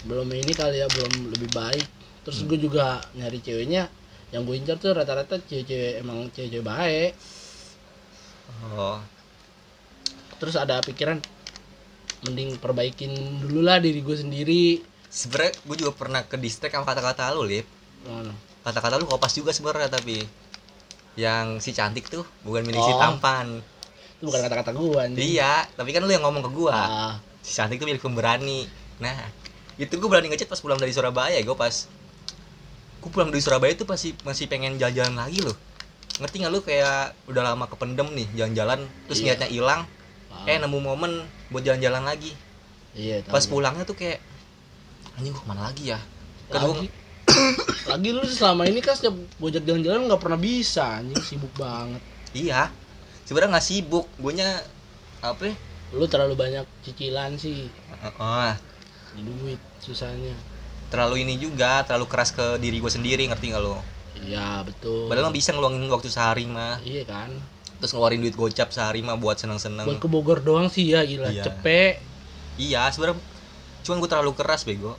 belum 0.05 0.27
ini 0.33 0.53
kali 0.53 0.81
ya 0.81 0.87
belum 0.89 1.33
lebih 1.37 1.49
baik. 1.53 1.87
Terus 2.21 2.45
gue 2.45 2.57
juga 2.57 3.01
nyari 3.17 3.41
ceweknya 3.41 3.89
yang 4.31 4.47
gue 4.47 4.55
incar 4.55 4.77
tuh 4.79 4.95
rata-rata 4.95 5.41
cewek-cewek 5.41 6.01
emang 6.01 6.29
cewek-cewek 6.31 6.65
baik. 6.65 7.11
Oh. 8.73 9.01
Terus 10.37 10.55
ada 10.57 10.81
pikiran 10.81 11.21
mending 12.25 12.57
perbaikin 12.61 13.13
dulu 13.41 13.65
lah 13.65 13.81
diri 13.81 14.01
gue 14.01 14.17
sendiri. 14.17 14.65
Sebenernya 15.11 15.53
gue 15.65 15.75
juga 15.75 15.91
pernah 15.93 16.21
ke 16.23 16.37
distract 16.39 16.77
sama 16.77 16.85
kata-kata 16.87 17.33
lu 17.35 17.45
lip. 17.45 17.65
Mana? 18.05 18.33
kata-kata 18.61 19.01
lu 19.01 19.09
kopas 19.09 19.33
juga 19.33 19.49
sebenarnya 19.49 19.89
tapi 19.89 20.21
yang 21.17 21.57
si 21.59 21.73
cantik 21.73 22.07
tuh 22.07 22.23
bukan 22.45 22.63
milik 22.63 22.81
si 22.81 22.93
Oh. 22.93 22.99
tampan 23.01 23.59
itu 24.21 24.29
bukan 24.29 24.45
kata-kata 24.45 24.69
gue 24.77 24.97
anjing. 25.01 25.17
Iya 25.17 25.65
tapi 25.73 25.89
kan 25.97 26.05
lu 26.05 26.13
yang 26.13 26.21
ngomong 26.21 26.45
ke 26.45 26.51
gua. 26.53 26.77
Ah, 26.77 27.13
si 27.41 27.57
cantik 27.57 27.81
tuh 27.81 27.89
milik 27.89 28.05
pemberani. 28.05 28.69
Nah 29.01 29.33
itu 29.81 29.97
gue 29.97 30.05
berani 30.05 30.29
ngechat 30.29 30.45
pas 30.45 30.61
pulang 30.61 30.77
dari 30.77 30.93
Surabaya 30.93 31.41
gue 31.41 31.57
pas 31.57 31.73
gue 33.01 33.09
pulang 33.09 33.33
dari 33.33 33.41
Surabaya 33.41 33.73
tuh 33.73 33.89
pasti 33.89 34.13
masih 34.21 34.45
pengen 34.45 34.77
jalan-jalan 34.77 35.17
lagi 35.17 35.41
loh. 35.41 35.57
Ngerti 36.21 36.37
nggak 36.37 36.53
lu 36.53 36.61
kayak 36.61 37.17
udah 37.33 37.41
lama 37.49 37.65
kependem 37.65 38.13
nih 38.13 38.27
jalan-jalan 38.37 38.85
terus 39.09 39.25
Iya. 39.25 39.33
niatnya 39.33 39.49
hilang 39.49 39.81
ah. 40.29 40.45
eh 40.45 40.61
nemu 40.61 40.77
momen 40.77 41.25
buat 41.49 41.65
jalan-jalan 41.65 42.05
lagi. 42.05 42.37
Iya 42.93 43.25
tahu 43.25 43.33
pas 43.33 43.41
gua. 43.49 43.51
pulangnya 43.57 43.89
tuh 43.89 43.97
kayak 43.97 44.21
anjing 45.17 45.33
gua 45.33 45.41
ke 45.41 45.49
mana 45.49 45.61
lagi 45.65 45.83
ya? 45.97 45.99
Kan 46.53 46.61
gua 46.61 46.77
lagi. 46.77 46.87
Lagi 47.89 48.09
lu 48.11 48.21
selama 48.27 48.67
ini 48.67 48.83
kan 48.83 48.93
setiap 48.93 49.15
gojek 49.39 49.63
jalan-jalan 49.65 50.05
nggak 50.05 50.21
pernah 50.21 50.37
bisa 50.37 51.01
anjing. 51.01 51.17
Sibuk 51.25 51.49
banget. 51.57 52.03
Iya 52.37 52.69
sebenarnya 53.31 53.55
nggak 53.55 53.63
sibuk 53.63 54.11
guanya 54.19 54.59
apa 55.23 55.47
ya? 55.47 55.55
lu 55.95 56.03
terlalu 56.03 56.35
banyak 56.35 56.67
cicilan 56.83 57.39
sih. 57.39 57.71
Ah, 58.19 58.59
duit 59.15 59.59
susahnya. 59.79 60.35
Terlalu 60.91 61.23
ini 61.23 61.39
juga 61.39 61.87
terlalu 61.87 62.11
keras 62.11 62.35
ke 62.35 62.59
diri 62.59 62.83
gue 62.83 62.91
sendiri 62.91 63.23
ngerti 63.31 63.55
nggak 63.55 63.63
lo 63.63 63.79
iya 64.19 64.59
betul. 64.67 65.07
Padahal 65.07 65.31
bisa 65.31 65.55
ngeluangin 65.55 65.87
waktu 65.87 66.11
sehari 66.11 66.43
mah. 66.43 66.75
Iya 66.83 67.07
kan? 67.07 67.31
Terus 67.79 67.95
ngeluarin 67.95 68.19
duit 68.19 68.35
gocap 68.35 68.69
sehari 68.75 68.99
mah 68.99 69.15
buat 69.15 69.39
seneng-seneng. 69.39 69.87
Buat 69.87 70.03
ke 70.03 70.07
Bogor 70.11 70.43
doang 70.43 70.67
sih 70.67 70.91
ya 70.91 71.01
gila 71.07 71.31
Iya. 71.31 71.47
cepet. 71.47 72.03
Iya 72.59 72.91
sebenarnya 72.91 73.23
cuman 73.81 73.97
gue 73.97 74.09
terlalu 74.11 74.31
keras 74.35 74.67
bego 74.67 74.93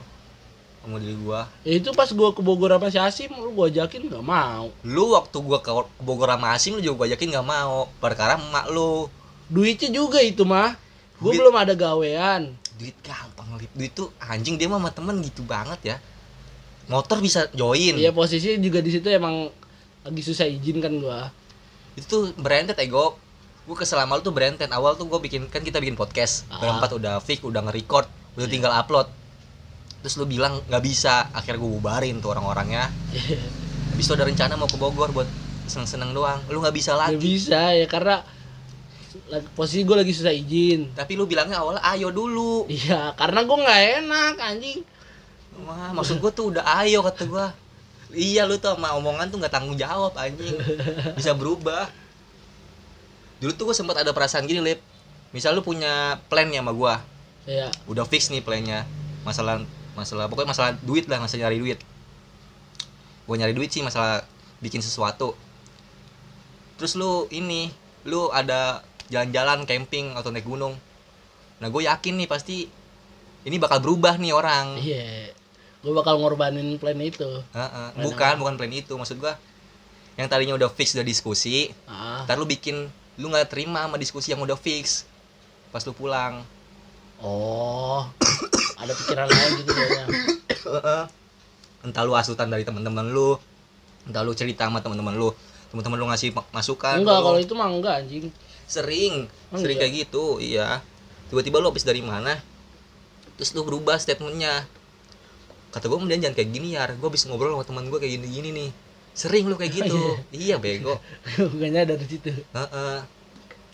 sama 0.83 0.99
diri 0.99 1.15
gue 1.15 1.41
ya 1.63 1.73
itu 1.79 1.89
pas 1.95 2.11
gua 2.11 2.35
ke 2.35 2.43
Bogor 2.43 2.75
sama 2.75 2.91
si 2.91 2.99
Asim 2.99 3.31
lu 3.39 3.55
gua 3.55 3.71
ajakin 3.71 4.11
nggak 4.11 4.19
mau. 4.19 4.67
Lu 4.83 5.15
waktu 5.15 5.37
gue 5.39 5.59
ke 5.63 5.71
Bogor 6.03 6.27
sama 6.27 6.51
Asim 6.51 6.75
lu 6.75 6.83
juga 6.83 7.07
gue 7.07 7.15
ajakin 7.15 7.31
nggak 7.31 7.47
mau. 7.47 7.87
Perkara 8.03 8.35
emak 8.35 8.67
lu. 8.67 9.07
Duitnya 9.47 9.89
juga 9.95 10.19
itu 10.19 10.43
mah. 10.43 10.75
Gua 11.23 11.31
Duit- 11.31 11.39
belum 11.39 11.55
ada 11.55 11.73
gawean. 11.73 12.51
Duit 12.75 12.99
gampang 12.99 13.55
lip. 13.55 13.71
Duit 13.71 13.95
tuh 13.95 14.11
anjing 14.19 14.59
dia 14.59 14.67
mah 14.67 14.83
sama 14.83 14.91
temen 14.91 15.15
gitu 15.23 15.39
banget 15.47 15.95
ya. 15.95 15.97
Motor 16.91 17.23
bisa 17.23 17.47
join. 17.55 17.95
Iya 17.95 18.11
posisinya 18.11 18.59
juga 18.59 18.83
di 18.83 18.91
situ 18.91 19.07
emang 19.07 19.47
lagi 20.03 20.19
susah 20.19 20.43
izin 20.51 20.83
kan 20.83 20.91
gua. 20.99 21.31
Itu 21.95 22.05
tuh 22.11 22.23
berentet 22.35 22.75
ego. 22.83 23.15
Gue 23.63 23.79
kesel 23.79 24.03
sama 24.03 24.19
lu 24.19 24.21
tuh 24.21 24.35
berentet. 24.35 24.67
Awal 24.67 24.99
tuh 24.99 25.07
gue 25.07 25.19
bikin 25.23 25.47
kan 25.47 25.63
kita 25.63 25.79
bikin 25.79 25.95
podcast. 25.95 26.43
Ah. 26.51 26.59
berempat 26.59 26.91
udah 26.91 27.23
fix 27.23 27.39
udah 27.39 27.63
nge-record 27.63 28.03
udah 28.35 28.47
tinggal 28.51 28.73
upload 28.75 29.07
terus 30.03 30.19
lu 30.19 30.27
bilang 30.27 30.59
nggak 30.67 30.83
bisa. 30.83 31.31
Akhirnya 31.31 31.63
gue 31.63 31.71
bubarin 31.79 32.19
tuh 32.19 32.35
orang-orangnya. 32.35 32.91
Habis 33.95 34.03
itu 34.03 34.13
ada 34.19 34.27
rencana 34.27 34.59
mau 34.59 34.67
ke 34.67 34.75
Bogor 34.75 35.15
buat 35.15 35.29
seneng-seneng 35.65 36.11
doang. 36.11 36.43
Lu 36.51 36.59
nggak 36.59 36.75
bisa 36.75 36.99
lagi. 36.99 37.15
Bisa 37.15 37.71
ya 37.71 37.87
karena 37.87 38.19
lagi, 39.31 39.47
posisi 39.55 39.87
gue 39.87 39.95
lagi 39.95 40.11
susah 40.11 40.35
izin. 40.35 40.91
Tapi 40.91 41.15
lu 41.15 41.23
bilangnya 41.23 41.63
awalnya 41.63 41.79
ayo 41.95 42.11
dulu. 42.11 42.67
Iya 42.67 43.15
karena 43.15 43.47
gue 43.47 43.57
nggak 43.63 43.81
enak 44.03 44.35
anjing. 44.43 44.79
Wah, 45.63 45.95
maksud 45.95 46.19
gue 46.19 46.31
tuh 46.35 46.51
udah 46.51 46.65
ayo 46.83 46.99
kata 47.05 47.23
gue 47.29 47.45
iya 48.13 48.45
lu 48.45 48.61
tuh 48.61 48.77
sama 48.77 48.93
omongan 48.93 49.29
tuh 49.29 49.39
nggak 49.39 49.53
tanggung 49.55 49.79
jawab 49.79 50.11
anjing. 50.19 50.59
Bisa 51.17 51.31
berubah. 51.31 51.87
Dulu 53.39 53.55
tuh 53.55 53.71
gue 53.71 53.75
sempat 53.77 54.03
ada 54.03 54.11
perasaan 54.11 54.43
gini 54.43 54.59
lip. 54.59 54.83
Misal 55.31 55.55
lu 55.55 55.63
punya 55.63 56.19
plan 56.27 56.51
ya 56.51 56.59
sama 56.59 56.75
gue 56.75 56.95
ya 57.43 57.67
udah 57.87 58.03
fix 58.07 58.31
nih 58.31 58.43
plannya. 58.43 58.87
Masalah 59.23 59.63
masalah 59.93 60.25
pokoknya 60.29 60.49
masalah 60.53 60.71
duit 60.81 61.05
lah 61.05 61.21
masalah 61.21 61.49
nyari 61.49 61.57
duit. 61.61 61.79
Gue 63.23 63.35
nyari 63.39 63.53
duit 63.55 63.69
sih 63.71 63.85
masalah 63.85 64.25
bikin 64.59 64.81
sesuatu. 64.83 65.37
Terus 66.77 66.97
lu 66.97 67.29
ini 67.29 67.69
lu 68.03 68.27
ada 68.33 68.83
jalan-jalan 69.07 69.63
camping 69.69 70.17
atau 70.17 70.33
naik 70.33 70.45
gunung? 70.45 70.75
Nah 71.61 71.67
gue 71.69 71.81
yakin 71.85 72.19
nih 72.19 72.27
pasti 72.27 72.67
ini 73.43 73.55
bakal 73.61 73.79
berubah 73.79 74.17
nih 74.17 74.33
orang. 74.33 74.79
Iya 74.81 75.31
gue 75.83 75.91
bakal 75.91 76.15
ngorbanin 76.23 76.79
plan 76.79 76.95
itu. 77.03 77.27
Heeh. 77.51 77.87
Plan 77.91 78.03
bukan 78.07 78.33
apa? 78.33 78.39
bukan 78.39 78.53
plan 78.55 78.71
itu. 78.71 78.93
Maksud 78.95 79.19
gue 79.19 79.33
yang 80.15 80.27
tadinya 80.31 80.55
udah 80.55 80.69
fix 80.71 80.93
udah 80.93 81.01
diskusi 81.01 81.73
ah. 81.89 82.21
ntar 82.29 82.37
lu 82.37 82.45
bikin 82.45 82.85
lu 83.17 83.33
nggak 83.33 83.49
terima 83.49 83.81
sama 83.83 83.99
diskusi 83.99 84.31
yang 84.31 84.39
udah 84.39 84.55
fix. 84.55 85.03
Pas 85.75 85.83
lu 85.83 85.91
pulang 85.91 86.41
oh 87.23 88.03
ada 88.77 88.91
pikiran 88.93 89.25
lain 89.25 89.51
gitu 89.63 89.71
ya 89.71 90.05
entah 91.85 92.03
lu 92.03 92.13
asutan 92.13 92.47
dari 92.47 92.63
teman-teman 92.63 93.07
lu 93.09 93.35
entah 94.03 94.23
lu 94.23 94.35
cerita 94.35 94.67
sama 94.67 94.83
teman-teman 94.83 95.15
lu. 95.15 95.31
Teman-teman 95.71 95.97
lu 95.97 96.05
ngasih 96.11 96.35
ma- 96.35 96.47
masukan 96.53 97.01
enggak 97.01 97.19
kalau 97.23 97.39
itu 97.39 97.53
mah 97.55 97.67
enggak 97.71 98.03
anjing. 98.03 98.27
Sering 98.67 99.25
Oh, 99.51 99.59
sering 99.59 99.77
iya? 99.79 99.81
kayak 99.83 99.93
gitu 100.05 100.25
iya. 100.37 100.67
Tiba-tiba 101.31 101.57
lu 101.63 101.71
habis 101.71 101.87
dari 101.87 102.03
mana 102.03 102.39
terus 103.39 103.55
lu 103.57 103.65
berubah 103.65 103.97
statementnya. 103.97 104.67
Kata 105.73 105.89
gue 105.89 105.97
kemudian 105.97 106.21
jangan 106.21 106.35
kayak 106.37 106.49
gini 106.53 106.77
ya 106.77 106.85
gue 106.93 107.09
bisa 107.09 107.25
ngobrol 107.25 107.57
sama 107.57 107.65
teman 107.65 107.89
gue 107.89 107.97
kayak 107.97 108.13
gini 108.21 108.27
gini 108.29 108.49
nih. 108.53 108.69
Sering 109.17 109.49
lu 109.49 109.55
kayak 109.57 109.73
gitu. 109.73 109.97
iya. 110.29 110.59
Bego. 110.61 110.99
Bukannya 111.51 111.83
dari 111.89 112.05
situ. 112.05 112.29
Heeh. 112.29 112.97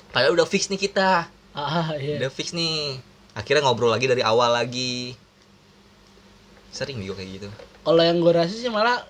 padahal 0.10 0.34
udah 0.34 0.48
fix 0.48 0.72
nih 0.72 0.80
kita. 0.80 1.28
Ah 1.52 1.94
iya. 2.00 2.18
Udah 2.24 2.32
fix 2.32 2.54
nih 2.56 3.02
akhirnya 3.40 3.64
ngobrol 3.64 3.90
lagi 3.90 4.06
dari 4.12 4.20
awal 4.20 4.52
lagi. 4.52 5.16
Sering 6.76 7.00
bego 7.00 7.16
kayak 7.16 7.30
gitu. 7.40 7.48
Kalau 7.88 8.04
yang 8.04 8.20
gue 8.20 8.34
rasa 8.36 8.54
sih 8.54 8.68
malah 8.68 9.02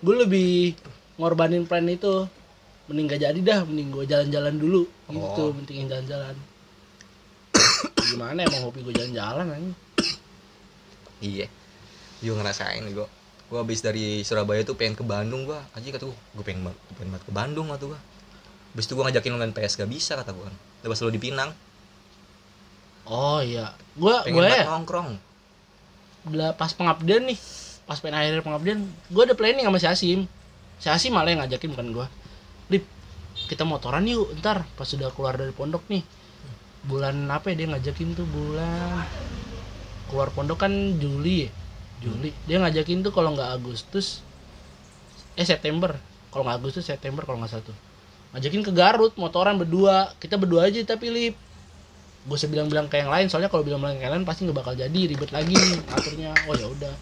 gue 0.00 0.16
lebih 0.24 0.72
ngorbanin 1.20 1.68
plan 1.68 1.84
itu. 1.84 2.24
Mending 2.84 3.06
gak 3.16 3.22
jadi 3.24 3.40
dah 3.40 3.60
mending 3.64 3.92
gue 3.92 4.04
jalan-jalan 4.08 4.54
dulu. 4.56 4.82
Gitu 5.08 5.42
Oh. 5.44 5.52
pentingin 5.52 5.88
jalan-jalan. 5.88 6.36
Gimana 8.12 8.44
emang 8.44 8.68
hobi 8.68 8.80
gue 8.84 8.94
jalan-jalan 8.96 9.46
aja 9.52 9.72
iya. 11.24 11.46
Gue 12.20 12.34
ngerasain 12.36 12.84
gue 12.84 13.08
gue 13.44 13.58
habis 13.60 13.84
dari 13.84 14.24
Surabaya 14.24 14.64
tuh 14.64 14.74
pengen 14.74 14.96
ke 14.96 15.04
Bandung 15.04 15.44
gue 15.44 15.54
aja 15.54 15.88
kata 15.92 16.08
gue 16.08 16.16
gue 16.16 16.44
pengen 16.44 16.64
banget 16.64 16.80
pengen 16.96 17.10
banget 17.12 17.24
ke 17.28 17.32
Bandung 17.32 17.66
waktu 17.68 17.86
gue 17.92 18.00
habis 18.74 18.84
itu 18.88 18.92
gue 18.96 19.04
ngajakin 19.04 19.36
main 19.36 19.52
PS 19.52 19.78
gak 19.78 19.90
bisa 19.92 20.16
kata 20.16 20.32
gue 20.32 20.44
kan 20.48 20.54
lepas 20.82 20.98
lu 21.04 21.12
di 21.12 21.20
Pinang 21.20 21.52
oh 23.08 23.40
iya. 23.40 23.72
Gue 23.94 24.14
gue 24.26 24.44
ya? 24.44 24.66
nongkrong. 24.66 25.16
Pas 26.56 26.72
pengabdian 26.72 27.28
nih. 27.28 27.38
Pas 27.84 28.00
pengen 28.00 28.16
akhir 28.16 28.40
pengabdian 28.40 28.80
gue 29.12 29.22
ada 29.22 29.36
planning 29.36 29.68
sama 29.68 29.78
si 29.78 29.88
Asim. 29.88 30.20
Si 30.80 30.88
Asim 30.88 31.12
malah 31.12 31.30
yang 31.30 31.44
ngajakin 31.44 31.70
bukan 31.76 31.88
gue 31.92 32.06
Lip 32.72 32.84
kita 33.46 33.62
motoran 33.68 34.08
yuk 34.08 34.32
ntar. 34.40 34.64
Pas 34.74 34.88
sudah 34.88 35.12
keluar 35.12 35.36
dari 35.36 35.52
pondok 35.52 35.84
nih. 35.92 36.02
Bulan 36.84 37.28
apa 37.28 37.52
ya 37.52 37.64
dia 37.64 37.68
ngajakin 37.70 38.16
tuh? 38.16 38.26
Bulan 38.26 39.04
keluar 40.08 40.28
pondok 40.32 40.64
kan 40.64 40.72
Juli 40.96 41.48
ya? 41.48 41.50
Juli. 42.04 42.30
Dia 42.48 42.60
ngajakin 42.60 43.04
tuh 43.04 43.12
kalau 43.12 43.36
nggak 43.36 43.60
Agustus 43.60 44.24
eh 45.36 45.44
September. 45.44 45.96
Kalau 46.32 46.42
nggak 46.48 46.56
Agustus 46.58 46.88
September 46.88 47.22
kalau 47.28 47.38
nggak 47.40 47.52
salah 47.52 47.68
tuh. 47.68 47.76
Ngajakin 48.34 48.62
ke 48.64 48.72
Garut 48.72 49.12
motoran 49.20 49.60
berdua. 49.60 50.10
Kita 50.18 50.40
berdua 50.40 50.72
aja 50.72 50.80
tapi 50.82 51.12
lip 51.12 51.36
gue 52.24 52.36
usah 52.40 52.48
bilang-bilang 52.48 52.88
ke 52.88 52.96
yang 53.04 53.12
lain 53.12 53.28
soalnya 53.28 53.52
kalau 53.52 53.60
bilang-bilang 53.60 54.00
ke 54.00 54.04
yang 54.08 54.16
lain 54.16 54.24
pasti 54.24 54.48
nggak 54.48 54.56
bakal 54.56 54.72
jadi 54.72 55.00
ribet 55.08 55.28
lagi 55.28 55.56
aturnya 55.92 56.32
oh 56.48 56.56
ya 56.56 56.66
udah. 56.68 56.94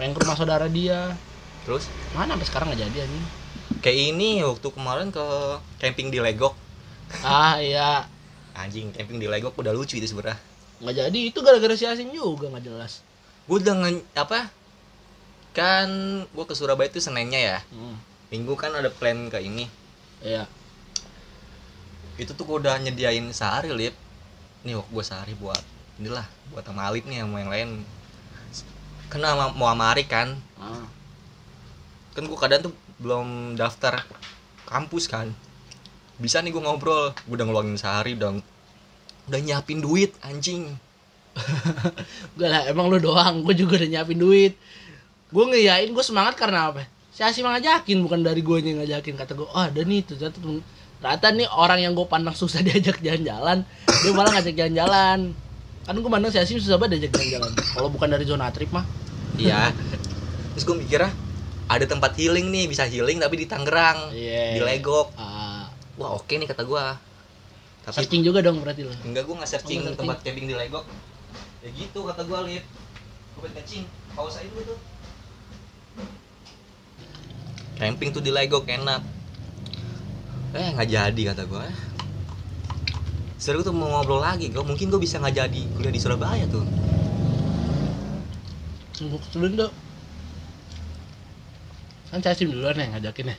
Pengen 0.00 0.16
ke 0.16 0.20
rumah 0.24 0.36
saudara 0.36 0.66
dia. 0.72 1.12
Terus? 1.68 1.92
Mana 2.16 2.32
sampai 2.32 2.48
sekarang 2.48 2.66
nggak 2.72 2.80
jadi 2.88 2.96
anjing. 3.04 3.24
Kayak 3.84 3.98
ini 4.16 4.28
waktu 4.40 4.68
kemarin 4.72 5.08
ke 5.12 5.26
camping 5.76 6.08
di 6.08 6.18
Legok. 6.18 6.56
Ah 7.20 7.60
iya. 7.60 8.08
Anjing 8.56 8.88
camping 8.96 9.20
di 9.20 9.28
Legok 9.28 9.52
udah 9.60 9.76
lucu 9.76 10.00
itu 10.00 10.08
sebenarnya 10.08 10.40
nggak 10.80 10.96
jadi 10.96 11.18
itu 11.28 11.38
gara-gara 11.44 11.76
si 11.76 11.84
Asim 11.84 12.08
juga 12.08 12.48
nggak 12.48 12.64
jelas. 12.64 13.04
Gue 13.44 13.60
nge- 13.60 14.04
apa? 14.16 14.48
Kan 15.52 15.88
gue 16.24 16.44
ke 16.48 16.54
Surabaya 16.56 16.88
itu 16.88 17.04
Seninnya 17.04 17.40
ya. 17.40 17.58
Hmm. 17.68 18.00
minggu 18.30 18.54
kan 18.54 18.70
ada 18.72 18.88
plan 18.88 19.26
ke 19.28 19.42
ini. 19.42 19.66
Iya. 20.24 20.46
Itu 22.16 22.32
tuh 22.32 22.46
gue 22.48 22.56
udah 22.64 22.78
nyediain 22.80 23.26
sehari 23.34 23.74
lip 23.74 23.92
nih 24.64 24.76
gue 24.76 25.04
sehari 25.04 25.32
buat 25.36 25.60
inilah 26.00 26.24
buat 26.52 26.64
sama 26.64 26.88
Alip 26.88 27.04
nih 27.08 27.24
sama 27.24 27.36
yang 27.40 27.52
lain. 27.52 27.68
Kena 29.10 29.34
sama- 29.34 29.54
mau 29.56 29.68
sama 29.72 29.92
Arik 29.92 30.08
kan? 30.08 30.36
Ah. 30.60 30.86
kan 32.10 32.26
gue 32.26 32.34
kadang 32.34 32.60
tuh 32.66 32.74
belum 32.98 33.54
daftar 33.54 34.02
kampus 34.66 35.06
kan. 35.06 35.30
Bisa 36.18 36.42
nih 36.42 36.50
gue 36.50 36.60
ngobrol 36.60 37.14
gue 37.14 37.34
udah 37.38 37.46
ngeluangin 37.46 37.78
sehari 37.78 38.18
udah 38.18 38.42
udah 39.30 39.40
nyiapin 39.40 39.78
duit 39.78 40.12
anjing. 40.20 40.74
Gak 42.38 42.50
lah 42.50 42.62
emang 42.66 42.90
lu 42.90 42.98
doang 42.98 43.46
gue 43.46 43.54
juga 43.54 43.78
udah 43.78 43.88
nyiapin 43.88 44.18
duit. 44.18 44.58
Gue 45.30 45.44
ngeyain 45.46 45.88
gue 45.94 46.04
semangat 46.04 46.34
karena 46.34 46.74
apa? 46.74 46.82
Si 47.14 47.22
Asim 47.22 47.46
ngajakin 47.46 48.02
bukan 48.02 48.20
dari 48.26 48.42
gue 48.42 48.56
yang 48.58 48.82
ngajakin 48.82 49.14
kata 49.14 49.32
gue 49.38 49.46
oh 49.46 49.62
ada 49.62 49.80
nih 49.80 50.02
tuh 50.02 50.18
ternyata 51.00 51.32
nih 51.32 51.48
orang 51.48 51.80
yang 51.80 51.92
gue 51.96 52.04
pandang 52.04 52.36
susah 52.36 52.60
diajak 52.66 53.00
jalan-jalan 53.00 53.64
dia 53.88 54.12
malah 54.12 54.30
ngajak 54.36 54.54
jalan-jalan. 54.54 55.32
Kan 55.80 55.96
gue 55.96 56.10
pandang 56.12 56.30
si 56.30 56.38
Asim 56.38 56.60
susah 56.60 56.76
banget 56.76 57.00
diajak 57.00 57.18
jalan-jalan. 57.18 57.50
Kalau 57.56 57.88
bukan 57.88 58.08
dari 58.08 58.24
zona 58.24 58.52
trip 58.52 58.68
mah. 58.70 58.84
Iya. 59.36 59.72
Terus 60.54 60.64
gue 60.64 60.76
mikirnya 60.76 61.10
ada 61.70 61.84
tempat 61.86 62.12
healing 62.18 62.50
nih 62.50 62.66
bisa 62.66 62.84
healing 62.84 63.16
tapi 63.16 63.40
di 63.40 63.46
Tangerang 63.48 64.12
Iya. 64.12 64.56
di 64.56 64.60
Legok. 64.60 65.16
Ah, 65.16 65.70
wah 65.96 66.14
oke 66.14 66.30
nih 66.30 66.46
kata 66.46 66.64
gue 66.64 66.84
tapi 67.80 67.96
searching 67.96 68.20
juga 68.20 68.44
dong 68.44 68.60
berarti 68.60 68.84
lo 68.84 68.92
enggak 69.08 69.24
gue 69.24 69.34
nggak 69.40 69.48
searching 69.48 69.80
Oh, 69.88 69.96
tempat 69.96 70.20
camping 70.20 70.44
di 70.44 70.52
Legok. 70.52 70.84
Ya 71.64 71.68
gitu 71.72 72.04
kata 72.04 72.28
gue 72.28 72.38
lihat 72.52 72.64
gue 72.68 73.40
pengen 73.40 73.54
kencing. 73.56 73.84
Pause 74.12 74.44
aja 74.44 74.48
dulu 74.52 74.62
tuh. 74.74 74.78
Camping 77.80 78.10
tuh 78.12 78.20
di 78.20 78.28
Legok 78.28 78.68
enak 78.68 79.00
eh 80.50 80.68
nggak 80.74 80.88
jadi 80.90 81.22
kata 81.30 81.46
gue 81.46 81.66
seru 83.40 83.62
tuh 83.62 83.72
mau 83.72 83.88
ngobrol 83.88 84.20
lagi 84.20 84.50
gue 84.50 84.60
mungkin 84.60 84.90
gue 84.90 85.00
bisa 85.00 85.16
nggak 85.22 85.36
jadi 85.46 85.60
kuliah 85.72 85.94
di 85.94 86.00
Surabaya 86.02 86.44
tuh. 86.50 86.66
Sungguh 88.92 89.16
keselin 89.16 89.56
tuh 89.56 89.72
kan 92.10 92.20
si 92.20 92.28
Asim 92.28 92.50
duluan 92.50 92.74
ya 92.74 92.90
ngajakin 92.92 93.32
ya. 93.32 93.36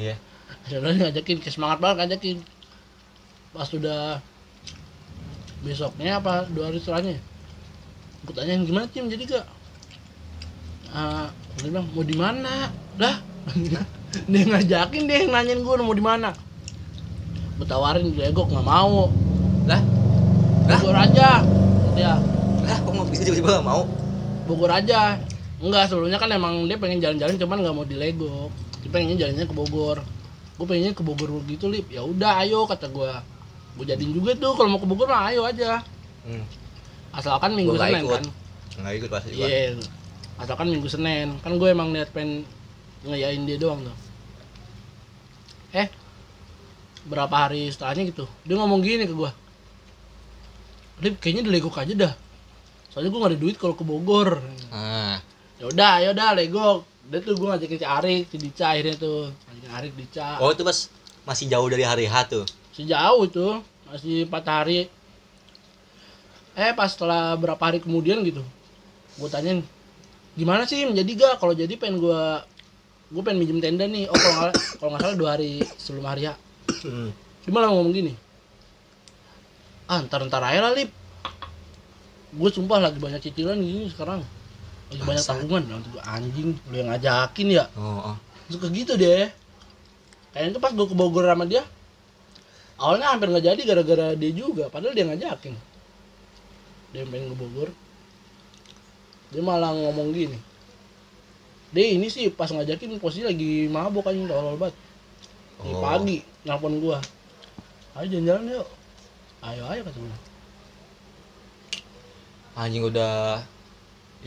Iya. 0.00 0.16
Duluan 0.72 0.98
ngajakin 0.98 1.38
kayak 1.38 1.54
semangat 1.54 1.78
banget 1.78 1.96
ngajakin. 2.10 2.36
Pas 3.54 3.68
sudah 3.68 4.18
besoknya 5.60 6.18
apa 6.18 6.48
dua 6.50 6.72
hari 6.72 6.80
setelahnya 6.80 7.20
gue 8.24 8.34
tanyain 8.36 8.64
gimana 8.64 8.88
Cim 8.92 9.08
jadi 9.08 9.24
gak 9.28 9.46
Ah, 10.90 11.30
dia 11.62 11.70
bilang 11.70 11.86
mau 11.94 12.02
di 12.02 12.18
mana? 12.18 12.66
Lah 12.98 13.22
dia 14.10 14.42
ngajakin 14.46 15.02
dia 15.06 15.16
yang 15.26 15.30
nanyain 15.30 15.60
gue 15.62 15.74
mau 15.80 15.94
di 15.94 16.04
mana. 16.04 16.34
Gue 17.58 17.66
tawarin 17.66 18.10
gue 18.10 18.26
gue 18.26 18.44
nggak 18.44 18.66
mau. 18.66 19.10
Lah? 19.70 19.82
Lah? 20.66 20.80
Bogor 20.82 20.98
aja 20.98 21.28
dia. 21.94 22.14
Lah 22.66 22.76
kok 22.80 22.92
mau 22.94 23.04
bisa 23.06 23.22
tiba-tiba 23.22 23.60
nggak 23.60 23.66
mau? 23.66 23.82
Bogor 24.50 24.70
aja. 24.74 25.20
Enggak 25.60 25.92
sebelumnya 25.92 26.16
kan 26.16 26.32
emang 26.32 26.64
dia 26.64 26.80
pengen 26.80 27.04
jalan-jalan 27.04 27.36
cuman 27.36 27.58
nggak 27.62 27.74
mau 27.76 27.86
di 27.86 27.96
Lego. 27.98 28.48
Dia 28.80 28.90
pengennya 28.90 29.16
jalannya 29.26 29.44
ke 29.46 29.54
Bogor. 29.54 29.98
Gue 30.58 30.66
pengennya 30.66 30.92
ke 30.96 31.02
Bogor 31.04 31.30
gitu 31.46 31.70
lip. 31.70 31.86
Ya 31.92 32.02
udah 32.02 32.42
ayo 32.42 32.66
kata 32.66 32.90
gue 32.90 33.12
gue 33.70 33.86
jadiin 33.86 34.12
juga 34.12 34.34
tuh 34.34 34.58
kalau 34.58 34.76
mau 34.76 34.80
ke 34.82 34.88
Bogor 34.88 35.06
mah 35.06 35.30
ayo 35.30 35.46
aja. 35.46 35.84
Hmm. 36.20 36.44
asalkan 37.10 37.56
minggu 37.58 37.74
Senin 37.74 38.06
ikut. 38.06 38.12
kan. 38.12 38.24
Nggak 38.80 38.92
ikut 39.02 39.10
pasti 39.10 39.28
iya. 39.34 39.74
Gua 39.74 39.88
asalkan 40.40 40.66
minggu 40.70 40.88
Senin. 40.88 41.28
Kan 41.42 41.58
gue 41.58 41.68
emang 41.70 41.90
niat 41.90 42.10
pengen 42.14 42.46
ngeyain 43.04 43.42
dia 43.48 43.56
doang 43.56 43.80
tuh. 43.84 43.96
Eh 45.72 45.88
berapa 47.08 47.48
hari 47.48 47.72
setelahnya 47.72 48.12
gitu? 48.12 48.28
Dia 48.44 48.60
ngomong 48.60 48.84
gini 48.84 49.08
ke 49.08 49.14
gue 49.16 49.30
Lip 51.00 51.16
kayaknya 51.16 51.48
di 51.48 51.50
Lego 51.50 51.72
aja 51.72 51.94
dah. 51.96 52.12
Soalnya 52.92 53.08
gue 53.08 53.20
gak 53.24 53.32
ada 53.32 53.40
duit 53.40 53.56
kalau 53.56 53.72
ke 53.72 53.80
Bogor. 53.80 54.36
Ah. 54.68 55.16
Ya 55.56 55.64
udah 55.72 55.94
ya 56.04 56.08
udah 56.12 56.36
Lego 56.36 56.84
dia 57.08 57.24
tuh 57.24 57.34
gue 57.34 57.48
ngajakin 57.48 57.78
si 57.80 57.86
Arik 57.88 58.24
si 58.28 58.36
Dica 58.36 58.76
akhirnya 58.76 59.00
tuh. 59.00 59.32
Ngajakin 59.32 59.72
Arik 59.80 59.92
Dica. 59.96 60.36
Oh 60.44 60.52
itu 60.52 60.60
pas 60.60 60.78
masih 61.24 61.48
jauh 61.48 61.68
dari 61.72 61.84
hari 61.88 62.04
H 62.04 62.28
tuh? 62.28 62.44
Sejauh 62.76 63.24
itu 63.24 63.64
masih 63.88 64.28
empat 64.28 64.44
hari. 64.44 64.92
Eh 66.52 66.72
pas 66.76 66.92
setelah 66.92 67.32
berapa 67.40 67.60
hari 67.64 67.80
kemudian 67.80 68.20
gitu 68.20 68.44
gue 69.20 69.28
tanyain 69.28 69.60
gimana 70.38 70.64
sih 70.64 70.88
menjadi 70.88 71.10
gak? 71.16 71.34
Kalau 71.42 71.52
jadi 71.52 71.74
pengen 71.76 72.00
gue 72.00 72.22
gue 73.10 73.22
pengen 73.26 73.38
minjem 73.42 73.58
tenda 73.58 73.84
nih. 73.90 74.06
Oh 74.06 74.14
kalau 74.14 74.34
nggak 74.38 74.52
kalau 74.78 74.88
nggak 74.94 75.02
salah 75.02 75.16
dua 75.18 75.30
hari 75.34 75.52
sebelum 75.76 76.06
hari 76.06 76.30
ya 76.30 76.34
hmm. 76.86 77.10
dia 77.42 77.50
malah 77.50 77.68
ngomong 77.74 77.90
gini? 77.90 78.12
Ah 79.90 79.98
ntar 80.06 80.22
ntar 80.30 80.42
aja 80.46 80.62
lah 80.62 80.72
lip. 80.72 80.90
Gue 82.30 82.50
sumpah 82.54 82.78
lagi 82.78 83.02
banyak 83.02 83.18
cicilan 83.18 83.58
gini 83.58 83.90
sekarang. 83.90 84.22
Lagi 84.94 85.02
banyak 85.02 85.22
Bangsat. 85.26 85.30
tanggungan 85.42 85.62
nanti 85.66 85.88
gue 85.90 86.02
anjing 86.06 86.48
lu 86.70 86.74
yang 86.78 86.88
ngajakin 86.94 87.46
ya? 87.50 87.64
Oh, 87.74 88.14
oh. 88.14 88.16
suka 88.46 88.70
gitu 88.70 88.94
deh. 88.94 89.26
Kayaknya 90.30 90.54
tuh 90.54 90.62
pas 90.62 90.70
gue 90.70 90.86
ke 90.86 90.94
Bogor 90.94 91.26
sama 91.26 91.42
dia 91.50 91.66
awalnya 92.80 93.12
hampir 93.12 93.28
nggak 93.28 93.44
jadi 93.44 93.60
gara-gara 93.66 94.06
dia 94.14 94.30
juga. 94.30 94.70
Padahal 94.70 94.94
dia 94.94 95.10
ngajakin. 95.10 95.54
Dia 96.94 97.02
pengen 97.10 97.34
ke 97.34 97.36
Bogor. 97.36 97.68
Dia 99.34 99.42
malah 99.42 99.74
ngomong 99.74 100.14
gini 100.14 100.49
dia 101.70 101.86
ini 101.94 102.10
sih 102.10 102.26
pas 102.34 102.50
ngajakin 102.50 102.98
posisi 102.98 103.22
lagi 103.22 103.70
mabok 103.70 104.10
anjing 104.10 104.26
tolol 104.26 104.58
banget. 104.58 104.74
Di 105.60 105.70
Oh. 105.70 105.82
pagi 105.84 106.18
nelpon 106.42 106.80
gua. 106.82 106.98
Ayo 107.94 108.06
jalan-jalan 108.10 108.58
yuk. 108.58 108.68
Ayo 109.44 109.62
ayo 109.70 109.80
kata 109.86 109.98
gua. 110.00 110.18
Anjing 112.58 112.82
udah 112.82 113.40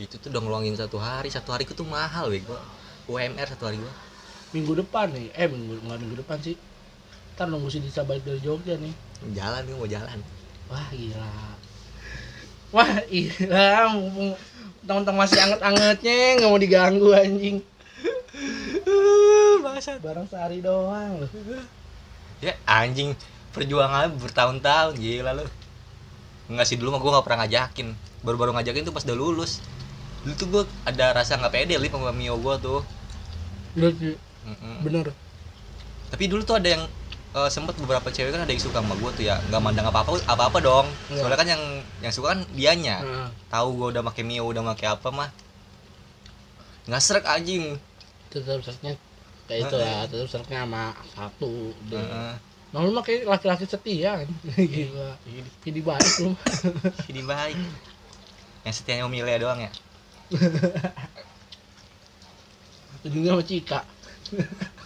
itu 0.00 0.16
tuh 0.18 0.32
udah 0.32 0.40
ngeluangin 0.40 0.74
satu 0.78 0.96
hari. 0.96 1.28
Satu 1.28 1.52
hari 1.52 1.68
itu 1.68 1.76
tuh 1.76 1.86
mahal 1.86 2.32
bego 2.32 2.56
UMR 3.06 3.46
satu 3.46 3.68
hari 3.68 3.76
gua. 3.76 3.92
Minggu 4.56 4.72
depan 4.80 5.12
nih. 5.12 5.28
Eh 5.36 5.46
minggu 5.50 5.84
nggak 5.84 5.98
minggu 6.00 6.16
depan 6.24 6.38
sih. 6.40 6.56
Ntar 7.36 7.50
nunggu 7.50 7.68
si 7.68 7.82
Disa 7.84 8.06
balik 8.06 8.24
dari 8.24 8.40
Jogja 8.40 8.78
nih. 8.80 8.94
Jalan 9.36 9.68
gua 9.68 9.76
mau 9.84 9.88
jalan. 9.90 10.18
Wah 10.72 10.88
gila. 10.94 11.32
Wah 12.72 12.94
iya 13.12 13.86
mumpung 13.92 14.32
tong-tong 14.84 15.16
masih 15.16 15.38
anget-angetnya 15.40 16.40
nggak 16.40 16.50
mau 16.50 16.60
diganggu 16.60 17.10
anjing 17.16 17.58
Bangsat. 19.64 19.98
barang 20.04 20.28
sehari 20.28 20.60
doang 20.60 21.24
loh 21.24 21.30
Ya 22.44 22.52
anjing 22.68 23.16
perjuangan 23.56 24.12
bertahun-tahun 24.20 25.00
gila 25.00 25.32
lu. 25.32 25.46
Enggak 26.50 26.66
sih 26.68 26.76
dulu 26.76 26.92
mah 26.92 27.00
gua 27.00 27.10
nggak 27.16 27.24
pernah 27.24 27.38
ngajakin. 27.46 27.88
Baru-baru 28.20 28.52
ngajakin 28.52 28.84
tuh 28.84 28.92
pas 28.92 29.00
udah 29.08 29.16
lulus. 29.16 29.64
Dulu 30.26 30.34
tuh 30.36 30.46
gua 30.52 30.62
ada 30.84 31.16
rasa 31.16 31.40
nggak 31.40 31.54
pede 31.54 31.80
lip 31.80 31.88
sama 31.94 32.12
Mio 32.12 32.36
gua 32.36 32.60
tuh. 32.60 32.84
bener 33.74 33.90
sih, 33.98 34.14
Mm-mm. 34.46 34.86
bener 34.86 35.10
Tapi 36.12 36.24
dulu 36.30 36.46
tuh 36.46 36.62
ada 36.62 36.68
yang 36.78 36.84
eh, 37.34 37.50
sempet 37.50 37.74
beberapa 37.82 38.06
cewek 38.14 38.30
kan 38.30 38.46
ada 38.46 38.52
yang 38.54 38.62
suka 38.62 38.78
sama 38.78 38.94
gua 38.94 39.10
tuh 39.10 39.26
ya. 39.26 39.36
Nggak 39.50 39.60
mandang 39.60 39.86
apa 39.90 40.06
apa 40.06 40.10
apa 40.30 40.42
apa 40.46 40.58
dong. 40.62 40.86
Iya. 41.10 41.18
soalnya 41.20 41.38
kan 41.38 41.48
yang 41.50 41.62
yang 41.98 42.12
suka 42.14 42.38
kan 42.38 42.40
dianya. 42.54 43.02
Nah, 43.02 43.28
tahu 43.50 43.68
gua 43.74 43.88
udah 43.90 44.02
pakai 44.06 44.22
mio 44.22 44.46
udah 44.46 44.62
pakai 44.74 44.86
apa 44.94 45.08
mah. 45.10 45.30
Nggak 46.86 47.02
serak 47.02 47.26
anjing. 47.26 47.74
Tetap 48.30 48.62
seraknya 48.62 48.94
kayak 49.44 49.68
itu 49.68 49.76
lah 49.76 50.06
tetap 50.06 50.28
seraknya 50.30 50.58
sama 50.62 50.84
satu. 51.12 51.74
Nah, 52.74 52.80
lu 52.82 52.90
mah 52.94 53.02
kayak 53.02 53.26
laki-laki 53.26 53.66
setia. 53.66 54.22
Kan 54.22 54.30
gila 54.54 55.18
jadi 55.66 55.80
baik 55.82 56.12
lu. 56.22 56.30
Jadi 57.10 57.20
baik. 57.26 57.58
Yang 58.62 58.74
setianya 58.80 59.04
memilih 59.10 59.42
doang 59.42 59.58
ya. 59.58 59.70
Ujungnya 63.04 63.36
sama 63.36 63.44
Cika. 63.44 63.80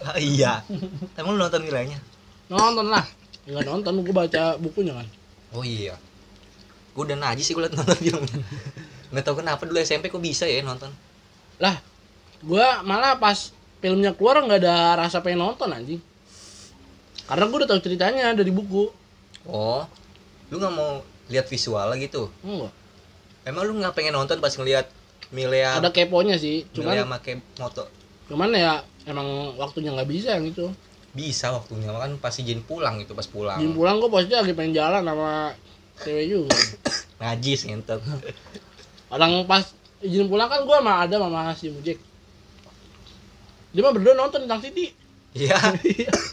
Ah, 0.03 0.19
iya. 0.19 0.67
Emang 1.15 1.39
lu 1.39 1.47
nonton 1.47 1.63
nilainya 1.63 2.03
nonton 2.49 2.87
lah 2.89 3.05
nggak 3.49 3.65
nonton 3.65 4.05
gue 4.05 4.13
baca 4.13 4.61
bukunya 4.61 4.93
kan. 4.93 5.09
Oh 5.57 5.65
iya. 5.65 5.97
Gua 6.93 7.09
udah 7.09 7.17
najis 7.17 7.49
sih 7.49 7.55
gua 7.57 7.65
liat 7.65 7.77
nonton 7.77 7.97
filmnya 8.05 8.41
nggak 9.09 9.25
tahu 9.25 9.41
kenapa 9.41 9.65
dulu 9.65 9.81
SMP 9.81 10.13
kok 10.13 10.21
bisa 10.21 10.45
ya 10.45 10.61
nonton. 10.61 10.93
Lah 11.57 11.81
gue 12.45 12.67
malah 12.85 13.17
pas 13.17 13.51
filmnya 13.81 14.13
keluar 14.13 14.45
nggak 14.45 14.61
ada 14.65 15.01
rasa 15.01 15.25
pengen 15.25 15.49
nonton 15.49 15.73
anjing. 15.73 16.01
Karena 17.25 17.45
gue 17.49 17.57
udah 17.65 17.69
tahu 17.69 17.81
ceritanya 17.85 18.37
dari 18.37 18.53
buku. 18.53 18.93
Oh 19.49 19.89
lu 20.49 20.57
nggak 20.57 20.75
mau 20.75 21.05
lihat 21.29 21.47
visualnya 21.49 21.97
gitu 22.01 22.33
enggak. 22.41 22.73
Emang 23.45 23.65
lu 23.69 23.73
nggak 23.81 23.95
pengen 23.97 24.17
nonton 24.17 24.41
pas 24.41 24.53
ngeliat 24.53 24.89
Milea 25.29 25.77
ada 25.77 25.93
keponya 25.93 26.41
sih 26.41 26.65
Milea 26.73 27.05
cuman 27.05 27.21
make 27.21 27.37
moto? 27.61 27.85
cuman 28.33 28.49
ya 28.57 28.81
emang 29.05 29.57
waktunya 29.61 29.93
nggak 29.93 30.09
bisa 30.09 30.37
yang 30.41 30.49
itu 30.49 30.73
bisa 31.19 31.51
waktunya. 31.51 31.91
Kan 31.91 32.23
pas 32.23 32.31
izin 32.31 32.63
pulang 32.63 33.03
itu 33.03 33.11
pas 33.11 33.27
pulang. 33.27 33.59
Jin 33.59 33.75
pulang 33.75 33.99
gue 33.99 34.07
pasti 34.07 34.31
lagi 34.39 34.55
pengen 34.55 34.79
jalan 34.79 35.03
sama 35.03 35.59
cewek 36.07 36.27
juga. 36.31 36.55
Najis 37.27 37.67
ngentot. 37.67 37.99
Orang 39.15 39.43
pas 39.51 39.67
izin 39.99 40.31
pulang 40.31 40.47
kan 40.47 40.63
gue 40.63 40.77
sama 40.79 40.93
ada 41.03 41.17
sama 41.19 41.51
si 41.59 41.75
Mujek 41.75 41.99
dia 43.69 43.85
mah 43.85 43.93
berdua 43.93 44.17
nonton 44.17 44.45
di 44.45 44.49
Tang 44.49 44.63
City. 44.65 44.91
Iya. 45.37 45.55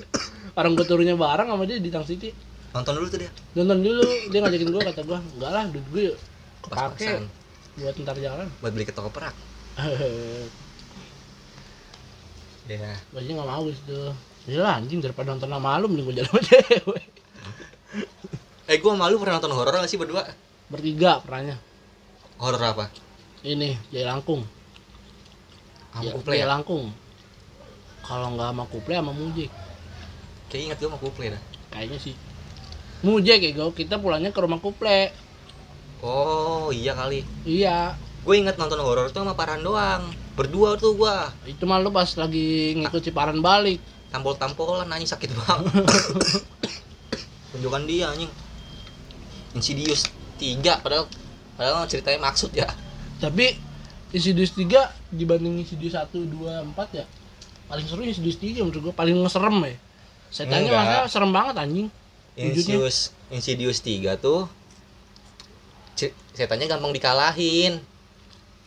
Orang 0.60 0.74
gue 0.80 0.88
turunnya 0.88 1.20
bareng 1.20 1.52
sama 1.52 1.68
dia 1.68 1.78
di 1.84 1.92
Tang 1.92 2.08
City. 2.08 2.32
Nonton 2.72 2.96
dulu 2.96 3.08
tuh 3.12 3.20
dia. 3.20 3.32
Nonton 3.60 3.84
dulu 3.84 4.04
dia 4.32 4.40
ngajakin 4.40 4.70
gue 4.72 4.82
kata 4.82 5.02
gue 5.04 5.20
enggak 5.36 5.52
lah 5.52 5.64
duit 5.68 5.86
gue 5.92 6.06
kepake 6.66 7.06
pas-pasan 7.06 7.24
buat 7.76 7.96
ntar 8.00 8.18
jalan. 8.18 8.48
Buat 8.64 8.72
beli 8.72 8.86
ke 8.88 8.94
toko 8.96 9.12
perak. 9.12 9.36
Ya 12.66 12.98
Gue 13.14 13.22
nggak 13.22 13.46
mau 13.46 13.62
gitu 13.70 14.10
Ya 14.46 14.62
lah 14.62 14.78
anjing 14.78 15.02
daripada 15.02 15.34
nonton 15.34 15.50
sama 15.50 15.82
lu 15.82 15.90
mending 15.90 16.06
gue 16.06 16.16
jalan 16.22 16.30
sama 16.30 16.42
cewek. 16.46 17.06
Eh 18.66 18.78
gua 18.82 18.94
malu 18.98 19.18
pernah 19.18 19.38
nonton 19.42 19.54
horor 19.54 19.74
gak 19.78 19.90
sih 19.90 19.98
berdua? 19.98 20.26
Bertiga 20.70 21.22
pernahnya. 21.22 21.58
Horor 22.38 22.62
apa? 22.62 22.86
Ini 23.46 23.78
Jaya 23.90 24.14
Langkung. 24.14 24.46
Kamu 25.94 26.06
Ya, 26.06 26.12
kuple 26.14 26.34
Jaya 26.34 26.46
ya? 26.46 26.48
Langkung. 26.50 26.86
Kalau 28.06 28.38
nggak 28.38 28.50
sama 28.54 28.64
Kuple 28.70 28.94
sama 28.94 29.14
Mujek 29.18 29.50
kayak 30.46 30.62
ingat 30.62 30.78
gua 30.78 30.90
sama 30.94 31.00
kuple 31.02 31.26
dah. 31.34 31.42
Kayaknya 31.74 31.98
sih. 31.98 32.16
Mujek 33.02 33.42
ya 33.42 33.52
gue 33.54 33.70
kita 33.74 33.98
pulangnya 33.98 34.30
ke 34.30 34.40
rumah 34.40 34.62
Kuple 34.62 35.10
oh 36.06 36.70
iya 36.70 36.94
kali. 36.94 37.26
Iya. 37.50 37.98
Gue 38.22 38.42
inget 38.42 38.62
nonton 38.62 38.78
horor 38.78 39.10
tuh 39.10 39.26
sama 39.26 39.34
Paran 39.34 39.66
doang. 39.66 40.06
Berdua 40.38 40.78
tuh 40.78 40.94
gua. 40.94 41.34
Itu 41.50 41.66
mah 41.66 41.82
lu 41.82 41.90
pas 41.90 42.10
lagi 42.18 42.78
ngikut 42.78 43.02
Ciparan 43.02 43.42
balik 43.42 43.82
tampol-tampolan 44.16 44.88
anjing 44.88 45.12
sakit 45.12 45.36
banget. 45.36 45.84
Tunjukkan 47.52 47.84
dia 47.84 48.08
anjing. 48.16 48.32
Insidious 49.52 50.08
3 50.40 50.80
padahal 50.80 51.08
padahal 51.60 51.84
ceritanya 51.92 52.32
maksud 52.32 52.56
ya. 52.56 52.72
Tapi 53.20 53.60
Insidious 54.16 54.56
3 54.56 55.12
dibanding 55.12 55.60
Insidious 55.60 56.00
1, 56.00 56.12
2, 56.12 56.72
4 56.72 57.00
ya 57.00 57.06
Paling 57.68 57.86
seru 57.88 58.04
Insidious 58.04 58.40
3 58.40 58.64
menurut 58.64 58.92
gue 58.92 58.94
Paling 58.96 59.16
ngeserem 59.20 59.58
ya. 59.64 59.76
Setannya 60.32 60.72
Enggak. 60.72 60.84
masa 60.84 61.12
serem 61.12 61.32
banget 61.32 61.56
anjing. 61.60 61.88
Wujudnya. 62.36 62.52
Insidious 62.52 62.98
Insidious 63.32 63.80
3 63.84 64.20
tuh 64.20 64.48
setannya 66.36 66.68
gampang 66.68 66.92
dikalahin. 66.92 67.80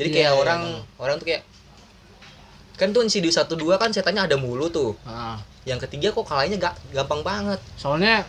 Jadi 0.00 0.08
kayak 0.08 0.32
iya, 0.32 0.40
orang 0.40 0.62
orang 0.96 1.20
tuh 1.20 1.28
kayak 1.28 1.44
kan 2.78 2.94
tuh 2.94 3.02
Insidious 3.02 3.34
1 3.34 3.50
2 3.50 3.59
kan 3.74 3.90
setannya 3.90 4.30
ada 4.30 4.38
mulu 4.38 4.70
tuh. 4.70 4.94
Nah, 5.02 5.42
yang 5.66 5.82
ketiga 5.82 6.14
kok 6.14 6.22
kalahnya 6.22 6.56
gak 6.62 6.78
gampang 6.94 7.26
banget. 7.26 7.59
Soalnya 7.74 8.22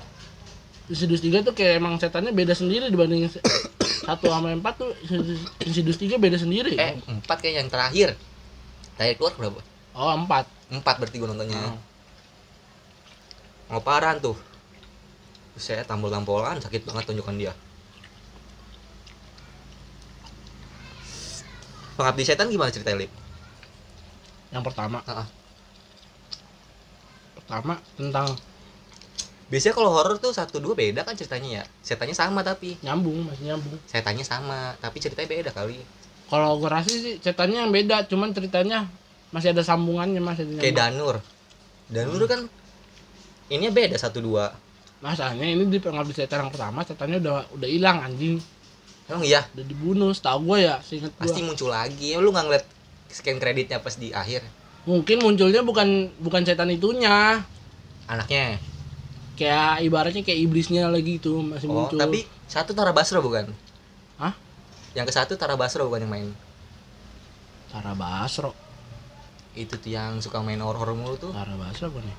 Insidious 0.90 1.22
3 1.22 1.46
tuh 1.46 1.54
kayak 1.54 1.78
emang 1.78 2.02
setannya 2.02 2.34
beda 2.34 2.58
sendiri 2.58 2.90
dibanding 2.90 3.30
satu 4.10 4.26
sama 4.34 4.50
empat 4.58 4.82
tuh 4.82 4.90
Insidious- 5.62 6.02
3 6.02 6.18
beda 6.18 6.42
sendiri. 6.42 6.74
Eh 6.82 6.98
empat 7.06 7.46
kayak 7.46 7.56
yang 7.62 7.70
terakhir. 7.70 8.10
Terakhir 8.98 9.16
keluar 9.22 9.34
berapa? 9.38 9.60
Oh 9.94 10.10
empat. 10.18 10.50
Empat 10.74 10.96
berarti 10.98 11.16
gue 11.22 11.30
nontonnya. 11.30 11.62
Oh. 11.62 11.78
ngoparan 13.70 14.18
tuh. 14.18 14.34
Saya 15.54 15.86
tampol-tampolan 15.86 16.58
sakit 16.58 16.90
banget 16.90 17.06
tunjukan 17.06 17.38
dia. 17.38 17.54
Pengabdi 21.94 22.24
setan 22.26 22.50
gimana 22.50 22.74
cerita 22.74 22.96
Lip? 22.98 23.12
Yang 24.50 24.64
pertama 24.72 24.98
Ah, 25.06 25.26
ah. 25.26 25.28
Pertama 27.38 27.74
tentang 27.98 28.28
Biasanya 29.50 29.74
kalau 29.82 29.90
horor 29.98 30.22
tuh 30.22 30.30
satu 30.30 30.62
dua 30.62 30.78
beda 30.78 31.02
kan 31.02 31.18
ceritanya 31.18 31.62
ya. 31.62 31.64
Setannya 31.82 32.14
sama 32.14 32.46
tapi 32.46 32.78
nyambung 32.86 33.26
masih 33.26 33.50
nyambung 33.50 33.82
setannya 33.90 34.22
sama 34.22 34.78
tapi 34.78 35.02
ceritanya 35.02 35.26
beda 35.26 35.50
kali. 35.50 35.82
Kalau 36.30 36.62
gue 36.62 36.70
rasa 36.70 36.94
sih 36.94 37.18
ceritanya 37.18 37.66
yang 37.66 37.74
beda 37.74 38.06
Cuman 38.06 38.30
ceritanya 38.30 38.86
masih 39.34 39.50
ada 39.50 39.66
sambungannya 39.66 40.22
masih 40.22 40.46
ada 40.46 40.62
Kayak. 40.62 40.78
Danur. 40.78 41.16
Danur 41.90 42.22
kan 42.30 42.46
ini 43.50 43.74
beda 43.74 43.98
satu 43.98 44.22
dua. 44.22 44.54
Masalahnya 45.02 45.50
ini 45.50 45.66
di 45.66 45.80
pengabdi 45.82 46.12
setan 46.12 46.44
yang 46.44 46.52
pertama 46.52 46.84
Setannya 46.84 47.24
udah 47.24 47.48
udah 47.56 47.70
hilang 47.72 48.04
anjing 48.04 48.36
Emang 49.08 49.24
iya 49.24 49.48
Udah 49.56 49.64
dibunuh 49.64 50.12
setahu 50.12 50.52
gue 50.52 50.68
ya 50.68 50.76
Seinget 50.84 51.16
gue 51.16 51.24
pasti 51.24 51.40
muncul 51.40 51.72
lagi. 51.72 52.20
Lu 52.20 52.36
nggak 52.36 52.46
ngeliat 52.46 52.66
scan 53.10 53.42
kreditnya 53.42 53.82
pas 53.82 53.98
di 53.98 54.14
akhir 54.14 54.46
Mungkin 54.88 55.22
munculnya 55.22 55.62
bukan 55.62 56.10
bukan 56.18 56.42
setan 56.48 56.72
itunya 56.72 57.44
anaknya. 58.10 58.58
Kayak 59.38 59.86
ibaratnya 59.86 60.22
kayak 60.26 60.40
iblisnya 60.50 60.90
lagi 60.90 61.22
itu 61.22 61.32
masih 61.46 61.70
Oh, 61.70 61.86
muncul 61.86 61.96
tapi 62.00 62.26
satu 62.50 62.74
Tara 62.74 62.90
Basro 62.92 63.22
bukan? 63.22 63.54
Hah? 64.18 64.34
Yang 64.98 65.12
ke 65.12 65.14
satu 65.14 65.34
Tara 65.38 65.54
Basro 65.56 65.86
bukan 65.86 66.10
yang 66.10 66.12
main. 66.12 66.30
Tara 67.70 67.94
Basro 67.94 68.58
Itu 69.54 69.78
tuh 69.78 69.94
yang 69.94 70.18
suka 70.24 70.42
main 70.42 70.60
horor 70.60 70.92
mulu 70.98 71.16
tuh. 71.22 71.32
Tara 71.32 71.54
Basro 71.54 71.94
apa 71.94 72.00
nih? 72.02 72.16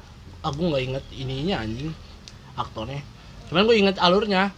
Aku 0.47 0.61
nggak 0.71 0.83
inget 0.87 1.05
ininya 1.13 1.61
anjing 1.61 1.93
aktornya. 2.55 3.03
Cuman 3.51 3.67
gue 3.67 3.77
inget 3.77 3.97
alurnya. 3.99 4.55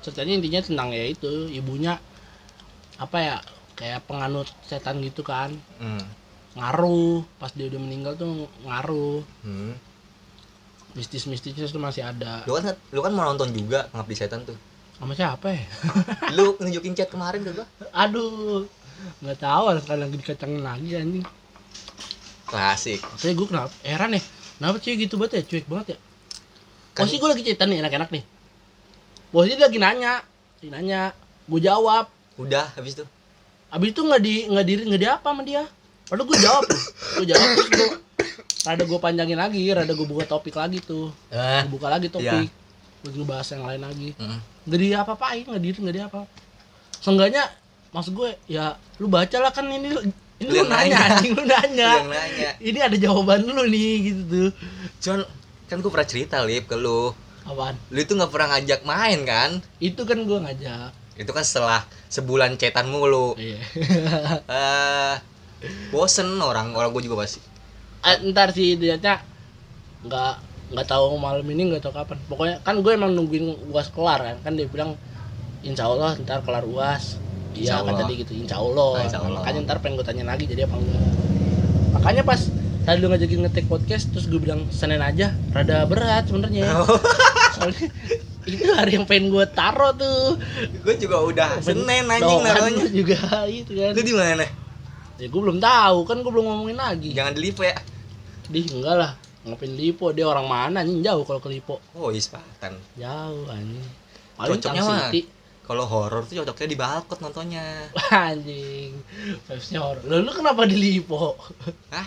Ceritanya 0.00 0.38
intinya 0.40 0.60
tentang 0.62 0.88
ya 0.94 1.04
itu 1.04 1.50
ibunya 1.52 1.98
apa 2.96 3.16
ya 3.20 3.36
kayak 3.80 4.04
penganut 4.04 4.44
setan 4.62 5.00
gitu 5.00 5.20
kan 5.22 5.48
Hmm. 5.76 6.04
ngaruh 6.52 7.24
pas 7.36 7.48
dia 7.50 7.66
udah 7.66 7.80
meninggal 7.80 8.12
tuh 8.14 8.28
ngaruh 8.62 9.24
Hmm. 9.40 9.72
mistis-mistisnya 10.92 11.64
tuh 11.64 11.78
masih 11.78 12.02
ada 12.02 12.42
Lu 12.44 12.52
kan 12.54 12.74
lu 12.88 13.00
kan 13.00 13.10
mau 13.10 13.24
nonton 13.24 13.48
juga 13.50 13.86
Pengabdi 13.88 14.14
Setan 14.14 14.42
tuh. 14.42 14.58
sama 14.92 15.14
siapa 15.14 15.48
ya 15.48 15.64
Lu 16.36 16.54
nunjukin 16.56 16.92
chat 16.92 17.08
kemarin 17.08 17.40
ke 17.40 17.50
gua. 17.52 17.64
aduh 17.90 18.68
nggak 19.18 19.38
tahu 19.38 19.64
sekarang 19.80 20.02
lagi 20.02 20.16
dikacangin 20.18 20.60
lagi 20.60 20.90
anjing 20.92 21.24
Klasik. 22.44 23.00
saya 23.14 23.32
gue 23.32 23.46
kenapa 23.46 23.72
heran 23.80 24.12
ya 24.12 24.20
kenapa 24.58 24.76
cuy 24.76 24.94
gitu 24.98 25.14
banget 25.16 25.32
ya 25.32 25.42
cuek 25.46 25.66
banget 25.66 25.86
ya 25.88 25.98
Kan- 26.92 27.06
Posisi 27.06 27.16
gue 27.16 27.30
lagi 27.30 27.42
cerita 27.42 27.64
nih 27.64 27.78
enak-enak 27.78 28.10
nih 28.10 28.24
Posisi 29.30 29.54
dia 29.54 29.64
lagi 29.64 29.78
nanya 29.78 30.12
Dia 30.58 30.70
nanya 30.70 31.00
Gue 31.46 31.60
jawab 31.60 32.10
Udah 32.36 32.66
habis 32.74 32.92
itu. 32.92 33.06
Abis 33.70 33.88
itu 33.90 34.00
nggak 34.02 34.20
di 34.20 34.34
nggak 34.46 34.66
diri 34.66 34.82
nggak 34.86 35.00
di 35.00 35.08
apa 35.08 35.28
sama 35.30 35.42
dia. 35.42 35.62
Padahal 36.10 36.26
gue 36.26 36.38
jawab 36.42 36.64
Gue 37.14 37.26
jawab 37.26 37.48
terus 37.54 37.68
gue 37.70 37.88
Rada 38.60 38.82
gue 38.82 38.98
panjangin 38.98 39.38
lagi 39.38 39.62
Rada 39.70 39.92
gue 39.94 40.04
buka 40.04 40.26
topik 40.26 40.58
lagi 40.58 40.82
tuh. 40.82 41.14
Eh. 41.30 41.62
Gue 41.64 41.78
buka 41.78 41.86
lagi 41.86 42.10
Iya. 42.10 42.14
topik. 42.18 42.48
Gue 43.00 43.10
ngebahas 43.14 43.46
yang 43.54 43.64
lain 43.64 43.80
lagi. 43.80 44.08
Mm. 44.18 44.38
Gak 44.66 44.78
di 44.78 44.88
apa-apain 44.92 45.44
Nggak 45.46 45.62
diri 45.62 45.78
nggak 45.80 45.96
di 45.96 46.02
apa. 46.02 46.20
Seenggaknya 46.98 47.46
maksud 47.90 48.12
gue 48.12 48.30
ya 48.46 48.74
lu 48.98 49.06
baca 49.06 49.38
lah 49.38 49.50
kan 49.50 49.66
ini 49.66 49.90
ini 50.40 50.50
Lu 50.50 50.64
nanya 50.66 50.98
nanya. 50.98 50.98
anjing 51.14 51.32
lu 51.32 51.44
nanya. 51.46 51.90
Lu 52.00 52.10
nanya. 52.10 52.50
ini 52.58 52.78
ada 52.80 52.96
jawaban 52.96 53.46
lu 53.46 53.64
nih 53.64 53.92
gitu 54.02 54.22
tuh. 54.26 54.50
Cuman 54.98 55.20
kan 55.70 55.76
gue 55.78 55.90
pernah 55.94 56.08
cerita 56.10 56.36
lip 56.42 56.66
ke 56.66 56.74
lu. 56.74 57.14
Apaan? 57.46 57.78
Lu 57.88 57.98
itu 57.98 58.12
nggak 58.12 58.30
pernah 58.34 58.58
ngajak 58.58 58.80
main 58.82 59.18
kan? 59.22 59.50
Itu 59.78 60.02
kan 60.02 60.18
gue 60.26 60.38
ngajak. 60.42 60.90
Itu 61.16 61.30
kan 61.30 61.44
setelah 61.46 61.86
sebulan 62.10 62.58
cetan 62.58 62.90
mulu. 62.90 63.38
Iya. 63.38 63.58
Eh 64.50 65.14
bosen 65.92 66.40
orang 66.40 66.72
orang 66.72 66.90
gue 66.90 67.04
juga 67.04 67.22
pasti. 67.22 67.38
Eh, 68.00 68.16
ntar 68.32 68.50
sih 68.50 68.74
ternyata 68.74 69.20
nggak 70.02 70.32
nggak 70.72 70.86
tahu 70.88 71.20
malam 71.20 71.44
ini 71.46 71.68
nggak 71.68 71.84
tahu 71.84 71.92
kapan. 71.94 72.18
Pokoknya 72.26 72.56
kan 72.64 72.80
gue 72.80 72.92
emang 72.92 73.12
nungguin 73.12 73.68
uas 73.68 73.92
kelar 73.92 74.20
kan 74.24 74.36
kan 74.40 74.52
dia 74.56 74.64
bilang 74.66 74.96
insya 75.60 75.86
Allah 75.86 76.16
ntar 76.18 76.40
kelar 76.42 76.64
uas. 76.64 77.20
Iya 77.52 77.82
kata 77.82 78.06
dia 78.08 78.16
gitu 78.22 78.32
insya 78.32 78.56
Allah, 78.56 78.90
Ah, 78.96 79.04
insya 79.04 79.18
Allah. 79.20 79.42
makanya 79.42 79.60
ntar 79.68 79.76
pengen 79.84 80.00
gue 80.00 80.06
tanya 80.06 80.24
lagi 80.24 80.48
jadi 80.48 80.64
apa 80.64 80.80
enggak. 80.80 81.02
Makanya 81.98 82.22
pas 82.24 82.40
tadi 82.80 82.96
lu 82.96 83.12
ngajakin 83.12 83.38
ngetek 83.44 83.66
podcast 83.68 84.08
terus 84.08 84.24
gue 84.24 84.40
bilang 84.40 84.64
senin 84.72 85.02
aja 85.04 85.36
rada 85.52 85.84
berat 85.84 86.24
sebenarnya. 86.24 86.72
Soalnya 87.58 87.86
itu 88.48 88.72
hari 88.72 88.96
yang 88.96 89.04
pengen 89.04 89.28
gue 89.28 89.44
taro 89.52 89.92
tuh. 89.92 90.40
Gue 90.80 90.94
juga 90.96 91.20
udah 91.20 91.50
senin 91.60 92.08
anjing 92.08 92.40
naruhnya. 92.40 92.86
juga 93.04 93.18
itu 93.44 93.72
kan. 93.76 93.92
Lu 93.92 94.02
di 94.02 94.14
mana? 94.16 94.46
Ya 95.20 95.26
gue 95.28 95.40
belum 95.40 95.60
tahu 95.60 95.98
kan 96.08 96.16
gue 96.24 96.32
belum 96.32 96.46
ngomongin 96.48 96.78
lagi. 96.80 97.12
Jangan 97.12 97.36
di 97.36 97.40
Lipo 97.44 97.60
ya. 97.60 97.76
Di 98.48 98.60
enggak 98.64 98.96
lah. 98.96 99.12
Ngapain 99.44 99.72
Lipo? 99.76 100.12
Dia 100.16 100.24
orang 100.28 100.46
mana 100.48 100.80
anjing? 100.80 101.04
Jauh 101.04 101.24
kalau 101.28 101.40
ke 101.44 101.52
Lipo. 101.52 101.84
Oh 101.92 102.08
Ispatan 102.08 102.80
jauh 102.96 103.44
anjing. 103.52 103.84
Paling 104.40 104.56
Cocoknya 104.56 104.82
mah. 104.88 105.12
Kalau 105.70 105.86
horor 105.86 106.26
tuh 106.26 106.42
cocoknya 106.42 106.66
di 106.66 106.78
balkot 106.80 107.18
nontonnya. 107.22 107.62
Anjing. 108.10 108.90
Vibesnya 109.46 109.78
horor. 109.78 110.02
Lalu 110.02 110.26
lu 110.26 110.32
kenapa 110.34 110.66
di 110.66 110.74
Lipo? 110.74 111.38
Hah? 111.94 112.06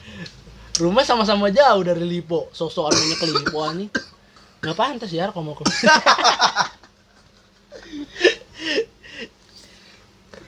rumah 0.81 1.05
sama-sama 1.05 1.53
jauh 1.53 1.85
dari 1.85 2.03
Lipo. 2.03 2.49
Sosok 2.51 2.89
anehnya 2.89 3.15
ke 3.21 3.25
Lipo 3.29 3.61
anjing 3.61 3.93
nggak 4.63 4.79
pantas 4.79 5.11
ya 5.11 5.27
kalau 5.35 5.51
mau 5.51 5.59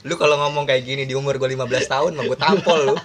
lu 0.05 0.15
kalau 0.15 0.39
ngomong 0.39 0.63
kayak 0.63 0.87
gini 0.87 1.03
di 1.03 1.17
umur 1.17 1.35
gue 1.35 1.51
15 1.51 1.67
tahun 1.89 2.11
mah 2.13 2.23
gue 2.29 2.37
tampol 2.39 2.79
lu. 2.93 2.95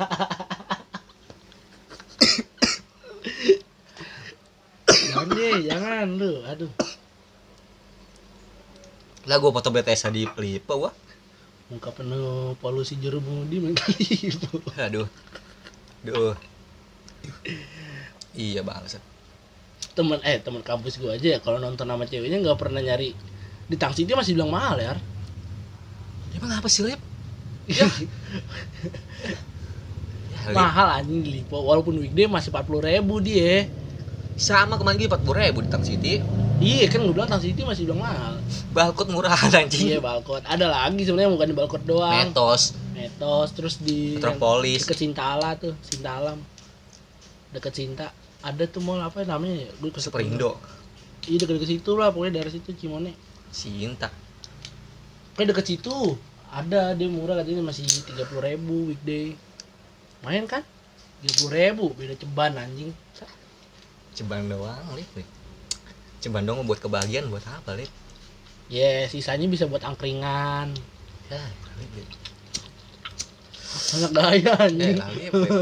Jangan 4.86 5.26
deh 5.32 5.56
jangan 5.64 6.06
lu 6.14 6.32
aduh. 6.46 6.70
Lah 9.26 9.36
gue 9.40 9.50
foto 9.50 9.68
BTS 9.72 10.12
di 10.14 10.28
Lipo 10.28 10.76
wah 10.76 10.94
muka 11.72 11.90
penuh 11.94 12.54
polusi 12.60 13.00
main 13.00 13.74
ke 13.74 13.90
Lipo 13.98 14.60
aduh. 14.78 15.08
Duh. 16.06 16.36
Iya 18.36 18.60
bangsat. 18.60 19.09
Temen 19.92 20.22
eh 20.22 20.38
temen 20.38 20.62
kampus 20.62 21.02
gue 21.02 21.10
aja 21.10 21.28
ya 21.36 21.38
kalau 21.42 21.58
nonton 21.58 21.84
sama 21.84 22.06
ceweknya 22.06 22.38
nggak 22.40 22.58
pernah 22.58 22.78
nyari 22.78 23.12
di 23.70 23.76
Tang 23.78 23.94
City 23.94 24.14
masih 24.14 24.38
bilang 24.38 24.50
mahal 24.50 24.78
ya 24.78 24.94
Emang 26.36 26.50
apa 26.54 26.68
sih, 26.70 26.86
Lip? 26.86 27.00
Ya, 27.70 27.86
mahal 30.56 30.98
anjing 30.98 31.22
Lipo 31.22 31.62
walaupun 31.62 31.94
weekday 32.02 32.26
masih 32.26 32.50
40 32.50 32.86
ribu 32.86 33.22
dia. 33.22 33.70
Sama 34.40 34.80
kemarin 34.80 34.98
gue 34.98 35.10
40 35.10 35.42
ribu 35.46 35.58
di 35.62 35.70
Tang 35.70 35.84
City. 35.84 36.22
iya 36.60 36.84
kan 36.92 37.00
gue 37.04 37.14
bilang 37.14 37.30
Tang 37.30 37.42
City 37.42 37.62
masih 37.62 37.86
bilang 37.86 38.02
mahal. 38.02 38.34
Balkot 38.72 39.08
murah 39.10 39.36
anjing. 39.36 39.94
iya 39.94 39.98
balkot. 40.00 40.42
Ada 40.46 40.66
lagi 40.70 41.02
sebenarnya 41.04 41.30
bukan 41.34 41.46
di 41.50 41.56
balkot 41.56 41.82
doang. 41.84 42.30
Metos, 42.30 42.74
metos 42.94 43.48
terus 43.52 43.74
di 43.78 44.16
Metropolis. 44.16 44.86
deket 44.86 44.98
Sintala 44.98 45.54
tuh 45.58 45.74
Sintalam 45.84 46.38
deket 47.50 47.74
Cinta 47.74 48.14
ada 48.40 48.64
tuh 48.64 48.80
mall 48.80 49.00
apa 49.00 49.22
namanya 49.28 49.68
ya 49.68 49.70
gue 49.76 49.90
Superindo, 50.00 50.56
iya 51.28 51.36
deket 51.36 51.60
deket 51.60 51.70
situ 51.76 51.90
lah 51.96 52.08
pokoknya 52.08 52.40
daerah 52.40 52.52
situ 52.52 52.72
Cimone 52.72 53.12
Cinta. 53.52 54.08
kayak 55.36 55.52
deket 55.52 55.66
situ 55.76 56.16
ada 56.50 56.96
dia 56.96 57.06
murah 57.06 57.38
katanya 57.38 57.68
masih 57.68 57.84
tiga 58.04 58.24
puluh 58.26 58.42
ribu 58.42 58.90
weekday 58.90 59.36
main 60.24 60.48
kan 60.48 60.64
tiga 61.20 61.34
puluh 61.40 61.52
ribu 61.52 61.84
beda 61.94 62.14
ceban 62.16 62.56
anjing 62.56 62.90
Ceban 64.10 64.50
doang, 64.50 64.84
Lip. 64.98 65.06
Lip. 65.14 65.28
Ceban 66.18 66.42
doang 66.42 66.66
buat 66.66 66.82
kebahagiaan 66.82 67.30
buat 67.30 67.46
apa, 67.46 67.78
Lip? 67.78 67.88
ya 68.70 69.06
sisanya 69.10 69.50
bisa 69.50 69.66
buat 69.66 69.82
angkringan 69.82 70.70
Ya, 71.30 71.42
Lip. 71.78 71.90
Lip. 71.94 72.08
Banyak 73.80 74.10
gaya 74.12 74.52
Eh, 74.54 74.64
anjing 74.68 74.96
Lip, 74.98 75.32
Lip. 75.34 75.52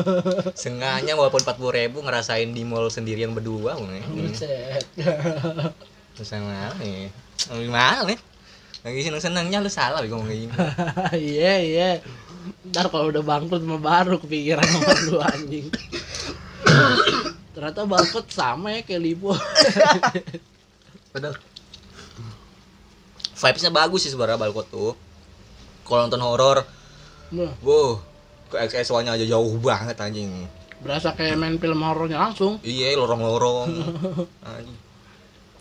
Sengaja 0.58 1.12
walaupun 1.14 1.40
40 1.40 1.78
ribu 1.78 1.98
ngerasain 2.02 2.50
di 2.50 2.62
mall 2.66 2.90
sendirian 2.90 3.32
berdua, 3.32 3.78
gue. 3.78 4.00
Buset. 4.12 4.84
Terus 6.14 6.30
mana 6.34 6.74
nih? 6.82 7.08
Gimana 7.48 8.02
nih? 8.04 8.18
Lagi 8.82 9.00
seneng 9.02 9.22
senengnya 9.22 9.58
lu 9.62 9.70
salah 9.70 10.02
gue 10.02 10.10
ngomong 10.10 10.28
kayak 10.28 10.40
gini. 10.46 10.54
iya 11.36 11.54
iya 11.60 11.90
ntar 12.68 12.88
kalau 12.88 13.12
udah 13.12 13.20
bangkrut 13.20 13.60
mah 13.60 13.76
baru 13.76 14.16
kepikiran 14.16 14.64
sama 14.64 14.92
lu 15.04 15.20
anjing 15.20 15.68
ternyata 17.52 17.84
bangkrut 17.84 18.28
sama 18.32 18.72
ya 18.72 18.80
kayak 18.88 19.02
Lipo 19.04 19.36
Padahal 21.12 21.36
vibesnya 23.38 23.70
bagus 23.70 24.00
sih 24.06 24.10
sebenarnya 24.10 24.40
Balkot 24.40 24.66
tuh. 24.72 24.92
Kalau 25.86 26.04
nonton 26.04 26.20
horor, 26.20 26.58
Nah, 27.28 27.52
wow, 27.60 28.00
ke 28.48 28.56
XS1-nya 28.58 29.12
aja 29.12 29.26
jauh 29.26 29.54
banget 29.58 29.96
anjing. 29.96 30.48
berasa 30.78 31.10
kayak 31.10 31.34
main 31.34 31.56
film 31.56 31.82
horornya 31.82 32.18
langsung 32.20 32.62
Iya, 32.62 32.94
lorong-lorong. 32.94 33.66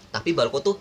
Tapi 0.09 0.29
Balkot 0.31 0.61
tuh 0.63 0.75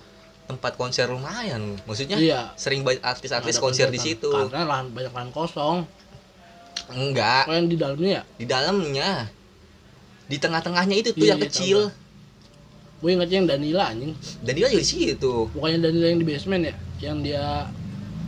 tempat 0.47 0.77
konser 0.77 1.09
lumayan. 1.09 1.74
Maksudnya 1.83 2.16
Iya. 2.16 2.41
sering 2.55 2.85
banyak 2.85 3.01
artis-artis 3.01 3.57
konser 3.57 3.89
di 3.89 3.97
situ. 3.97 4.28
karena 4.28 4.62
lahan 4.65 4.87
banyak 4.91 5.11
lahan 5.11 5.31
kosong 5.31 5.89
Enggak, 6.87 7.51
kalau 7.51 7.57
yang 7.57 7.66
di 7.66 7.77
dalamnya 7.77 8.11
ya 8.12 8.23
di 8.37 8.47
dalamnya. 8.47 9.11
Di 10.27 10.37
tengah-tengahnya 10.37 10.97
itu 10.97 11.11
tuh 11.12 11.23
Iya, 11.23 11.33
yang 11.33 11.41
iya, 11.41 11.47
kecil. 11.49 11.78
gue 12.97 13.11
ingetnya 13.11 13.37
yang 13.37 13.49
Danila 13.49 13.85
anjing 13.89 14.12
Dan 14.41 14.53
dia 14.53 14.66
juga 14.66 14.77
di 14.77 14.85
situ. 14.85 15.33
bukannya 15.51 15.78
Danila 15.81 16.07
yang 16.07 16.20
di 16.20 16.27
basement 16.27 16.62
ya 16.62 16.74
yang 17.03 17.16
dia 17.20 17.45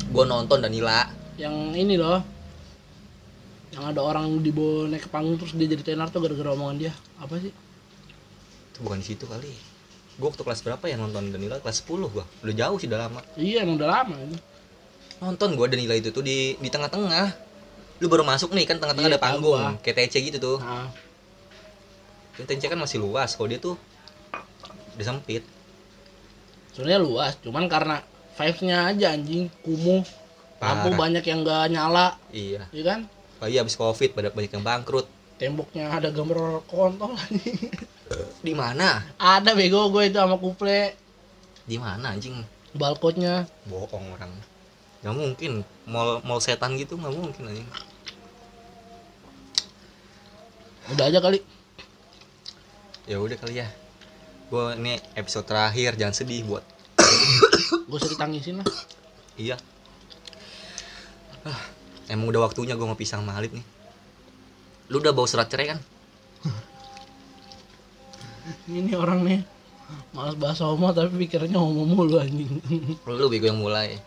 Gua 0.09 0.25
nonton 0.25 0.59
Danila. 0.59 1.05
yang 1.37 1.53
ini 1.71 1.95
loh 1.95 2.19
yang 3.79 3.87
ada 3.89 4.03
orang 4.03 4.43
dibawa 4.43 4.91
naik 4.91 5.07
ke 5.07 5.09
panggung 5.09 5.39
terus 5.39 5.55
dia 5.55 5.65
jadi 5.65 5.83
tenar 5.85 6.11
tuh 6.11 6.19
gara-gara 6.19 6.51
omongan 6.51 6.77
dia 6.81 6.93
apa 7.17 7.39
sih 7.39 7.55
Itu 8.69 8.83
bukan 8.83 8.99
di 8.99 9.07
situ 9.07 9.23
kali. 9.25 9.55
Gua 10.19 10.29
waktu 10.29 10.43
kelas 10.43 10.61
berapa 10.61 10.83
ya 10.85 10.95
nonton 10.95 11.31
Danila? 11.31 11.59
Kelas 11.59 11.79
10 11.81 12.11
gua. 12.11 12.27
Udah 12.43 12.55
jauh 12.57 12.75
sih 12.77 12.87
udah 12.87 13.01
lama. 13.01 13.23
iya 13.35 13.63
emang 13.63 13.79
udah 13.79 13.87
lama 13.89 14.19
ini 14.19 14.35
Nonton 15.19 15.55
gua 15.55 15.67
Danila 15.67 15.95
itu 15.95 16.11
tuh 16.11 16.21
di 16.21 16.55
di 16.55 16.69
tengah-tengah. 16.69 17.27
Lu 17.99 18.07
baru 18.07 18.23
masuk 18.23 18.51
nih 18.51 18.63
kan 18.65 18.79
tengah-tengah 18.79 19.09
Iya, 19.09 19.15
ada 19.15 19.23
panggung, 19.23 19.59
gua. 19.59 19.79
kayak 19.79 20.11
TC 20.11 20.27
gitu 20.27 20.39
tuh. 20.39 20.59
nah 20.59 20.91
TC 22.37 22.67
kan 22.67 22.79
masih 22.79 22.99
luas, 22.99 23.35
kalau 23.35 23.47
dia 23.47 23.59
tuh 23.59 23.75
udah 24.95 25.07
sempit. 25.07 25.43
sebenarnya 26.71 26.99
luas 27.01 27.35
cuman 27.39 27.67
karena 27.67 27.97
vibesnya 28.35 28.87
aja 28.87 29.11
anjing 29.11 29.51
kumuh 29.61 30.07
lampu 30.59 30.95
banyak 30.95 31.23
yang 31.23 31.43
gak 31.43 31.67
nyala 31.69 32.15
Iya. 32.31 32.71
ya 32.71 32.83
kan 32.85 33.01
Apalagi 33.39 33.57
habis 33.57 33.75
Covid 33.75 34.11
pada 34.13 34.29
banyak 34.29 34.51
yang 34.51 34.67
bangkrut. 34.67 35.07
temboknya 35.39 35.95
ada 35.95 36.11
gambar 36.11 36.67
kontol 36.67 37.15
Di 38.47 38.51
mana? 38.53 39.07
ada 39.15 39.55
bego 39.55 39.87
gue 39.89 40.11
itu 40.11 40.19
sama 40.19 40.35
kuple 40.35 40.99
Di 41.63 41.79
mana 41.79 42.11
anjing? 42.11 42.43
balkotnya 42.75 43.47
Bohong 43.65 44.13
orang. 44.13 44.35
Gak 44.99 45.15
mungkin. 45.15 45.63
Mall 45.87 46.19
mall 46.21 46.43
setan 46.43 46.75
gitu 46.75 46.99
nggak 46.99 47.15
mungkin 47.15 47.47
anjing. 47.47 47.69
udah 50.89 51.05
aja 51.07 51.21
kali 51.21 51.39
Ya 53.07 53.17
udah 53.17 53.37
kali 53.37 53.63
ya. 53.63 53.69
Gua 54.49 54.73
ini 54.75 54.97
episode 55.13 55.45
terakhir, 55.45 55.95
jangan 55.95 56.13
sedih 56.13 56.45
buat. 56.45 56.65
gue 57.89 57.97
usah 57.97 58.09
ditangisin 58.09 58.61
lah 58.61 58.69
Iya. 59.37 59.57
Ah, 61.45 61.61
emang 62.09 62.33
udah 62.33 62.49
waktunya 62.49 62.75
mau 62.75 62.97
pisah 62.97 63.21
sama 63.21 63.37
Alip 63.37 63.55
nih. 63.55 63.65
Lu 64.89 65.01
udah 65.01 65.13
bawa 65.13 65.29
surat 65.29 65.49
cerai 65.49 65.77
kan? 65.77 65.79
ini 68.69 68.93
orang 68.97 69.25
nih 69.25 69.41
malas 70.13 70.37
bahas 70.37 70.61
homo 70.61 70.93
tapi 70.93 71.25
pikirannya 71.25 71.57
homo 71.57 71.89
mulu 71.89 72.21
anjing 72.21 72.61
Lu 73.09 73.29
bego 73.29 73.49
yang 73.49 73.61
mulai. 73.61 74.01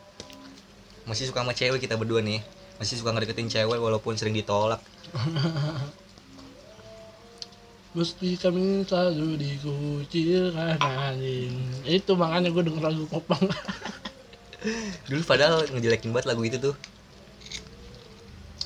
Masih 1.06 1.30
suka 1.30 1.42
sama 1.42 1.58
cewek 1.58 1.82
kita 1.82 1.98
berdua 1.98 2.22
nih. 2.22 2.42
Masih 2.78 2.98
suka 2.98 3.14
ngedeketin 3.14 3.50
cewek 3.50 3.78
walaupun 3.78 4.18
sering 4.18 4.38
ditolak. 4.38 4.82
Mesti 7.92 8.40
kami 8.40 8.88
selalu 8.88 9.36
dikucilkan 9.36 10.80
anjing 10.80 11.60
Itu 11.84 12.16
makanya 12.16 12.48
gue 12.48 12.64
denger 12.64 12.88
lagu 12.88 13.04
popang 13.12 13.44
dulu 15.10 15.22
padahal 15.26 15.66
ngejelekin 15.74 16.14
banget 16.14 16.28
lagu 16.30 16.42
itu 16.46 16.58
tuh 16.62 16.76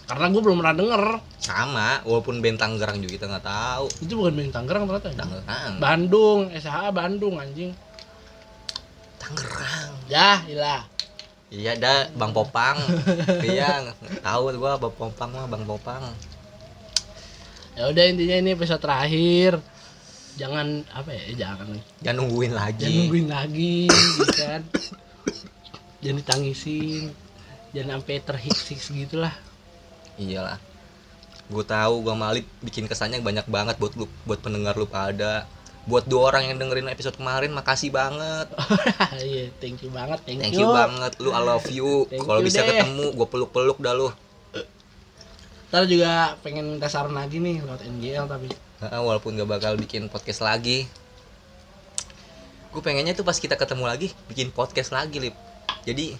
karena 0.06 0.26
gue 0.30 0.42
belum 0.42 0.58
pernah 0.62 0.76
denger. 0.78 1.04
Sama 1.42 2.02
walaupun 2.06 2.38
band 2.38 2.62
Tangerang 2.62 3.02
juga 3.02 3.12
kita 3.18 3.26
nggak 3.26 3.46
tahu. 3.46 3.86
Itu 4.06 4.14
bukan 4.22 4.34
band 4.38 4.54
Tangerang 4.54 4.84
ternyata 4.86 5.08
ya? 5.10 5.18
Tangerang. 5.18 5.74
Bandung 5.82 6.40
SH 6.54 6.78
Bandung 6.94 7.36
anjing. 7.42 7.72
Tangerang. 9.18 9.92
Ya 10.06 10.46
ilah. 10.46 10.86
Iya 11.50 11.74
dah 11.78 12.14
Bang 12.14 12.38
Popang. 12.38 12.78
Iya 13.42 13.94
tahu 14.22 14.54
gua 14.62 14.78
Bang 14.78 14.94
Popang 14.94 15.30
mah 15.34 15.50
Bang 15.50 15.66
Popang. 15.66 16.14
Ya 17.74 17.90
udah 17.90 18.04
intinya 18.06 18.36
ini 18.38 18.50
episode 18.54 18.82
terakhir. 18.82 19.58
Jangan 20.38 20.86
apa 20.94 21.10
ya 21.14 21.26
jangan. 21.34 21.82
Jangan 22.06 22.18
nungguin 22.22 22.54
lagi. 22.54 22.86
Jangan 22.86 22.98
nungguin 23.02 23.28
lagi 23.34 23.78
gitu 23.90 24.34
kan. 24.38 24.62
Jangan 26.06 26.18
ditangisin. 26.22 27.04
Jangan 27.74 28.00
sampai 28.00 28.16
terhiksis 28.24 28.94
gitulah 28.94 29.34
iyalah. 30.20 30.58
Gue 31.46 31.62
tahu 31.62 32.02
gua 32.02 32.18
malit 32.18 32.50
bikin 32.66 32.90
kesannya 32.90 33.22
banyak 33.22 33.46
banget 33.46 33.78
buat 33.78 33.94
lu 33.94 34.10
buat 34.26 34.42
pendengar 34.42 34.74
lu 34.76 34.90
pada. 34.90 35.46
Buat 35.86 36.10
dua 36.10 36.34
orang 36.34 36.50
yang 36.50 36.58
dengerin 36.58 36.90
episode 36.90 37.14
kemarin 37.14 37.54
makasih 37.54 37.94
banget. 37.94 38.50
Iya 39.22 39.54
thank 39.62 39.86
you 39.86 39.94
banget 39.94 40.20
thank, 40.26 40.42
thank 40.42 40.58
you. 40.58 40.66
banget 40.66 41.14
lu 41.22 41.30
I 41.30 41.42
love 41.46 41.70
you. 41.70 42.10
Kalau 42.10 42.42
you 42.42 42.50
bisa 42.50 42.66
deh. 42.66 42.82
ketemu 42.82 43.14
gue 43.14 43.28
peluk 43.30 43.54
peluk 43.54 43.78
dah 43.78 43.94
lu. 43.94 44.10
Ntar 45.70 45.86
juga 45.86 46.34
pengen 46.42 46.78
minta 46.78 46.90
saran 46.90 47.14
lagi 47.14 47.38
nih 47.38 47.62
lewat 47.62 47.86
NGL 47.86 48.26
tapi. 48.26 48.50
Walaupun 48.82 49.38
gak 49.38 49.50
bakal 49.50 49.74
bikin 49.78 50.10
podcast 50.10 50.42
lagi. 50.42 50.90
Gue 52.74 52.82
pengennya 52.82 53.14
tuh 53.14 53.24
pas 53.24 53.38
kita 53.38 53.54
ketemu 53.54 53.86
lagi 53.86 54.10
bikin 54.26 54.50
podcast 54.50 54.90
lagi 54.90 55.22
lip. 55.22 55.36
Jadi 55.86 56.18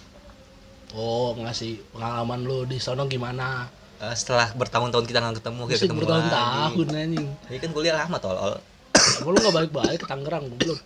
oh 0.94 1.34
ngasih 1.34 1.82
pengalaman 1.90 2.46
lu 2.46 2.62
di 2.64 2.78
sono 2.78 3.10
gimana 3.10 3.66
eh, 4.02 4.14
setelah 4.16 4.52
bertahun-tahun 4.56 5.04
kita 5.08 5.18
nggak 5.22 5.36
ketemu 5.40 5.62
kita 5.68 5.80
ketemu 5.86 6.00
bertahun-tahun 6.04 6.86
anjing. 6.92 7.26
Ini 7.48 7.58
kan 7.62 7.70
kuliah 7.72 7.94
lama 7.96 8.16
tolol. 8.20 8.54
Emang 9.22 9.32
lu 9.32 9.38
gak 9.38 9.54
balik-balik 9.54 9.98
ke 10.02 10.06
Tangerang 10.08 10.48
belum 10.56 10.78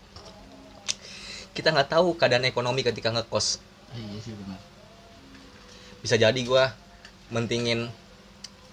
kita 1.51 1.75
nggak 1.75 1.91
tahu 1.91 2.15
keadaan 2.15 2.47
ekonomi 2.47 2.87
ketika 2.87 3.11
ngekos. 3.11 3.59
Iya 3.93 4.19
sih 4.23 4.33
benar. 4.33 4.61
Bisa 6.01 6.15
jadi 6.17 6.41
gua 6.47 6.73
mentingin 7.29 7.91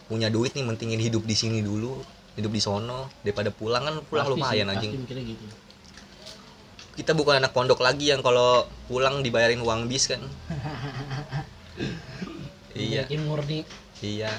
punya 0.08 0.32
duit 0.32 0.56
nih 0.56 0.64
mentingin 0.64 1.02
hidup 1.02 1.28
di 1.28 1.36
sini 1.36 1.60
dulu 1.66 2.00
hidup 2.38 2.52
di 2.54 2.62
sono. 2.62 3.10
Daripada 3.26 3.50
pulang 3.50 3.84
kan 3.84 3.96
pulang 4.06 4.26
Pasti 4.30 4.34
lumayan 4.38 4.68
sih, 4.70 4.74
anjing. 4.78 4.92
gitu. 5.04 5.46
Kita 6.98 7.12
bukan 7.14 7.44
anak 7.44 7.54
pondok 7.54 7.82
lagi 7.82 8.10
yang 8.10 8.26
kalau 8.26 8.66
pulang 8.90 9.22
dibayarin 9.22 9.62
uang 9.62 9.90
bis 9.90 10.08
kan? 10.10 10.22
Iya. 12.78 13.10
Murni 13.26 13.66
iya. 14.02 14.32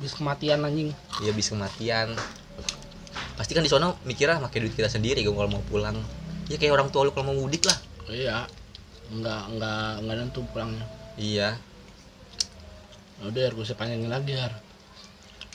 Bis 0.00 0.16
kematian 0.16 0.64
anjing. 0.64 0.90
Iya 1.20 1.32
bis 1.36 1.52
kematian. 1.52 2.16
Pasti 3.36 3.52
kan 3.56 3.64
di 3.64 3.70
sono 3.70 3.96
mikirnya 4.04 4.40
pakai 4.40 4.64
duit 4.64 4.74
kita 4.76 4.88
sendiri 4.88 5.24
gua 5.24 5.44
kalau 5.44 5.60
mau 5.60 5.64
pulang. 5.68 5.96
Ya 6.50 6.58
kayak 6.58 6.74
orang 6.74 6.88
tua 6.90 7.06
lu 7.06 7.12
kalau 7.14 7.32
mau 7.32 7.36
mudik 7.46 7.64
lah. 7.68 7.78
Iya. 8.10 8.48
Enggak 9.12 9.42
enggak 9.52 9.90
enggak 10.02 10.16
nentu 10.18 10.40
pulangnya. 10.50 10.84
Iya. 11.14 11.48
Ya 13.20 13.24
udah 13.28 13.42
harus 13.52 13.68
gue 13.68 13.76
panjangin 13.76 14.08
lagi 14.08 14.32
har 14.32 14.52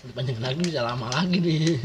dipanjangin 0.06 0.46
lagi 0.46 0.62
bisa 0.62 0.86
lama 0.86 1.10
lagi 1.10 1.42
nih. 1.42 1.82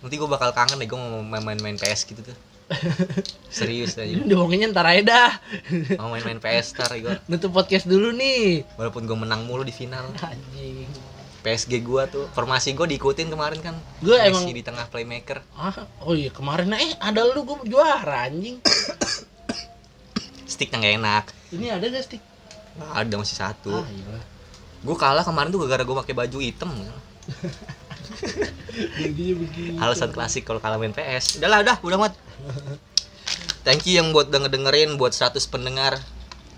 Nanti 0.00 0.14
gue 0.16 0.28
bakal 0.28 0.56
kangen 0.56 0.80
deh 0.80 0.88
gue 0.88 0.96
mau 0.96 1.20
main-main 1.20 1.76
PS 1.76 2.08
gitu 2.08 2.24
tuh 2.24 2.49
serius 3.50 3.98
aja 3.98 4.06
ini 4.06 4.24
dibohonginnya 4.26 4.70
ntar 4.70 4.86
aja 4.86 5.02
dah. 5.02 5.30
Mau 5.98 6.14
main-main 6.14 6.38
PS 6.38 6.78
tar 6.78 6.90
gue 6.94 7.14
nutup 7.26 7.50
podcast 7.50 7.86
dulu 7.90 8.14
nih. 8.14 8.62
Walaupun 8.78 9.04
gue 9.04 9.18
menang 9.18 9.42
mulu 9.44 9.66
di 9.66 9.74
final. 9.74 10.06
Anjing. 10.22 10.86
PSG 11.40 11.80
gue 11.80 12.02
tuh 12.12 12.24
formasi 12.36 12.76
gue 12.76 12.86
diikutin 12.86 13.32
kemarin 13.32 13.58
kan. 13.64 13.74
Gua 14.04 14.20
Messi 14.20 14.28
emang- 14.28 14.54
di 14.54 14.62
tengah 14.62 14.86
playmaker. 14.92 15.40
Ah 15.56 15.88
oh 16.04 16.14
iya 16.14 16.30
kemarin 16.30 16.70
eh 16.76 16.94
ada 17.00 17.24
lu 17.26 17.42
gue 17.42 17.58
juara 17.66 18.28
anjing. 18.28 18.60
Sticknya 20.46 20.78
nggak 20.78 20.94
enak. 21.00 21.24
Ini 21.50 21.66
ada 21.74 21.86
gak 21.88 22.04
stick? 22.04 22.22
Nggak 22.76 22.92
ada 22.92 23.14
masih 23.18 23.36
satu. 23.40 23.72
Ah 23.72 23.88
iya. 23.88 24.20
Gue 24.84 24.96
kalah 24.96 25.24
kemarin 25.24 25.48
tuh 25.50 25.64
gara-gara 25.64 25.82
gue 25.82 25.96
pakai 26.06 26.14
baju 26.14 26.38
hitam 26.38 26.70
Begini 28.98 29.76
alasan 29.78 30.10
klasik 30.10 30.44
kalau 30.44 30.58
kalah 30.58 30.76
main 30.76 30.92
PS 30.92 31.38
udahlah 31.40 31.60
udah 31.62 31.76
udah 31.82 31.98
mat. 31.98 32.12
Thank 33.60 33.84
you 33.84 34.00
yang 34.00 34.16
buat 34.16 34.32
denger 34.32 34.48
dengerin 34.48 34.96
buat 34.96 35.12
100 35.12 35.36
pendengar. 35.46 36.00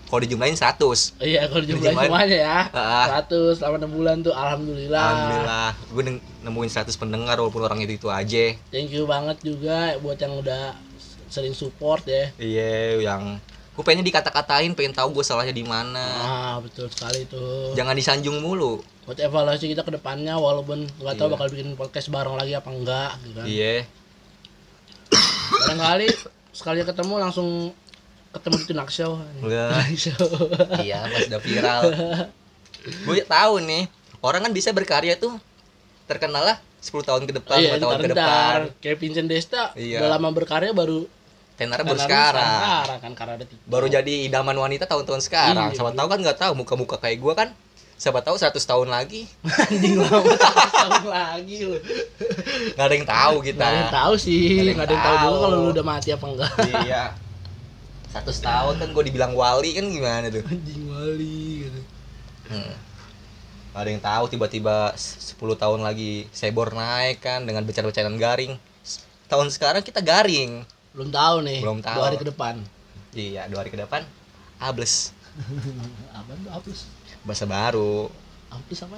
Kalau 0.07 0.21
dijumlahin 0.21 0.53
100 0.53 0.77
iya 1.25 1.49
kalau 1.49 1.65
jumlah 1.65 1.89
Dijumlahin. 1.89 2.09
semuanya 2.13 2.37
ya. 2.37 2.57
Ah. 2.69 3.25
100 3.25 3.57
selama 3.57 3.81
6 3.81 3.97
bulan 3.97 4.15
tuh 4.21 4.33
alhamdulillah. 4.33 5.01
Alhamdulillah. 5.01 5.69
Gue 5.89 6.03
nemuin 6.45 6.69
100 6.69 6.93
pendengar 7.01 7.35
walaupun 7.41 7.65
orang 7.65 7.81
itu 7.81 7.97
itu 7.97 8.07
aja. 8.13 8.53
Thank 8.69 8.93
you 8.93 9.09
banget 9.09 9.41
juga 9.41 9.97
buat 9.99 10.21
yang 10.21 10.37
udah 10.37 10.77
sering 11.33 11.57
support 11.57 12.05
ya. 12.05 12.29
Iya 12.37 13.01
yang 13.01 13.41
gue 13.73 13.81
pengen 13.81 14.01
dikata-katain 14.01 14.71
pengen 14.73 14.93
tahu 14.93 15.17
gue 15.17 15.25
salahnya 15.25 15.49
di 15.49 15.65
mana. 15.65 16.05
Ah 16.19 16.55
betul 16.57 16.85
sekali 16.87 17.25
tuh 17.25 17.73
jangan 17.73 17.93
disanjung 17.93 18.37
mulu. 18.37 18.85
Buat 19.03 19.17
evaluasi 19.19 19.65
kita 19.65 19.81
ke 19.81 19.91
depannya 19.91 20.37
walaupun 20.37 20.85
nggak 20.95 21.15
tahu 21.15 21.27
Iya. 21.27 21.33
bakal 21.33 21.47
bikin 21.49 21.69
podcast 21.73 22.07
bareng 22.07 22.35
lagi 22.35 22.53
apa 22.53 22.69
enggak 22.69 23.11
gitu 23.19 23.31
kan. 23.35 23.45
Iya. 23.45 23.75
Barangkali 25.59 26.07
sekali 26.51 26.79
ketemu 26.81 27.13
langsung 27.19 27.49
ketemu 28.31 28.55
di 28.55 28.65
Tunak 28.67 28.89
Show. 28.89 29.11
Iya 30.85 30.99
pas 31.03 31.21
udah 31.27 31.41
viral. 31.41 31.81
Gue 33.03 33.19
tahu 33.23 33.53
nih 33.59 33.83
orang 34.19 34.41
kan 34.43 34.53
bisa 34.53 34.69
berkarya 34.69 35.15
tuh 35.15 35.33
terkenal 36.03 36.43
lah 36.43 36.57
10 36.77 36.99
tahun 36.99 37.23
ke 37.23 37.33
depan 37.39 37.57
iya 37.57 37.73
5 37.73 37.79
tahun 37.79 37.91
ntar 37.91 38.01
ke 38.01 38.09
depan. 38.11 38.59
Kayak 38.77 38.97
Vincent 38.99 39.27
Desta 39.27 39.63
Iya. 39.73 40.03
udah 40.03 40.09
lama 40.13 40.29
berkarya 40.29 40.71
baru 40.71 41.07
tenarnya 41.53 41.85
baru 41.85 41.99
sekarang. 41.99 42.59
sekarang 42.59 42.99
kan 42.99 43.11
karena 43.13 43.33
ada 43.35 43.45
TikTok. 43.45 43.67
baru 43.67 43.85
jadi 43.87 44.13
idaman 44.25 44.57
wanita 44.57 44.83
tahun-tahun 44.85 45.21
sekarang. 45.21 45.69
Iya. 45.69 45.75
siapa 45.75 45.91
tahu 45.91 46.07
kan 46.07 46.19
nggak 46.19 46.37
tahu 46.37 46.53
muka-muka 46.53 46.95
kayak 46.97 47.17
gue 47.17 47.33
kan 47.33 47.49
siapa 47.93 48.19
tahu 48.19 48.35
100 48.35 48.51
tahun 48.57 48.87
lagi. 48.89 49.29
Anjing 49.63 49.95
lama 49.95 50.33
tahun 50.35 51.05
lagi 51.05 51.57
lu. 51.63 51.77
Nggak 52.73 52.85
ada 52.85 52.95
yang 52.95 53.07
tahu 53.07 53.35
kita. 53.39 53.55
Nggak 53.55 53.69
ada 53.69 53.79
yang 53.79 53.93
tahu 53.95 54.13
sih 54.17 54.41
Nggak 54.41 54.51
ada 54.51 54.63
yang 54.63 54.75
nggak 54.75 54.83
ada 54.83 54.93
yang 54.93 55.05
tahu 55.05 55.15
juga 55.15 55.37
kalau 55.39 55.57
lu 55.57 55.69
udah 55.71 55.85
mati 55.85 56.09
apa 56.09 56.25
enggak. 56.25 56.51
Iya. 56.83 57.03
Satu 58.09 58.29
tahun 58.29 58.75
kan 58.77 58.89
gue 58.91 59.03
dibilang 59.07 59.33
wali 59.33 59.73
kan 59.73 59.85
gimana 59.87 60.27
tuh? 60.27 60.43
Anjing 60.43 60.83
wali 60.85 61.37
gitu. 61.63 61.79
Hmm. 62.49 62.73
Nggak 63.71 63.81
ada 63.81 63.89
yang 63.89 64.03
tahu 64.03 64.23
tiba-tiba 64.29 64.75
s- 64.93 65.33
10 65.33 65.55
tahun 65.55 65.81
lagi 65.81 66.27
sebor 66.29 66.73
naik 66.73 67.21
kan 67.21 67.41
dengan 67.41 67.63
bencana-bencana 67.63 68.09
garing. 68.15 68.53
Tahun 69.25 69.47
sekarang 69.49 69.81
kita 69.81 69.97
garing 69.97 70.61
belum 70.93 71.09
tahu 71.09 71.35
nih 71.41 71.59
Belum 71.59 71.79
tahu. 71.79 71.95
dua 71.97 72.05
hari 72.05 72.17
ke 72.17 72.27
depan. 72.27 72.55
Iya 73.11 73.45
dua 73.45 73.59
hari 73.61 73.69
ke 73.69 73.77
depan 73.77 74.01
ables 74.57 75.11
apa 76.17 76.31
tuh 76.35 76.49
hapus 76.49 76.79
bahasa 77.23 77.45
baru. 77.45 78.07
Hapus 78.47 78.79
apa? 78.85 78.97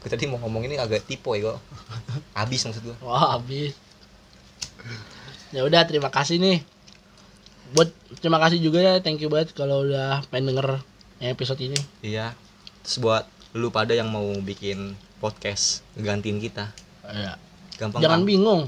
Gue 0.00 0.08
tadi 0.08 0.24
mau 0.24 0.36
ngomong 0.38 0.64
ini 0.64 0.76
agak 0.76 1.04
tipe 1.04 1.28
ya 1.32 1.52
kok. 1.52 1.58
Habis 2.38 2.60
maksud 2.64 2.82
gue 2.82 2.96
wah 3.00 3.36
habis. 3.36 3.72
Ya 5.48 5.62
udah 5.62 5.84
terima 5.84 6.08
kasih 6.08 6.40
nih. 6.40 6.64
Buat 7.72 7.92
terima 8.18 8.36
kasih 8.38 8.60
juga 8.60 8.80
ya 8.80 8.94
thank 9.00 9.20
you 9.20 9.28
banget 9.28 9.52
kalau 9.52 9.84
udah 9.84 10.24
pengen 10.28 10.52
denger 10.52 10.80
episode 11.20 11.60
ini. 11.60 11.78
Iya. 12.00 12.32
Terus 12.84 13.00
buat 13.00 13.24
lu 13.52 13.70
pada 13.70 13.92
yang 13.92 14.08
mau 14.08 14.24
bikin 14.40 14.92
podcast 15.20 15.80
gantiin 15.96 16.40
kita. 16.40 16.68
Ya. 17.04 17.36
gampang 17.74 18.00
jangan 18.00 18.22
banget. 18.22 18.30
bingung 18.30 18.62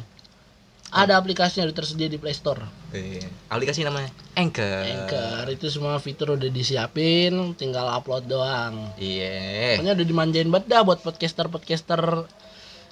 ada 0.97 1.21
aplikasinya 1.21 1.69
udah 1.69 1.77
tersedia 1.77 2.09
di 2.09 2.17
Play 2.17 2.33
Store. 2.33 2.65
Iya. 2.97 3.29
aplikasi 3.53 3.85
namanya? 3.85 4.09
Anchor. 4.33 4.81
Anchor 4.89 5.45
itu 5.53 5.69
semua 5.69 6.01
fitur 6.01 6.41
udah 6.41 6.49
disiapin 6.49 7.53
tinggal 7.53 7.85
upload 7.93 8.25
doang. 8.25 8.97
Iya. 8.97 9.77
Pokoknya 9.77 9.93
udah 9.93 10.07
dimanjain 10.09 10.49
banget 10.49 10.67
dah 10.73 10.81
buat 10.81 11.05
podcaster 11.05 11.53
podcaster 11.53 12.01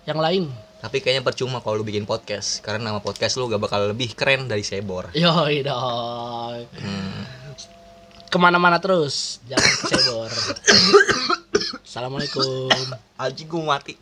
yang 0.04 0.20
lain. 0.20 0.52
Tapi 0.84 1.00
kayaknya 1.00 1.24
percuma 1.24 1.64
kalau 1.64 1.80
lu 1.80 1.84
bikin 1.88 2.04
podcast 2.04 2.60
karena 2.60 2.92
nama 2.92 3.00
podcast 3.00 3.40
lu 3.40 3.48
gak 3.48 3.64
bakal 3.64 3.88
lebih 3.88 4.12
keren 4.12 4.52
dari 4.52 4.60
Sebor. 4.60 5.16
Yoi 5.16 5.64
dong 5.64 6.68
hmm. 6.76 7.22
ke 8.28 8.36
mana-mana 8.36 8.76
terus 8.76 9.40
jangan 9.48 9.72
kesebor 9.80 10.28
assalamualaikum. 11.88 12.68
Aji 13.16 13.48
gue 13.48 13.62
mati 13.64 13.96